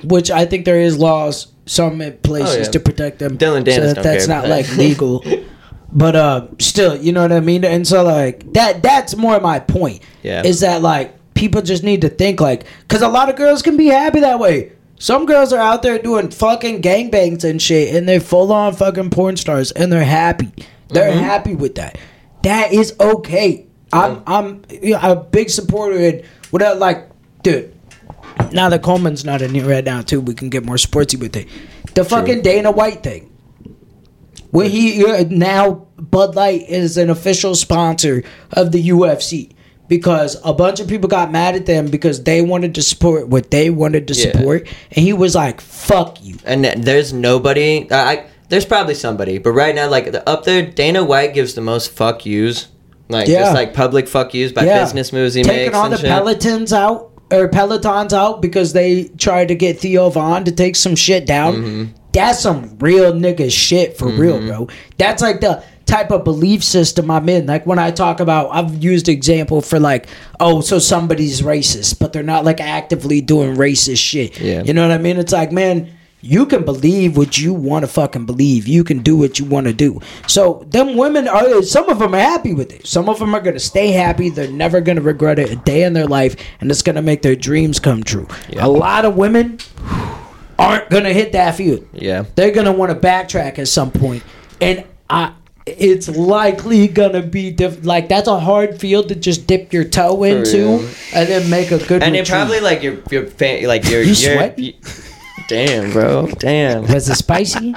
which 0.04 0.30
I 0.30 0.45
think 0.45 0.66
there 0.66 0.80
is 0.82 0.98
laws 0.98 1.48
some 1.66 2.00
places 2.24 2.56
Oh, 2.56 2.60
yeah. 2.60 2.64
to 2.72 2.80
protect 2.80 3.20
them. 3.20 3.38
Dylan 3.38 3.64
Dennis 3.64 3.89
so 3.91 3.93
that 3.95 4.04
that's 4.04 4.28
care 4.28 4.36
not 4.36 4.48
like 4.50 4.70
legal. 4.78 5.24
but 5.92 6.16
uh, 6.16 6.48
still, 6.60 6.96
you 6.96 7.12
know 7.12 7.22
what 7.22 7.32
I 7.32 7.40
mean. 7.40 7.64
And 7.66 7.88
so 7.88 8.04
like 8.04 8.54
that 8.54 8.82
that's 8.84 9.16
more 9.16 9.40
my 9.40 9.60
point. 9.60 10.02
Yeah. 10.24 10.44
is 10.46 10.60
that 10.62 10.82
like 10.82 11.14
people 11.34 11.62
just 11.62 11.84
need 11.84 12.02
to 12.02 12.10
think 12.10 12.40
like 12.42 12.66
because 12.82 13.02
a 13.02 13.08
lot 13.08 13.30
of 13.30 13.36
girls 13.36 13.62
can 13.62 13.78
be 13.78 13.88
happy 13.88 14.20
that 14.22 14.40
way. 14.40 14.74
Some 15.00 15.26
girls 15.28 15.54
are 15.54 15.60
out 15.60 15.84
there 15.84 16.00
doing 16.00 16.32
fucking 16.32 16.82
gangbangs 16.82 17.44
and 17.48 17.62
shit, 17.62 17.94
and 17.96 18.10
they're 18.10 18.20
full 18.20 18.52
on 18.52 18.74
fucking 18.74 19.12
porn 19.12 19.38
stars, 19.38 19.72
and 19.72 19.92
they're 19.94 20.04
happy. 20.04 20.52
They're 20.90 21.12
Mm-hmm. 21.12 21.20
happy 21.24 21.56
with 21.56 21.76
that. 21.76 21.98
That 22.44 22.74
is 22.74 22.96
okay. 23.00 23.68
I'm 23.94 24.24
I'm 24.26 24.64
you 24.82 24.94
know, 24.94 25.00
a 25.04 25.16
big 25.16 25.50
supporter 25.50 25.98
and 25.98 26.24
without 26.52 26.80
like, 26.80 27.10
dude. 27.44 27.74
Now 28.52 28.70
that 28.70 28.82
Coleman's 28.84 29.24
not 29.26 29.42
in 29.42 29.54
here 29.54 29.68
right 29.68 29.84
now, 29.84 30.02
too, 30.02 30.22
we 30.22 30.34
can 30.34 30.50
get 30.50 30.64
more 30.66 30.76
sportsy 30.76 31.20
with 31.20 31.36
it. 31.36 31.48
The 31.96 32.04
fucking 32.04 32.42
Dana 32.42 32.72
White 32.72 33.02
thing. 33.04 33.32
When 34.52 34.70
he 34.70 35.06
uh, 35.06 35.26
now 35.30 35.88
Bud 35.98 36.36
Light 36.36 36.64
is 36.70 36.98
an 36.98 37.10
official 37.10 37.54
sponsor 37.56 38.24
of 38.54 38.72
the 38.72 38.89
UFC 38.89 39.52
because 39.88 40.38
a 40.43 40.54
bunch 40.54 40.80
of 40.80 40.88
people 40.88 41.08
got 41.10 41.32
mad 41.32 41.56
at 41.56 41.66
them 41.66 41.88
because 41.88 42.24
they 42.24 42.41
wanted 42.41 42.76
to 42.76 42.82
support 42.82 43.28
what 43.28 43.52
they 43.52 43.70
wanted 43.70 44.08
to 44.10 44.14
Yeah. 44.14 44.32
support, 44.32 44.68
and 44.91 45.06
he 45.06 45.14
was 45.14 45.36
like, 45.36 45.62
"Fuck 45.62 46.24
you." 46.24 46.36
and 46.45 46.64
there's 46.66 47.14
nobody. 47.14 47.88
I, 47.91 48.12
I 48.14 48.24
there's 48.50 48.66
probably 48.66 48.93
somebody, 48.95 49.38
but 49.38 49.52
right 49.52 49.76
now, 49.76 49.89
like 49.89 50.12
the, 50.14 50.28
up 50.30 50.45
there, 50.45 50.66
Dana 50.66 51.04
White 51.04 51.34
gives 51.34 51.54
the 51.54 51.62
most 51.62 51.91
fuck 51.91 52.26
yous, 52.26 52.68
like 53.10 53.28
Yeah. 53.28 53.39
just 53.41 53.54
like 53.54 53.74
public 53.74 54.08
fuck 54.08 54.34
yous 54.34 54.52
by 54.54 54.64
Yeah. 54.66 54.84
business 54.84 55.12
moves 55.12 55.34
he 55.34 55.43
taking 55.43 55.66
makes 55.66 55.76
all 55.76 55.86
and 55.86 55.93
the 55.93 55.98
shit. 55.98 56.10
pelotons 56.10 56.72
out 56.72 57.07
or 57.32 57.49
pelotons 57.49 58.13
out 58.13 58.41
because 58.41 58.73
they 58.73 59.05
tried 59.17 59.49
to 59.49 59.55
get 59.55 59.80
Theo 59.80 60.09
Von 60.09 60.45
to 60.45 60.51
take 60.51 60.75
some 60.75 60.95
shit 60.95 61.25
down. 61.25 61.55
Mm-hmm. 61.55 61.93
That's 62.13 62.39
some 62.39 62.78
real 62.80 63.13
nigga 63.13 63.51
shit 63.51 63.97
for 63.97 64.07
real, 64.07 64.39
bro. 64.39 64.67
That's 64.97 65.21
like 65.21 65.41
the 65.41 65.63
type 65.86 66.11
of 66.11 66.23
belief 66.23 66.63
system 66.63 67.11
I'm 67.11 67.30
in. 67.30 67.45
Like 67.45 67.65
when 67.65 67.80
I 67.80 67.91
talk 67.91 68.19
about, 68.19 68.49
I've 68.49 68.84
used 68.84 69.07
example 69.07 69.61
for 69.61 69.80
like, 69.80 70.07
oh, 70.39 70.61
so 70.61 70.80
somebody's 70.80 71.41
racist, 71.41 71.99
but 71.99 72.13
they're 72.13 72.23
not 72.23 72.43
like 72.43 72.59
actively 72.59 73.21
doing 73.21 73.55
racist 73.55 73.99
shit. 73.99 74.39
Yeah. 74.39 74.63
You 74.63 74.73
know 74.73 74.88
what 74.88 74.91
I 74.93 74.97
mean? 74.97 75.17
It's 75.17 75.34
like, 75.34 75.51
man. 75.51 75.93
You 76.30 76.45
can 76.45 76.65
believe 76.65 77.15
what 77.15 77.38
you 77.38 77.53
want 77.53 77.84
to 77.84 77.88
fucking 77.88 78.25
believe. 78.25 78.67
You 78.67 78.84
can 78.84 78.99
do 78.99 79.15
what 79.15 79.39
you 79.39 79.45
want 79.45 79.67
to 79.67 79.73
do. 79.73 80.01
So 80.28 80.65
them 80.69 80.97
women 80.97 81.25
are 81.28 81.61
some 81.63 81.88
of 81.88 81.99
them 81.99 82.13
are 82.13 82.19
happy 82.19 82.53
with 82.53 82.73
it. 82.73 82.86
Some 82.86 83.07
of 83.07 83.17
them 83.19 83.34
are 83.34 83.39
gonna 83.39 83.59
stay 83.61 83.91
happy. 83.91 84.30
They're 84.30 84.51
never 84.51 84.82
gonna 84.82 84.99
regret 85.01 85.39
it 85.39 85.51
a 85.51 85.55
day 85.55 85.84
in 85.84 85.93
their 85.93 86.05
life, 86.07 86.36
and 86.59 86.69
it's 86.69 86.82
gonna 86.82 87.01
make 87.01 87.21
their 87.21 87.36
dreams 87.36 87.80
come 87.80 88.03
true. 88.03 88.28
A 88.57 88.67
lot 88.67 89.05
of 89.05 89.15
women 89.15 89.59
aren't 90.59 90.89
gonna 90.89 91.13
hit 91.13 91.32
that 91.32 91.55
field. 91.55 91.88
Yeah. 91.93 92.25
They're 92.36 92.51
gonna 92.51 92.73
want 92.73 92.91
to 92.91 92.97
backtrack 93.07 93.57
at 93.59 93.67
some 93.69 93.91
point, 93.91 94.23
and 94.59 94.84
I. 95.09 95.32
It's 95.69 96.07
likely 96.07 96.88
gonna 96.88 97.21
be 97.21 97.51
diff- 97.51 97.86
like 97.86 98.07
that's 98.07 98.30
a 98.30 98.39
hard 98.39 98.80
field 98.80 99.09
to 99.09 99.15
just 99.15 99.47
dip 99.47 99.73
your 99.73 99.84
toe 99.84 100.23
into 100.23 100.88
and 101.13 101.28
then 101.28 101.49
make 101.49 101.71
a 101.71 101.78
good. 101.86 102.01
And 102.01 102.15
it 102.15 102.25
probably 102.25 102.61
like 102.61 102.82
your 102.84 102.99
your 103.11 103.25
fa- 103.25 103.59
like 103.65 103.84
your 103.89 103.99
You 104.01 104.13
your- 104.13 104.15
sweat? 104.15 104.55
y- 104.57 104.73
Damn, 105.48 105.91
bro. 105.91 106.28
Damn. 106.39 106.84
was 106.84 107.08
it 107.10 107.16
spicy? 107.16 107.74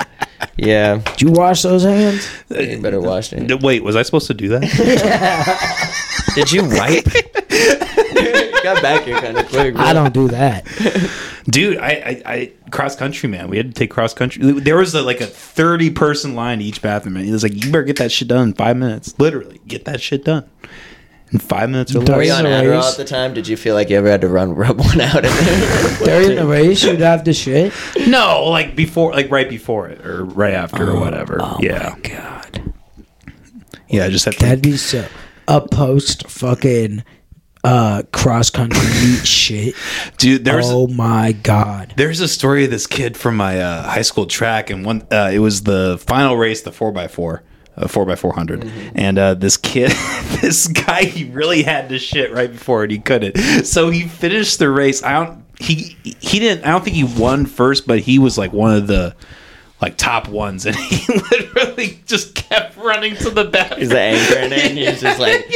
Yeah. 0.56 0.98
Did 0.98 1.22
you 1.22 1.30
wash 1.30 1.62
those 1.62 1.84
hands? 1.84 2.28
You 2.50 2.80
better 2.80 3.00
wash 3.00 3.32
it. 3.32 3.46
D- 3.46 3.54
Wait, 3.54 3.82
was 3.84 3.96
I 3.96 4.02
supposed 4.02 4.26
to 4.26 4.34
do 4.34 4.48
that? 4.48 4.62
Did 6.34 6.50
you 6.52 6.62
wipe? 6.64 7.04
Got 8.62 8.82
back 8.82 9.04
here 9.04 9.18
kind 9.20 9.38
of 9.38 9.48
quick. 9.48 9.74
Bro. 9.74 9.82
I 9.82 9.92
don't 9.92 10.12
do 10.12 10.28
that. 10.28 10.66
Dude, 11.44 11.78
I, 11.78 11.88
I, 11.88 12.22
I 12.32 12.52
cross 12.70 12.94
country, 12.94 13.28
man. 13.28 13.48
We 13.48 13.56
had 13.56 13.68
to 13.68 13.72
take 13.72 13.90
cross 13.90 14.12
country. 14.12 14.52
There 14.60 14.76
was 14.76 14.94
a, 14.94 15.02
like 15.02 15.20
a 15.22 15.26
thirty 15.26 15.90
person 15.90 16.34
line 16.34 16.58
to 16.58 16.64
each 16.64 16.82
bathroom, 16.82 17.16
and 17.16 17.24
he 17.24 17.32
was 17.32 17.42
like, 17.42 17.54
"You 17.54 17.72
better 17.72 17.84
get 17.84 17.96
that 17.96 18.12
shit 18.12 18.28
done 18.28 18.48
in 18.48 18.54
five 18.54 18.76
minutes. 18.76 19.14
Literally, 19.18 19.60
get 19.66 19.86
that 19.86 20.02
shit 20.02 20.24
done 20.24 20.48
in 21.32 21.38
five 21.38 21.70
minutes 21.70 21.94
or 21.94 22.00
less. 22.00 22.16
Were 22.16 22.22
you 22.22 22.32
on 22.32 22.44
Adderall 22.44 22.90
at 22.90 22.96
the 22.96 23.04
time? 23.04 23.34
Did 23.34 23.46
you 23.46 23.56
feel 23.56 23.74
like 23.74 23.90
you 23.90 23.96
ever 23.96 24.10
had 24.10 24.20
to 24.22 24.28
run 24.28 24.54
rub 24.54 24.78
one 24.78 25.00
out? 25.00 25.22
During 26.04 26.36
the 26.36 26.46
race, 26.46 26.82
you'd 26.82 27.00
have 27.00 27.24
to 27.24 27.32
shit. 27.32 27.72
No, 28.06 28.44
like 28.44 28.74
before, 28.76 29.12
like 29.12 29.30
right 29.30 29.48
before 29.48 29.88
it, 29.88 30.04
or 30.04 30.24
right 30.24 30.54
after, 30.54 30.90
oh, 30.90 30.96
or 30.96 31.00
whatever. 31.00 31.38
Oh 31.40 31.58
yeah. 31.60 31.94
my 31.94 32.00
god. 32.00 32.74
Yeah, 33.88 34.04
I 34.04 34.10
just 34.10 34.24
have 34.24 34.34
to. 34.36 34.40
That'd 34.40 34.62
be 34.62 34.76
so. 34.76 35.06
A 35.48 35.60
post 35.60 36.28
fucking 36.28 37.02
uh 37.62 38.02
cross 38.10 38.48
country 38.48 38.80
shit 39.24 39.74
dude 40.16 40.46
there's 40.46 40.70
oh 40.70 40.86
my 40.86 41.32
god 41.32 41.92
there's 41.94 42.20
a 42.20 42.28
story 42.28 42.64
of 42.64 42.70
this 42.70 42.86
kid 42.86 43.18
from 43.18 43.36
my 43.36 43.60
uh, 43.60 43.82
high 43.82 44.00
school 44.00 44.24
track 44.24 44.70
and 44.70 44.82
one 44.82 45.06
uh, 45.10 45.30
it 45.30 45.40
was 45.40 45.64
the 45.64 46.02
final 46.06 46.38
race 46.38 46.62
the 46.62 46.70
4x4 46.70 47.40
a 47.76 47.88
four 47.88 48.06
by 48.06 48.16
four 48.16 48.32
hundred, 48.32 48.60
mm-hmm. 48.60 48.88
and 48.94 49.18
uh, 49.18 49.34
this 49.34 49.56
kid, 49.56 49.90
this 50.40 50.68
guy, 50.68 51.04
he 51.04 51.24
really 51.24 51.62
had 51.62 51.88
to 51.88 51.98
shit 51.98 52.32
right 52.32 52.50
before 52.50 52.84
it. 52.84 52.90
He 52.90 52.98
couldn't, 52.98 53.64
so 53.64 53.90
he 53.90 54.02
finished 54.02 54.58
the 54.58 54.70
race. 54.70 55.02
I 55.02 55.12
don't. 55.12 55.44
He 55.58 55.96
he 56.02 56.38
didn't. 56.38 56.64
I 56.64 56.70
don't 56.70 56.82
think 56.82 56.96
he 56.96 57.04
won 57.04 57.46
first, 57.46 57.86
but 57.86 58.00
he 58.00 58.18
was 58.18 58.38
like 58.38 58.52
one 58.52 58.74
of 58.76 58.86
the 58.86 59.14
like 59.80 59.96
top 59.96 60.28
ones, 60.28 60.66
and 60.66 60.76
he 60.76 61.12
literally 61.30 62.00
just 62.06 62.34
kept 62.34 62.76
running 62.76 63.16
to 63.16 63.30
the 63.30 63.44
back. 63.44 63.74
He's 63.74 63.88
the 63.88 64.00
anchor 64.00 64.38
in 64.38 64.52
it, 64.52 64.64
and 64.66 64.78
he's 64.78 65.00
just 65.00 65.18
like, 65.18 65.46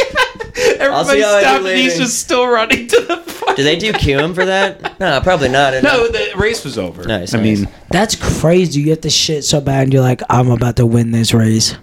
Everybody 0.57 1.21
stopped, 1.21 1.67
and 1.67 1.79
he's 1.79 1.99
just 1.99 2.19
still 2.19 2.47
running 2.47 2.87
to 2.89 3.01
the. 3.01 3.55
Do 3.57 3.63
they 3.63 3.77
DQ 3.77 4.25
him 4.25 4.35
for 4.35 4.45
that? 4.45 4.99
No, 4.99 5.21
probably 5.21 5.49
not. 5.49 5.81
No, 5.83 6.09
the 6.09 6.33
race 6.37 6.65
was 6.65 6.79
over. 6.79 7.05
Nice, 7.05 7.35
I 7.35 7.39
nice. 7.39 7.61
mean, 7.61 7.69
That's 7.91 8.17
crazy. 8.17 8.81
You 8.81 8.87
get 8.87 9.03
the 9.03 9.11
shit 9.11 9.45
so 9.45 9.61
bad, 9.61 9.85
and 9.85 9.93
you're 9.93 10.03
like, 10.03 10.23
I'm 10.31 10.51
about 10.51 10.77
to 10.77 10.87
win 10.87 11.11
this 11.11 11.35
race. 11.35 11.77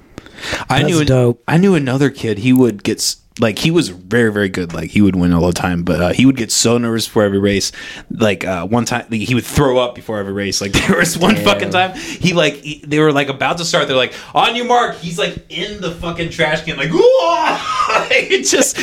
I 0.69 0.81
That's 0.83 0.85
knew 0.93 1.05
dope. 1.05 1.43
I 1.47 1.57
knew 1.57 1.75
another 1.75 2.09
kid. 2.09 2.39
He 2.39 2.53
would 2.53 2.83
get 2.83 2.97
s- 2.97 3.17
like 3.39 3.59
he 3.59 3.71
was 3.71 3.87
very 3.89 4.31
very 4.31 4.49
good. 4.49 4.73
Like 4.73 4.89
he 4.91 5.01
would 5.01 5.15
win 5.15 5.33
all 5.33 5.47
the 5.47 5.53
time, 5.53 5.83
but 5.83 6.01
uh, 6.01 6.09
he 6.13 6.25
would 6.25 6.35
get 6.35 6.51
so 6.51 6.77
nervous 6.77 7.07
before 7.07 7.23
every 7.23 7.39
race. 7.39 7.71
Like 8.11 8.43
uh, 8.45 8.67
one 8.67 8.85
time, 8.85 9.05
like, 9.09 9.21
he 9.21 9.33
would 9.33 9.45
throw 9.45 9.77
up 9.79 9.95
before 9.95 10.19
every 10.19 10.33
race. 10.33 10.59
Like 10.61 10.71
there 10.87 10.97
was 10.97 11.17
one 11.17 11.35
Damn. 11.35 11.45
fucking 11.45 11.69
time 11.71 11.95
he 11.97 12.33
like 12.33 12.55
he- 12.55 12.83
they 12.85 12.99
were 12.99 13.11
like 13.13 13.29
about 13.29 13.57
to 13.59 13.65
start. 13.65 13.87
They're 13.87 13.95
like 13.97 14.13
on 14.35 14.55
your 14.55 14.65
mark. 14.65 14.97
He's 14.97 15.17
like 15.17 15.45
in 15.49 15.79
the 15.81 15.91
fucking 15.91 16.29
trash 16.29 16.63
can. 16.65 16.77
Like 16.77 16.89
"Whoa!" 16.93 17.57
it 18.11 18.43
just 18.45 18.75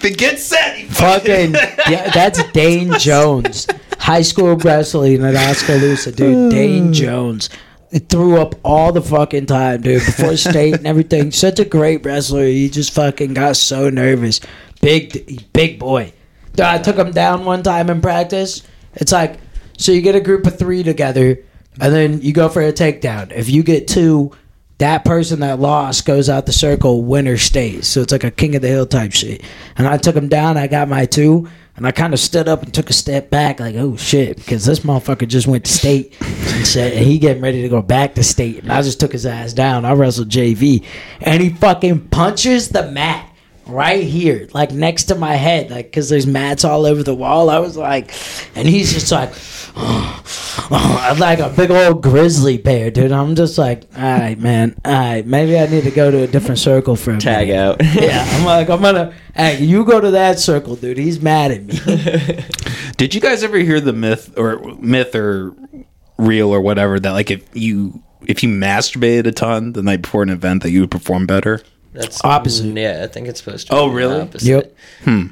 get 0.00 0.38
set. 0.38 0.84
Fucking 0.88 1.54
yeah, 1.88 2.10
that's 2.14 2.42
Dane 2.52 2.92
Jones. 2.98 3.66
High 3.98 4.22
school 4.22 4.56
wrestling 4.56 5.24
at 5.24 5.36
Oskaloosa, 5.36 6.10
dude. 6.10 6.50
Dane 6.50 6.92
Jones. 7.02 7.48
It 7.92 8.08
threw 8.08 8.40
up 8.40 8.54
all 8.64 8.90
the 8.90 9.02
fucking 9.02 9.46
time, 9.46 9.82
dude. 9.82 10.04
Before 10.04 10.36
state 10.36 10.74
and 10.74 10.86
everything. 10.86 11.30
Such 11.30 11.60
a 11.60 11.64
great 11.64 12.04
wrestler. 12.04 12.46
He 12.46 12.70
just 12.70 12.92
fucking 12.94 13.34
got 13.34 13.56
so 13.56 13.90
nervous. 13.90 14.40
Big, 14.80 15.52
big 15.52 15.78
boy. 15.78 16.14
I 16.58 16.78
took 16.78 16.96
him 16.96 17.12
down 17.12 17.44
one 17.44 17.62
time 17.62 17.90
in 17.90 18.00
practice. 18.00 18.62
It's 18.94 19.12
like, 19.12 19.38
so 19.76 19.92
you 19.92 20.00
get 20.00 20.14
a 20.14 20.20
group 20.20 20.46
of 20.46 20.58
three 20.58 20.82
together, 20.82 21.38
and 21.80 21.94
then 21.94 22.20
you 22.22 22.32
go 22.32 22.48
for 22.48 22.62
a 22.62 22.72
takedown. 22.72 23.30
If 23.30 23.48
you 23.48 23.62
get 23.62 23.88
two, 23.88 24.32
that 24.78 25.04
person 25.04 25.40
that 25.40 25.60
lost 25.60 26.04
goes 26.04 26.28
out 26.28 26.46
the 26.46 26.52
circle, 26.52 27.02
winner 27.02 27.36
stays. 27.36 27.86
So 27.86 28.00
it's 28.00 28.12
like 28.12 28.24
a 28.24 28.30
king 28.30 28.54
of 28.54 28.62
the 28.62 28.68
hill 28.68 28.86
type 28.86 29.12
shit. 29.12 29.42
And 29.76 29.86
I 29.86 29.96
took 29.96 30.16
him 30.16 30.28
down, 30.28 30.56
I 30.56 30.66
got 30.66 30.88
my 30.88 31.06
two, 31.06 31.48
and 31.76 31.86
I 31.86 31.90
kind 31.90 32.12
of 32.12 32.20
stood 32.20 32.48
up 32.48 32.62
and 32.62 32.72
took 32.72 32.90
a 32.90 32.92
step 32.92 33.30
back, 33.30 33.60
like, 33.60 33.76
oh 33.76 33.96
shit, 33.96 34.36
because 34.36 34.66
this 34.66 34.80
motherfucker 34.80 35.26
just 35.26 35.46
went 35.46 35.64
to 35.64 35.72
state 35.72 36.14
and 36.20 36.66
said, 36.66 36.92
and 36.92 37.04
he 37.04 37.18
getting 37.18 37.42
ready 37.42 37.62
to 37.62 37.68
go 37.68 37.80
back 37.80 38.14
to 38.16 38.22
state. 38.22 38.62
And 38.62 38.72
I 38.72 38.82
just 38.82 39.00
took 39.00 39.12
his 39.12 39.24
ass 39.24 39.52
down. 39.52 39.84
I 39.84 39.92
wrestled 39.92 40.28
JV, 40.28 40.84
and 41.20 41.42
he 41.42 41.50
fucking 41.50 42.08
punches 42.08 42.68
the 42.68 42.90
mat 42.90 43.31
right 43.66 44.04
here, 44.04 44.48
like 44.52 44.72
next 44.72 45.04
to 45.04 45.14
my 45.14 45.34
head, 45.34 45.70
like 45.70 45.86
because 45.86 46.08
there's 46.08 46.26
mats 46.26 46.64
all 46.64 46.86
over 46.86 47.02
the 47.02 47.14
wall. 47.14 47.50
I 47.50 47.58
was 47.58 47.76
like, 47.76 48.14
and 48.54 48.68
he's 48.68 48.92
just 48.92 49.10
like, 49.12 49.32
I'm 50.70 51.18
like 51.18 51.38
a 51.38 51.48
big 51.50 51.70
old 51.70 52.02
grizzly 52.02 52.58
bear, 52.58 52.90
dude. 52.90 53.12
I'm 53.12 53.34
just 53.34 53.58
like, 53.58 53.84
all 53.96 54.02
right, 54.02 54.38
man, 54.38 54.76
all 54.84 54.92
right, 54.92 55.26
maybe 55.26 55.58
I 55.58 55.66
need 55.66 55.84
to 55.84 55.90
go 55.90 56.10
to 56.10 56.22
a 56.22 56.26
different 56.26 56.58
circle 56.58 56.96
for 56.96 57.12
a 57.12 57.18
Tag 57.18 57.48
minute." 57.48 57.80
out. 57.80 57.84
Yeah, 57.94 58.24
I'm 58.30 58.44
like, 58.44 58.68
I'm 58.68 58.82
gonna, 58.82 59.14
hey, 59.34 59.62
you 59.62 59.84
go 59.84 60.00
to 60.00 60.10
that 60.12 60.38
circle, 60.38 60.76
dude. 60.76 60.98
He's 60.98 61.20
mad 61.20 61.50
at 61.52 61.64
me. 61.64 62.44
Did 62.96 63.14
you 63.14 63.20
guys 63.20 63.42
ever 63.42 63.58
hear 63.58 63.80
the 63.80 63.92
myth 63.92 64.34
or 64.36 64.58
myth 64.76 65.14
or 65.14 65.54
real 66.18 66.54
or 66.54 66.60
whatever 66.60 67.00
that 67.00 67.10
like 67.12 67.30
if 67.30 67.44
you 67.52 68.02
if 68.26 68.42
you 68.42 68.48
masturbated 68.48 69.26
a 69.26 69.32
ton 69.32 69.72
the 69.72 69.82
night 69.82 70.02
before 70.02 70.22
an 70.22 70.28
event 70.28 70.62
that 70.62 70.70
you 70.70 70.80
would 70.80 70.90
perform 70.90 71.26
better? 71.26 71.60
That's 71.92 72.24
Opposite. 72.24 72.66
Yeah, 72.76 73.02
I 73.04 73.06
think 73.06 73.28
it's 73.28 73.42
supposed 73.42 73.66
to. 73.68 73.74
Oh, 73.74 73.88
be 73.88 73.96
really? 73.96 74.20
opposite. 74.22 74.48
Yep. 74.48 74.76
Hmm. 75.04 75.26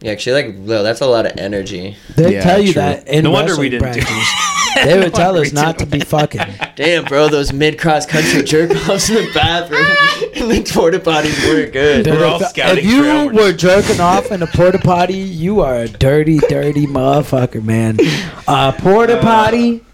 Yeah, 0.00 0.12
actually, 0.12 0.42
like, 0.44 0.54
well, 0.58 0.84
that's 0.84 1.00
a 1.00 1.06
lot 1.06 1.26
of 1.26 1.36
energy. 1.38 1.96
They 2.14 2.34
Yeah, 2.34 2.42
tell 2.42 2.60
you 2.60 2.72
true. 2.72 2.82
that 2.82 3.08
in 3.08 3.24
No 3.24 3.32
wonder 3.32 3.58
we 3.58 3.68
didn't 3.68 3.92
do 3.94 4.00
practice. 4.00 4.32
they 4.84 4.96
would 4.96 5.12
tell 5.12 5.36
us 5.36 5.52
not 5.52 5.76
to 5.80 5.86
be 5.86 5.98
fucking. 5.98 6.40
Damn, 6.76 7.04
bro, 7.04 7.28
those 7.28 7.52
mid 7.52 7.80
cross 7.80 8.06
country 8.06 8.44
jerk 8.44 8.70
offs 8.88 9.08
in 9.10 9.16
the 9.16 9.30
bathroom 9.34 9.80
and 10.36 10.50
the 10.52 10.72
porta 10.72 11.00
potties 11.00 11.44
weren't 11.48 11.72
good. 11.72 12.06
We're 12.06 12.24
all 12.24 12.40
if, 12.40 12.48
scouting 12.48 12.84
if 12.84 12.88
you 12.88 13.00
trail, 13.02 13.26
we're 13.26 13.32
were 13.50 13.52
jerking 13.52 13.98
off 14.00 14.30
in 14.30 14.40
a 14.40 14.46
porta 14.46 14.78
potty, 14.78 15.14
you 15.14 15.62
are 15.62 15.74
a 15.80 15.88
dirty, 15.88 16.38
dirty 16.48 16.86
motherfucker, 16.86 17.64
man. 17.64 17.98
A 18.46 18.72
porta 18.78 19.18
potty, 19.20 19.84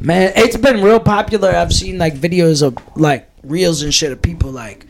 man. 0.00 0.32
It's 0.34 0.56
been 0.56 0.82
real 0.82 1.00
popular. 1.00 1.50
I've 1.50 1.74
seen 1.74 1.98
like 1.98 2.14
videos 2.14 2.62
of 2.62 2.78
like 2.96 3.28
reels 3.42 3.82
and 3.82 3.92
shit 3.92 4.12
of 4.12 4.22
people 4.22 4.50
like 4.50 4.85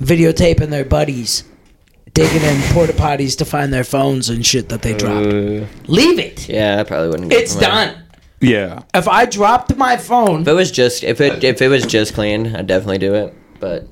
videotaping 0.00 0.70
their 0.70 0.84
buddies 0.84 1.44
digging 2.12 2.42
in 2.42 2.60
porta 2.72 2.92
potties 2.92 3.36
to 3.38 3.44
find 3.44 3.72
their 3.72 3.84
phones 3.84 4.28
and 4.28 4.46
shit 4.46 4.68
that 4.68 4.82
they 4.82 4.96
dropped. 4.96 5.26
Uh, 5.26 5.66
Leave 5.88 6.18
it. 6.18 6.48
yeah, 6.48 6.80
I 6.80 6.84
probably 6.84 7.08
wouldn't. 7.08 7.30
get 7.30 7.42
It's 7.42 7.56
done. 7.56 8.02
Yeah. 8.40 8.82
If 8.94 9.08
I 9.08 9.24
dropped 9.26 9.76
my 9.76 9.96
phone, 9.96 10.42
If 10.42 10.48
it 10.48 10.52
was 10.52 10.70
just 10.70 11.02
if 11.02 11.20
it 11.20 11.42
if 11.42 11.60
it 11.60 11.68
was 11.68 11.84
just 11.86 12.14
clean, 12.14 12.54
I'd 12.54 12.66
definitely 12.66 12.98
do 12.98 13.14
it. 13.14 13.34
But 13.58 13.88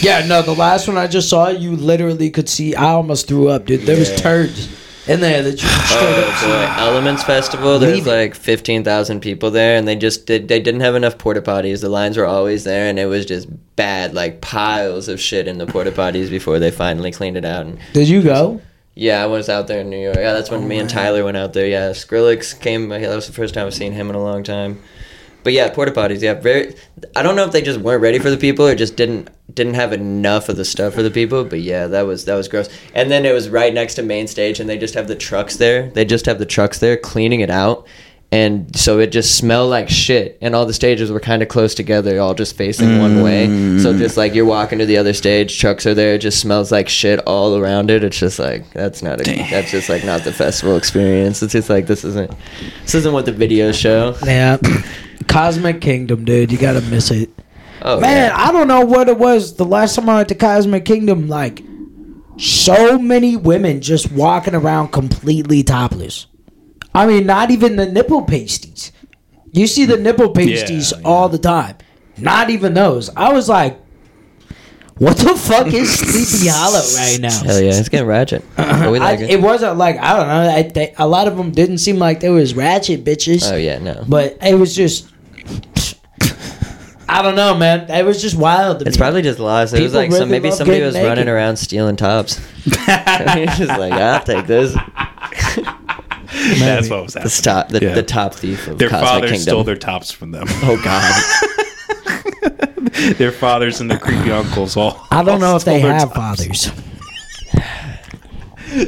Yeah, 0.00 0.24
no, 0.26 0.42
the 0.42 0.54
last 0.54 0.86
one 0.86 0.96
I 0.96 1.06
just 1.06 1.28
saw, 1.28 1.48
you 1.48 1.74
literally 1.74 2.30
could 2.30 2.48
see. 2.48 2.74
I 2.74 2.90
almost 2.90 3.28
threw 3.28 3.48
up, 3.48 3.66
dude. 3.66 3.82
There 3.82 3.98
was 3.98 4.14
turds 4.20 4.68
in 5.08 5.20
there 5.20 5.42
that 5.42 5.62
you 5.62 5.68
oh 5.72 6.42
boy, 6.76 6.82
Elements 6.82 7.22
Festival. 7.24 7.78
There's 7.78 7.94
Leave 7.94 8.06
it. 8.06 8.10
like 8.10 8.34
fifteen 8.34 8.84
thousand 8.84 9.20
people 9.20 9.50
there, 9.50 9.76
and 9.76 9.86
they 9.86 9.96
just 9.96 10.26
did, 10.26 10.48
they 10.48 10.60
didn't 10.60 10.80
have 10.80 10.94
enough 10.94 11.18
porta 11.18 11.42
potties. 11.42 11.80
The 11.80 11.88
lines 11.88 12.16
were 12.16 12.26
always 12.26 12.64
there, 12.64 12.88
and 12.88 12.98
it 12.98 13.06
was 13.06 13.26
just 13.26 13.48
bad, 13.76 14.14
like 14.14 14.40
piles 14.40 15.08
of 15.08 15.20
shit 15.20 15.46
in 15.48 15.58
the 15.58 15.66
porta 15.66 15.92
potties 15.92 16.30
before 16.30 16.58
they 16.58 16.70
finally 16.70 17.12
cleaned 17.12 17.36
it 17.36 17.44
out. 17.44 17.66
And 17.66 17.78
Did 17.92 18.08
you 18.08 18.22
go? 18.22 18.60
yeah, 18.94 19.22
I 19.22 19.26
was 19.26 19.48
out 19.50 19.66
there 19.66 19.80
in 19.82 19.90
New 19.90 19.98
York. 20.02 20.16
Yeah, 20.16 20.32
that's 20.32 20.50
when 20.50 20.62
Oh, 20.64 20.66
me 20.66 20.78
and 20.78 20.88
Tyler 20.88 21.22
went 21.22 21.36
out 21.36 21.52
there. 21.52 21.66
Yeah, 21.66 21.90
Skrillex 21.90 22.58
came. 22.60 22.88
That 22.88 23.14
was 23.14 23.26
the 23.26 23.32
first 23.34 23.52
time 23.54 23.66
I've 23.66 23.74
seen 23.74 23.92
him 23.92 24.08
in 24.08 24.16
a 24.16 24.22
long 24.22 24.42
time. 24.42 24.80
But 25.46 25.52
yeah, 25.52 25.72
porta 25.72 25.92
potties. 25.92 26.22
Yeah, 26.22 26.34
very. 26.34 26.74
I 27.14 27.22
don't 27.22 27.36
know 27.36 27.44
if 27.44 27.52
they 27.52 27.62
just 27.62 27.78
weren't 27.78 28.02
ready 28.02 28.18
for 28.18 28.30
the 28.30 28.36
people 28.36 28.66
or 28.66 28.74
just 28.74 28.96
didn't 28.96 29.30
didn't 29.54 29.74
have 29.74 29.92
enough 29.92 30.48
of 30.48 30.56
the 30.56 30.64
stuff 30.64 30.92
for 30.94 31.04
the 31.04 31.10
people. 31.10 31.44
But 31.44 31.60
yeah, 31.60 31.86
that 31.86 32.02
was 32.02 32.24
that 32.24 32.34
was 32.34 32.48
gross. 32.48 32.68
And 32.94 33.12
then 33.12 33.24
it 33.24 33.32
was 33.32 33.48
right 33.48 33.72
next 33.72 33.94
to 33.94 34.02
main 34.02 34.26
stage, 34.26 34.58
and 34.58 34.68
they 34.68 34.76
just 34.76 34.94
have 34.94 35.06
the 35.06 35.14
trucks 35.14 35.54
there. 35.54 35.88
They 35.90 36.04
just 36.04 36.26
have 36.26 36.40
the 36.40 36.46
trucks 36.46 36.80
there 36.80 36.96
cleaning 36.96 37.42
it 37.42 37.50
out. 37.50 37.86
And 38.32 38.76
so 38.76 38.98
it 38.98 39.12
just 39.12 39.38
smelled 39.38 39.70
like 39.70 39.88
shit, 39.88 40.36
and 40.40 40.56
all 40.56 40.66
the 40.66 40.74
stages 40.74 41.12
were 41.12 41.20
kind 41.20 41.42
of 41.42 41.48
close 41.48 41.76
together, 41.76 42.18
all 42.18 42.34
just 42.34 42.56
facing 42.56 42.98
one 42.98 43.22
way. 43.22 43.46
So 43.78 43.94
mm. 43.94 43.98
just 43.98 44.16
like 44.16 44.34
you're 44.34 44.44
walking 44.44 44.80
to 44.80 44.84
the 44.84 44.96
other 44.96 45.12
stage, 45.12 45.60
trucks 45.60 45.86
are 45.86 45.94
there, 45.94 46.14
it 46.14 46.22
just 46.22 46.40
smells 46.40 46.72
like 46.72 46.88
shit 46.88 47.20
all 47.20 47.56
around 47.56 47.88
it. 47.88 48.02
It's 48.02 48.18
just 48.18 48.40
like 48.40 48.68
that's 48.72 49.00
not 49.00 49.20
a, 49.20 49.48
that's 49.48 49.70
just 49.70 49.88
like 49.88 50.04
not 50.04 50.24
the 50.24 50.32
festival 50.32 50.76
experience. 50.76 51.40
It's 51.40 51.52
just 51.52 51.70
like 51.70 51.86
this 51.86 52.02
isn't 52.02 52.34
this 52.82 52.96
isn't 52.96 53.12
what 53.12 53.26
the 53.26 53.32
videos 53.32 53.80
show. 53.80 54.16
Yeah. 54.24 54.56
Cosmic 55.28 55.80
Kingdom, 55.80 56.24
dude. 56.24 56.52
You 56.52 56.58
gotta 56.58 56.80
miss 56.82 57.10
it. 57.10 57.30
Oh 57.82 58.00
Man, 58.00 58.30
yeah. 58.30 58.36
I 58.36 58.52
don't 58.52 58.68
know 58.68 58.80
what 58.80 59.08
it 59.08 59.18
was. 59.18 59.56
The 59.56 59.64
last 59.64 59.94
time 59.96 60.08
I 60.08 60.16
went 60.16 60.28
to 60.30 60.34
Cosmic 60.34 60.84
Kingdom, 60.84 61.28
like, 61.28 61.62
so 62.38 62.98
many 62.98 63.36
women 63.36 63.80
just 63.80 64.10
walking 64.12 64.54
around 64.54 64.88
completely 64.92 65.62
topless. 65.62 66.26
I 66.94 67.06
mean, 67.06 67.26
not 67.26 67.50
even 67.50 67.76
the 67.76 67.86
nipple 67.86 68.22
pasties. 68.22 68.92
You 69.52 69.66
see 69.66 69.84
the 69.84 69.96
nipple 69.96 70.30
pasties 70.32 70.92
Yeah, 70.92 70.98
yeah. 70.98 71.06
all 71.06 71.28
the 71.28 71.38
time. 71.38 71.76
Not 72.18 72.50
even 72.50 72.74
those. 72.74 73.10
I 73.14 73.32
was 73.32 73.48
like, 73.48 73.78
what 74.98 75.18
the 75.18 75.34
fuck 75.36 75.66
is 75.72 75.92
Sleepy 75.98 76.48
Hollow 76.50 76.80
right 76.96 77.18
now? 77.20 77.30
Hell 77.44 77.60
yeah, 77.60 77.78
it's 77.78 77.88
getting 77.90 78.06
ratchet. 78.06 78.42
But 78.56 78.90
we 78.90 78.98
I, 78.98 79.12
it. 79.12 79.30
it 79.30 79.40
wasn't 79.42 79.76
like 79.76 79.98
I 79.98 80.16
don't 80.16 80.26
know. 80.28 80.50
I, 80.56 80.62
they, 80.62 80.94
a 80.96 81.06
lot 81.06 81.28
of 81.28 81.36
them 81.36 81.50
didn't 81.52 81.78
seem 81.78 81.96
like 81.98 82.20
they 82.20 82.30
was 82.30 82.54
ratchet 82.54 83.04
bitches, 83.04 83.50
Oh 83.52 83.56
yeah, 83.56 83.78
no. 83.78 84.04
but 84.08 84.38
it 84.42 84.54
was 84.54 84.74
just. 84.74 85.12
I 87.08 87.22
don't 87.22 87.36
know, 87.36 87.54
man. 87.56 87.88
It 87.90 88.04
was 88.04 88.20
just 88.20 88.36
wild. 88.36 88.80
To 88.80 88.86
It's 88.86 88.96
me. 88.96 89.00
probably 89.00 89.22
just 89.22 89.38
lost. 89.38 89.72
It 89.74 89.80
was 89.82 89.92
People 89.92 90.00
like 90.02 90.12
some, 90.12 90.28
maybe 90.30 90.50
somebody 90.50 90.82
was 90.82 90.94
naked. 90.94 91.08
running 91.08 91.28
around 91.28 91.56
stealing 91.56 91.96
tops. 91.96 92.40
It's 92.66 93.58
just 93.58 93.78
like 93.78 93.92
I'll 93.92 94.22
take 94.24 94.46
this. 94.46 94.74
That's 96.58 96.90
what 96.90 97.04
was 97.04 97.14
The 97.14 97.20
happening. 97.20 97.42
top, 97.42 97.68
the, 97.68 97.80
Yeah. 97.80 97.94
the 97.94 98.02
top 98.02 98.34
thief 98.34 98.66
of 98.66 98.78
Their 98.78 98.88
Cosmic 98.90 99.08
fathers 99.08 99.30
Kingdom. 99.30 99.42
stole 99.42 99.64
their 99.64 99.76
tops 99.76 100.10
from 100.10 100.32
them. 100.32 100.46
oh 100.48 100.80
god. 100.82 101.14
their 103.16 103.32
fathers 103.32 103.80
and 103.80 103.90
their 103.90 103.98
creepy 103.98 104.30
uncles 104.30 104.76
all. 104.76 105.00
I 105.10 105.22
don't 105.22 105.34
all 105.34 105.38
know 105.38 105.56
if 105.56 105.64
they 105.64 105.78
have 105.80 106.12
tops. 106.12 106.42
fathers. 106.44 106.70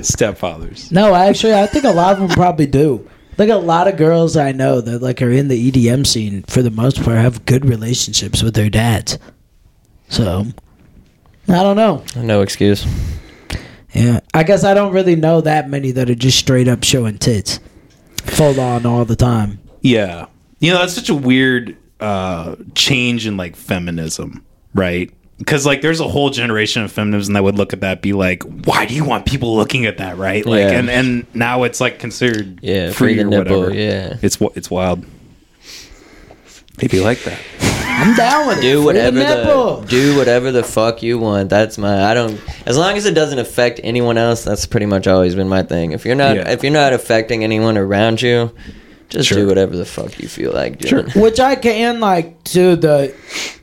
Stepfathers. 0.02 0.90
No, 0.92 1.14
actually, 1.14 1.54
I 1.54 1.66
think 1.66 1.84
a 1.84 1.90
lot 1.90 2.12
of 2.14 2.18
them 2.20 2.28
probably 2.30 2.66
do. 2.66 3.08
Like 3.38 3.50
a 3.50 3.56
lot 3.56 3.86
of 3.86 3.96
girls 3.96 4.36
I 4.36 4.52
know 4.52 4.80
that 4.80 5.00
like 5.00 5.22
are 5.22 5.30
in 5.30 5.48
the 5.48 5.70
EDM 5.70 6.06
scene 6.06 6.42
for 6.42 6.60
the 6.60 6.70
most 6.70 7.02
part 7.02 7.18
have 7.18 7.46
good 7.46 7.64
relationships 7.64 8.42
with 8.42 8.54
their 8.54 8.68
dads. 8.68 9.18
So 10.08 10.46
I 11.48 11.62
don't 11.62 11.76
know. 11.76 12.04
No 12.16 12.42
excuse. 12.42 12.84
Yeah, 13.94 14.20
I 14.34 14.42
guess 14.42 14.64
I 14.64 14.74
don't 14.74 14.92
really 14.92 15.16
know 15.16 15.40
that 15.40 15.70
many 15.70 15.92
that 15.92 16.10
are 16.10 16.14
just 16.14 16.38
straight 16.38 16.68
up 16.68 16.84
showing 16.84 17.18
tits, 17.18 17.58
full 18.24 18.60
on 18.60 18.84
all 18.84 19.04
the 19.04 19.16
time. 19.16 19.60
Yeah. 19.80 20.26
You 20.58 20.72
know, 20.72 20.80
that's 20.80 20.92
such 20.92 21.08
a 21.08 21.14
weird 21.14 21.76
uh, 22.00 22.56
change 22.74 23.26
in 23.26 23.36
like 23.36 23.56
feminism, 23.56 24.44
right? 24.74 25.12
Because 25.38 25.64
like 25.64 25.82
there's 25.82 26.00
a 26.00 26.08
whole 26.08 26.30
generation 26.30 26.82
of 26.82 26.90
feminism 26.90 27.34
that 27.34 27.44
would 27.44 27.56
look 27.56 27.72
at 27.72 27.80
that 27.82 28.02
be 28.02 28.12
like, 28.12 28.42
why 28.64 28.86
do 28.86 28.94
you 28.94 29.04
want 29.04 29.24
people 29.24 29.54
looking 29.56 29.86
at 29.86 29.98
that, 29.98 30.16
right? 30.18 30.44
Like, 30.44 30.60
Yeah. 30.60 30.70
and 30.78 30.90
and 30.90 31.26
now 31.32 31.62
it's 31.62 31.80
like 31.80 31.98
considered 32.00 32.58
Yeah, 32.60 32.90
free 32.90 33.14
free 33.14 33.20
or 33.22 33.26
nipple, 33.26 33.60
whatever. 33.60 33.74
yeah. 33.78 34.16
it's 34.20 34.36
wi- 34.36 34.52
it's 34.56 34.68
wild. 34.70 35.04
Maybe 36.80 37.00
like 37.00 37.22
that. 37.24 37.38
I'm 37.60 38.14
down 38.14 38.46
with. 38.46 38.60
Do 38.60 38.76
Free 38.78 38.84
whatever 38.84 39.18
nipple. 39.18 39.80
the 39.80 39.86
do 39.88 40.16
whatever 40.16 40.52
the 40.52 40.62
fuck 40.62 41.02
you 41.02 41.18
want. 41.18 41.50
That's 41.50 41.76
my 41.78 42.04
I 42.08 42.14
don't 42.14 42.40
as 42.66 42.76
long 42.78 42.96
as 42.96 43.06
it 43.06 43.14
doesn't 43.14 43.38
affect 43.40 43.80
anyone 43.82 44.16
else. 44.16 44.44
That's 44.44 44.66
pretty 44.66 44.86
much 44.86 45.08
always 45.08 45.34
been 45.34 45.48
my 45.48 45.62
thing. 45.64 45.90
If 45.92 46.04
you're 46.04 46.14
not 46.14 46.36
Yeah. 46.36 46.48
if 46.50 46.62
you're 46.62 46.72
not 46.72 46.92
affecting 46.92 47.42
anyone 47.42 47.76
around 47.76 48.22
you, 48.22 48.52
just 49.08 49.28
Sure. 49.28 49.38
do 49.38 49.46
whatever 49.46 49.76
the 49.76 49.84
fuck 49.86 50.18
you 50.20 50.28
feel 50.28 50.52
like 50.52 50.78
doing. 50.78 51.08
Which 51.10 51.40
I 51.40 51.54
can 51.56 52.00
like 52.00 52.42
to 52.44 52.76
the 52.76 53.14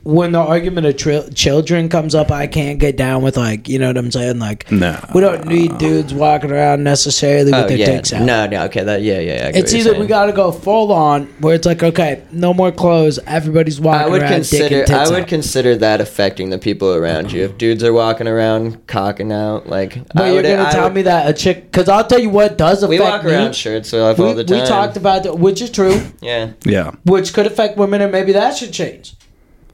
when 0.02 0.30
the 0.32 0.38
argument 0.38 0.86
of 0.86 0.96
tri- 0.96 1.28
children 1.34 1.88
comes 1.88 2.14
up, 2.14 2.30
I 2.30 2.46
can't 2.46 2.78
get 2.78 2.96
down 2.96 3.22
with 3.22 3.36
like 3.36 3.68
you 3.68 3.78
know 3.78 3.88
what 3.88 3.96
I'm 3.96 4.10
saying. 4.12 4.38
Like 4.38 4.70
No. 4.70 4.96
we 5.14 5.20
don't 5.20 5.46
need 5.46 5.78
dudes 5.78 6.14
walking 6.14 6.52
around 6.52 6.84
necessarily 6.84 7.50
with 7.52 7.64
Oh 7.64 7.68
their 7.68 7.76
yeah, 7.78 7.86
dicks 7.86 8.12
out. 8.12 8.22
no, 8.22 8.46
no, 8.46 8.64
okay, 8.66 8.84
that 8.84 9.02
yeah, 9.02 9.18
yeah. 9.18 9.32
I 9.32 9.58
It's 9.58 9.72
what 9.72 9.82
you're 9.84 9.90
either 9.94 10.00
we 10.00 10.06
got 10.06 10.26
to 10.26 10.32
go 10.32 10.52
full 10.52 10.92
on 10.92 11.24
where 11.40 11.54
it's 11.54 11.66
like 11.66 11.82
okay, 11.82 12.22
no 12.32 12.54
more 12.54 12.70
clothes, 12.72 13.18
everybody's 13.26 13.80
walking 13.80 14.06
I 14.06 14.08
would 14.08 14.22
around 14.22 14.30
dick 14.30 14.50
consider 14.50 14.78
and 14.78 14.86
tits 14.86 14.98
I 14.98 15.10
would 15.12 15.22
out. 15.22 15.28
consider 15.28 15.76
that 15.76 16.00
affecting 16.00 16.50
the 16.50 16.58
people 16.58 16.92
around 16.94 17.32
you. 17.32 17.44
If 17.44 17.58
dudes 17.58 17.82
are 17.82 17.92
walking 17.92 18.28
around 18.28 18.86
cocking 18.86 19.32
out, 19.32 19.68
like 19.68 19.98
But 20.14 20.22
I 20.22 20.26
you're 20.26 20.36
would, 20.36 20.44
gonna 20.44 20.68
I 20.68 20.70
tell 20.72 20.84
would- 20.84 20.94
me 20.94 21.02
that 21.02 21.28
a 21.28 21.32
chick? 21.32 21.70
Because 21.72 21.88
I'll 21.88 22.04
tell 22.06 22.20
you 22.20 22.30
what 22.30 22.56
does 22.58 22.82
affect 22.84 22.90
we 22.90 23.00
walk 23.00 23.24
me. 23.24 23.32
around 23.32 23.54
shirts 23.56 23.92
off 23.92 24.18
we, 24.18 24.24
all 24.24 24.34
the 24.34 24.44
time. 24.44 24.60
we 24.60 24.66
talked 24.66 24.96
about 24.96 25.24
that, 25.24 25.35
which 25.38 25.60
is 25.62 25.70
true, 25.70 26.00
yeah. 26.20 26.52
Yeah. 26.64 26.92
which 27.04 27.32
could 27.32 27.46
affect 27.46 27.76
women, 27.76 28.00
and 28.02 28.10
maybe 28.12 28.32
that 28.32 28.56
should 28.56 28.72
change. 28.72 29.14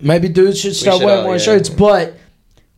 Maybe 0.00 0.28
dudes 0.28 0.60
should 0.60 0.74
start 0.76 0.98
should 0.98 1.04
wearing 1.06 1.20
all- 1.20 1.26
more 1.26 1.36
yeah. 1.36 1.42
shirts, 1.42 1.68
but. 1.68 2.14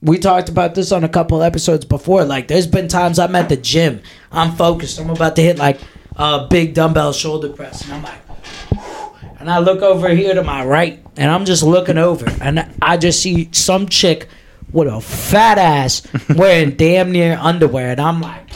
We 0.02 0.18
talked 0.18 0.50
about 0.50 0.74
this 0.74 0.92
on 0.92 1.02
a 1.02 1.08
couple 1.08 1.42
episodes 1.42 1.86
before. 1.86 2.26
Like, 2.26 2.46
there's 2.46 2.66
been 2.66 2.88
times 2.88 3.18
I'm 3.18 3.34
at 3.36 3.48
the 3.48 3.56
gym, 3.56 4.02
I'm 4.30 4.52
focused, 4.54 5.00
I'm 5.00 5.08
about 5.08 5.34
to 5.36 5.42
hit 5.42 5.56
like 5.56 5.80
a 6.16 6.46
big 6.46 6.74
dumbbell 6.74 7.14
shoulder 7.14 7.48
press, 7.48 7.82
and 7.84 7.94
I'm 7.94 8.02
like, 8.02 8.18
and 9.40 9.50
I 9.50 9.60
look 9.60 9.80
over 9.80 10.10
here 10.10 10.34
to 10.34 10.42
my 10.42 10.62
right, 10.62 11.02
and 11.16 11.30
I'm 11.30 11.46
just 11.46 11.62
looking 11.62 11.96
over, 11.96 12.26
and 12.42 12.70
I 12.82 12.98
just 12.98 13.22
see 13.22 13.48
some 13.52 13.88
chick 13.88 14.28
with 14.72 14.88
a 14.88 15.00
fat 15.00 15.56
ass 15.56 16.02
wearing 16.36 16.70
damn 16.76 17.10
near 17.10 17.38
underwear, 17.40 17.92
and 17.92 18.00
I'm 18.02 18.20
like, 18.20 18.50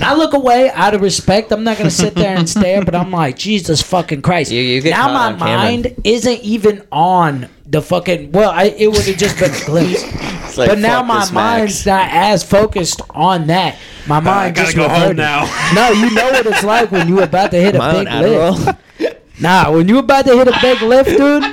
and 0.00 0.04
I 0.04 0.14
look 0.14 0.32
away 0.32 0.70
out 0.70 0.94
of 0.94 1.00
respect. 1.00 1.50
I'm 1.52 1.64
not 1.64 1.76
gonna 1.76 1.90
sit 1.90 2.14
there 2.14 2.36
and 2.36 2.48
stare, 2.48 2.84
but 2.84 2.94
I'm 2.94 3.10
like, 3.10 3.36
Jesus 3.36 3.82
fucking 3.82 4.22
Christ! 4.22 4.50
You- 4.52 4.60
you 4.62 4.80
get 4.80 4.90
now 4.90 5.08
my 5.12 5.26
on 5.32 5.38
camera. 5.38 5.56
mind 5.58 5.94
isn't 6.04 6.40
even 6.42 6.82
on 6.92 7.48
the 7.66 7.82
fucking. 7.82 8.32
Well, 8.32 8.50
I, 8.50 8.64
it 8.64 8.86
would 8.86 9.04
have 9.04 9.16
just 9.16 9.38
been 9.38 9.52
a 9.54 9.64
glimpse. 9.64 10.04
Like, 10.56 10.70
but 10.70 10.78
now 10.80 11.02
my 11.04 11.20
this, 11.20 11.30
Max. 11.30 11.32
mind's 11.60 11.86
not 11.86 12.08
as 12.10 12.42
focused 12.42 13.00
on 13.10 13.46
that. 13.46 13.78
My 14.08 14.16
uh, 14.16 14.20
mind 14.22 14.56
gotta 14.56 14.66
just 14.66 14.76
go 14.76 14.88
home 14.88 15.00
reverted. 15.14 15.16
now. 15.18 15.44
No, 15.74 15.90
you 15.92 16.10
know 16.12 16.30
what 16.32 16.46
it's 16.46 16.64
like 16.64 16.90
when 16.90 17.06
you're 17.06 17.22
about 17.22 17.52
to 17.52 17.58
hit 17.60 17.76
a 17.76 17.78
Am 17.80 17.82
I 17.82 17.92
big 17.92 18.12
lift. 18.30 18.58
Adderall? 18.66 19.16
Nah, 19.40 19.70
when 19.70 19.86
you're 19.86 20.00
about 20.00 20.24
to 20.24 20.36
hit 20.36 20.48
a 20.48 20.58
big 20.60 20.82
lift, 20.82 21.10
dude, 21.10 21.44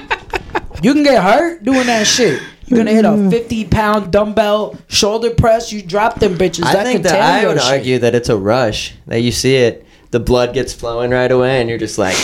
you 0.82 0.94
can 0.94 1.04
get 1.04 1.22
hurt 1.22 1.64
doing 1.64 1.86
that 1.86 2.08
shit. 2.08 2.42
You're 2.68 2.78
gonna 2.80 2.92
hit 2.94 3.06
a 3.06 3.30
50 3.30 3.66
pound 3.66 4.12
dumbbell 4.12 4.78
shoulder 4.88 5.30
press. 5.32 5.72
You 5.72 5.82
drop 5.82 6.20
them 6.20 6.36
bitches. 6.38 6.66
I 6.66 6.74
that 6.74 6.86
think 6.86 7.04
that 7.04 7.20
I 7.22 7.48
would 7.48 7.62
shit. 7.62 7.72
argue 7.72 8.00
that 8.00 8.16
it's 8.16 8.30
a 8.30 8.38
rush. 8.38 8.96
That 9.08 9.20
you 9.22 9.32
see 9.32 9.56
it, 9.56 9.86
the 10.12 10.20
blood 10.20 10.54
gets 10.54 10.74
flowing 10.74 11.12
right 11.12 11.32
away, 11.32 11.60
and 11.62 11.70
you're 11.70 11.78
just 11.78 11.98
like, 11.98 12.16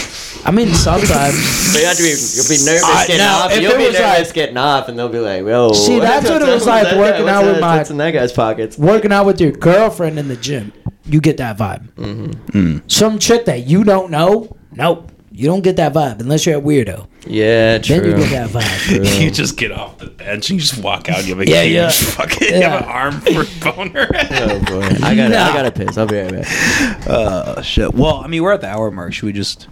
I 0.46 0.52
mean, 0.52 0.74
sometimes. 0.74 1.36
so 1.74 1.80
you 1.80 1.86
have 1.86 1.98
to 1.98 2.04
be, 2.04 2.10
you'll 2.10 2.48
be 2.50 2.64
nervous 2.66 2.84
I- 2.86 3.06
getting 3.08 3.18
now, 3.20 3.39
off. 3.46 3.52
if 3.52 3.62
You'll 3.62 3.72
it 3.74 3.78
be 3.78 3.86
was 3.88 3.94
nervous 4.00 4.28
like- 4.30 4.34
getting 4.34 4.58
off, 4.58 4.88
and 4.89 4.98
they'll 4.98 5.10
be 5.10 5.20
like, 5.20 5.44
"Whoa." 5.44 5.74
See, 5.74 6.00
that's 6.00 6.30
what 6.30 6.42
it 6.42 6.48
was 6.48 6.66
like 6.66 6.96
working 6.98 7.26
guy? 7.26 7.34
out 7.34 7.46
with 7.46 7.60
my- 7.62 7.78
What's 7.78 7.89
in 7.92 7.98
that 7.98 8.12
guy's 8.12 8.32
pockets? 8.34 8.78
working 8.78 9.12
out 9.12 9.26
with 9.26 9.39
your 9.42 9.52
girlfriend 9.52 10.18
in 10.18 10.28
the 10.28 10.38
gym, 10.38 10.72
you 11.06 11.22
get 11.22 11.38
that 11.38 11.58
vibe. 11.58 11.88
Mm-hmm. 11.94 12.88
Some 12.88 13.20
chick 13.20 13.46
that 13.46 13.68
you 13.68 13.84
don't 13.84 14.10
know, 14.10 14.56
nope, 14.74 15.11
you 15.42 15.48
don't 15.48 15.62
get 15.62 15.76
that 15.78 15.94
vibe 15.94 16.20
unless 16.20 16.46
you're 16.46 16.58
a 16.60 16.62
weirdo. 16.62 17.08
Yeah, 17.26 17.78
true. 17.80 18.00
Then 18.02 18.06
you 18.20 18.28
get 18.28 18.30
that 18.30 18.50
vibe. 18.52 19.22
You 19.22 19.32
just 19.32 19.58
get 19.58 19.72
off 19.72 19.98
the 19.98 20.08
bench 20.08 20.50
and 20.50 20.56
you 20.62 20.66
just 20.68 20.82
walk 20.84 21.10
out. 21.10 21.24
You 21.26 21.36
have 21.36 21.39
a 21.48 21.50
Yeah, 21.50 21.64
huge 21.64 21.74
yeah. 21.76 21.89
fucking 21.92 22.48
you 22.48 22.56
Yeah. 22.56 22.70
have 22.70 22.82
an 22.84 22.88
arm 22.88 23.22
for 23.22 23.44
boner. 23.76 24.08
Oh 24.32 24.60
boy, 24.66 24.88
I 25.04 25.16
gotta, 25.16 25.30
Nah. 25.30 25.50
I 25.50 25.54
gotta 25.54 25.72
piss. 25.72 25.98
I'll 25.98 26.06
be 26.08 26.18
right 26.20 26.32
back. 26.32 27.08
uh, 27.08 27.62
shit. 27.62 27.94
Well, 27.94 28.18
I 28.18 28.28
mean, 28.28 28.44
we're 28.44 28.54
at 28.54 28.62
the 28.62 28.68
hour 28.70 28.92
mark. 28.92 29.14
Should 29.14 29.26
we 29.26 29.34
just? 29.34 29.68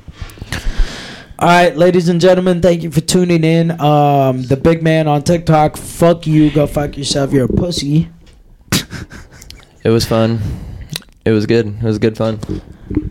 All 1.42 1.48
right, 1.48 1.76
ladies 1.78 2.10
and 2.10 2.20
gentlemen, 2.20 2.62
thank 2.62 2.84
you 2.84 2.92
for 2.92 3.00
tuning 3.02 3.44
in. 3.46 3.72
Um, 3.80 4.44
the 4.44 4.58
big 4.58 4.84
man 4.84 5.08
on 5.08 5.24
TikTok, 5.24 5.78
fuck 5.78 6.28
you, 6.28 6.52
go 6.52 6.68
fuck 6.68 6.98
yourself. 6.98 7.32
You're 7.32 7.46
a 7.46 7.48
pussy. 7.48 8.10
It 9.84 9.90
was 9.90 10.06
fun. 10.06 10.40
It 11.24 11.32
was 11.32 11.46
good. 11.46 11.68
It 11.68 11.84
was 11.84 11.98
good 12.00 12.18
fun. 12.18 12.40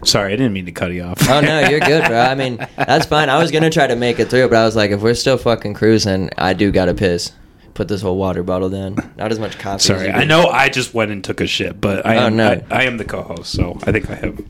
Sorry, 0.05 0.33
I 0.33 0.37
didn't 0.37 0.53
mean 0.53 0.66
to 0.66 0.72
cut 0.72 0.93
you 0.93 1.03
off. 1.03 1.18
Oh 1.29 1.41
no, 1.41 1.68
you're 1.68 1.81
good, 1.81 2.05
bro. 2.07 2.18
I 2.20 2.35
mean, 2.37 2.57
that's 2.76 3.07
fine. 3.07 3.29
I 3.29 3.39
was 3.39 3.51
gonna 3.51 3.70
try 3.70 3.87
to 3.87 3.97
make 3.97 4.18
it 4.18 4.29
through, 4.31 4.49
but 4.49 4.57
I 4.59 4.64
was 4.64 4.74
like, 4.76 4.91
if 4.91 5.01
we're 5.01 5.14
still 5.14 5.37
fucking 5.39 5.74
cruising, 5.74 6.31
I 6.39 6.53
do 6.55 6.70
gotta 6.70 6.95
piss. 6.95 7.33
Put 7.74 7.87
this 7.87 8.03
whole 8.03 8.16
water 8.16 8.43
bottle 8.43 8.70
down. 8.70 8.97
Not 9.16 9.31
as 9.31 9.39
much 9.39 9.57
coffee. 9.59 9.76
as 9.76 9.85
Sorry, 9.85 10.07
you 10.07 10.12
I 10.12 10.24
know 10.24 10.49
I 10.49 10.68
just 10.68 10.95
went 10.95 11.12
and 11.12 11.22
took 11.22 11.41
a 11.41 11.47
shit, 11.47 11.81
but 11.81 12.05
I 12.05 12.16
Oh, 12.16 12.26
am 12.26 12.37
no. 12.37 12.61
I, 12.70 12.81
I 12.81 12.83
am 12.85 12.97
the 12.97 13.05
co-host, 13.05 13.53
so 13.53 13.79
I 13.85 13.93
think 13.93 14.11
I 14.11 14.16
have 14.16 14.41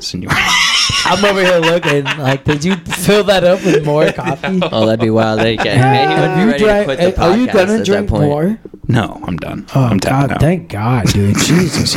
seniority. 0.00 0.40
I'm 1.04 1.24
over 1.24 1.42
here 1.44 1.58
looking 1.58 2.04
like, 2.18 2.42
did 2.44 2.64
you 2.64 2.74
fill 2.76 3.22
that 3.24 3.44
up 3.44 3.64
with 3.64 3.84
more 3.84 4.10
coffee? 4.12 4.60
Oh, 4.72 4.86
that'd 4.86 4.98
be 5.00 5.10
wild. 5.10 5.38
They 5.40 5.56
can. 5.56 5.78
Man, 5.78 6.08
he 6.08 6.14
would 6.14 6.24
Have 6.24 6.36
be 6.36 6.40
you 6.42 6.46
ready 6.50 6.64
drank- 6.64 6.84
quit 6.86 7.18
are 7.18 7.36
you 7.36 7.46
podcast 7.46 7.52
gonna 7.52 7.84
drink 7.84 8.06
that 8.08 8.08
point. 8.08 8.24
more? 8.28 8.58
no, 8.88 9.20
I'm 9.24 9.36
done. 9.36 9.66
Oh 9.76 9.84
I'm 9.84 10.00
tapping 10.00 10.28
God! 10.28 10.32
out. 10.32 10.40
Thank 10.40 10.68
God, 10.68 11.06
dude. 11.06 11.36
Jesus, 11.38 11.94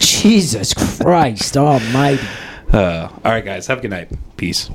Jesus 0.00 0.74
Christ 0.74 1.56
Almighty. 1.56 2.26
Uh, 2.72 3.08
all 3.24 3.32
right, 3.32 3.44
guys. 3.44 3.66
Have 3.66 3.78
a 3.78 3.82
good 3.82 3.90
night. 3.90 4.10
Peace. 4.36 4.70